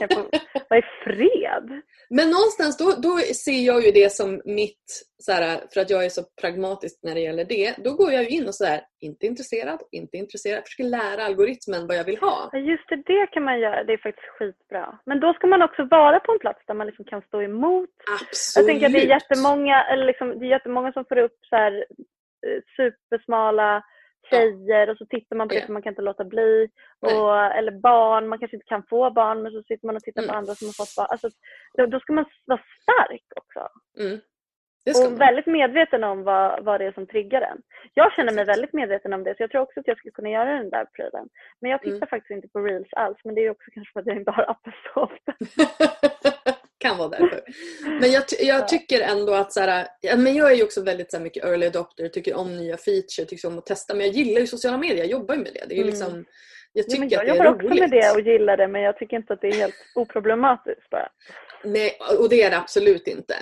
jag 0.00 0.12
få 0.12 0.20
vara 0.70 0.80
i 0.80 0.82
fred? 1.04 1.82
Men 2.14 2.30
någonstans 2.30 2.76
då, 2.76 2.86
då 3.08 3.12
ser 3.18 3.60
jag 3.70 3.82
ju 3.84 3.90
det 3.90 4.12
som 4.12 4.42
mitt, 4.44 4.86
så 5.18 5.32
här, 5.32 5.60
för 5.72 5.80
att 5.80 5.90
jag 5.90 6.04
är 6.04 6.08
så 6.08 6.22
pragmatisk 6.40 7.00
när 7.02 7.14
det 7.14 7.20
gäller 7.20 7.44
det, 7.44 7.74
då 7.84 7.90
går 7.94 8.12
jag 8.12 8.28
in 8.28 8.46
och 8.48 8.54
sådär, 8.54 8.80
inte 9.00 9.26
intresserad, 9.26 9.80
inte 9.90 10.16
intresserad, 10.16 10.62
försöker 10.64 10.90
lära 10.98 11.24
algoritmen 11.24 11.86
vad 11.86 11.96
jag 11.96 12.04
vill 12.04 12.18
ha. 12.18 12.50
Just 12.54 12.88
det, 12.88 12.96
det 12.96 13.26
kan 13.26 13.44
man 13.44 13.60
göra, 13.60 13.84
det 13.84 13.92
är 13.92 13.98
faktiskt 13.98 14.32
skitbra. 14.38 14.98
Men 15.06 15.20
då 15.20 15.32
ska 15.32 15.46
man 15.46 15.62
också 15.62 15.84
vara 15.84 16.20
på 16.20 16.32
en 16.32 16.38
plats 16.38 16.62
där 16.66 16.74
man 16.74 16.86
liksom 16.86 17.04
kan 17.04 17.22
stå 17.22 17.42
emot. 17.42 17.90
Absolut. 18.20 18.56
Jag 18.56 18.66
tänker 18.66 18.86
att 18.86 18.92
det 18.92 19.04
är 19.06 19.16
jättemånga, 19.18 19.84
eller 19.84 20.04
liksom, 20.04 20.38
det 20.38 20.46
är 20.46 20.50
jättemånga 20.56 20.92
som 20.92 21.04
får 21.04 21.18
upp 21.18 21.38
så 21.50 21.56
här, 21.56 21.72
eh, 22.46 22.60
supersmala 22.76 23.82
tjejer 24.30 24.90
och 24.90 24.96
så 24.96 25.06
tittar 25.06 25.36
man 25.36 25.48
på 25.48 25.54
det 25.54 25.66
för 25.66 25.72
man 25.72 25.82
kan 25.82 25.92
inte 25.92 26.02
låta 26.02 26.24
bli. 26.24 26.68
Och, 27.00 27.36
eller 27.58 27.72
barn, 27.72 28.28
man 28.28 28.38
kanske 28.38 28.56
inte 28.56 28.66
kan 28.66 28.82
få 28.90 29.10
barn 29.10 29.42
men 29.42 29.52
så 29.52 29.62
sitter 29.62 29.86
man 29.86 29.96
och 29.96 30.02
tittar 30.02 30.22
mm. 30.22 30.32
på 30.32 30.38
andra 30.38 30.54
som 30.54 30.68
har 30.68 30.72
fått 30.72 30.96
barn. 30.96 31.06
Alltså, 31.10 31.28
då, 31.76 31.86
då 31.86 32.00
ska 32.00 32.12
man 32.12 32.24
vara 32.44 32.60
stark 32.82 33.26
också. 33.36 33.68
Mm. 33.98 34.20
Och 34.86 35.20
väldigt 35.20 35.46
medveten 35.46 36.04
om 36.04 36.22
vad, 36.22 36.64
vad 36.64 36.80
det 36.80 36.86
är 36.86 36.92
som 36.92 37.06
triggar 37.06 37.42
en. 37.42 37.62
Jag 37.94 38.12
känner 38.12 38.32
mig 38.32 38.44
väldigt 38.44 38.72
medveten 38.72 39.12
om 39.12 39.24
det 39.24 39.36
så 39.36 39.42
jag 39.42 39.50
tror 39.50 39.62
också 39.62 39.80
att 39.80 39.86
jag 39.86 39.98
skulle 39.98 40.12
kunna 40.12 40.30
göra 40.30 40.52
den 40.52 40.70
där 40.70 40.84
prylen. 40.84 41.28
Men 41.60 41.70
jag 41.70 41.80
tittar 41.80 41.96
mm. 41.96 42.08
faktiskt 42.08 42.30
inte 42.30 42.48
på 42.48 42.58
reels 42.58 42.92
alls 42.92 43.18
men 43.24 43.34
det 43.34 43.40
är 43.40 43.50
också 43.50 43.70
kanske 43.74 43.92
för 43.92 44.00
att 44.00 44.06
jag 44.06 44.16
inte 44.16 44.30
har 44.30 44.42
appen 44.50 44.72
så 44.94 45.00
ofta. 45.00 45.32
kan 46.80 46.98
vara 46.98 47.08
därför. 47.08 47.42
Men 48.00 48.12
jag, 48.12 48.22
jag 48.40 48.68
tycker 48.68 49.00
ändå 49.00 49.34
att 49.34 49.52
så 49.52 49.60
här, 49.60 49.88
men 50.16 50.34
jag 50.34 50.52
är 50.52 50.56
ju 50.56 50.62
också 50.62 50.82
väldigt 50.82 51.10
så 51.10 51.16
här, 51.16 51.24
mycket 51.24 51.44
early 51.44 51.66
adopter, 51.66 52.08
tycker 52.08 52.34
om 52.34 52.56
nya 52.56 52.76
feature, 52.76 53.26
tycker 53.26 53.48
om 53.48 53.58
att 53.58 53.66
testa. 53.66 53.94
Men 53.94 54.06
jag 54.06 54.14
gillar 54.14 54.40
ju 54.40 54.46
sociala 54.46 54.78
medier, 54.78 54.98
jag 54.98 55.06
jobbar 55.06 55.34
ju 55.34 55.40
med 55.40 55.52
det. 55.54 55.64
det 55.68 55.74
är 55.74 55.76
mm. 55.76 55.86
liksom, 55.86 56.24
jag 56.72 56.88
tycker 56.88 57.08
ja, 57.10 57.10
jag 57.10 57.20
att 57.20 57.26
det 57.26 57.42
är 57.44 57.52
roligt. 57.52 57.68
Jag 57.68 57.68
jobbar 57.68 57.74
också 57.74 57.80
med 57.80 57.90
det 57.90 58.10
och 58.10 58.20
gillar 58.20 58.56
det 58.56 58.68
men 58.68 58.82
jag 58.82 58.98
tycker 58.98 59.16
inte 59.16 59.32
att 59.32 59.40
det 59.40 59.48
är 59.48 59.54
helt 59.54 59.74
oproblematiskt 59.94 60.90
bara. 60.90 61.08
Nej, 61.64 61.98
och 62.18 62.28
det 62.28 62.42
är 62.42 62.50
det 62.50 62.58
absolut 62.58 63.06
inte. 63.06 63.34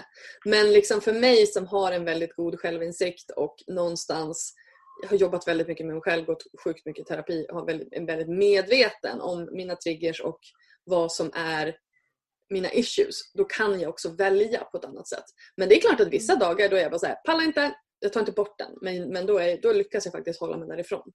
Men 0.45 0.73
liksom 0.73 1.01
för 1.01 1.13
mig 1.13 1.47
som 1.47 1.67
har 1.67 1.93
en 1.93 2.05
väldigt 2.05 2.37
god 2.37 2.61
självinsikt 2.61 3.31
och 3.31 3.57
någonstans 3.67 4.55
jag 5.03 5.09
har 5.09 5.17
jobbat 5.17 5.49
väldigt 5.49 5.69
mycket 5.69 5.87
med 5.87 5.95
mig 5.95 6.03
själv, 6.03 6.25
gått 6.25 6.43
sjukt 6.65 6.87
mycket 6.87 7.07
terapi, 7.07 7.47
har 7.49 7.67
väldigt, 7.67 7.93
är 7.93 8.07
väldigt 8.07 8.29
medveten 8.29 9.21
om 9.21 9.49
mina 9.53 9.77
triggers 9.77 10.21
och 10.21 10.41
vad 10.85 11.13
som 11.13 11.31
är 11.35 11.77
mina 12.51 12.73
issues, 12.73 13.33
då 13.35 13.45
kan 13.45 13.81
jag 13.81 13.91
också 13.91 14.09
välja 14.09 14.65
på 14.65 14.79
ett 14.79 14.85
annat 14.85 15.09
sätt. 15.09 15.25
Men 15.57 15.69
det 15.69 15.77
är 15.77 15.81
klart 15.81 16.01
att 16.01 16.13
vissa 16.13 16.33
mm. 16.33 16.41
dagar 16.41 16.69
då 16.69 16.77
är 16.77 16.81
jag 16.81 16.91
bara 16.91 16.99
såhär, 16.99 17.15
pallar 17.15 17.45
inte, 17.45 17.75
jag 18.01 18.13
tar 18.13 18.21
inte 18.21 18.33
bort 18.33 18.59
den. 18.59 18.71
Men, 18.83 19.13
men 19.13 19.27
då, 19.27 19.39
är, 19.39 19.59
då 19.63 19.73
lyckas 19.73 20.05
jag 20.05 20.13
faktiskt 20.13 20.41
hålla 20.41 20.57
mig 20.57 20.69
därifrån. 20.69 21.13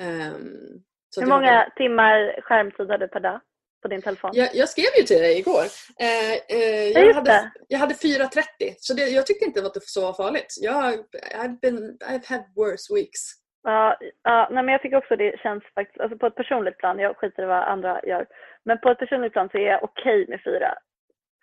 Um, 0.00 0.84
Hur 1.16 1.26
många 1.26 1.52
var... 1.52 1.72
timmar 1.76 2.40
skärmtid 2.42 2.90
har 2.90 2.98
du 2.98 3.08
per 3.08 3.20
dag 3.20 3.40
på 3.82 3.88
din 3.88 4.02
telefon? 4.02 4.30
Jag, 4.34 4.54
jag 4.54 4.68
skrev 4.68 4.86
ju 4.98 5.02
till 5.02 5.18
dig 5.18 5.38
igår. 5.38 5.64
Uh, 6.02 6.56
uh, 6.58 6.88
jag, 6.88 7.14
hade, 7.14 7.52
jag 7.68 7.78
hade 7.78 7.94
4.30 7.94 8.74
så 8.78 8.94
det, 8.94 9.08
jag 9.08 9.26
tyckte 9.26 9.44
inte 9.44 9.66
att 9.66 9.74
det 9.74 9.80
var 9.80 9.86
så 9.86 10.14
farligt. 10.14 10.54
Jag, 10.60 10.94
I've, 11.34 11.60
been, 11.60 11.98
I've 11.98 12.26
had 12.26 12.44
worse 12.56 12.94
weeks. 12.94 13.20
Ja, 13.66 13.96
ja 14.22 14.48
nej, 14.50 14.64
men 14.64 14.72
jag 14.72 14.82
tycker 14.82 14.96
också 14.96 15.16
det 15.16 15.40
känns 15.40 15.64
faktiskt, 15.74 16.00
alltså 16.00 16.18
på 16.18 16.26
ett 16.26 16.34
personligt 16.34 16.78
plan, 16.78 16.98
jag 16.98 17.16
skiter 17.16 17.42
i 17.42 17.46
vad 17.46 17.62
andra 17.62 18.00
gör, 18.04 18.26
men 18.62 18.78
på 18.78 18.90
ett 18.90 18.98
personligt 18.98 19.32
plan 19.32 19.48
så 19.52 19.58
är 19.58 19.66
jag 19.66 19.84
okej 19.84 20.22
okay 20.22 20.26
med 20.28 20.42
4, 20.44 20.74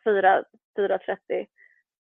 4, 0.04 0.44
4.30. 0.78 1.46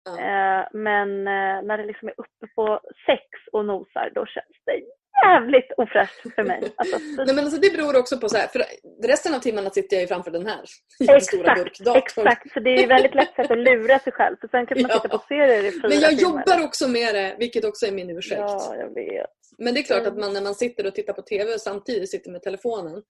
Ja. 0.04 0.20
Eh, 0.20 0.66
men 0.72 1.18
eh, 1.18 1.62
när 1.62 1.78
det 1.78 1.84
liksom 1.84 2.08
är 2.08 2.14
uppe 2.16 2.46
på 2.54 2.80
6 3.06 3.22
och 3.52 3.64
nosar, 3.64 4.10
då 4.14 4.26
känns 4.26 4.56
det 4.66 4.82
jävligt 5.24 5.72
ofräscht 5.76 6.34
för 6.34 6.42
mig. 6.42 6.72
Alltså, 6.76 6.98
Nej, 6.98 7.34
men 7.34 7.38
alltså, 7.38 7.60
det 7.60 7.70
beror 7.76 7.98
också 7.98 8.18
på 8.18 8.28
så 8.28 8.36
här, 8.36 8.46
för 8.46 8.64
resten 9.02 9.34
av 9.34 9.38
timmarna 9.38 9.70
sitter 9.70 9.96
jag 9.96 10.00
ju 10.00 10.06
framför 10.06 10.30
den 10.30 10.46
här 10.46 10.64
exakt, 11.00 11.80
Exakt, 11.96 12.52
så 12.52 12.60
det 12.60 12.70
är 12.70 12.86
väldigt 12.86 13.14
lätt 13.14 13.34
sätt 13.36 13.50
att 13.50 13.58
lura 13.58 13.98
sig 13.98 14.12
själv. 14.12 14.36
För 14.40 14.48
sen 14.48 14.66
kan 14.66 14.82
man 14.82 14.90
ja. 14.90 14.98
titta 14.98 15.18
på 15.18 15.24
serier 15.28 15.64
i 15.64 15.72
fyra 15.72 15.88
Men 15.88 16.00
jag 16.00 16.18
timmar. 16.18 16.22
jobbar 16.22 16.64
också 16.64 16.88
med 16.88 17.14
det, 17.14 17.36
vilket 17.38 17.64
också 17.64 17.86
är 17.86 17.92
min 17.92 18.10
ursäkt. 18.10 18.40
Ja, 18.40 18.74
jag 18.78 18.94
vet. 18.94 19.30
Men 19.58 19.74
det 19.74 19.80
är 19.80 19.84
klart 19.84 20.06
att 20.06 20.18
man 20.18 20.32
när 20.32 20.42
man 20.42 20.54
sitter 20.54 20.86
och 20.86 20.94
tittar 20.94 21.12
på 21.12 21.22
TV 21.22 21.54
och 21.54 21.60
samtidigt 21.60 22.10
sitter 22.10 22.30
med 22.30 22.42
telefonen. 22.42 23.02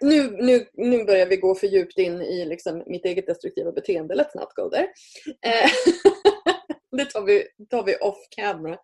Nu, 0.00 0.30
nu, 0.30 0.66
nu 0.72 1.04
börjar 1.04 1.26
vi 1.26 1.36
gå 1.36 1.54
för 1.54 1.66
djupt 1.66 1.98
in 1.98 2.20
i 2.20 2.44
liksom 2.44 2.82
mitt 2.86 3.04
eget 3.04 3.26
destruktiva 3.26 3.72
beteende. 3.72 4.14
Let's 4.14 4.40
not 4.40 4.54
go 4.54 4.70
there. 4.70 4.88
Eh, 5.46 5.70
det 6.96 7.04
tar 7.04 7.22
vi, 7.22 7.44
tar 7.70 7.84
vi 7.84 7.96
off 7.96 8.18
camera. 8.36 8.78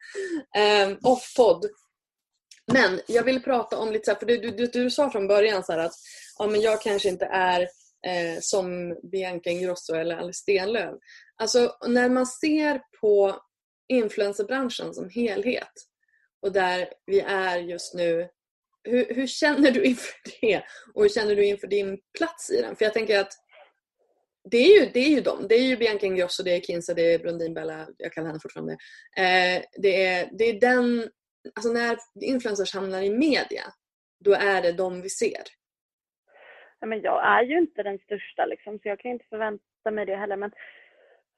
Um, 0.86 0.98
off 1.02 1.34
podd. 1.36 1.64
Men 2.72 3.00
jag 3.06 3.24
vill 3.24 3.42
prata 3.42 3.78
om 3.78 3.92
lite 3.92 4.04
så 4.04 4.10
här, 4.10 4.18
för 4.18 4.26
du, 4.26 4.36
du, 4.36 4.50
du, 4.50 4.66
du 4.66 4.90
sa 4.90 5.10
från 5.10 5.28
början 5.28 5.64
så 5.64 5.72
att 5.72 5.92
ja, 6.38 6.46
men 6.46 6.60
jag 6.60 6.82
kanske 6.82 7.08
inte 7.08 7.24
är 7.24 7.60
eh, 8.06 8.40
som 8.40 8.96
Bianca 9.12 9.50
Ingrosso 9.50 9.94
eller 9.94 10.16
Alice 10.16 10.38
Stenlöf. 10.38 10.94
Alltså 11.36 11.76
när 11.88 12.08
man 12.08 12.26
ser 12.26 12.80
på 13.00 13.40
influencerbranschen 13.88 14.94
som 14.94 15.08
helhet 15.10 15.72
och 16.42 16.52
där 16.52 16.88
vi 17.06 17.20
är 17.20 17.58
just 17.58 17.94
nu. 17.94 18.28
Hur, 18.84 19.14
hur, 19.14 19.26
känner 19.26 19.70
du 19.70 19.84
inför 19.84 20.14
det? 20.40 20.62
Och 20.94 21.02
hur 21.02 21.08
känner 21.08 21.36
du 21.36 21.46
inför 21.46 21.66
din 21.66 21.98
plats 22.18 22.50
i 22.50 22.62
den? 22.62 22.76
För 22.76 22.84
jag 22.84 22.94
tänker 22.94 23.20
att 23.20 23.32
det 24.50 24.56
är 24.58 24.80
ju, 24.80 24.90
det 24.92 25.00
är 25.00 25.08
ju 25.08 25.20
dem. 25.20 25.46
Det 25.48 25.54
är 25.54 25.62
ju 25.62 25.76
Bianca 25.76 26.06
Ingrosso, 26.06 26.42
det 26.42 26.56
är 26.56 26.60
Kinsa, 26.60 26.94
det 26.94 27.14
är 27.14 27.18
Brundin 27.18 27.54
Bella, 27.54 27.88
jag 27.98 28.12
kallar 28.12 28.26
henne 28.26 28.40
fortfarande. 28.40 28.72
Eh, 29.16 29.62
det, 29.82 30.06
är, 30.06 30.30
det 30.38 30.44
är 30.44 30.60
den, 30.60 31.08
alltså 31.54 31.72
när 31.72 31.96
influencers 32.20 32.74
hamnar 32.74 33.02
i 33.02 33.10
media, 33.10 33.64
då 34.24 34.32
är 34.32 34.62
det 34.62 34.72
de 34.72 35.02
vi 35.02 35.08
ser. 35.08 35.42
Ja, 36.80 36.86
men 36.86 37.00
jag 37.00 37.26
är 37.26 37.42
ju 37.42 37.58
inte 37.58 37.82
den 37.82 37.98
största 37.98 38.46
liksom, 38.46 38.78
så 38.78 38.88
jag 38.88 38.98
kan 38.98 39.10
inte 39.10 39.26
förvänta 39.28 39.90
mig 39.90 40.06
det 40.06 40.16
heller. 40.16 40.36
Men 40.36 40.52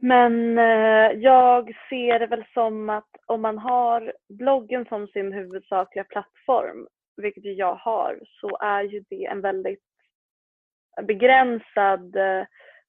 men 0.04 0.58
eh, 0.58 1.20
jag 1.20 1.76
ser 1.88 2.18
det 2.18 2.26
väl 2.26 2.44
som 2.54 2.90
att 2.90 3.10
om 3.26 3.42
man 3.42 3.58
har 3.58 4.12
bloggen 4.28 4.86
som 4.88 5.06
sin 5.06 5.32
huvudsakliga 5.32 6.04
plattform, 6.04 6.88
vilket 7.16 7.44
jag 7.44 7.74
har, 7.74 8.20
så 8.40 8.56
är 8.56 8.82
ju 8.82 9.04
det 9.10 9.24
en 9.24 9.40
väldigt 9.40 9.84
begränsad 11.02 12.16
eh, 12.16 12.44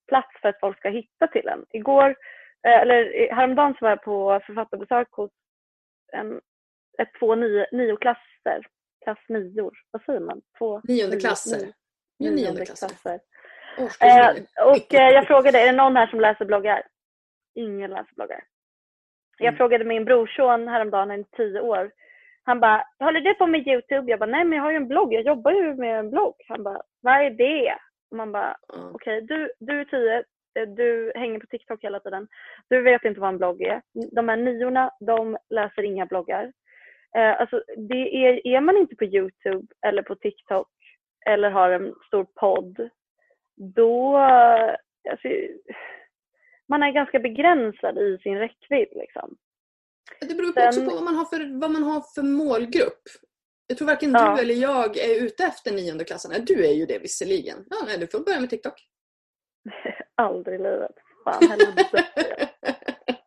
plats 0.07 0.41
för 0.41 0.49
att 0.49 0.59
folk 0.59 0.77
ska 0.77 0.89
hitta 0.89 1.27
till 1.27 1.47
en. 1.47 1.65
Igår, 1.69 2.09
eh, 2.67 2.81
eller 2.81 3.33
häromdagen 3.35 3.73
så 3.73 3.85
var 3.85 3.89
jag 3.89 4.03
på 4.03 4.41
författarbesök 4.45 5.07
hos 5.11 5.31
en, 6.13 6.41
två 7.19 7.35
nio, 7.35 7.65
nioklasser, 7.71 8.67
klass 9.03 9.19
nior, 9.29 9.73
vad 9.91 10.03
säger 10.03 10.19
man? 10.19 10.41
Två, 10.57 10.81
nionde 10.83 11.19
klasser. 11.19 11.59
Nio, 11.59 11.73
nionde, 12.19 12.41
nionde 12.41 12.65
klasser. 12.65 12.87
klasser. 12.87 13.19
Eh, 13.77 14.67
och 14.67 14.93
eh, 14.93 15.09
jag 15.09 15.27
frågade, 15.27 15.59
är 15.59 15.65
det 15.65 15.77
någon 15.77 15.95
här 15.95 16.07
som 16.07 16.19
läser 16.19 16.45
bloggar? 16.45 16.83
ingen 17.55 17.89
läser 17.89 18.15
bloggar. 18.15 18.43
Jag 19.37 19.47
mm. 19.47 19.57
frågade 19.57 19.85
min 19.85 20.05
brorson 20.05 20.67
häromdagen, 20.67 21.09
han 21.09 21.19
är 21.19 21.25
tio 21.37 21.61
år. 21.61 21.91
Han 22.43 22.59
bara, 22.59 22.83
håller 22.99 23.21
du 23.21 23.33
på 23.33 23.47
med 23.47 23.67
Youtube? 23.67 24.11
Jag 24.11 24.19
bara, 24.19 24.29
nej 24.29 24.45
men 24.45 24.57
jag 24.57 24.63
har 24.63 24.71
ju 24.71 24.77
en 24.77 24.87
blogg, 24.87 25.13
jag 25.13 25.25
jobbar 25.25 25.51
ju 25.51 25.75
med 25.75 25.99
en 25.99 26.09
blogg. 26.09 26.35
Han 26.47 26.63
bara, 26.63 26.81
vad 27.01 27.13
är 27.13 27.29
det? 27.29 27.77
Och 28.11 28.17
man 28.17 28.31
bara, 28.31 28.57
mm. 28.75 28.95
okej 28.95 29.23
okay, 29.23 29.37
du, 29.37 29.51
du 29.59 29.79
är 29.79 29.85
tio, 29.85 30.17
eh, 30.59 30.67
du 30.67 31.11
hänger 31.15 31.39
på 31.39 31.47
TikTok 31.47 31.83
hela 31.83 31.99
tiden. 31.99 32.27
Du 32.69 32.81
vet 32.81 33.05
inte 33.05 33.19
vad 33.19 33.29
en 33.29 33.37
blogg 33.37 33.61
är. 33.61 33.81
De 34.11 34.29
här 34.29 34.37
niorna, 34.37 34.91
de 34.99 35.37
läser 35.49 35.83
inga 35.83 36.05
bloggar. 36.05 36.51
Eh, 37.17 37.41
alltså, 37.41 37.63
det 37.77 38.25
är, 38.25 38.47
är 38.47 38.61
man 38.61 38.77
inte 38.77 38.95
på 38.95 39.03
Youtube 39.03 39.67
eller 39.85 40.01
på 40.01 40.15
TikTok 40.15 40.69
eller 41.25 41.49
har 41.49 41.71
en 41.71 41.93
stor 42.07 42.23
podd, 42.23 42.89
då, 43.75 44.17
alltså, 45.09 45.27
man 46.67 46.83
är 46.83 46.91
ganska 46.91 47.19
begränsad 47.19 47.97
i 47.97 48.17
sin 48.23 48.37
räckvidd. 48.37 48.89
Liksom. 48.91 49.37
Det 50.19 50.35
beror 50.35 50.53
Sen, 50.53 50.67
också 50.67 50.85
på 50.85 50.95
vad 50.95 51.03
man, 51.03 51.15
har 51.15 51.25
för, 51.25 51.59
vad 51.59 51.71
man 51.71 51.83
har 51.83 52.01
för 52.15 52.21
målgrupp. 52.21 53.03
Jag 53.67 53.77
tror 53.77 53.87
varken 53.87 54.11
ja. 54.11 54.35
du 54.35 54.41
eller 54.41 54.55
jag 54.55 54.97
är 54.97 55.23
ute 55.25 55.43
efter 55.43 55.71
nionde 55.71 56.03
klassen. 56.03 56.45
Du 56.45 56.65
är 56.65 56.73
ju 56.73 56.85
det 56.85 56.99
visserligen. 56.99 57.65
Ja, 57.69 57.77
nej, 57.85 57.97
du 57.97 58.07
får 58.07 58.19
börja 58.19 58.39
med 58.39 58.49
TikTok. 58.49 58.73
Aldrig 60.15 60.59
i 60.59 60.63
livet. 60.63 60.95
Fan, 61.23 61.57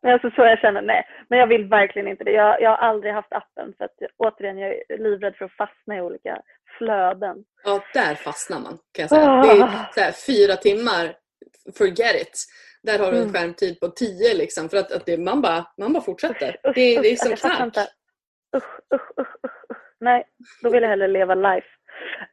helvete. 0.06 0.26
alltså 0.26 0.42
så 0.42 0.46
jag 0.46 0.58
känner, 0.58 0.82
nej. 0.82 1.06
Men 1.28 1.38
jag 1.38 1.46
vill 1.46 1.64
verkligen 1.64 2.08
inte 2.08 2.24
det. 2.24 2.32
Jag, 2.32 2.62
jag 2.62 2.70
har 2.70 2.76
aldrig 2.76 3.12
haft 3.12 3.32
appen 3.32 3.74
för 3.78 3.84
att 3.84 3.96
återigen, 4.16 4.58
jag 4.58 4.70
är 4.70 4.98
livrädd 4.98 5.36
för 5.36 5.44
att 5.44 5.52
fastna 5.52 5.96
i 5.96 6.00
olika 6.00 6.42
flöden. 6.78 7.44
Ja, 7.64 7.80
där 7.94 8.14
fastnar 8.14 8.60
man 8.60 8.78
kan 8.92 9.02
jag 9.02 9.08
säga. 9.08 9.42
Det 9.42 9.48
är 9.48 9.62
ah. 9.62 9.90
här, 9.96 10.12
fyra 10.12 10.56
timmar, 10.56 11.16
forget 11.78 12.22
it. 12.22 12.46
Där 12.82 12.98
har 12.98 13.12
du 13.12 13.16
en 13.16 13.22
mm. 13.22 13.34
skärmtid 13.34 13.80
på 13.80 13.88
10 13.88 14.34
liksom 14.34 14.68
för 14.68 14.76
att, 14.76 14.92
att 14.92 15.06
det, 15.06 15.18
man, 15.18 15.42
bara, 15.42 15.66
man 15.78 15.92
bara 15.92 16.02
fortsätter. 16.02 16.48
Usch, 16.48 16.74
det, 16.74 17.00
det 17.00 17.12
är 17.12 17.16
som 17.16 17.36
knark. 17.36 17.76
Usch, 18.56 18.64
usch, 18.94 19.18
usch, 19.20 19.44
usch, 19.44 19.76
Nej, 20.00 20.24
då 20.62 20.70
vill 20.70 20.82
jag 20.82 20.90
hellre 20.90 21.08
leva 21.08 21.34
life. 21.34 21.66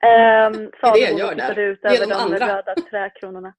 Um, 0.02 0.72
det 0.82 0.88
är 0.88 0.94
det 0.94 1.00
jag 1.00 1.20
gör 1.20 1.36
där. 1.36 1.60
Ut 1.60 1.86
över 1.86 2.08
de 2.08 2.14
andra. 2.14 2.58
röda 2.58 2.76
träkronorna. 2.76 3.54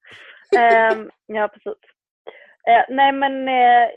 Um, 0.93 1.11
ja, 1.27 1.49
precis. 1.49 1.94
Uh, 2.71 2.85
nej, 2.89 3.13
men 3.13 3.49
uh, 3.49 3.89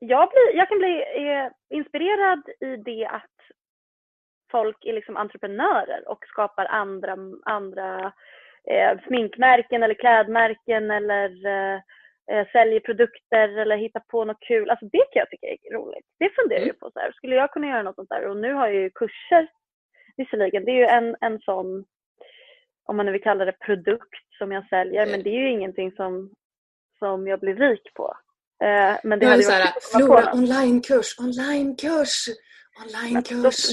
jag, 0.00 0.28
blir, 0.30 0.56
jag 0.56 0.68
kan 0.68 0.78
bli 0.78 1.04
uh, 1.18 1.50
inspirerad 1.68 2.48
i 2.60 2.76
det 2.76 3.06
att 3.06 3.30
folk 4.50 4.84
är 4.84 4.92
liksom 4.92 5.16
entreprenörer 5.16 6.08
och 6.08 6.24
skapar 6.26 6.66
andra, 6.66 7.16
andra 7.44 8.12
eh, 8.70 8.98
sminkmärken 9.06 9.82
eller 9.82 9.94
klädmärken 9.94 10.90
eller 10.90 11.46
eh, 11.46 11.80
eh, 12.30 12.46
säljer 12.52 12.80
produkter 12.80 13.48
eller 13.58 13.76
hittar 13.76 14.00
på 14.00 14.24
något 14.24 14.40
kul. 14.40 14.70
Alltså 14.70 14.86
det 14.86 14.98
kan 14.98 15.20
jag 15.20 15.30
tycka 15.30 15.46
är 15.46 15.74
roligt. 15.74 16.06
Det 16.18 16.30
funderar 16.34 16.60
jag 16.60 16.68
mm. 16.68 16.78
på. 16.80 16.90
Så 16.90 16.98
här. 17.00 17.12
Skulle 17.12 17.34
jag 17.34 17.50
kunna 17.50 17.66
göra 17.66 17.82
något 17.82 17.94
sånt 17.94 18.08
där? 18.08 18.26
Och 18.26 18.36
nu 18.36 18.52
har 18.52 18.66
jag 18.66 18.76
ju 18.76 18.90
kurser 18.90 19.48
visserligen. 20.16 20.64
Det 20.64 20.70
är 20.70 20.76
ju 20.76 20.86
en, 20.86 21.16
en 21.20 21.38
sån, 21.40 21.84
om 22.84 22.96
man 22.96 23.06
nu 23.06 23.12
vill 23.12 23.22
kalla 23.22 23.44
det 23.44 23.58
produkt 23.60 24.36
som 24.38 24.52
jag 24.52 24.68
säljer. 24.68 25.06
Men 25.06 25.22
det 25.22 25.30
är 25.30 25.40
ju 25.40 25.50
ingenting 25.50 25.92
som, 25.92 26.30
som 27.00 27.26
jag 27.26 27.40
blir 27.40 27.54
rik 27.54 27.94
på. 27.94 28.16
Eh, 28.64 28.96
men 29.04 29.18
det 29.18 29.26
hade 29.26 29.46
varit 29.46 29.84
Flora 29.92 30.32
onlinekurs, 30.32 31.18
onlinekurs, 31.18 32.14
onlinekurs. 32.82 33.72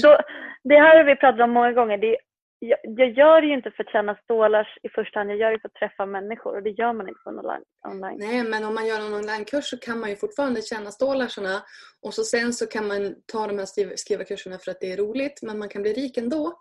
Det 0.64 0.78
här 0.84 0.96
har 0.96 1.04
vi 1.04 1.16
pratat 1.16 1.40
om 1.40 1.50
många 1.50 1.72
gånger. 1.72 1.98
Det 1.98 2.16
jag, 2.60 2.78
jag, 2.82 3.10
gör 3.10 3.40
det 3.40 3.46
ju 3.46 3.54
inte 3.54 3.70
för 3.70 3.84
att 3.84 3.90
tjäna 3.90 4.14
stålars 4.24 4.78
i 4.82 4.88
första 4.88 5.18
hand, 5.18 5.30
jag 5.30 5.38
gör 5.38 5.52
det 5.52 5.60
för 5.60 5.68
att 5.68 5.74
träffa 5.74 6.06
människor 6.06 6.56
och 6.56 6.62
det 6.62 6.70
gör 6.70 6.92
man 6.92 7.08
inte 7.08 7.20
på 7.24 7.30
en 7.30 7.38
online. 7.38 8.18
Nej, 8.18 8.44
men 8.44 8.64
om 8.64 8.74
man 8.74 8.86
gör 8.86 9.00
en 9.00 9.14
onlinekurs 9.14 9.64
så 9.64 9.78
kan 9.78 10.00
man 10.00 10.10
ju 10.10 10.16
fortfarande 10.16 10.62
tjäna 10.62 10.90
stålarsarna 10.90 11.62
och 12.02 12.14
så 12.14 12.24
sen 12.24 12.52
så 12.52 12.66
kan 12.66 12.86
man 12.86 13.14
ta 13.26 13.46
de 13.46 13.58
här 13.58 13.96
skrivarkurserna 13.96 14.58
för 14.58 14.70
att 14.70 14.80
det 14.80 14.92
är 14.92 14.96
roligt 14.96 15.42
men 15.42 15.58
man 15.58 15.68
kan 15.68 15.82
bli 15.82 15.92
rik 15.92 16.16
ändå. 16.18 16.60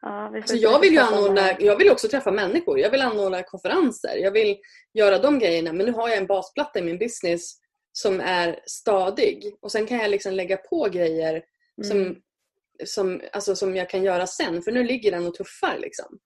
Ja, 0.00 0.32
alltså 0.36 0.56
jag 0.56 0.80
vill 0.80 0.92
ju 0.92 0.98
anordna, 0.98 1.40
jag 1.58 1.78
vill 1.78 1.90
också 1.90 2.08
träffa 2.08 2.30
människor, 2.30 2.78
jag 2.78 2.90
vill 2.90 3.02
anordna 3.02 3.42
konferenser, 3.42 4.16
jag 4.16 4.30
vill 4.30 4.56
göra 4.94 5.18
de 5.18 5.38
grejerna 5.38 5.72
men 5.72 5.86
nu 5.86 5.92
har 5.92 6.08
jag 6.08 6.18
en 6.18 6.26
basplatta 6.26 6.78
i 6.78 6.82
min 6.82 6.98
business 6.98 7.58
som 7.92 8.20
är 8.20 8.60
stadig 8.66 9.56
och 9.60 9.72
sen 9.72 9.86
kan 9.86 9.98
jag 9.98 10.10
liksom 10.10 10.32
lägga 10.32 10.56
på 10.56 10.88
grejer 10.92 11.42
som 11.82 11.98
mm 11.98 12.16
som, 12.84 13.20
alltså, 13.32 13.56
som 13.56 13.76
jag 13.76 13.88
kan 13.88 14.02
göra 14.02 14.26
sen. 14.26 14.62
För 14.62 14.72
nu 14.72 14.84
ligger 14.84 15.10
den 15.10 15.26
och 15.26 15.34
tuffar. 15.34 15.78
Liksom. 15.78 16.18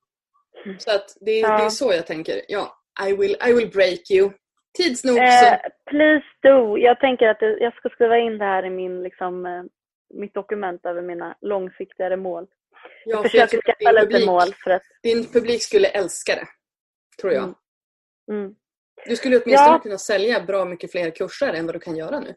Mm. 0.64 0.78
Så 0.78 0.91
att 0.91 1.16
det, 1.20 1.39
ja. 1.41 1.59
det 1.59 1.64
är 1.64 1.68
så 1.68 1.93
jag 1.93 2.07
tänker. 2.07 2.41
Ja, 2.49 2.78
I 3.09 3.16
will, 3.16 3.37
I 3.49 3.53
will 3.53 3.70
break 3.70 4.11
you. 4.11 4.30
Tids 4.78 5.05
nog 5.05 5.18
eh, 5.18 5.59
Please 5.91 6.26
do. 6.43 6.78
Jag 6.78 7.01
tänker 7.01 7.28
att 7.28 7.39
jag 7.41 7.74
ska 7.74 7.89
skriva 7.89 8.18
in 8.18 8.39
det 8.39 8.45
här 8.45 8.66
i 8.66 8.70
min, 8.70 9.03
liksom, 9.03 9.47
eh, 9.47 9.62
mitt 10.14 10.34
dokument 10.34 10.87
över 10.87 11.03
mina 11.03 11.37
långsiktigare 11.41 12.16
mål. 12.16 12.47
Ja, 13.05 13.16
jag 13.16 13.22
försöker 13.22 13.61
skaffa 13.62 13.93
lite 13.93 14.07
publik, 14.07 14.27
mål. 14.27 14.55
För 14.64 14.70
att... 14.70 14.83
Din 15.03 15.24
publik 15.33 15.62
skulle 15.62 15.89
älska 15.89 16.35
det. 16.35 16.47
Tror 17.20 17.33
jag. 17.33 17.43
Mm. 17.43 17.55
Mm. 18.31 18.55
Du 19.07 19.16
skulle 19.16 19.37
åtminstone 19.37 19.77
ja. 19.77 19.79
kunna 19.79 19.99
sälja 19.99 20.41
bra 20.41 20.64
mycket 20.64 20.93
fler 20.93 21.11
kurser 21.11 21.53
än 21.53 21.66
vad 21.66 21.74
du 21.74 21.79
kan 21.79 21.97
göra 21.97 22.20
nu. 22.20 22.35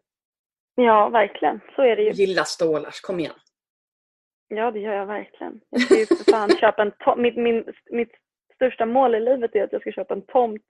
Ja, 0.75 1.09
verkligen. 1.09 1.59
Så 1.75 1.81
är 1.81 1.95
det 1.95 2.03
ju. 2.03 2.11
Gilla 2.11 2.43
stålars, 2.45 3.01
kom 3.01 3.19
igen. 3.19 3.35
Ja, 4.47 4.71
det 4.71 4.79
gör 4.79 4.93
jag 4.93 5.05
verkligen. 5.05 5.61
Jag 5.69 5.81
ska 5.81 5.99
ju 5.99 6.05
för 6.05 6.31
fan 6.31 6.49
köpa 6.59 6.81
en 6.81 6.91
tomt. 6.91 7.21
Mitt, 7.21 7.35
min, 7.35 7.73
mitt 7.91 8.11
största 8.55 8.85
mål 8.85 9.15
i 9.15 9.19
livet 9.19 9.55
är 9.55 9.63
att 9.63 9.73
jag 9.73 9.81
ska 9.81 9.91
köpa 9.91 10.13
en 10.13 10.25
tomt 10.25 10.65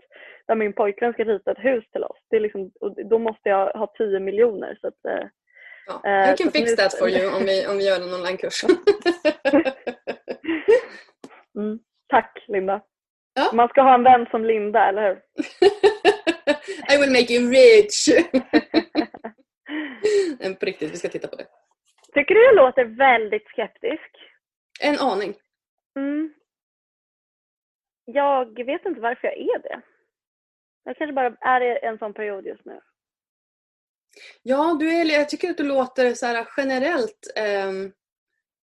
där 0.48 0.56
min 0.56 0.74
pojkvän 0.74 1.14
ska 1.14 1.24
rita 1.24 1.52
ett 1.52 1.66
hus 1.66 1.86
till 1.92 2.04
oss. 2.04 2.18
Det 2.30 2.36
är 2.36 2.40
liksom, 2.40 2.72
och 2.80 2.96
då 3.06 3.20
måste 3.20 3.50
jag 3.50 3.74
ha 3.74 3.88
10 3.98 4.20
miljoner. 4.20 4.78
Så 4.82 4.88
att, 4.88 5.06
eh, 5.06 5.28
ja, 6.04 6.34
I 6.34 6.38
can 6.38 6.52
fix 6.52 6.70
nu... 6.70 6.76
that 6.76 6.98
for 6.98 7.10
you 7.10 7.36
om 7.36 7.46
vi, 7.46 7.68
om 7.68 7.78
vi 7.78 7.88
gör 7.88 7.96
en 7.96 8.14
onlinekurs. 8.14 8.64
mm, 11.58 11.80
tack 12.08 12.46
Linda. 12.48 12.82
Ja. 13.34 13.52
Man 13.54 13.70
ska 13.70 13.82
ha 13.82 13.94
en 13.94 14.04
vän 14.04 14.28
som 14.32 14.46
Linda, 14.46 14.90
eller 14.90 15.02
hur? 15.02 15.22
I 16.94 16.98
will 16.98 17.12
make 17.12 17.34
you 17.34 17.52
rich! 17.52 18.10
på 20.60 20.66
riktigt, 20.66 20.92
vi 20.92 20.98
ska 20.98 21.10
titta 21.10 21.28
på 21.28 21.36
det. 21.36 21.48
Tycker 22.14 22.36
du 22.36 22.46
jag 22.46 22.56
låter 22.56 22.86
väldigt 22.86 23.48
skeptisk? 23.48 24.12
En 24.82 25.00
aning. 25.00 25.36
jag 28.06 28.66
vet 28.66 28.86
inte 28.86 29.02
varför 29.02 29.28
jag 29.28 29.38
är 29.38 29.60
det. 29.60 29.82
Jag 30.84 30.98
kanske 30.98 31.14
bara 31.14 31.36
är 31.42 31.62
i 31.62 31.80
en 31.82 31.98
sån 31.98 32.14
period 32.14 32.46
just 32.46 32.66
nu. 32.66 32.80
Ja, 34.44 34.78
du 34.80 34.92
är, 34.92 35.06
jag 35.06 35.30
tycker 35.30 35.50
att 35.50 35.58
du 35.58 35.64
låter 35.64 36.14
så 36.14 36.26
här 36.26 36.48
generellt 36.58 37.34
eh, 37.36 37.72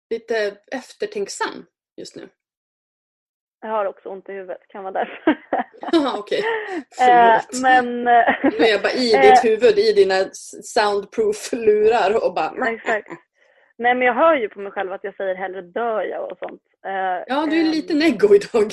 lite 0.09 0.57
eftertänksam 0.71 1.65
just 1.97 2.15
nu. 2.15 2.29
Jag 3.61 3.69
har 3.69 3.85
också 3.85 4.09
ont 4.09 4.29
i 4.29 4.31
huvudet, 4.31 4.67
kan 4.67 4.83
vara 4.83 4.93
därför. 4.93 5.37
Okej, 6.19 6.43
eh, 7.09 7.41
men... 7.61 8.03
Nu 8.03 8.65
är 8.65 8.71
jag 8.71 8.81
bara 8.81 8.93
i 8.93 9.15
eh, 9.15 9.21
ditt 9.21 9.43
huvud, 9.43 9.79
i 9.79 9.93
dina 9.93 10.15
soundproof-lurar 10.63 12.25
och 12.25 12.33
bara... 12.33 12.69
Exakt. 12.69 13.09
Nej 13.77 13.95
men 13.95 14.07
jag 14.07 14.13
hör 14.13 14.35
ju 14.35 14.49
på 14.49 14.59
mig 14.59 14.71
själv 14.71 14.93
att 14.93 15.03
jag 15.03 15.15
säger 15.15 15.35
hellre 15.35 15.61
dör 15.61 16.03
jag 16.03 16.31
och 16.31 16.37
sånt. 16.37 16.61
Eh, 16.85 17.23
ja, 17.27 17.45
du 17.49 17.61
är 17.61 17.63
lite 17.63 17.93
neggo 17.93 18.35
idag. 18.35 18.71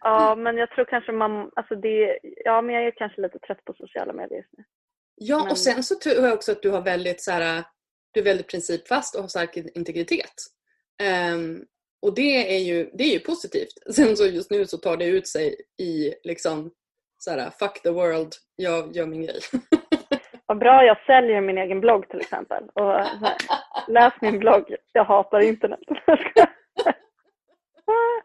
ja, 0.00 0.34
men 0.34 0.56
jag 0.56 0.70
tror 0.70 0.84
kanske 0.84 1.12
man... 1.12 1.50
Alltså 1.56 1.74
det, 1.74 2.18
ja, 2.22 2.62
men 2.62 2.74
jag 2.74 2.86
är 2.86 2.90
kanske 2.90 3.20
lite 3.20 3.38
trött 3.38 3.64
på 3.64 3.72
sociala 3.72 4.12
medier 4.12 4.38
just 4.38 4.52
nu. 4.58 4.64
Ja, 5.16 5.38
men... 5.38 5.50
och 5.50 5.58
sen 5.58 5.82
så 5.82 5.94
tror 5.94 6.24
jag 6.24 6.34
också 6.34 6.52
att 6.52 6.62
du 6.62 6.70
har 6.70 6.80
väldigt 6.80 7.22
så 7.22 7.30
här, 7.30 7.64
du 8.12 8.20
är 8.20 8.24
väldigt 8.24 8.48
principfast 8.48 9.14
och 9.14 9.20
har 9.20 9.28
stark 9.28 9.56
integritet. 9.56 10.34
Um, 11.32 11.64
och 12.02 12.14
det 12.14 12.56
är, 12.56 12.58
ju, 12.58 12.90
det 12.92 13.04
är 13.04 13.12
ju 13.12 13.20
positivt. 13.20 13.74
Sen 13.94 14.16
så 14.16 14.26
just 14.26 14.50
nu 14.50 14.66
så 14.66 14.78
tar 14.78 14.96
det 14.96 15.04
ut 15.04 15.28
sig 15.28 15.56
i 15.78 16.14
liksom 16.24 16.70
så 17.18 17.30
här, 17.30 17.50
fuck 17.50 17.82
the 17.82 17.90
world, 17.90 18.32
jag 18.56 18.96
gör 18.96 19.06
min 19.06 19.22
grej. 19.22 19.40
Vad 20.46 20.58
bra 20.58 20.84
jag 20.84 20.98
säljer 21.06 21.40
min 21.40 21.58
egen 21.58 21.80
blogg 21.80 22.08
till 22.08 22.20
exempel. 22.20 22.64
Och, 22.74 22.92
här, 22.92 23.36
läs 23.88 24.12
min 24.20 24.38
blogg, 24.38 24.74
jag 24.92 25.04
hatar 25.04 25.40
internet. 25.40 25.80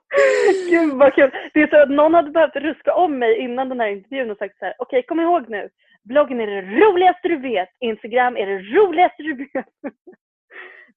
Gud 0.69 0.93
vad 0.93 1.13
kul. 1.13 1.31
Det 1.53 1.61
är 1.61 1.67
så 1.67 1.81
att 1.83 1.89
någon 1.89 2.13
hade 2.13 2.31
behövt 2.31 2.55
ruska 2.55 2.93
om 2.93 3.19
mig 3.19 3.39
innan 3.39 3.69
den 3.69 3.79
här 3.79 3.87
intervjun 3.87 4.31
och 4.31 4.37
sagt 4.37 4.59
så 4.59 4.65
här, 4.65 4.75
okej 4.77 4.99
okay, 4.99 5.07
kom 5.07 5.19
ihåg 5.19 5.49
nu, 5.49 5.69
bloggen 6.03 6.39
är 6.39 6.47
det 6.47 6.61
roligaste 6.61 7.27
du 7.27 7.37
vet, 7.37 7.69
Instagram 7.79 8.37
är 8.37 8.45
det 8.45 8.59
roligaste 8.59 9.23
du 9.23 9.35
vet. 9.35 9.53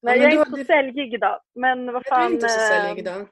Nej, 0.03 0.19
ja, 0.19 0.25
jag 0.25 0.33
är 0.33 0.39
inte 0.39 0.51
så 0.51 0.65
säljig 0.65 1.15
idag. 1.15 1.41
Men 1.55 1.93
vad 1.93 2.07
fan. 2.07 2.21
Du 2.21 2.27
är 2.27 2.35
inte 2.35 2.49
så 2.49 2.61
säljig 2.61 2.99
idag. 2.99 3.29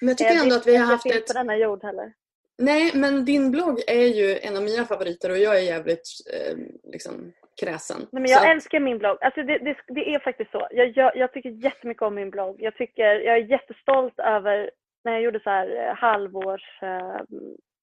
Men 0.00 0.08
jag 0.08 0.18
tycker 0.18 0.32
jag 0.32 0.42
ändå 0.42 0.56
att 0.56 0.66
vi 0.66 0.76
har 0.76 0.86
haft 0.86 1.06
ett... 1.06 1.26
på 1.26 1.32
denna 1.32 1.56
jord 1.56 1.82
heller. 1.82 2.12
Nej, 2.58 2.90
men 2.94 3.24
din 3.24 3.50
blogg 3.50 3.80
är 3.86 4.06
ju 4.06 4.38
en 4.38 4.56
av 4.56 4.62
mina 4.62 4.84
favoriter 4.84 5.30
och 5.30 5.38
jag 5.38 5.58
är 5.58 5.62
jävligt 5.62 6.08
eh, 6.32 6.56
liksom, 6.92 7.32
kräsen. 7.60 8.00
Nej, 8.12 8.22
men 8.22 8.30
jag 8.30 8.42
så 8.42 8.48
älskar 8.48 8.80
min 8.80 8.98
blogg. 8.98 9.18
Alltså 9.20 9.42
det, 9.42 9.58
det, 9.58 9.76
det 9.88 10.14
är 10.14 10.18
faktiskt 10.18 10.50
så. 10.50 10.68
Jag, 10.70 10.96
jag, 10.96 11.16
jag, 11.16 11.32
tycker 11.32 11.50
jättemycket 11.50 12.02
om 12.02 12.14
min 12.14 12.30
blogg. 12.30 12.56
Jag, 12.58 12.76
tycker, 12.76 13.14
jag 13.14 13.36
är 13.36 13.50
jättestolt 13.50 14.18
över 14.18 14.70
när 15.04 15.12
jag 15.12 15.22
gjorde 15.22 15.40
så 15.40 15.50
här 15.50 15.88
eh, 15.88 15.94
halvårs 15.94 16.82
eh, 16.82 17.16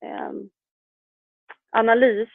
eh, 0.09 0.31
analys 1.71 2.29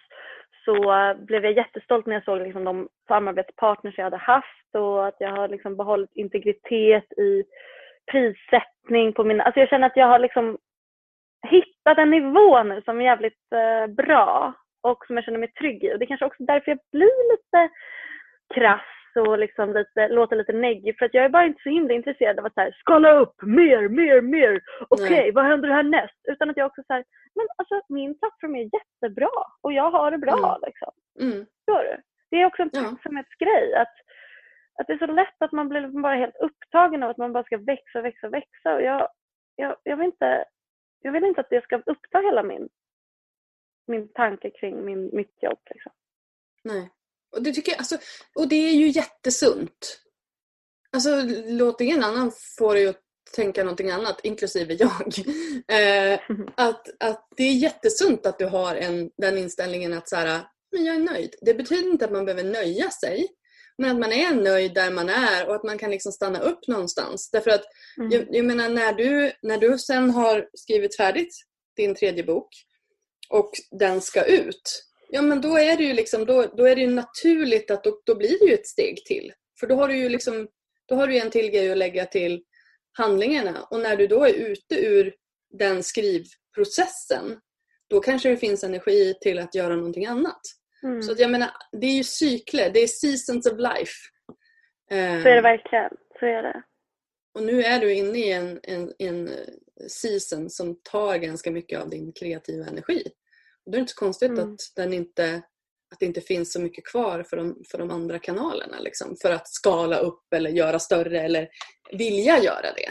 så 0.64 1.14
blev 1.18 1.44
jag 1.44 1.52
jättestolt 1.52 2.06
när 2.06 2.14
jag 2.14 2.24
såg 2.24 2.40
liksom 2.40 2.64
de 2.64 2.88
samarbetspartners 3.08 3.98
jag 3.98 4.04
hade 4.04 4.16
haft 4.16 4.74
och 4.74 5.06
att 5.06 5.16
jag 5.18 5.30
har 5.30 5.48
liksom 5.48 5.76
behållit 5.76 6.10
integritet 6.14 7.12
i 7.12 7.44
prissättning 8.12 9.12
på 9.12 9.24
mina... 9.24 9.44
Alltså 9.44 9.60
jag 9.60 9.68
känner 9.68 9.86
att 9.86 9.96
jag 9.96 10.06
har 10.06 10.18
liksom 10.18 10.58
hittat 11.48 11.98
en 11.98 12.10
nivå 12.10 12.62
nu 12.62 12.82
som 12.82 13.00
är 13.00 13.04
jävligt 13.04 13.52
eh, 13.52 13.94
bra 13.94 14.54
och 14.90 15.06
som 15.06 15.16
jag 15.16 15.24
känner 15.24 15.38
mig 15.38 15.52
trygg 15.52 15.84
i. 15.84 15.94
Och 15.94 15.98
det 15.98 16.04
är 16.04 16.06
kanske 16.06 16.26
också 16.26 16.44
därför 16.44 16.70
jag 16.70 16.78
blir 16.92 17.32
lite 17.32 17.74
krass 18.54 18.80
och 19.16 19.38
liksom 19.38 19.72
lite, 19.72 20.08
låter 20.08 20.36
lite 20.36 20.52
neggig 20.52 20.98
för 20.98 21.06
att 21.06 21.14
jag 21.14 21.24
är 21.24 21.28
bara 21.28 21.46
inte 21.46 21.62
så 21.62 21.68
himla 21.68 21.94
intresserad 21.94 22.38
av 22.38 22.46
att 22.46 22.54
så 22.54 22.60
här, 22.60 22.76
skala 22.80 23.12
upp 23.12 23.42
mer, 23.42 23.88
mer, 23.88 24.20
mer. 24.20 24.60
Okej, 24.88 25.06
okay, 25.06 25.32
vad 25.32 25.44
händer 25.44 25.68
härnäst? 25.68 26.20
Utan 26.28 26.50
att 26.50 26.56
jag 26.56 26.66
också 26.66 26.82
så 26.86 26.92
här, 26.92 27.04
men 27.34 27.46
alltså 27.56 27.80
min 27.88 28.18
plattform 28.18 28.56
är 28.56 28.70
jättebra 28.78 29.44
och 29.60 29.72
jag 29.72 29.90
har 29.90 30.10
det 30.10 30.18
bra 30.18 30.38
mm. 30.38 30.60
liksom. 30.66 30.92
Mm. 31.20 31.46
du? 31.66 32.02
Det 32.30 32.36
är 32.42 32.46
också 32.46 32.62
en 32.62 32.70
tacksamhetsgrej 32.70 33.74
att, 33.74 33.94
att 34.80 34.86
det 34.86 34.92
är 34.92 34.98
så 34.98 35.06
lätt 35.06 35.42
att 35.42 35.52
man 35.52 35.68
blir 35.68 36.02
bara 36.02 36.14
helt 36.14 36.36
upptagen 36.36 37.02
av 37.02 37.10
att 37.10 37.16
man 37.16 37.32
bara 37.32 37.44
ska 37.44 37.58
växa, 37.58 38.00
växa, 38.00 38.28
växa 38.28 38.74
och 38.74 38.82
jag, 38.82 39.08
jag, 39.56 39.76
jag 39.82 39.96
vill 39.96 40.06
inte 40.06 40.44
jag 41.02 41.12
vill 41.12 41.24
inte 41.24 41.40
att 41.40 41.50
det 41.50 41.64
ska 41.64 41.76
uppta 41.86 42.18
hela 42.18 42.42
min, 42.42 42.68
min 43.88 44.08
tanke 44.12 44.50
kring 44.50 44.84
min, 44.84 45.10
mitt 45.12 45.42
jobb. 45.42 45.58
Liksom. 45.70 45.92
Nej. 46.64 46.90
Och 47.36 47.42
det, 47.42 47.52
tycker 47.52 47.72
jag, 47.72 47.78
alltså, 47.78 47.98
och 48.34 48.48
det 48.48 48.68
är 48.68 48.74
ju 48.74 48.88
jättesunt. 48.88 50.00
Alltså 50.92 51.22
låt 51.46 51.80
ingen 51.80 52.04
annan 52.04 52.32
få 52.58 52.74
dig 52.74 52.88
att 52.88 53.02
tänka 53.36 53.64
någonting 53.64 53.90
annat, 53.90 54.20
inklusive 54.22 54.74
jag. 54.74 55.12
Eh, 55.72 56.20
att, 56.54 56.88
att 57.00 57.28
det 57.36 57.42
är 57.42 57.52
jättesunt 57.52 58.26
att 58.26 58.38
du 58.38 58.46
har 58.46 58.76
en, 58.76 59.10
den 59.16 59.38
inställningen 59.38 59.92
att 59.92 60.08
så 60.08 60.16
här, 60.16 60.42
men 60.72 60.84
jag 60.84 60.96
är 60.96 61.00
nöjd. 61.00 61.34
Det 61.40 61.54
betyder 61.54 61.90
inte 61.90 62.04
att 62.04 62.12
man 62.12 62.24
behöver 62.24 62.44
nöja 62.44 62.90
sig. 62.90 63.28
Men 63.78 63.90
att 63.90 63.98
man 63.98 64.12
är 64.12 64.34
nöjd 64.34 64.74
där 64.74 64.90
man 64.90 65.08
är 65.08 65.48
och 65.48 65.54
att 65.54 65.64
man 65.64 65.78
kan 65.78 65.90
liksom 65.90 66.12
stanna 66.12 66.40
upp 66.40 66.68
någonstans. 66.68 67.30
Därför 67.30 67.50
att, 67.50 67.64
mm. 67.98 68.10
jag, 68.12 68.26
jag, 68.30 68.44
menar 68.44 68.68
när 68.68 68.92
du, 68.92 69.32
när 69.42 69.58
du 69.58 69.78
sen 69.78 70.10
har 70.10 70.48
skrivit 70.54 70.96
färdigt 70.96 71.34
din 71.76 71.94
tredje 71.94 72.24
bok 72.24 72.48
och 73.28 73.50
den 73.70 74.00
ska 74.00 74.24
ut. 74.24 74.84
Ja 75.10 75.22
men 75.22 75.40
då 75.40 75.58
är 75.58 75.76
det 75.76 75.84
ju 75.84 75.92
liksom, 75.92 76.26
då, 76.26 76.42
då 76.42 76.64
är 76.64 76.76
det 76.76 76.86
naturligt 76.86 77.70
att 77.70 77.84
då, 77.84 78.00
då 78.04 78.14
blir 78.14 78.38
det 78.38 78.46
ju 78.46 78.54
ett 78.54 78.66
steg 78.66 79.04
till. 79.04 79.32
För 79.60 79.66
då 79.66 79.74
har 79.74 79.88
du 79.88 79.96
ju 79.96 80.08
liksom, 80.08 80.48
då 80.88 80.94
har 80.94 81.06
du 81.06 81.18
en 81.18 81.30
till 81.30 81.50
grej 81.50 81.70
att 81.72 81.78
lägga 81.78 82.06
till 82.06 82.42
handlingarna. 82.92 83.62
Och 83.70 83.80
när 83.80 83.96
du 83.96 84.06
då 84.06 84.24
är 84.24 84.32
ute 84.32 84.74
ur 84.74 85.14
den 85.50 85.82
skrivprocessen 85.82 87.40
då 87.88 88.00
kanske 88.00 88.28
det 88.28 88.36
finns 88.36 88.64
energi 88.64 89.14
till 89.20 89.38
att 89.38 89.54
göra 89.54 89.76
någonting 89.76 90.06
annat. 90.06 90.40
Mm. 90.82 91.02
Så 91.02 91.12
att 91.12 91.18
jag 91.18 91.30
menar, 91.30 91.50
det 91.72 91.86
är 91.86 91.94
ju 91.94 92.04
cykler, 92.04 92.70
det 92.70 92.80
är 92.80 92.86
seasons 92.86 93.46
of 93.46 93.58
life. 93.58 93.92
Så 94.90 95.28
är 95.28 95.34
det 95.34 95.40
verkligen, 95.40 95.90
så 96.20 96.26
är 96.26 96.42
det. 96.42 96.62
Och 97.34 97.42
nu 97.42 97.62
är 97.62 97.80
du 97.80 97.94
inne 97.94 98.18
i 98.18 98.32
en, 98.32 98.60
en, 98.62 98.92
en 98.98 99.30
season 99.88 100.50
som 100.50 100.80
tar 100.82 101.16
ganska 101.16 101.50
mycket 101.50 101.80
av 101.80 101.90
din 101.90 102.12
kreativa 102.12 102.66
energi. 102.66 103.02
Och 103.66 103.72
då 103.72 103.76
är 103.76 103.78
det 103.78 103.80
inte 103.80 103.92
så 103.92 104.04
konstigt 104.04 104.30
mm. 104.30 104.52
att, 104.52 104.60
den 104.76 104.92
inte, 104.92 105.42
att 105.92 105.98
det 106.00 106.06
inte 106.06 106.20
finns 106.20 106.52
så 106.52 106.60
mycket 106.60 106.86
kvar 106.86 107.22
för 107.22 107.36
de, 107.36 107.56
för 107.70 107.78
de 107.78 107.90
andra 107.90 108.18
kanalerna. 108.18 108.78
Liksom, 108.80 109.16
för 109.22 109.32
att 109.32 109.48
skala 109.48 109.98
upp 109.98 110.32
eller 110.34 110.50
göra 110.50 110.78
större 110.78 111.20
eller 111.20 111.48
vilja 111.92 112.38
göra 112.38 112.72
det. 112.76 112.90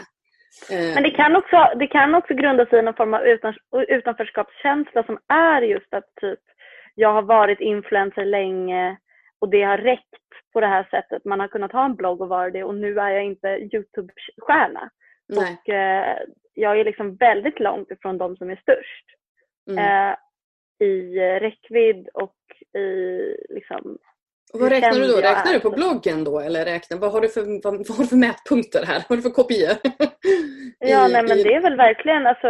Eh. 0.70 0.94
Men 0.94 1.02
det 1.02 1.10
kan 1.10 1.36
också, 1.36 1.56
det 1.78 1.86
kan 1.86 2.14
också 2.14 2.34
grunda 2.34 2.66
sig 2.66 2.78
i 2.78 2.82
någon 2.82 2.94
form 2.94 3.14
av 3.14 3.22
utan, 3.26 3.54
utanförskapskänsla 3.88 5.02
som 5.02 5.18
är 5.28 5.62
just 5.62 5.94
att 5.94 6.04
typ 6.20 6.40
jag 6.94 7.12
har 7.12 7.22
varit 7.22 7.60
influencer 7.60 8.24
länge 8.24 8.96
och 9.38 9.48
det 9.48 9.62
har 9.62 9.78
räckt 9.78 10.14
på 10.52 10.60
det 10.60 10.66
här 10.66 10.88
sättet. 10.90 11.24
Man 11.24 11.40
har 11.40 11.48
kunnat 11.48 11.72
ha 11.72 11.84
en 11.84 11.94
blogg 11.94 12.20
och 12.20 12.28
vara 12.28 12.50
det 12.50 12.64
och 12.64 12.74
nu 12.74 12.98
är 13.00 13.10
jag 13.10 13.24
inte 13.24 13.48
Youtube-stjärna. 13.48 14.90
Och 15.36 15.68
eh, 15.68 16.18
jag 16.54 16.80
är 16.80 16.84
liksom 16.84 17.16
väldigt 17.16 17.60
långt 17.60 17.90
ifrån 17.90 18.18
de 18.18 18.36
som 18.36 18.50
är 18.50 18.56
störst. 18.56 19.04
Mm. 19.70 19.78
Eh, 19.84 20.16
I 20.86 21.20
räckvidd 21.40 22.08
och 22.14 22.34
i 22.80 23.36
liksom 23.48 23.98
och 24.52 24.60
vad 24.60 24.70
räknar 24.70 24.90
du 24.90 25.06
då? 25.06 25.16
Räknar 25.16 25.52
du 25.52 25.60
på 25.60 25.70
bloggen 25.70 26.24
då 26.24 26.40
eller 26.40 26.64
räknar, 26.64 26.98
vad, 26.98 27.12
har 27.12 27.20
du 27.20 27.28
för, 27.28 27.62
vad, 27.64 27.76
vad 27.88 27.96
har 27.96 28.04
du 28.04 28.08
för 28.08 28.16
mätpunkter 28.16 28.84
här? 28.86 28.94
Vad 28.94 29.08
har 29.08 29.16
du 29.16 29.22
för 29.22 29.30
kopior? 29.30 29.70
ja, 30.78 31.08
nej 31.08 31.22
men 31.22 31.36
det 31.36 31.54
är 31.54 31.60
väl 31.60 31.76
verkligen 31.76 32.26
alltså, 32.26 32.48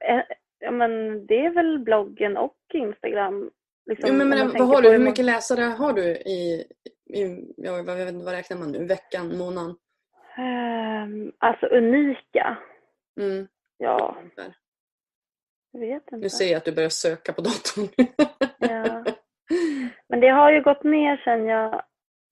eh, 0.00 0.22
ja, 0.58 0.70
men 0.70 1.26
det 1.26 1.44
är 1.46 1.50
väl 1.50 1.78
bloggen 1.78 2.36
och 2.36 2.56
Instagram 2.74 3.50
Liksom, 3.86 4.08
jo, 4.08 4.14
men, 4.14 4.28
men 4.28 4.52
vad 4.52 4.68
har 4.68 4.82
du, 4.82 4.90
hur 4.90 4.98
mycket 4.98 5.24
läsare 5.24 5.60
har 5.60 5.92
du 5.92 6.04
i, 6.04 6.64
i 7.06 7.52
jag, 7.56 7.84
vet 7.84 8.08
inte, 8.08 8.24
vad 8.24 8.34
räknar 8.34 8.56
man 8.56 8.72
nu, 8.72 8.86
veckan, 8.86 9.38
månaden? 9.38 9.76
Um, 10.38 11.32
alltså 11.38 11.66
unika. 11.66 12.58
Mm. 13.20 13.48
Ja. 13.78 14.16
Jag 15.72 15.80
vet 15.80 16.02
inte. 16.02 16.16
Nu 16.16 16.28
ser 16.28 16.50
jag 16.50 16.56
att 16.56 16.64
du 16.64 16.72
börjar 16.72 16.88
söka 16.88 17.32
på 17.32 17.40
datorn. 17.40 17.88
ja. 18.58 19.04
Men 20.08 20.20
det 20.20 20.28
har 20.28 20.52
ju 20.52 20.62
gått 20.62 20.84
ner 20.84 21.16
sen 21.16 21.46
jag 21.46 21.82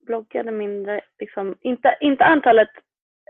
bloggade 0.05 0.51
mindre. 0.51 1.01
Liksom, 1.19 1.57
inte, 1.61 1.97
inte 2.01 2.23
antalet 2.23 2.69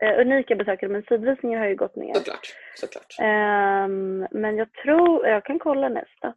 eh, 0.04 0.20
unika 0.20 0.56
besökare 0.56 0.90
men 0.90 1.04
sidvisningar 1.04 1.60
har 1.60 1.68
ju 1.68 1.76
gått 1.76 1.96
ner. 1.96 2.14
Såklart. 2.14 2.56
Såklart. 2.76 3.16
Um, 3.20 4.28
men 4.32 4.58
jag 4.58 4.74
tror, 4.74 5.28
jag 5.28 5.46
kan 5.46 5.60
kolla 5.60 5.90
nästa. 5.90 6.34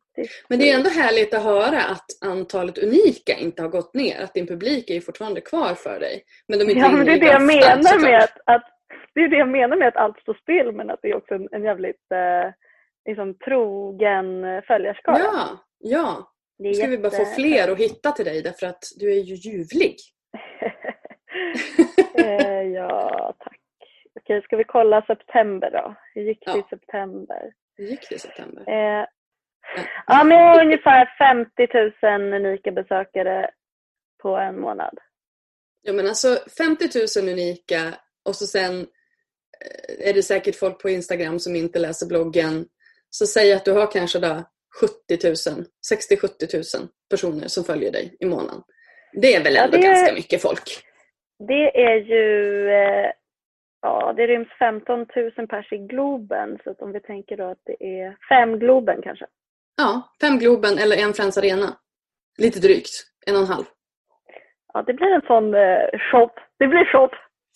Men 0.49 0.59
det 0.59 0.71
är 0.71 0.77
ändå 0.77 0.91
härligt 0.91 1.35
att 1.35 1.43
höra 1.43 1.81
att 1.83 2.07
antalet 2.25 2.79
unika 2.79 3.35
inte 3.39 3.63
har 3.63 3.69
gått 3.69 3.95
ner. 3.95 4.21
Att 4.25 4.35
din 4.35 4.47
publik 4.47 4.91
är 4.91 5.01
fortfarande 5.01 5.41
kvar 5.41 5.75
för 5.75 6.01
dig. 6.01 6.23
Men 6.49 6.59
de 6.59 6.65
är 6.65 6.71
inte 6.71 6.81
ja, 6.81 6.91
men 6.91 7.07
det 7.07 7.13
är 7.13 7.21
det 7.21 7.27
jag 7.27 7.43
menar 7.43 7.83
såklart. 7.83 8.03
med 8.03 8.19
att, 8.19 8.39
att, 8.45 8.65
det 9.15 9.21
är 9.21 9.29
det 9.29 9.39
jag 9.39 9.49
menar 9.49 9.77
med 9.77 9.89
att 9.89 9.97
allt 9.97 10.21
står 10.21 10.35
still 10.35 10.73
men 10.73 10.91
att 10.91 10.99
det 11.03 11.11
är 11.11 11.17
också 11.17 11.35
en, 11.35 11.49
en 11.53 11.63
jävligt 11.63 12.13
eh, 12.13 12.53
liksom, 13.09 13.35
trogen 13.35 14.63
följarskara. 14.67 15.19
Ja, 15.19 15.59
ja. 15.79 16.33
Nu 16.59 16.75
ska 16.75 16.83
jätte... 16.83 16.97
vi 16.97 17.03
bara 17.03 17.11
få 17.11 17.25
fler 17.25 17.73
att 17.73 17.79
hitta 17.79 18.13
till 18.13 18.25
dig 18.25 18.43
därför 18.43 18.67
att 18.67 18.85
du 18.97 19.13
är 19.13 19.21
ju 19.21 19.35
ljuvlig. 19.35 19.97
eh, 22.19 22.63
ja, 22.63 23.35
tack. 23.39 23.56
Okej, 24.17 24.43
ska 24.43 24.57
vi 24.57 24.65
kolla 24.65 25.03
september 25.03 25.71
då? 25.71 25.95
Hur 26.15 26.23
gick 26.23 26.45
det 26.47 26.51
ja. 26.51 26.59
i 26.59 26.63
september? 26.71 27.53
Hur 27.77 27.85
gick 27.85 28.09
det 28.09 28.15
i 28.15 28.19
september? 28.19 28.65
Eh, 28.69 29.07
ja, 30.07 30.25
men 30.25 30.39
jag 30.39 30.55
har 30.55 30.65
ungefär 30.65 31.15
50 31.19 31.69
000 32.03 32.35
unika 32.35 32.73
besökare 32.73 33.51
på 34.23 34.37
en 34.37 34.61
månad. 34.61 34.99
Ja, 35.83 35.93
men 35.93 36.07
alltså 36.07 36.39
50 36.59 36.89
000 37.21 37.29
unika 37.29 37.95
och 38.25 38.37
så 38.37 38.47
sen 38.47 38.81
eh, 38.81 40.09
är 40.09 40.15
det 40.15 40.23
säkert 40.23 40.57
folk 40.57 40.83
på 40.83 40.91
Instagram 40.91 41.39
som 41.39 41.57
inte 41.57 41.79
läser 41.79 42.07
bloggen. 42.07 42.67
Så 43.11 43.27
säg 43.27 43.53
att 43.53 43.65
du 43.65 43.73
har 43.73 43.93
kanske 43.93 44.19
då 44.19 44.45
70 44.81 45.27
000, 45.27 45.35
60-70 45.35 46.79
000 46.79 46.89
personer 47.11 47.49
som 47.49 47.65
följer 47.65 47.93
dig 47.93 48.17
i 48.21 48.27
månaden. 48.27 48.63
Det 49.13 49.35
är 49.35 49.45
väl 49.45 49.57
ändå 49.57 49.77
ja, 49.77 49.83
är, 49.83 49.87
ganska 49.87 50.15
mycket 50.15 50.43
folk? 50.43 50.83
Det 51.49 51.83
är 51.85 51.97
ju, 51.97 52.69
eh, 52.71 53.11
ja 53.87 54.13
det 54.17 54.27
ryms 54.27 54.49
15 54.59 55.07
000 55.37 55.47
pers 55.49 55.73
i 55.73 55.79
Globen. 55.79 56.59
Så 56.65 56.75
om 56.79 56.93
vi 56.93 57.01
tänker 57.01 57.37
då 57.37 57.45
att 57.51 57.63
det 57.65 57.77
är 58.01 58.17
fem 58.29 58.59
Globen 58.59 59.03
kanske. 59.03 59.27
Ja, 59.77 60.03
fem 60.21 60.39
Globen 60.39 60.79
eller 60.79 60.97
en 60.97 61.15
Friends 61.15 61.39
Arena. 61.39 61.77
Lite 62.39 62.61
drygt, 62.61 62.95
en 63.27 63.37
och 63.37 63.43
en 63.43 63.47
halv. 63.47 63.65
Ja, 64.73 64.83
det 64.83 64.95
blir 64.95 65.07
en 65.07 65.27
sån 65.27 65.55
eh, 65.55 65.87
show. 66.11 66.31
Det 66.59 66.67
blir 66.67 66.85
show. 66.93 67.11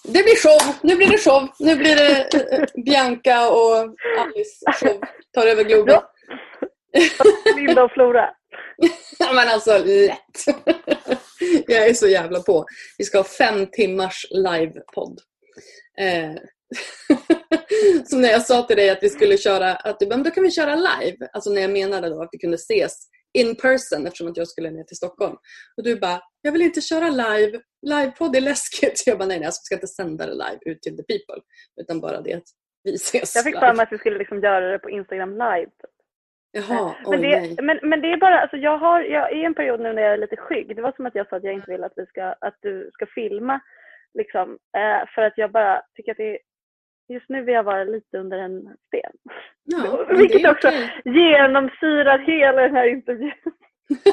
Det 0.04 0.22
blir 0.26 0.36
show. 0.44 0.60
Nu 0.82 0.96
blir 0.96 1.10
det 1.10 1.18
show. 1.18 1.48
Nu 1.58 1.76
blir 1.76 1.96
det 1.96 2.12
eh, 2.34 2.84
Bianca 2.84 3.50
och 3.50 3.76
Alice 4.20 4.72
show. 4.80 5.00
Tar 5.34 5.46
över 5.46 5.64
Globen. 5.64 5.94
Ja. 5.94 6.12
Linda 7.56 7.84
och 7.84 7.92
Flora. 7.92 8.30
ja, 9.18 9.32
men 9.32 9.48
alltså 9.48 9.78
lätt. 9.78 10.38
Jag 11.66 11.88
är 11.88 11.94
så 11.94 12.08
jävla 12.08 12.40
på. 12.40 12.64
Vi 12.98 13.04
ska 13.04 13.18
ha 13.18 13.24
fem 13.24 13.66
timmars 13.66 14.26
livepodd. 14.30 15.20
Eh. 16.00 16.34
Som 18.04 18.20
när 18.20 18.28
jag 18.28 18.42
sa 18.42 18.62
till 18.62 18.76
dig 18.76 18.90
att 18.90 19.02
vi 19.02 19.08
skulle 19.08 19.36
köra, 19.36 19.76
att 19.76 20.00
du 20.00 20.06
men 20.06 20.22
då 20.22 20.30
kan 20.30 20.42
vi 20.42 20.50
köra 20.50 20.74
live. 20.74 21.28
Alltså 21.32 21.50
när 21.50 21.60
jag 21.60 21.70
menade 21.70 22.08
då 22.08 22.22
att 22.22 22.28
vi 22.32 22.38
kunde 22.38 22.54
ses 22.54 22.92
in 23.38 23.56
person 23.56 24.06
eftersom 24.06 24.28
att 24.28 24.36
jag 24.36 24.48
skulle 24.48 24.70
ner 24.70 24.84
till 24.84 24.96
Stockholm. 24.96 25.36
Och 25.76 25.84
du 25.84 26.00
bara, 26.00 26.20
jag 26.42 26.52
vill 26.52 26.62
inte 26.62 26.80
köra 26.80 27.08
live. 27.08 27.60
Livepodd 27.86 28.36
är 28.36 28.40
läskigt. 28.40 29.02
Jag 29.06 29.18
bara, 29.18 29.28
nej, 29.28 29.38
nej, 29.38 29.46
vi 29.46 29.52
ska 29.52 29.74
inte 29.74 29.86
sända 29.86 30.26
det 30.26 30.32
live 30.32 30.58
ut 30.66 30.82
till 30.82 30.96
the 30.96 31.02
people. 31.02 31.42
Utan 31.80 32.00
bara 32.00 32.20
det 32.20 32.34
att 32.34 32.48
vi 32.84 32.94
ses 32.94 33.34
Jag 33.34 33.44
fick 33.44 33.58
för 33.58 33.74
mig 33.74 33.82
att 33.82 33.92
vi 33.92 33.98
skulle 33.98 34.18
liksom 34.18 34.40
göra 34.40 34.72
det 34.72 34.78
på 34.78 34.90
Instagram 34.90 35.30
live. 35.30 35.70
Jaha, 36.52 36.94
men, 37.04 37.20
oj, 37.20 37.28
det, 37.28 37.40
nej. 37.40 37.56
men, 37.62 37.78
men 37.82 38.00
det 38.00 38.12
är 38.12 38.16
bara, 38.16 38.40
alltså 38.40 38.56
jag 38.56 38.78
har, 38.78 39.00
jag 39.00 39.32
är 39.32 39.36
i 39.36 39.44
en 39.44 39.54
period 39.54 39.80
nu 39.80 39.92
när 39.92 40.02
jag 40.02 40.12
är 40.12 40.18
lite 40.18 40.36
skygg. 40.36 40.76
Det 40.76 40.82
var 40.82 40.92
som 40.92 41.06
att 41.06 41.14
jag 41.14 41.28
sa 41.28 41.36
att 41.36 41.44
jag 41.44 41.54
inte 41.54 41.70
vill 41.70 41.84
att, 41.84 41.92
vi 41.96 42.06
ska, 42.06 42.24
att 42.40 42.58
du 42.60 42.90
ska 42.92 43.06
filma. 43.06 43.60
Liksom, 44.14 44.50
eh, 44.50 45.08
för 45.14 45.22
att 45.22 45.32
jag 45.36 45.52
bara 45.52 45.82
tycker 45.94 46.10
att 46.12 46.16
det 46.16 46.30
är, 46.30 46.38
just 47.08 47.28
nu 47.28 47.42
vill 47.42 47.54
jag 47.54 47.62
vara 47.62 47.84
lite 47.84 48.18
under 48.18 48.38
en 48.38 48.76
sten. 48.86 49.12
Ja, 49.64 50.06
Vilket 50.18 50.50
också 50.50 50.68
okay. 50.68 50.88
genomsyrar 51.04 52.18
hela 52.18 52.62
den 52.62 52.74
här 52.74 52.86
intervjun. 52.86 53.32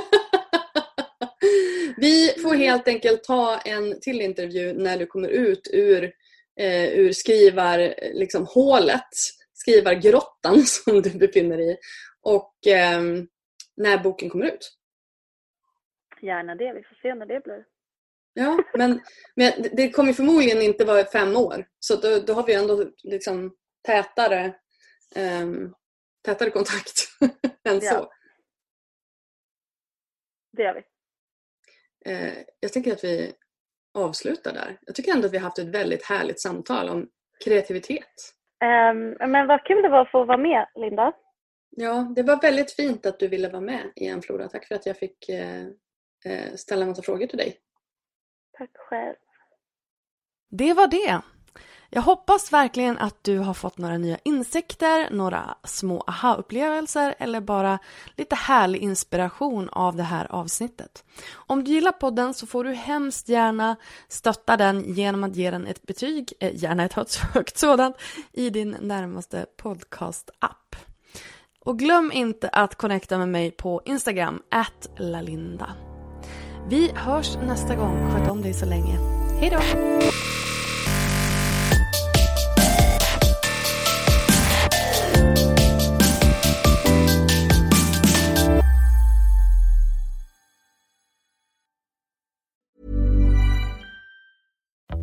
Vi 1.98 2.34
får 2.42 2.56
helt 2.56 2.88
enkelt 2.88 3.24
ta 3.24 3.58
en 3.66 4.00
till 4.00 4.22
intervju 4.22 4.74
när 4.74 4.98
du 4.98 5.06
kommer 5.06 5.28
ut 5.28 5.70
ur, 5.74 6.04
eh, 6.60 7.00
ur 7.00 7.12
skrivar, 7.12 7.94
liksom, 8.14 8.46
hålet, 8.46 9.10
skrivargrottan 9.54 10.58
som 10.66 11.02
du 11.02 11.18
befinner 11.20 11.58
dig 11.58 11.72
i 11.72 11.78
och 12.22 12.68
eh, 12.68 13.02
när 13.78 14.04
boken 14.04 14.30
kommer 14.30 14.46
ut. 14.46 14.78
Gärna 16.22 16.56
det, 16.56 16.74
vi 16.74 16.84
får 16.84 16.96
se 17.02 17.16
när 17.16 17.26
det 17.26 17.44
blir. 17.44 17.66
Ja, 18.40 18.64
men, 18.74 19.02
men 19.36 19.52
det 19.74 19.90
kommer 19.90 20.14
förmodligen 20.14 20.62
inte 20.62 20.86
vara 20.86 21.06
fem 21.06 21.36
år. 21.36 21.68
Så 21.80 21.96
då, 21.96 22.20
då 22.20 22.34
har 22.34 22.44
vi 22.46 22.54
ändå 22.54 22.86
liksom 23.04 23.56
tätare, 23.88 24.56
um, 25.44 25.76
tätare 26.26 26.50
kontakt 26.50 26.94
än 27.70 27.80
ja. 27.82 27.92
så. 27.92 28.12
Det 30.58 30.64
gör 30.64 30.74
vi. 30.74 30.82
Uh, 32.12 32.44
jag 32.60 32.74
tänker 32.74 32.92
att 32.92 33.04
vi 33.04 33.34
avslutar 33.94 34.54
där. 34.54 34.80
Jag 34.82 34.96
tycker 34.96 35.12
ändå 35.12 35.28
att 35.28 35.34
vi 35.34 35.38
har 35.38 35.44
haft 35.44 35.60
ett 35.60 35.76
väldigt 35.76 36.06
härligt 36.06 36.42
samtal 36.42 36.90
om 36.90 37.10
kreativitet. 37.44 38.34
Um, 38.64 39.32
men 39.32 39.48
vad 39.48 39.66
kul 39.66 39.82
det 39.82 39.90
var 39.90 40.02
att 40.02 40.12
få 40.12 40.26
vara 40.26 40.38
med, 40.38 40.68
Linda. 40.76 41.14
Ja, 41.70 42.14
det 42.16 42.24
var 42.24 42.42
väldigt 42.42 42.72
fint 42.72 43.06
att 43.06 43.20
du 43.20 43.28
ville 43.28 43.50
vara 43.50 43.62
med 43.62 43.92
igen 43.96 44.22
Flora. 44.22 44.50
Tack 44.50 44.68
för 44.68 44.76
att 44.76 44.86
jag 44.86 44.98
fick 44.98 45.30
eh, 45.30 45.66
eh, 46.26 46.56
ställa 46.56 46.82
en 46.82 46.90
massa 46.90 47.02
frågor 47.02 47.28
till 47.28 47.38
dig. 47.38 47.62
Tack 48.58 48.72
själv. 48.90 49.16
Det 50.50 50.74
var 50.74 50.88
det. 50.88 51.22
Jag 51.90 52.02
hoppas 52.02 52.54
verkligen 52.54 52.98
att 52.98 53.24
du 53.24 53.38
har 53.38 53.54
fått 53.54 53.78
några 53.78 53.98
nya 53.98 54.18
insikter, 54.24 55.10
några 55.12 55.58
små 55.64 56.04
aha-upplevelser 56.08 57.16
eller 57.18 57.42
bara 57.42 57.80
lite 58.16 58.36
härlig 58.36 58.82
inspiration 58.82 59.70
av 59.70 59.96
det 59.96 60.04
här 60.04 60.32
avsnittet. 60.32 61.04
Om 61.34 61.64
du 61.64 61.72
gillar 61.72 61.92
podden 61.92 62.34
så 62.34 62.48
får 62.48 62.64
du 62.64 62.74
hemskt 62.74 63.30
gärna 63.30 63.76
stötta 64.08 64.58
den 64.58 64.94
genom 64.94 65.24
att 65.24 65.36
ge 65.36 65.52
den 65.52 65.68
ett 65.68 65.84
betyg, 65.84 66.34
eh, 66.40 66.56
gärna 66.56 66.86
ett 66.86 67.16
högt 67.34 67.58
sådant, 67.58 67.96
i 68.32 68.50
din 68.50 68.78
närmaste 68.82 69.46
podcast-app. 69.58 70.76
Och 71.60 71.80
glöm 71.80 72.12
inte 72.12 72.50
att 72.50 72.76
connecta 72.76 73.18
med 73.18 73.30
mig 73.30 73.52
på 73.52 73.82
Instagram, 73.86 74.42
at 74.50 74.90
lalinda. 74.98 75.87
Vi 76.70 76.92
hörs 76.96 77.38
nästa 77.48 77.76
gång. 77.76 78.12
Sköt 78.12 78.32
om 78.32 78.42
dig 78.42 78.54
så 78.54 78.66
länge. 78.66 78.98
Hej 79.40 79.50
då! 79.50 79.60